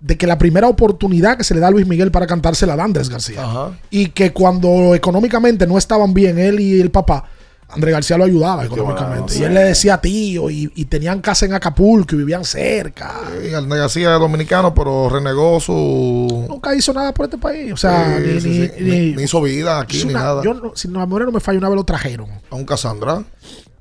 de 0.00 0.18
que 0.18 0.26
la 0.26 0.36
primera 0.36 0.66
oportunidad 0.66 1.36
que 1.36 1.44
se 1.44 1.54
le 1.54 1.60
da 1.60 1.68
a 1.68 1.70
Luis 1.70 1.86
Miguel 1.86 2.10
para 2.10 2.26
cantar 2.26 2.56
se 2.56 2.66
la 2.66 2.74
da 2.74 2.84
Andrés 2.84 3.08
García. 3.08 3.70
Y 3.90 4.08
que 4.08 4.32
cuando 4.32 4.94
económicamente 4.94 5.66
no 5.66 5.78
estaban 5.78 6.12
bien 6.12 6.38
él 6.38 6.58
y 6.58 6.80
el 6.80 6.90
papá, 6.90 7.28
Andrés 7.72 7.92
García 7.94 8.18
lo 8.18 8.24
ayudaba 8.24 8.64
económicamente. 8.64 9.38
y 9.38 9.42
él 9.44 9.54
le 9.54 9.60
decía 9.64 9.98
tío 10.00 10.50
y, 10.50 10.70
y 10.74 10.84
tenían 10.86 11.20
casa 11.20 11.46
en 11.46 11.54
Acapulco 11.54 12.14
y 12.14 12.18
vivían 12.18 12.44
cerca. 12.44 13.20
Sí, 13.42 13.54
Andrés 13.54 13.80
García 13.80 14.14
es 14.14 14.20
dominicano, 14.20 14.74
pero 14.74 15.08
renegó 15.08 15.58
su. 15.60 16.46
Nunca 16.48 16.74
hizo 16.74 16.92
nada 16.92 17.12
por 17.14 17.26
este 17.26 17.38
país. 17.38 17.72
O 17.72 17.76
sea, 17.76 18.16
Sí, 18.18 18.24
ni, 18.26 18.40
sí, 18.40 18.48
ni- 18.48 18.54
sí. 18.66 18.72
ni- 18.80 18.90
Ni- 18.90 19.12
ni 19.16 19.22
hizo 19.22 19.40
vida 19.42 19.80
aquí, 19.80 20.04
ni 20.04 20.10
una- 20.10 20.20
nada. 20.22 20.42
Yo, 20.44 20.54
no- 20.54 20.72
si 20.74 20.88
no 20.88 21.06
me 21.06 21.40
falla, 21.40 21.58
una 21.58 21.68
vez 21.68 21.76
lo 21.76 21.84
trajeron. 21.84 22.28
A 22.50 22.54
un 22.56 22.64
Cassandra. 22.64 23.22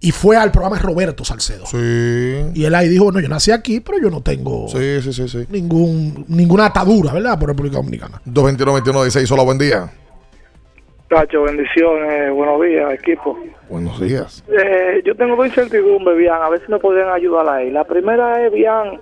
Y 0.04 0.12
fue 0.12 0.36
al 0.36 0.52
programa 0.52 0.78
de 0.78 0.82
Roberto 0.82 1.24
Salcedo. 1.24 1.66
Sí. 1.68 1.78
Y 2.56 2.64
él 2.66 2.74
ahí 2.74 2.90
dijo, 2.90 3.04
bueno, 3.04 3.20
yo 3.20 3.30
nací 3.30 3.52
aquí, 3.52 3.82
pero 3.82 4.00
yo 4.02 4.10
no 4.10 4.22
tengo 4.22 4.68
Sí, 4.68 5.00
sí, 5.04 5.14
sí, 5.14 5.28
sí. 5.30 5.46
ningún, 5.50 6.26
ninguna 6.28 6.66
atadura, 6.66 7.14
¿verdad? 7.14 7.38
Por 7.38 7.50
República 7.50 7.78
Dominicana. 7.78 8.20
221-21-16, 8.26 9.30
hola, 9.32 9.44
buen 9.44 9.60
día. 9.60 9.92
Tacho, 11.12 11.44
bendiciones, 11.44 12.32
buenos 12.34 12.62
días, 12.62 12.94
equipo. 12.94 13.38
Buenos 13.70 14.00
días. 14.00 14.46
Eh, 14.48 15.02
yo 15.04 15.14
tengo 15.14 15.36
dos 15.36 15.46
incertidumbres, 15.46 16.18
Bian, 16.18 16.42
a 16.42 16.48
ver 16.48 16.62
si 16.66 16.72
me 16.72 16.80
podrían 16.80 17.10
ayudar 17.10 17.50
ahí. 17.50 17.70
La 17.70 17.84
primera 17.84 18.46
es, 18.46 18.54
Bian, 18.54 18.98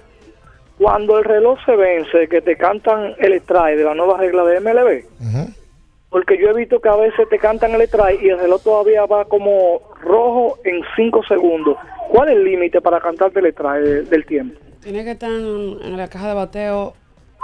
cuando 0.80 1.20
el 1.20 1.24
reloj 1.26 1.60
se 1.68 1.76
vence, 1.76 2.28
que 2.28 2.42
te 2.42 2.56
cantan 2.58 3.14
el 3.20 3.34
strike 3.34 3.78
de 3.78 3.84
la 3.84 3.94
nueva 3.94 4.18
regla 4.18 4.44
de 4.44 4.60
MLB. 4.60 5.04
Porque 6.10 6.40
yo 6.42 6.50
he 6.50 6.54
visto 6.56 6.80
que 6.82 6.90
a 6.90 6.96
veces 6.96 7.30
te 7.30 7.38
cantan 7.38 7.76
el 7.76 7.82
strike 7.84 8.24
y 8.24 8.30
el 8.30 8.40
reloj 8.40 8.64
todavía 8.64 9.06
va 9.06 9.26
como 9.26 9.80
rojo 10.02 10.58
en 10.64 10.82
5 10.96 11.22
segundos. 11.28 11.78
¿Cuál 12.10 12.30
es 12.30 12.38
el 12.38 12.44
límite 12.44 12.82
para 12.82 13.00
cantarte 13.00 13.40
el 13.40 13.46
strike 13.54 13.84
de- 13.84 14.02
del 14.06 14.26
tiempo? 14.26 14.60
Tiene 14.82 15.04
que 15.04 15.12
estar 15.12 15.30
en, 15.30 15.96
la 15.96 16.08
caja 16.08 16.30
de 16.30 16.34
bateo 16.34 16.96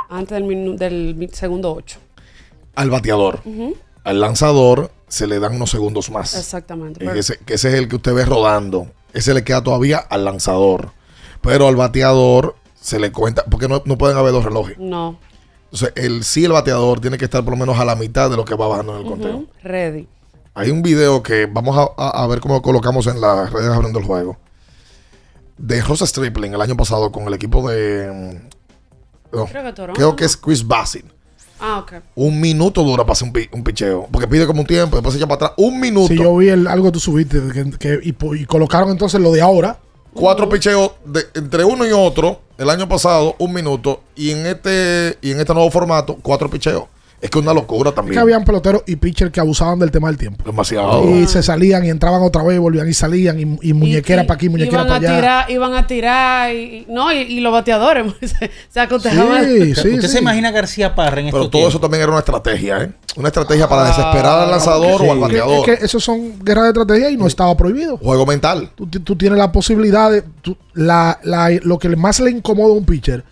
antes 0.09 0.31
del, 0.31 0.45
minu- 0.45 0.75
del 0.75 1.29
segundo 1.33 1.71
8. 1.71 1.99
Al 2.77 2.89
bateador. 2.89 3.39
Al 4.05 4.21
lanzador 4.21 4.91
se 5.09 5.27
le 5.27 5.39
dan 5.39 5.55
unos 5.55 5.69
segundos 5.71 6.09
más. 6.09 6.33
Exactamente. 6.35 6.99
Pero- 7.03 7.19
ese, 7.19 7.37
que 7.39 7.55
ese 7.55 7.67
es 7.69 7.73
el 7.75 7.87
que 7.89 7.97
usted 7.97 8.13
ve 8.13 8.23
rodando. 8.23 8.87
Ese 9.13 9.33
le 9.33 9.43
queda 9.43 9.61
todavía 9.61 9.97
al 9.97 10.23
lanzador. 10.25 10.91
Pero 11.41 11.67
al 11.67 11.75
bateador 11.75 12.55
se 12.79 12.99
le 12.99 13.11
cuenta, 13.11 13.43
porque 13.45 13.67
no, 13.67 13.81
no 13.85 13.97
pueden 13.97 14.15
haber 14.17 14.31
dos 14.31 14.45
relojes. 14.45 14.77
No. 14.77 15.19
Entonces, 15.71 15.91
el 15.95 16.23
sí, 16.23 16.45
el 16.45 16.51
bateador 16.53 17.01
tiene 17.01 17.17
que 17.17 17.25
estar 17.25 17.43
por 17.43 17.51
lo 17.53 17.57
menos 17.57 17.77
a 17.79 17.85
la 17.85 17.95
mitad 17.95 18.29
de 18.29 18.37
lo 18.37 18.45
que 18.45 18.55
va 18.55 18.67
bajando 18.67 18.93
en 18.95 19.01
el 19.01 19.05
conteo. 19.07 19.45
Ready. 19.63 20.07
Hay 20.53 20.69
un 20.69 20.81
video 20.81 21.21
que 21.21 21.47
vamos 21.47 21.77
a, 21.77 21.89
a- 22.01 22.23
a 22.23 22.27
ver 22.27 22.39
cómo 22.39 22.53
lo 22.55 22.61
colocamos 22.61 23.07
en 23.07 23.19
las 23.19 23.51
redes 23.51 23.69
abriendo 23.71 23.99
el 23.99 24.05
juego. 24.05 24.37
De 25.57 25.81
Rosa 25.81 26.05
Stripling 26.05 26.53
el 26.53 26.61
año 26.61 26.75
pasado 26.77 27.11
con 27.11 27.23
el 27.27 27.33
equipo 27.33 27.67
de. 27.69 28.11
mm, 28.11 29.35
no, 29.35 29.45
Creo 29.47 29.63
que 29.73 29.93
creo 29.93 30.15
que 30.15 30.25
es 30.25 30.37
Chris 30.37 30.65
Bassett. 30.65 31.05
Ah, 31.59 31.79
ok. 31.79 31.93
Un 32.15 32.39
minuto 32.41 32.83
dura 32.83 33.03
para 33.03 33.13
hacer 33.13 33.27
un, 33.27 33.33
pi- 33.33 33.49
un 33.51 33.63
picheo. 33.63 34.07
Porque 34.11 34.27
pide 34.27 34.45
como 34.45 34.61
un 34.61 34.67
tiempo, 34.67 34.95
después 34.97 35.13
se 35.13 35.19
echa 35.19 35.27
para 35.27 35.35
atrás. 35.47 35.51
Un 35.57 35.79
minuto. 35.79 36.07
Si 36.09 36.17
yo 36.17 36.35
vi 36.35 36.49
el- 36.49 36.67
algo 36.67 36.85
que 36.87 36.91
tú 36.91 36.99
subiste 36.99 37.39
que, 37.53 37.71
que- 37.77 37.99
y, 38.03 38.11
po- 38.11 38.35
y 38.35 38.45
colocaron 38.45 38.89
entonces 38.91 39.19
lo 39.21 39.31
de 39.31 39.41
ahora. 39.41 39.79
Cuatro 40.13 40.47
picheos 40.47 40.91
de, 41.05 41.21
entre 41.33 41.65
uno 41.65 41.85
y 41.85 41.91
otro. 41.91 42.41
El 42.57 42.69
año 42.69 42.87
pasado, 42.87 43.35
un 43.39 43.53
minuto. 43.53 44.01
Y 44.15 44.31
en 44.31 44.45
este 44.45 45.17
y 45.21 45.31
en 45.31 45.39
este 45.41 45.53
nuevo 45.53 45.69
formato, 45.71 46.17
cuatro 46.21 46.49
picheos. 46.49 46.85
Es 47.21 47.29
que 47.31 47.39
es 47.39 47.43
una 47.43 47.53
locura 47.53 47.89
Es 47.89 47.95
también. 47.95 48.13
que 48.13 48.19
habían 48.19 48.43
peloteros 48.43 48.83
y 48.85 48.97
pitchers 48.97 49.31
que 49.31 49.39
abusaban 49.39 49.79
del 49.79 49.89
tema 49.89 50.09
del 50.09 50.17
tiempo. 50.17 50.43
Demasiado. 50.45 51.09
Y 51.09 51.25
se 51.27 51.41
salían 51.41 51.83
y 51.85 51.89
entraban 51.89 52.21
otra 52.21 52.43
vez, 52.43 52.59
volvían 52.59 52.87
y 52.87 52.93
salían. 52.93 53.39
Y, 53.39 53.69
y 53.69 53.73
muñequera 53.73 54.23
para 54.27 54.35
aquí, 54.35 54.49
muñequera 54.49 54.83
para 54.83 54.95
a 54.95 54.97
allá. 54.97 55.15
tirar, 55.15 55.49
iban 55.51 55.73
a 55.73 55.87
tirar 55.87 56.53
y, 56.53 56.57
y- 56.57 56.85
no, 56.89 57.11
y, 57.11 57.17
y 57.21 57.39
los 57.39 57.51
bateadores 57.53 58.13
se, 58.21 58.51
se 58.69 58.79
acotejaban. 58.79 59.43
¿Usted 59.71 60.01
se 60.01 60.19
imagina 60.19 60.49
a 60.49 60.51
García 60.51 60.93
Parra 60.93 61.21
en 61.21 61.31
Pero 61.31 61.49
todo 61.49 61.67
eso 61.67 61.79
también 61.79 62.03
era 62.03 62.11
una 62.11 62.19
estrategia, 62.19 62.83
¿eh? 62.83 62.91
Una 63.15 63.29
estrategia 63.29 63.67
para 63.69 63.85
desesperar 63.85 64.43
al 64.43 64.51
lanzador 64.51 65.01
o 65.01 65.11
al 65.11 65.19
bateador. 65.19 65.69
Es 65.69 65.79
que 65.79 65.85
esos 65.85 66.03
son 66.03 66.37
guerras 66.43 66.65
de 66.65 66.69
estrategia 66.71 67.09
y 67.09 67.17
no 67.17 67.27
estaba 67.27 67.55
prohibido. 67.55 67.97
Juego 67.97 68.25
mental. 68.25 68.69
Tú, 68.75 68.85
ti- 68.87 68.99
tú 68.99 69.15
tienes 69.15 69.39
la 69.39 69.51
posibilidad 69.51 70.11
de. 70.11 70.21
tú- 70.41 70.57
la, 70.73 71.17
la- 71.23 71.49
lo 71.63 71.79
que 71.79 71.95
más 71.95 72.19
le 72.19 72.29
incomoda 72.31 72.73
a 72.73 72.77
un 72.77 72.85
pitcher 72.85 73.23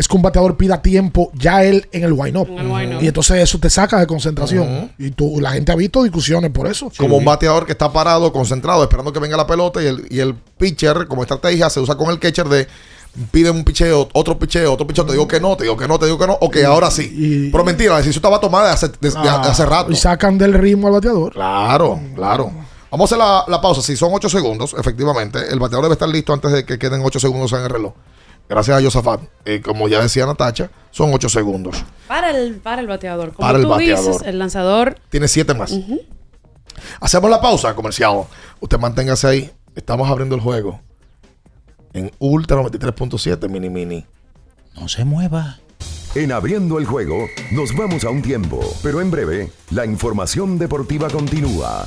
es 0.00 0.08
que 0.08 0.16
un 0.16 0.22
bateador 0.22 0.56
pida 0.56 0.80
tiempo 0.80 1.30
ya 1.34 1.62
él 1.62 1.86
en 1.92 2.04
el 2.04 2.12
wind-up. 2.14 2.48
Y 3.02 3.06
entonces 3.06 3.36
eso 3.42 3.58
te 3.58 3.68
saca 3.68 4.00
de 4.00 4.06
concentración. 4.06 4.90
Y 4.98 5.10
tú, 5.10 5.38
la 5.40 5.50
gente 5.52 5.72
ha 5.72 5.76
visto 5.76 6.02
discusiones 6.02 6.50
por 6.50 6.66
eso. 6.66 6.90
Como 6.96 7.16
un 7.18 7.24
bateador 7.24 7.66
que 7.66 7.72
está 7.72 7.92
parado, 7.92 8.32
concentrado, 8.32 8.82
esperando 8.82 9.12
que 9.12 9.18
venga 9.20 9.36
la 9.36 9.46
pelota 9.46 9.82
y 9.82 9.86
el, 9.86 10.06
y 10.08 10.20
el 10.20 10.34
pitcher, 10.34 11.06
como 11.06 11.22
estrategia, 11.22 11.68
se 11.68 11.80
usa 11.80 11.96
con 11.96 12.08
el 12.10 12.18
catcher 12.18 12.48
de 12.48 12.66
pide 13.32 13.50
un 13.50 13.64
picheo, 13.64 14.08
otro 14.12 14.38
picheo, 14.38 14.72
otro 14.72 14.86
picheo, 14.86 15.04
te 15.04 15.12
digo 15.12 15.26
que 15.28 15.40
no, 15.40 15.56
te 15.56 15.64
digo 15.64 15.76
que 15.76 15.88
no, 15.88 15.98
te 15.98 16.06
digo 16.06 16.16
que 16.16 16.26
no, 16.28 16.38
ok, 16.40 16.56
ahora 16.66 16.90
sí. 16.90 17.48
Pero 17.52 17.64
mentira, 17.64 17.90
la 17.90 17.96
decisión 17.98 18.20
estaba 18.20 18.40
tomada 18.40 18.68
de 18.68 18.72
hace, 18.72 18.88
de- 18.88 19.12
Ah, 19.16 19.40
de 19.44 19.50
hace 19.50 19.66
rato. 19.66 19.90
Y 19.92 19.96
sacan 19.96 20.38
del 20.38 20.54
ritmo 20.54 20.86
al 20.86 20.94
bateador. 20.94 21.32
Claro, 21.32 22.00
claro. 22.14 22.50
Vamos 22.90 23.04
a 23.12 23.14
hacer 23.14 23.18
la, 23.18 23.44
la 23.48 23.60
pausa. 23.60 23.82
Si 23.82 23.96
son 23.96 24.10
8 24.12 24.28
segundos, 24.28 24.74
efectivamente, 24.78 25.38
el 25.50 25.58
bateador 25.58 25.84
debe 25.84 25.92
estar 25.94 26.08
listo 26.08 26.32
antes 26.32 26.50
de 26.52 26.64
que 26.64 26.78
queden 26.78 27.02
8 27.04 27.20
segundos 27.20 27.52
en 27.52 27.60
el 27.60 27.68
reloj. 27.70 27.92
Gracias 28.50 28.76
a 28.76 28.82
Josafat. 28.82 29.20
Eh, 29.44 29.62
como 29.62 29.86
ya 29.88 30.02
decía 30.02 30.26
Natacha, 30.26 30.70
son 30.90 31.14
8 31.14 31.28
segundos. 31.28 31.84
Para 32.08 32.30
el, 32.30 32.56
para 32.56 32.82
el 32.82 32.88
bateador. 32.88 33.32
Como 33.32 33.46
Para 33.46 33.58
el 33.58 33.64
dices, 33.78 34.04
bateador. 34.04 34.26
el 34.28 34.38
lanzador. 34.40 34.98
Tiene 35.08 35.28
7 35.28 35.54
más. 35.54 35.72
Hacemos 37.00 37.30
la 37.30 37.40
pausa 37.40 37.72
comercial. 37.76 38.24
Usted 38.58 38.76
manténgase 38.78 39.28
ahí. 39.28 39.50
Estamos 39.76 40.10
abriendo 40.10 40.34
el 40.34 40.40
juego. 40.40 40.80
En 41.92 42.10
Ultra 42.18 42.56
93.7 42.60 43.48
Mini 43.48 43.70
Mini. 43.70 44.04
No 44.74 44.88
se 44.88 45.04
mueva. 45.04 45.60
En 46.16 46.32
abriendo 46.32 46.78
el 46.78 46.86
juego, 46.86 47.26
nos 47.52 47.76
vamos 47.76 48.02
a 48.04 48.10
un 48.10 48.20
tiempo, 48.20 48.58
pero 48.82 49.00
en 49.00 49.12
breve, 49.12 49.52
la 49.70 49.86
información 49.86 50.58
deportiva 50.58 51.08
continúa. 51.08 51.86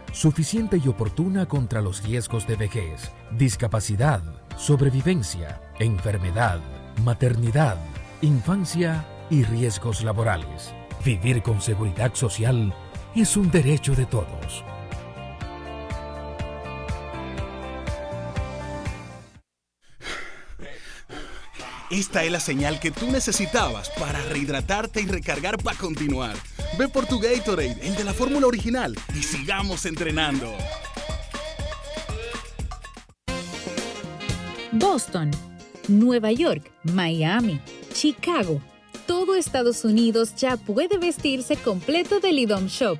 suficiente 0.11 0.79
y 0.83 0.87
oportuna 0.87 1.47
contra 1.47 1.81
los 1.81 2.03
riesgos 2.03 2.47
de 2.47 2.55
vejez, 2.55 3.11
discapacidad, 3.31 4.21
sobrevivencia, 4.57 5.61
enfermedad, 5.79 6.59
maternidad, 7.03 7.77
infancia 8.21 9.05
y 9.29 9.43
riesgos 9.43 10.03
laborales. 10.03 10.73
Vivir 11.03 11.41
con 11.41 11.61
seguridad 11.61 12.13
social 12.13 12.73
es 13.15 13.35
un 13.37 13.49
derecho 13.49 13.95
de 13.95 14.05
todos. 14.05 14.63
Esta 21.89 22.23
es 22.23 22.31
la 22.31 22.39
señal 22.39 22.79
que 22.79 22.91
tú 22.91 23.11
necesitabas 23.11 23.89
para 23.99 24.21
rehidratarte 24.21 25.01
y 25.01 25.07
recargar 25.07 25.57
para 25.57 25.77
continuar. 25.77 26.37
Ve 26.77 26.87
por 26.87 27.05
tu 27.05 27.19
Gatorade, 27.19 27.77
el 27.81 27.95
de 27.95 28.03
la 28.03 28.13
fórmula 28.13 28.47
original, 28.47 28.95
y 29.13 29.21
sigamos 29.21 29.85
entrenando. 29.85 30.53
Boston, 34.71 35.31
Nueva 35.89 36.31
York, 36.31 36.71
Miami, 36.83 37.59
Chicago. 37.93 38.61
Todo 39.05 39.35
Estados 39.35 39.83
Unidos 39.83 40.35
ya 40.35 40.55
puede 40.55 40.97
vestirse 40.97 41.57
completo 41.57 42.19
del 42.21 42.39
IDOM 42.39 42.67
Shop. 42.67 42.97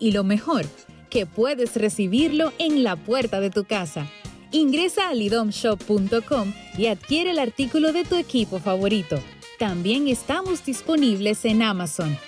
Y 0.00 0.10
lo 0.10 0.24
mejor, 0.24 0.66
que 1.08 1.26
puedes 1.26 1.76
recibirlo 1.76 2.52
en 2.58 2.82
la 2.82 2.96
puerta 2.96 3.38
de 3.38 3.50
tu 3.50 3.64
casa. 3.64 4.08
Ingresa 4.50 5.08
a 5.10 5.14
lidomshop.com 5.14 6.52
y 6.76 6.86
adquiere 6.86 7.30
el 7.30 7.38
artículo 7.38 7.92
de 7.92 8.04
tu 8.04 8.16
equipo 8.16 8.58
favorito. 8.58 9.20
También 9.58 10.08
estamos 10.08 10.64
disponibles 10.64 11.44
en 11.44 11.62
Amazon. 11.62 12.18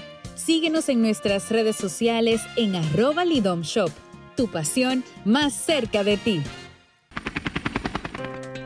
Síguenos 0.45 0.89
en 0.91 1.01
nuestras 1.01 1.51
redes 1.51 1.77
sociales 1.77 2.43
en 2.57 2.77
arroba 2.77 3.25
lidomshop. 3.25 3.91
Tu 4.37 4.51
pasión 4.51 5.03
más 5.25 5.55
cerca 5.55 6.05
de 6.05 6.19
ti. 6.19 6.43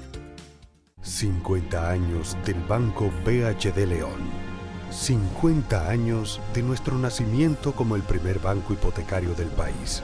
50 1.02 1.92
años 1.92 2.36
del 2.46 2.60
Banco 2.66 3.10
BHD 3.24 3.88
León. 3.88 4.46
50 4.92 5.90
años 5.90 6.42
de 6.54 6.62
nuestro 6.62 6.98
nacimiento 6.98 7.74
como 7.74 7.96
el 7.96 8.02
primer 8.04 8.40
banco 8.40 8.74
hipotecario 8.74 9.34
del 9.34 9.50
país, 9.50 10.04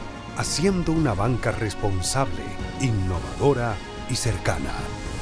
haciendo 0.41 0.91
una 0.91 1.13
banca 1.13 1.51
responsable, 1.51 2.41
innovadora 2.79 3.75
y 4.09 4.15
cercana. 4.15 4.73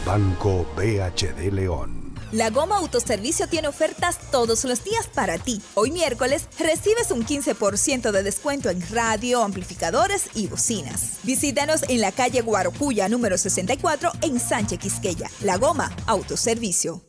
Banco 0.06 0.66
BHD 0.78 1.52
León. 1.52 2.16
La 2.32 2.52
Goma 2.52 2.78
Autoservicio 2.78 3.48
tiene 3.48 3.68
ofertas 3.68 4.18
todos 4.32 4.64
los 4.64 4.84
días 4.84 5.08
para 5.08 5.38
ti. 5.38 5.62
Hoy 5.74 5.92
miércoles 5.92 6.48
recibes 6.58 7.12
un 7.12 7.26
15% 7.26 8.12
de 8.12 8.24
descuento 8.24 8.70
en 8.70 8.82
radio, 8.92 9.44
amplificadores 9.44 10.30
y 10.36 10.48
bocinas. 10.48 11.18
Visítanos 11.24 11.84
en 11.90 12.00
la 12.00 12.12
calle 12.12 12.42
Guarocuya 12.42 13.10
número 13.10 13.38
64 13.38 14.12
en 14.22 14.40
Sánchez 14.40 14.80
Quisqueya. 14.80 15.30
La 15.42 15.58
Goma 15.58 15.92
Autoservicio. 16.06 17.09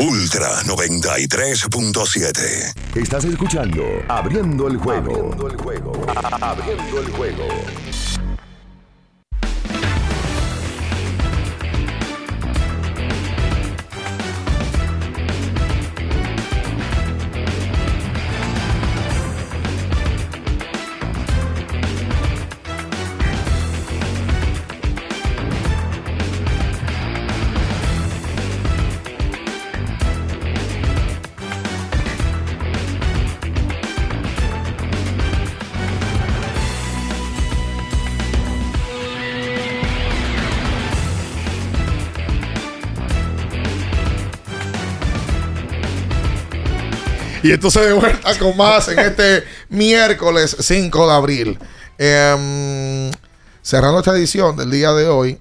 Ultra 0.00 0.62
93.7. 0.62 2.72
Estás 2.94 3.24
escuchando 3.24 3.82
Abriendo 4.06 4.68
el 4.68 4.76
juego. 4.76 5.10
Abriendo 5.10 5.48
el 5.48 5.56
juego. 5.56 6.06
Abriendo 6.40 7.00
el 7.00 7.10
juego. 7.10 7.48
Y 47.48 47.52
esto 47.52 47.70
se 47.70 47.80
de 47.80 47.94
vuelta 47.94 48.38
con 48.38 48.54
más 48.58 48.88
en 48.88 48.98
este 48.98 49.42
miércoles 49.70 50.54
5 50.60 51.06
de 51.08 51.14
abril. 51.14 51.58
Em, 51.96 53.10
cerrando 53.62 54.00
esta 54.00 54.12
edición 54.12 54.54
del 54.54 54.70
día 54.70 54.92
de 54.92 55.08
hoy, 55.08 55.40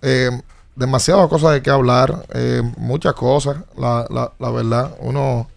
em, 0.00 0.40
demasiadas 0.74 1.28
cosas 1.28 1.52
de 1.52 1.60
qué 1.60 1.68
hablar, 1.68 2.24
em, 2.32 2.72
muchas 2.78 3.12
cosas, 3.12 3.58
la, 3.76 4.06
la, 4.08 4.32
la 4.38 4.50
verdad. 4.50 4.96
Uno, 5.00 5.50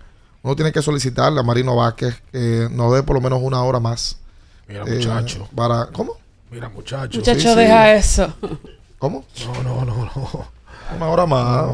uno 0.43 0.55
tiene 0.57 0.73
que 0.73 0.81
solicitarle 0.81 1.39
a 1.39 1.43
Marino 1.43 1.73
Vázquez 1.77 2.21
que 2.33 2.67
nos 2.69 2.93
dé 2.93 3.01
por 3.03 3.15
lo 3.15 3.21
menos 3.21 3.39
una 3.41 3.63
hora 3.63 3.79
más. 3.79 4.17
Mira, 4.67 4.83
eh, 4.85 4.95
muchacho. 4.95 5.47
Para, 5.55 5.85
¿Cómo? 5.93 6.17
Mira, 6.51 6.67
muchacho. 6.67 7.17
Muchacho, 7.19 7.39
Sí, 7.39 7.47
sí. 7.47 7.55
deja 7.55 7.93
eso. 7.93 8.33
¿Cómo? 8.99 9.23
No, 9.45 9.63
no, 9.63 9.85
no, 9.85 9.95
no. 10.13 10.56
Una 10.95 11.07
hora 11.07 11.25
más. 11.25 11.65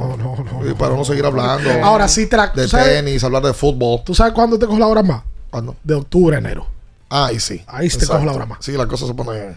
Y 0.69 0.73
para 0.73 0.95
no 0.95 1.05
seguir 1.05 1.25
hablando. 1.25 1.69
Ahora 1.83 2.07
sí, 2.07 2.25
te 2.27 2.35
la- 2.37 2.47
De 2.47 2.67
tenis, 2.67 3.23
hablar 3.23 3.43
de 3.43 3.53
fútbol. 3.53 4.01
¿Tú 4.03 4.15
sabes 4.15 4.33
cuándo 4.33 4.57
te 4.57 4.65
cojo 4.65 4.79
la 4.79 4.87
hora 4.87 5.03
más? 5.03 5.21
¿Cuándo? 5.49 5.75
De 5.83 5.93
octubre 5.93 6.35
a 6.35 6.39
enero. 6.39 6.65
Ahí 7.09 7.39
sí. 7.39 7.63
Ahí 7.67 7.89
sí 7.89 7.97
te 7.99 8.07
cojo 8.07 8.25
la 8.25 8.33
hora 8.33 8.45
más. 8.45 8.57
Sí, 8.61 8.71
la 8.73 8.87
cosa 8.87 9.05
se 9.05 9.13
pone, 9.13 9.55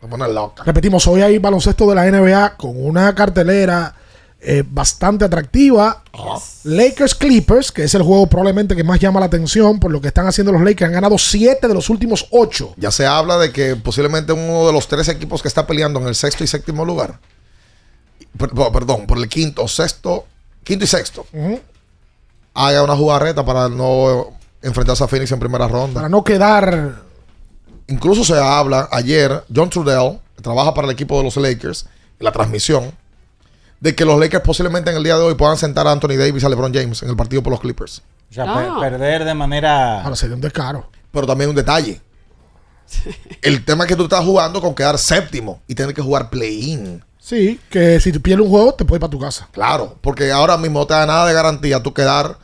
se 0.00 0.06
pone 0.06 0.28
loca. 0.32 0.62
Repetimos, 0.64 1.06
hoy 1.06 1.22
hay 1.22 1.38
baloncesto 1.38 1.88
de 1.88 1.94
la 1.94 2.04
NBA 2.10 2.56
con 2.56 2.72
una 2.76 3.14
cartelera 3.14 3.94
eh, 4.44 4.64
bastante 4.68 5.24
atractiva. 5.24 6.02
Lakers 6.64 7.14
Clippers, 7.14 7.70
que 7.72 7.84
es 7.84 7.94
el 7.94 8.02
juego 8.02 8.26
probablemente 8.26 8.74
que 8.76 8.82
más 8.84 8.98
llama 9.00 9.20
la 9.20 9.26
atención 9.26 9.78
por 9.78 9.90
lo 9.92 10.00
que 10.00 10.08
están 10.08 10.26
haciendo 10.26 10.52
los 10.52 10.60
Lakers. 10.62 10.88
Han 10.88 10.92
ganado 10.94 11.16
7 11.16 11.66
de 11.68 11.74
los 11.74 11.88
últimos 11.88 12.26
8. 12.30 12.74
Ya 12.76 12.90
se 12.90 13.06
habla 13.06 13.38
de 13.38 13.52
que 13.52 13.76
posiblemente 13.76 14.32
uno 14.32 14.66
de 14.66 14.72
los 14.72 14.88
tres 14.88 15.08
equipos 15.08 15.40
que 15.42 15.48
está 15.48 15.66
peleando 15.66 16.00
en 16.00 16.08
el 16.08 16.14
sexto 16.16 16.42
y 16.44 16.46
séptimo 16.48 16.84
lugar, 16.84 17.20
perdón, 18.38 19.06
por 19.06 19.18
el 19.18 19.28
quinto, 19.28 19.66
sexto, 19.68 20.26
quinto 20.64 20.84
y 20.84 20.88
sexto, 20.88 21.26
haga 22.54 22.82
una 22.82 22.96
jugarreta 22.96 23.44
para 23.44 23.68
no 23.68 24.32
enfrentarse 24.62 25.04
a 25.04 25.08
Phoenix 25.08 25.32
en 25.32 25.38
primera 25.40 25.68
ronda. 25.68 25.94
Para 25.94 26.08
no 26.08 26.22
quedar. 26.24 27.02
Incluso 27.88 28.24
se 28.24 28.38
habla 28.38 28.88
ayer, 28.92 29.44
John 29.54 29.68
Trudell, 29.70 30.18
que 30.36 30.42
trabaja 30.42 30.72
para 30.72 30.86
el 30.86 30.92
equipo 30.92 31.18
de 31.18 31.24
los 31.24 31.36
Lakers, 31.36 31.86
en 32.18 32.24
la 32.24 32.32
transmisión, 32.32 32.92
de 33.80 33.94
que 33.94 34.04
los 34.04 34.18
Lakers 34.18 34.44
posiblemente 34.44 34.90
en 34.90 34.96
el 34.96 35.02
día 35.04 35.16
de 35.16 35.22
hoy 35.22 35.34
puedan 35.34 35.56
sentar 35.56 35.86
a 35.86 35.92
Anthony 35.92 36.16
Davis 36.16 36.42
y 36.42 36.46
a 36.46 36.48
LeBron 36.48 36.72
James 36.72 37.02
en 37.02 37.10
el 37.10 37.16
partido 37.16 37.42
por 37.42 37.50
los 37.50 37.60
Clippers. 37.60 38.02
O 38.30 38.34
sea, 38.34 38.44
pe- 38.54 38.80
perder 38.80 39.24
de 39.24 39.34
manera. 39.34 40.02
Ahora 40.02 40.16
sería 40.16 40.36
un 40.36 40.40
descaro. 40.40 40.88
Pero 41.10 41.26
también 41.26 41.50
un 41.50 41.56
detalle. 41.56 42.00
El 43.42 43.64
tema 43.64 43.84
es 43.84 43.88
que 43.88 43.96
tú 43.96 44.04
estás 44.04 44.24
jugando 44.24 44.60
con 44.60 44.74
quedar 44.74 44.98
séptimo 44.98 45.60
y 45.66 45.74
tener 45.74 45.94
que 45.94 46.00
jugar 46.02 46.30
play-in. 46.30 47.02
Sí, 47.24 47.60
que 47.70 48.00
si 48.00 48.10
tú 48.10 48.20
pierdes 48.20 48.44
un 48.44 48.50
juego, 48.50 48.74
te 48.74 48.84
puedes 48.84 48.98
ir 48.98 49.00
para 49.00 49.10
tu 49.10 49.18
casa. 49.20 49.48
Claro, 49.52 49.96
porque 50.00 50.32
ahora 50.32 50.56
mismo 50.56 50.80
no 50.80 50.86
te 50.86 50.94
da 50.94 51.06
nada 51.06 51.26
de 51.26 51.32
garantía 51.34 51.80
tú 51.82 51.94
quedar 51.94 52.36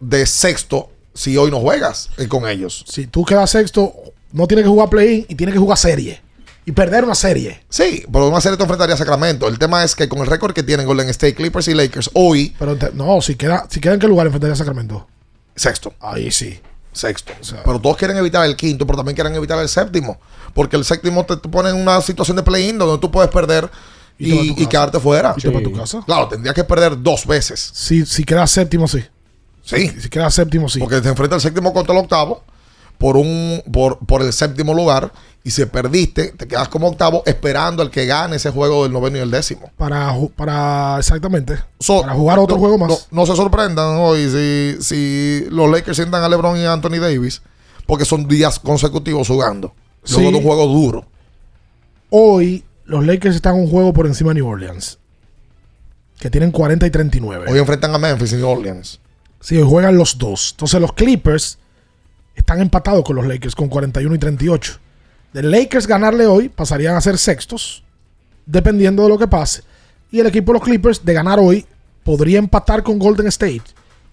de 0.00 0.26
sexto 0.26 0.90
si 1.14 1.36
hoy 1.36 1.50
no 1.50 1.60
juegas 1.60 2.10
eh, 2.18 2.26
con 2.26 2.48
ellos. 2.48 2.84
Si 2.88 3.06
tú 3.06 3.24
quedas 3.24 3.50
sexto, 3.50 3.94
no 4.32 4.46
tienes 4.48 4.64
que 4.64 4.68
jugar 4.68 4.88
play-in 4.90 5.26
y 5.28 5.34
tienes 5.36 5.52
que 5.54 5.58
jugar 5.60 5.78
serie. 5.78 6.20
Y 6.64 6.72
perder 6.72 7.04
una 7.04 7.14
serie. 7.14 7.60
Sí, 7.68 8.04
pero 8.12 8.28
una 8.28 8.40
serie 8.40 8.56
te 8.56 8.64
enfrentaría 8.64 8.96
a 8.96 8.98
Sacramento. 8.98 9.46
El 9.46 9.56
tema 9.60 9.84
es 9.84 9.94
que 9.94 10.08
con 10.08 10.18
el 10.18 10.26
récord 10.26 10.52
que 10.52 10.64
tienen 10.64 10.84
Golden 10.84 11.08
State, 11.10 11.36
Clippers 11.36 11.68
y 11.68 11.74
Lakers 11.74 12.10
hoy, 12.14 12.52
Pero 12.58 12.74
te- 12.76 12.90
no, 12.92 13.20
si 13.22 13.36
queda, 13.36 13.68
si 13.70 13.78
queda 13.78 13.94
en 13.94 14.00
qué 14.00 14.08
lugar 14.08 14.26
enfrentaría 14.26 14.54
a 14.54 14.56
Sacramento. 14.56 15.06
sexto. 15.54 15.94
Ahí 16.00 16.32
sí. 16.32 16.58
Sexto. 16.92 17.32
pero 17.64 17.78
todos 17.78 17.96
quieren 17.98 18.16
evitar 18.16 18.44
el 18.46 18.56
quinto, 18.56 18.86
pero 18.86 18.96
también 18.96 19.14
quieren 19.14 19.34
evitar 19.36 19.58
el 19.60 19.68
séptimo. 19.68 20.18
Porque 20.54 20.76
el 20.76 20.84
séptimo 20.84 21.24
te, 21.24 21.36
te 21.36 21.48
pone 21.48 21.68
en 21.70 21.76
una 21.76 22.00
situación 22.00 22.36
de 22.38 22.42
play-in 22.42 22.78
donde 22.78 22.98
tú 22.98 23.10
puedes 23.12 23.30
perder 23.30 23.70
Y 24.18 24.66
quedarte 24.66 24.98
fuera. 25.00 25.34
Y 25.36 25.40
te 25.42 25.48
vas 25.48 25.60
a 25.60 25.64
tu 25.64 25.72
casa. 25.72 26.02
Claro, 26.06 26.28
tendrías 26.28 26.54
que 26.54 26.64
perder 26.64 27.00
dos 27.02 27.26
veces. 27.26 27.70
Si, 27.74 28.06
si 28.06 28.24
quedas 28.24 28.50
séptimo, 28.50 28.88
sí. 28.88 29.04
Sí. 29.62 29.88
Si 30.00 30.08
quedas 30.08 30.32
séptimo, 30.34 30.68
sí. 30.68 30.78
Porque 30.78 31.00
te 31.00 31.08
enfrenta 31.08 31.34
el 31.36 31.40
séptimo 31.42 31.72
contra 31.72 31.92
el 31.92 32.00
octavo 32.00 32.42
por 32.98 33.16
un 33.16 33.62
por, 33.72 33.98
por 33.98 34.22
el 34.22 34.32
séptimo 34.32 34.72
lugar. 34.72 35.12
Y 35.44 35.50
si 35.50 35.64
perdiste, 35.66 36.32
te 36.32 36.48
quedas 36.48 36.68
como 36.68 36.88
octavo 36.88 37.22
esperando 37.26 37.80
al 37.82 37.90
que 37.90 38.04
gane 38.06 38.34
ese 38.36 38.50
juego 38.50 38.82
del 38.82 38.92
noveno 38.92 39.18
y 39.18 39.20
el 39.20 39.30
décimo. 39.30 39.70
Para, 39.76 40.12
para 40.34 40.96
exactamente. 40.98 41.56
So, 41.78 42.00
para 42.00 42.14
jugar 42.14 42.38
otro 42.40 42.56
no- 42.56 42.60
juego 42.60 42.78
más. 42.78 42.88
No, 42.88 42.96
no 43.20 43.26
se 43.26 43.36
sorprendan 43.36 43.96
hoy 43.98 44.28
si, 44.28 44.76
si 44.82 45.44
los 45.50 45.70
Lakers 45.70 45.96
sientan 45.98 46.24
a 46.24 46.28
LeBron 46.28 46.56
y 46.58 46.64
a 46.64 46.72
Anthony 46.72 46.98
Davis, 47.00 47.42
porque 47.86 48.04
son 48.04 48.26
días 48.26 48.58
consecutivos 48.58 49.28
jugando. 49.28 49.72
Luego 50.08 50.26
Sí. 50.26 50.32
de 50.32 50.38
un 50.38 50.42
juego 50.44 50.66
duro. 50.66 51.04
Hoy 52.10 52.64
los 52.86 53.04
Lakers 53.04 53.36
están 53.36 53.54
un 53.54 53.68
juego 53.68 53.92
por 53.92 54.06
encima 54.06 54.30
de 54.30 54.40
New 54.40 54.48
Orleans. 54.48 54.98
Que 56.18 56.30
tienen 56.30 56.50
40 56.50 56.86
y 56.86 56.90
39. 56.90 57.46
Hoy 57.48 57.58
enfrentan 57.58 57.94
a 57.94 57.98
Memphis 57.98 58.32
y 58.32 58.36
New 58.36 58.48
Orleans. 58.48 59.00
Sí, 59.40 59.56
hoy 59.56 59.68
juegan 59.68 59.96
los 59.98 60.16
dos. 60.16 60.52
Entonces 60.52 60.80
los 60.80 60.92
Clippers 60.92 61.58
están 62.34 62.60
empatados 62.60 63.04
con 63.04 63.16
los 63.16 63.26
Lakers 63.26 63.54
con 63.54 63.68
41 63.68 64.14
y 64.14 64.18
38. 64.18 64.78
De 65.32 65.42
Lakers 65.42 65.86
ganarle 65.86 66.26
hoy 66.26 66.48
pasarían 66.48 66.96
a 66.96 67.00
ser 67.00 67.18
sextos, 67.18 67.84
dependiendo 68.46 69.02
de 69.02 69.08
lo 69.10 69.18
que 69.18 69.28
pase. 69.28 69.62
Y 70.10 70.20
el 70.20 70.26
equipo 70.26 70.52
de 70.52 70.58
los 70.58 70.64
Clippers 70.66 71.04
de 71.04 71.12
ganar 71.12 71.38
hoy 71.38 71.66
podría 72.02 72.38
empatar 72.38 72.82
con 72.82 72.98
Golden 72.98 73.26
State 73.26 73.64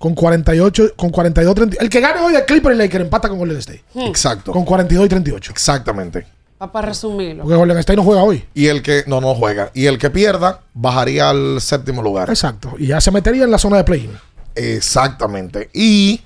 con 0.04 0.16
48, 0.16 0.95
con 0.98 1.12
42 1.12 1.56
30. 1.56 1.78
El 1.80 1.90
que 1.90 2.02
gane 2.02 2.20
hoy 2.20 2.34
de 2.34 2.44
Clippers 2.44 2.76
y 2.76 2.78
Lakers 2.78 3.06
empata 3.06 3.30
con 3.30 3.38
Golden 3.38 3.60
State. 3.60 3.86
Exacto. 3.95 4.52
Con 4.52 4.66
42 4.66 5.06
y 5.06 5.08
38. 5.08 5.52
Exactamente. 5.54 6.26
Para 6.72 6.88
resumirlo. 6.88 7.44
Porque 7.44 7.57
Golden 7.57 7.77
State 7.80 7.98
no 7.98 8.03
juega 8.03 8.23
hoy. 8.23 8.45
Y 8.53 8.68
el 8.68 8.81
que 8.81 9.03
no, 9.07 9.22
no 9.22 9.35
juega. 9.35 9.72
Y 9.73 9.88
el 9.88 9.98
que 9.98 10.10
pierda 10.10 10.61
bajaría 10.73 11.30
al 11.30 11.60
séptimo 11.61 12.02
lugar. 12.02 12.30
Exacto. 12.30 12.73
Y 12.77 12.88
ya 12.88 13.02
se 13.02 13.11
metería 13.11 13.44
en 13.44 13.52
la 13.52 13.57
zona 13.57 13.77
de 13.77 13.84
play-in. 13.84 14.11
Exactamente. 14.56 15.69
Y 15.73 16.22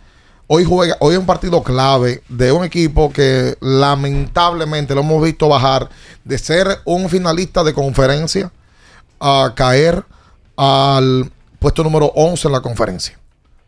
hoy 0.47 0.63
juega, 0.63 0.97
hoy 0.99 1.13
es 1.13 1.19
un 1.19 1.25
partido 1.25 1.63
clave 1.63 2.23
de 2.29 2.51
un 2.51 2.63
equipo 2.63 3.11
que 3.11 3.57
lamentablemente 3.61 4.93
lo 4.95 5.01
hemos 5.01 5.23
visto 5.23 5.47
bajar 5.47 5.89
de 6.23 6.37
ser 6.37 6.79
un 6.85 7.09
finalista 7.09 7.63
de 7.63 7.73
conferencia 7.73 8.51
a 9.19 9.53
caer 9.55 10.03
al 10.55 11.31
puesto 11.59 11.83
número 11.83 12.11
11 12.15 12.47
en 12.47 12.51
la 12.51 12.61
conferencia. 12.61 13.17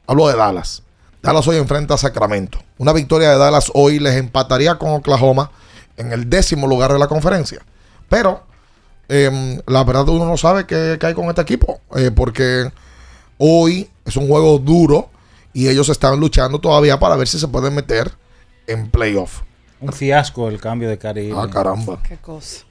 Hablo 0.07 0.27
de 0.27 0.35
Dallas. 0.35 0.83
Dallas 1.21 1.47
hoy 1.47 1.57
enfrenta 1.57 1.95
a 1.95 1.97
Sacramento. 1.97 2.59
Una 2.77 2.93
victoria 2.93 3.31
de 3.31 3.37
Dallas 3.37 3.71
hoy 3.73 3.99
les 3.99 4.15
empataría 4.15 4.75
con 4.75 4.91
Oklahoma 4.91 5.51
en 5.99 6.11
el 6.11 6.29
décimo 6.29 6.65
lugar 6.67 6.91
de 6.91 6.97
la 6.99 7.07
conferencia. 7.07 7.61
Pero 8.07 8.43
em, 9.07 9.61
la 9.67 9.83
verdad 9.83 10.07
uno 10.09 10.25
no 10.25 10.37
sabe 10.37 10.65
qué, 10.65 10.97
qué 10.99 11.05
hay 11.05 11.13
con 11.13 11.25
este 11.25 11.41
equipo. 11.41 11.81
eh, 11.95 12.09
porque 12.11 12.71
hoy 13.37 13.89
es 14.05 14.15
un 14.17 14.27
juego 14.27 14.57
duro 14.57 15.09
y 15.53 15.67
ellos 15.67 15.89
están 15.89 16.19
luchando 16.19 16.59
todavía 16.59 16.99
para 16.99 17.15
ver 17.15 17.27
si 17.27 17.37
se 17.39 17.47
pueden 17.47 17.75
meter 17.75 18.11
en 18.67 18.89
playoff. 18.89 19.41
Un 19.81 19.93
fiasco 19.93 20.47
el 20.49 20.59
cambio 20.59 20.89
de 20.89 20.97
Cari. 20.97 21.31
Ah, 21.35 21.47
caramba. 21.51 22.01
Qué 22.01 22.17
cosa. 22.17 22.65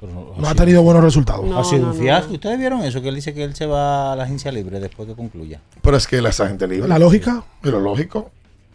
No 0.00 0.46
ha 0.48 0.54
tenido 0.54 0.82
buenos 0.82 1.02
resultados. 1.02 1.44
ha 1.56 1.64
sido 1.64 1.90
un 1.90 1.94
fiasco. 1.94 2.32
¿Ustedes 2.34 2.58
vieron 2.58 2.82
eso? 2.82 3.00
Que 3.00 3.08
él 3.08 3.14
dice 3.14 3.32
que 3.34 3.42
él 3.44 3.54
se 3.54 3.66
va 3.66 4.12
a 4.12 4.16
la 4.16 4.24
agencia 4.24 4.52
libre 4.52 4.78
después 4.78 5.08
que 5.08 5.14
concluya. 5.14 5.60
Pero 5.82 5.96
es 5.96 6.06
que 6.06 6.18
él 6.18 6.26
es 6.26 6.38
agente 6.38 6.66
libre. 6.68 6.88
La 6.88 6.98
lógica. 6.98 7.42
Y 7.64 7.70
lo 7.70 7.80
lógico. 7.80 8.30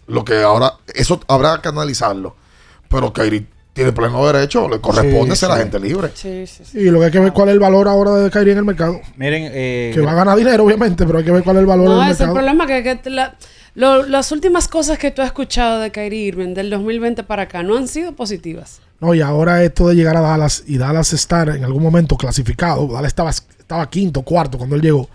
Lo 0.07 0.25
que 0.25 0.41
ahora, 0.41 0.73
eso 0.93 1.19
habrá 1.27 1.61
que 1.61 1.69
analizarlo. 1.69 2.35
Pero 2.89 3.13
Kairi 3.13 3.47
tiene 3.73 3.91
pleno 3.93 4.25
derecho, 4.27 4.67
le 4.67 4.79
corresponde 4.81 5.35
Sí, 5.35 5.39
ser 5.39 5.49
sí. 5.49 5.55
agente 5.55 5.79
libre. 5.79 6.09
Sí, 6.13 6.45
sí, 6.47 6.63
sí. 6.65 6.77
Y 6.79 6.89
lo 6.91 6.99
que 6.99 7.05
hay 7.05 7.11
que 7.11 7.19
ver 7.19 7.31
cuál 7.31 7.49
es 7.49 7.53
el 7.53 7.59
valor 7.59 7.87
ahora 7.87 8.15
de 8.15 8.29
Kyrie 8.29 8.51
en 8.51 8.57
el 8.59 8.65
mercado. 8.65 8.99
Miren, 9.15 9.49
eh, 9.53 9.91
Que 9.93 10.01
va 10.01 10.11
a 10.11 10.15
ganar 10.15 10.37
dinero, 10.37 10.65
obviamente, 10.65 11.05
pero 11.05 11.19
hay 11.19 11.23
que 11.25 11.31
ver 11.31 11.43
cuál 11.43 11.55
es 11.57 11.61
el 11.61 11.65
valor 11.67 11.85
No, 11.89 12.01
del 12.01 12.11
es 12.11 12.19
el 12.19 12.27
mercado. 12.27 12.33
problema 12.35 12.67
que, 12.67 12.83
que 12.83 12.95
te 12.95 13.09
la- 13.09 13.35
lo- 13.75 14.05
las 14.05 14.31
últimas 14.33 14.67
cosas 14.67 14.97
que 14.97 15.11
tú 15.11 15.21
has 15.21 15.27
escuchado 15.27 15.79
de 15.79 15.91
Kyrie 15.91 16.25
Irving 16.27 16.53
del 16.53 16.69
2020 16.69 17.23
para 17.23 17.43
acá 17.43 17.63
no 17.63 17.77
han 17.77 17.87
sido 17.87 18.11
positivas. 18.13 18.81
No, 18.99 19.13
y 19.15 19.21
ahora 19.21 19.63
esto 19.63 19.87
de 19.87 19.95
llegar 19.95 20.17
a 20.17 20.21
Dallas 20.21 20.63
y 20.67 20.77
Dallas 20.77 21.13
estar 21.13 21.47
en 21.49 21.63
algún 21.63 21.81
momento 21.81 22.17
clasificado, 22.17 22.87
Dallas 22.87 23.07
estaba, 23.07 23.29
estaba 23.29 23.89
quinto, 23.89 24.21
cuarto 24.23 24.57
cuando 24.57 24.75
él 24.75 24.81
llegó, 24.81 25.09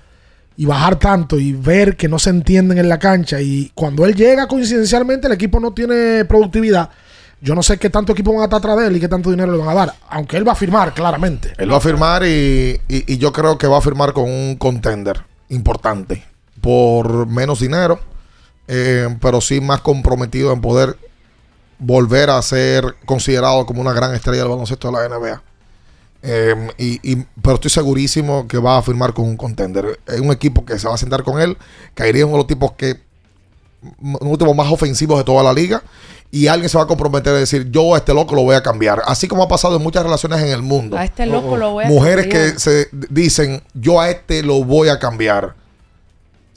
y 0.56 0.64
bajar 0.64 0.98
tanto 0.98 1.38
y 1.38 1.52
ver 1.52 1.94
que 1.96 2.08
no 2.08 2.18
se 2.18 2.30
entienden 2.30 2.78
en 2.78 2.88
la 2.88 2.98
cancha 2.98 3.40
y 3.42 3.70
cuando 3.74 4.06
él 4.06 4.14
llega 4.14 4.48
coincidencialmente 4.48 5.26
el 5.26 5.34
equipo 5.34 5.60
no 5.60 5.72
tiene 5.74 6.24
productividad, 6.24 6.88
yo 7.40 7.54
no 7.54 7.62
sé 7.62 7.78
qué 7.78 7.90
tanto 7.90 8.12
equipo 8.12 8.32
van 8.32 8.40
a 8.42 8.44
estar 8.44 8.58
atrás 8.58 8.78
de 8.78 8.86
él 8.86 8.96
y 8.96 9.00
qué 9.00 9.08
tanto 9.08 9.30
dinero 9.30 9.52
le 9.52 9.58
van 9.58 9.68
a 9.68 9.74
dar, 9.74 9.94
aunque 10.08 10.36
él 10.36 10.46
va 10.46 10.52
a 10.52 10.56
firmar 10.56 10.94
claramente. 10.94 11.52
Él 11.58 11.70
va 11.72 11.76
a 11.76 11.80
firmar 11.80 12.24
y, 12.24 12.80
y- 12.88 13.18
yo 13.18 13.32
creo 13.32 13.58
que 13.58 13.66
va 13.66 13.78
a 13.78 13.82
firmar 13.82 14.12
con 14.12 14.24
un 14.24 14.56
contender 14.56 15.22
importante. 15.48 16.24
Por 16.60 17.26
menos 17.26 17.60
dinero, 17.60 18.00
eh, 18.68 19.14
pero 19.20 19.40
sí 19.40 19.60
más 19.60 19.80
comprometido 19.82 20.52
en 20.52 20.60
poder 20.60 20.96
volver 21.78 22.30
a 22.30 22.40
ser 22.42 22.96
considerado 23.04 23.66
como 23.66 23.80
una 23.82 23.92
gran 23.92 24.14
estrella 24.14 24.40
del 24.40 24.48
baloncesto 24.50 24.90
de 24.90 24.92
la 24.94 25.08
NBA. 25.08 25.42
Eh, 26.22 26.54
y, 26.78 27.16
pero 27.42 27.56
estoy 27.56 27.70
segurísimo 27.70 28.48
que 28.48 28.58
va 28.58 28.78
a 28.78 28.82
firmar 28.82 29.12
con 29.12 29.26
un 29.26 29.36
contender. 29.36 30.00
Es 30.06 30.20
un 30.20 30.32
equipo 30.32 30.64
que 30.64 30.78
se 30.78 30.88
va 30.88 30.94
a 30.94 30.98
sentar 30.98 31.22
con 31.22 31.40
él. 31.40 31.56
Caería 31.94 32.24
uno 32.24 32.32
de 32.32 32.38
los 32.38 32.46
tipos 32.48 32.72
que 32.72 33.00
uno 34.00 34.36
de 34.36 34.44
los 34.44 34.56
más 34.56 34.72
ofensivos 34.72 35.18
de 35.18 35.24
toda 35.24 35.44
la 35.44 35.52
liga. 35.52 35.82
Y 36.30 36.48
alguien 36.48 36.68
se 36.68 36.76
va 36.76 36.84
a 36.84 36.86
comprometer 36.86 37.34
a 37.34 37.38
decir, 37.38 37.70
yo 37.70 37.94
a 37.94 37.98
este 37.98 38.12
loco 38.12 38.34
lo 38.34 38.42
voy 38.42 38.56
a 38.56 38.62
cambiar. 38.62 39.02
Así 39.06 39.28
como 39.28 39.42
ha 39.42 39.48
pasado 39.48 39.76
en 39.76 39.82
muchas 39.82 40.02
relaciones 40.02 40.40
en 40.42 40.48
el 40.48 40.60
mundo. 40.62 40.96
A 40.98 41.04
este 41.04 41.24
loco 41.26 41.56
lo 41.56 41.70
voy 41.72 41.84
a 41.84 41.88
Mujeres 41.88 42.26
cambiar. 42.26 42.52
que 42.54 42.58
se 42.58 42.88
dicen, 43.10 43.62
yo 43.74 44.00
a 44.00 44.10
este 44.10 44.42
lo 44.42 44.62
voy 44.64 44.88
a 44.88 44.98
cambiar. 44.98 45.54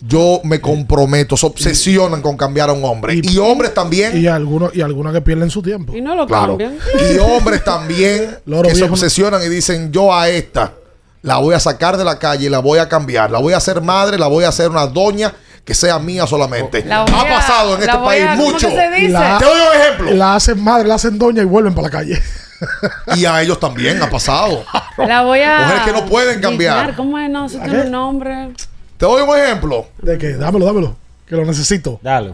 Yo 0.01 0.39
me 0.45 0.61
comprometo, 0.61 1.35
se 1.35 1.45
obsesionan 1.45 2.21
con 2.21 2.37
cambiar 2.37 2.69
a 2.69 2.73
un 2.73 2.83
hombre. 2.85 3.19
Y, 3.21 3.37
hombres 3.37 3.73
también. 3.73 4.17
Y 4.17 4.27
algunos 4.27 4.73
y 4.73 4.81
algunos 4.81 5.13
que 5.13 5.19
pierden 5.21 5.49
su 5.49 5.61
tiempo. 5.61 5.93
Y 5.93 5.99
no 6.01 6.15
lo 6.15 6.25
Claro. 6.25 6.57
cambian. 6.57 6.77
Y 7.13 7.17
hombres 7.17 7.63
también 7.63 8.37
que 8.63 8.75
se 8.75 8.85
obsesionan 8.85 9.43
y 9.43 9.49
dicen, 9.49 9.91
yo 9.91 10.13
a 10.13 10.29
esta 10.29 10.73
la 11.21 11.37
voy 11.39 11.53
a 11.53 11.59
sacar 11.59 11.97
de 11.97 12.05
la 12.05 12.17
calle 12.17 12.45
y 12.45 12.49
la 12.49 12.59
voy 12.59 12.79
a 12.79 12.87
cambiar. 12.87 13.29
La 13.29 13.39
voy 13.39 13.51
a 13.53 13.57
hacer 13.57 13.81
madre, 13.81 14.17
la 14.17 14.27
voy 14.27 14.45
a 14.45 14.49
hacer 14.49 14.69
una 14.69 14.87
doña 14.87 15.33
que 15.69 15.75
sea 15.75 15.99
mía 15.99 16.25
solamente. 16.27 16.83
La 16.83 17.01
ha 17.01 17.03
a- 17.03 17.29
pasado 17.29 17.75
en 17.75 17.81
este 17.83 17.97
país 17.99 18.25
a- 18.25 18.35
¿cómo 18.35 18.51
mucho. 18.51 18.69
se 18.71 18.89
dice? 18.89 19.09
La- 19.09 19.37
Te 19.37 19.45
doy 19.45 19.53
un 19.61 19.81
ejemplo. 19.81 20.11
La 20.15 20.35
hacen 20.35 20.61
madre, 20.63 20.87
la 20.87 20.95
hacen 20.95 21.17
doña 21.19 21.43
y 21.43 21.45
vuelven 21.45 21.73
para 21.75 21.87
la 21.87 21.91
calle. 21.91 22.21
Y 23.15 23.23
a 23.25 23.41
ellos 23.41 23.57
también 23.59 24.01
ha 24.03 24.09
pasado. 24.09 24.65
La 24.97 25.21
voy 25.21 25.41
a. 25.41 25.59
Mujeres 25.59 25.83
que 25.83 25.91
no 25.93 26.05
pueden 26.07 26.41
cambiar. 26.41 26.93
¿Cómo 26.95 27.17
es? 27.17 27.29
No, 27.29 27.45
eso 27.45 27.57
¿A 27.61 27.63
tiene 27.63 27.83
un 27.83 27.91
nombre. 27.91 28.49
Te 28.97 29.05
doy 29.05 29.21
un 29.21 29.37
ejemplo. 29.37 29.87
¿De 30.01 30.17
qué? 30.17 30.33
Dámelo, 30.33 30.65
dámelo. 30.65 30.95
Que 31.25 31.35
lo 31.37 31.45
necesito. 31.45 31.99
Dale. 32.03 32.33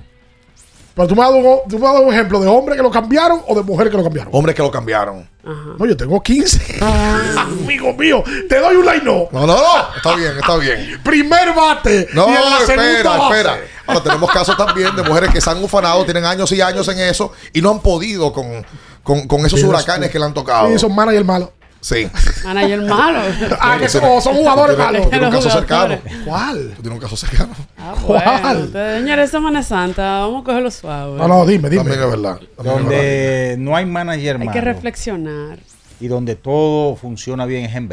Pero 0.96 1.10
tú 1.10 1.16
me 1.16 1.24
has 1.24 1.30
dado 1.30 1.38
un, 1.42 1.70
tú 1.70 1.78
me 1.78 1.88
has 1.88 1.94
dado 1.94 2.06
un 2.06 2.14
ejemplo 2.14 2.40
de 2.40 2.48
hombre 2.48 2.76
que 2.78 2.82
lo 2.82 2.90
cambiaron 2.90 3.42
o 3.48 3.54
de 3.56 3.64
mujer 3.64 3.90
que 3.90 3.98
lo 3.98 4.04
cambiaron. 4.04 4.34
Hombres 4.34 4.56
que 4.56 4.62
lo 4.62 4.72
cambiaron. 4.72 5.28
No, 5.44 5.86
yo 5.86 5.96
tengo 5.96 6.24
15. 6.24 6.80
Amigo 7.38 7.94
mío, 7.94 8.24
te 8.48 8.60
doy 8.60 8.78
un 8.78 8.86
line 8.86 9.02
no. 9.04 9.28
No, 9.32 9.46
no, 9.46 9.56
no. 9.58 9.96
Está 9.96 10.16
bien, 10.16 10.32
está 10.38 10.56
bien. 10.56 11.00
Primer 11.04 11.54
bate. 11.54 12.08
No, 12.14 12.28
y 12.30 12.36
en 12.36 12.50
la 12.50 12.60
segunda 12.60 12.92
espera, 12.92 13.10
base. 13.18 13.40
espera. 13.40 13.58
Ahora 13.88 14.04
tenemos 14.04 14.32
casos 14.32 14.58
también 14.58 14.96
de 14.96 15.04
mujeres 15.04 15.32
que 15.32 15.42
se 15.42 15.50
han 15.50 15.62
ufanado, 15.62 16.04
tienen 16.06 16.24
años 16.26 16.52
y 16.54 16.62
años 16.62 16.88
en 16.88 17.00
eso 17.00 17.34
y 17.54 17.62
no 17.62 17.72
han 17.72 17.82
podido 17.82 18.32
con, 18.32 18.66
con, 19.04 19.28
con 19.28 19.46
esos 19.46 19.62
huracanes 19.64 20.10
que 20.10 20.18
le 20.18 20.26
han 20.26 20.34
tocado. 20.34 20.70
Sí, 20.70 20.80
son 20.80 20.96
manager 20.96 21.26
malos. 21.26 21.50
Sí. 21.86 22.10
Manager 22.44 22.82
malo. 22.82 23.20
Ah, 23.62 23.78
que 23.80 23.88
son, 23.88 24.20
son 24.20 24.34
jugadores 24.36 24.76
malos. 24.76 25.04
tú 25.04 25.10
tienes 25.12 25.28
un 25.30 25.36
caso 25.36 25.50
cercano. 25.52 25.98
¿Cuál? 26.26 26.74
Tú 26.76 26.82
tienes 26.82 26.98
un 26.98 27.00
caso 27.00 27.16
cercano. 27.16 27.54
Ah, 27.78 27.94
¿Cuál? 28.04 28.70
bueno. 28.72 28.98
Señores, 29.00 29.30
Semana 29.30 29.62
Santa, 29.62 30.22
vamos 30.22 30.42
a 30.42 30.46
cogerlo 30.46 30.72
suave. 30.72 31.16
No, 31.20 31.28
no, 31.28 31.46
dime, 31.46 31.70
dime. 31.70 31.84
También 31.84 32.02
es 32.04 32.10
verdad. 32.10 32.40
También 32.40 32.48
es 32.58 32.58
verdad. 32.58 32.82
Donde 32.82 33.56
no 33.60 33.76
hay 33.76 33.86
manager 33.86 34.38
Hay 34.38 34.48
malo 34.48 34.52
que 34.52 34.62
reflexionar. 34.62 35.60
y 36.00 36.08
donde 36.08 36.36
todo 36.36 36.96
funciona 36.96 37.46
bien 37.46 37.66
es 37.66 37.76
en. 37.76 37.88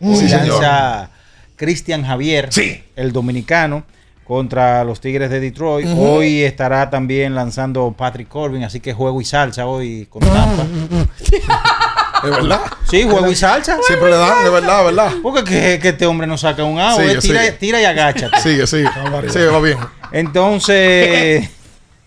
Sí, 0.00 0.06
Hoy 0.08 0.16
señor. 0.28 0.48
lanza 0.60 1.10
Cristian 1.54 2.04
Javier, 2.04 2.48
Sí. 2.50 2.82
el 2.96 3.12
dominicano, 3.12 3.84
contra 4.24 4.82
los 4.82 5.00
Tigres 5.00 5.30
de 5.30 5.38
Detroit. 5.38 5.86
Hoy 5.96 6.42
estará 6.42 6.90
también 6.90 7.36
lanzando 7.36 7.92
Patrick 7.96 8.26
Corbin, 8.26 8.64
así 8.64 8.80
que 8.80 8.92
juego 8.92 9.20
y 9.20 9.24
salsa 9.24 9.66
hoy 9.66 10.06
con 10.10 10.20
Tampa. 10.28 10.66
Es 12.26 12.36
verdad. 12.36 12.60
Sí, 12.90 13.02
juego 13.04 13.30
y 13.30 13.34
salsa. 13.34 13.78
Siempre 13.86 14.10
le 14.10 14.16
dan, 14.16 14.44
es 14.46 14.52
verdad, 14.52 14.84
verdad. 14.84 15.12
Porque 15.22 15.44
que, 15.44 15.78
que 15.80 15.88
este 15.90 16.06
hombre 16.06 16.26
no 16.26 16.36
saca 16.38 16.64
un 16.64 16.78
agua, 16.78 17.02
Sigue, 17.02 17.18
tira, 17.20 17.40
sigue. 17.40 17.52
tira 17.52 17.80
y 17.80 17.84
agáchate. 17.84 18.40
Sigue, 18.42 18.66
sigue. 18.66 18.88
Sí, 19.28 19.38
va 19.40 19.60
bien. 19.60 19.78
Entonces, 20.12 21.48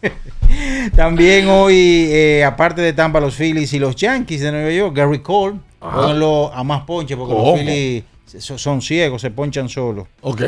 también 0.95 1.47
hoy, 1.49 2.07
eh, 2.11 2.43
aparte 2.45 2.81
de 2.81 2.93
Tampa, 2.93 3.19
los 3.19 3.35
Phillies 3.35 3.73
y 3.73 3.79
los 3.79 3.95
Yankees 3.95 4.41
de 4.41 4.51
Nueva 4.51 4.71
York, 4.71 4.95
Gary 4.95 5.19
Cole, 5.19 5.55
pónganlo 5.79 6.51
a 6.53 6.63
más 6.63 6.83
ponche 6.83 7.15
porque 7.17 7.33
¿Cómo? 7.33 7.51
los 7.51 7.59
Phillies 7.59 8.03
so- 8.39 8.57
son 8.57 8.81
ciegos, 8.81 9.21
se 9.21 9.31
ponchan 9.31 9.69
solos. 9.69 10.07
Ok. 10.21 10.41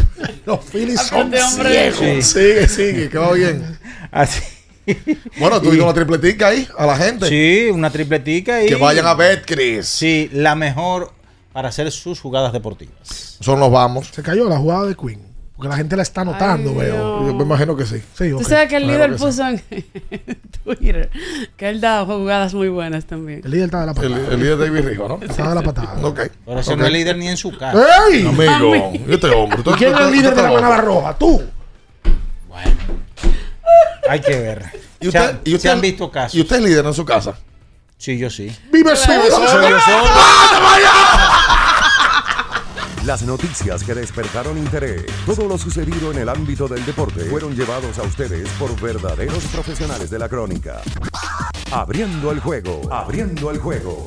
Los 0.46 0.60
Phillies 0.66 1.00
son 1.00 1.32
ciegos. 1.32 2.26
Sigue, 2.26 2.68
sigue, 2.68 3.08
que 3.08 3.16
va 3.18 3.32
bien. 3.32 3.78
Así. 4.12 4.42
Bueno, 5.38 5.60
tú 5.60 5.72
Y- 5.74 5.80
una 5.80 5.94
tripletica 5.94 6.48
ahí 6.48 6.66
a 6.76 6.86
la 6.86 6.96
gente. 6.96 7.28
Sí, 7.28 7.70
una 7.72 7.90
tripletica 7.90 8.62
y 8.62 8.66
Que 8.68 8.74
vayan 8.76 9.06
a 9.06 9.14
Betcris. 9.14 9.86
Sí, 9.86 10.28
la 10.32 10.54
mejor 10.54 11.12
para 11.52 11.68
hacer 11.68 11.90
sus 11.92 12.20
jugadas 12.20 12.52
deportivas. 12.52 13.36
Son 13.40 13.58
nos 13.60 13.70
vamos. 13.70 14.08
Se 14.12 14.22
cayó 14.22 14.48
la 14.48 14.58
jugada 14.58 14.86
de 14.86 14.94
Queen. 14.94 15.20
Porque 15.56 15.68
la 15.68 15.76
gente 15.76 15.94
la 15.96 16.02
está 16.02 16.24
notando, 16.24 16.70
Ay, 16.70 16.76
veo. 16.78 17.26
Yo 17.28 17.34
me 17.34 17.44
imagino 17.44 17.76
que 17.76 17.86
sí. 17.86 18.02
Sí, 18.18 18.30
Tú 18.30 18.38
ok. 18.38 18.42
sabes 18.42 18.68
que 18.68 18.76
el 18.76 18.82
Claro 18.82 18.96
líder 19.06 19.10
que 19.12 19.18
sí. 19.18 19.24
puso 19.24 19.48
en 19.48 19.62
Twitter 20.64 21.10
que 21.56 21.68
él 21.68 21.80
da 21.80 22.04
jugadas 22.04 22.52
muy 22.54 22.68
buenas 22.68 23.04
también. 23.04 23.40
El 23.44 23.52
líder 23.52 23.66
está 23.66 23.80
de 23.82 23.86
la 23.86 23.94
patada. 23.94 24.16
El, 24.16 24.32
el 24.32 24.40
líder 24.40 24.58
David 24.58 24.80
Rijo, 24.88 25.06
¿no? 25.08 25.20
Está 25.24 25.48
de 25.50 25.54
la 25.54 25.62
patada. 25.62 25.94
Ok. 26.04 26.20
Pero 26.44 26.58
ese 26.58 26.76
no 26.76 26.84
es 26.84 26.92
líder 26.92 27.16
ni 27.16 27.28
en 27.28 27.36
su 27.36 27.56
casa. 27.56 27.80
¡Ey! 28.10 28.26
Amigo, 28.26 28.92
¿y 29.08 29.12
este 29.12 29.28
hombre? 29.28 29.60
¿Y 29.64 29.70
quién 29.74 29.94
es 29.94 30.00
el 30.00 30.10
líder 30.10 30.34
de 30.34 30.42
la 30.42 30.50
manada 30.50 30.78
roja? 30.78 31.16
Tú. 31.16 31.40
Hay 34.08 34.20
que 34.20 34.38
ver. 34.38 34.64
¿Y 35.00 35.04
Se 35.04 35.08
usted, 35.08 35.20
han- 35.20 35.40
y 35.44 35.58
se 35.58 35.70
han 35.70 35.80
visto 35.80 36.10
casos. 36.10 36.34
¿Y 36.34 36.40
usted 36.42 36.56
es 36.56 36.62
líder 36.62 36.84
en 36.86 36.94
su 36.94 37.04
casa? 37.04 37.34
Sí, 37.98 38.18
yo 38.18 38.28
sí. 38.28 38.54
¡Vive 38.72 38.94
solo. 38.96 39.22
Las 43.04 43.22
noticias 43.22 43.84
que 43.84 43.94
despertaron 43.94 44.56
interés, 44.56 45.04
todo 45.26 45.46
lo 45.46 45.58
sucedido 45.58 46.10
en 46.10 46.18
el 46.18 46.28
ámbito 46.28 46.66
del 46.66 46.84
deporte, 46.86 47.20
fueron 47.26 47.54
llevados 47.54 47.98
a 47.98 48.02
ustedes 48.02 48.48
por 48.58 48.78
verdaderos 48.80 49.44
profesionales 49.52 50.08
de 50.08 50.18
la 50.18 50.28
crónica. 50.28 50.80
Abriendo 51.70 52.30
el 52.30 52.40
juego, 52.40 52.80
abriendo 52.90 53.50
el 53.50 53.58
juego. 53.58 54.06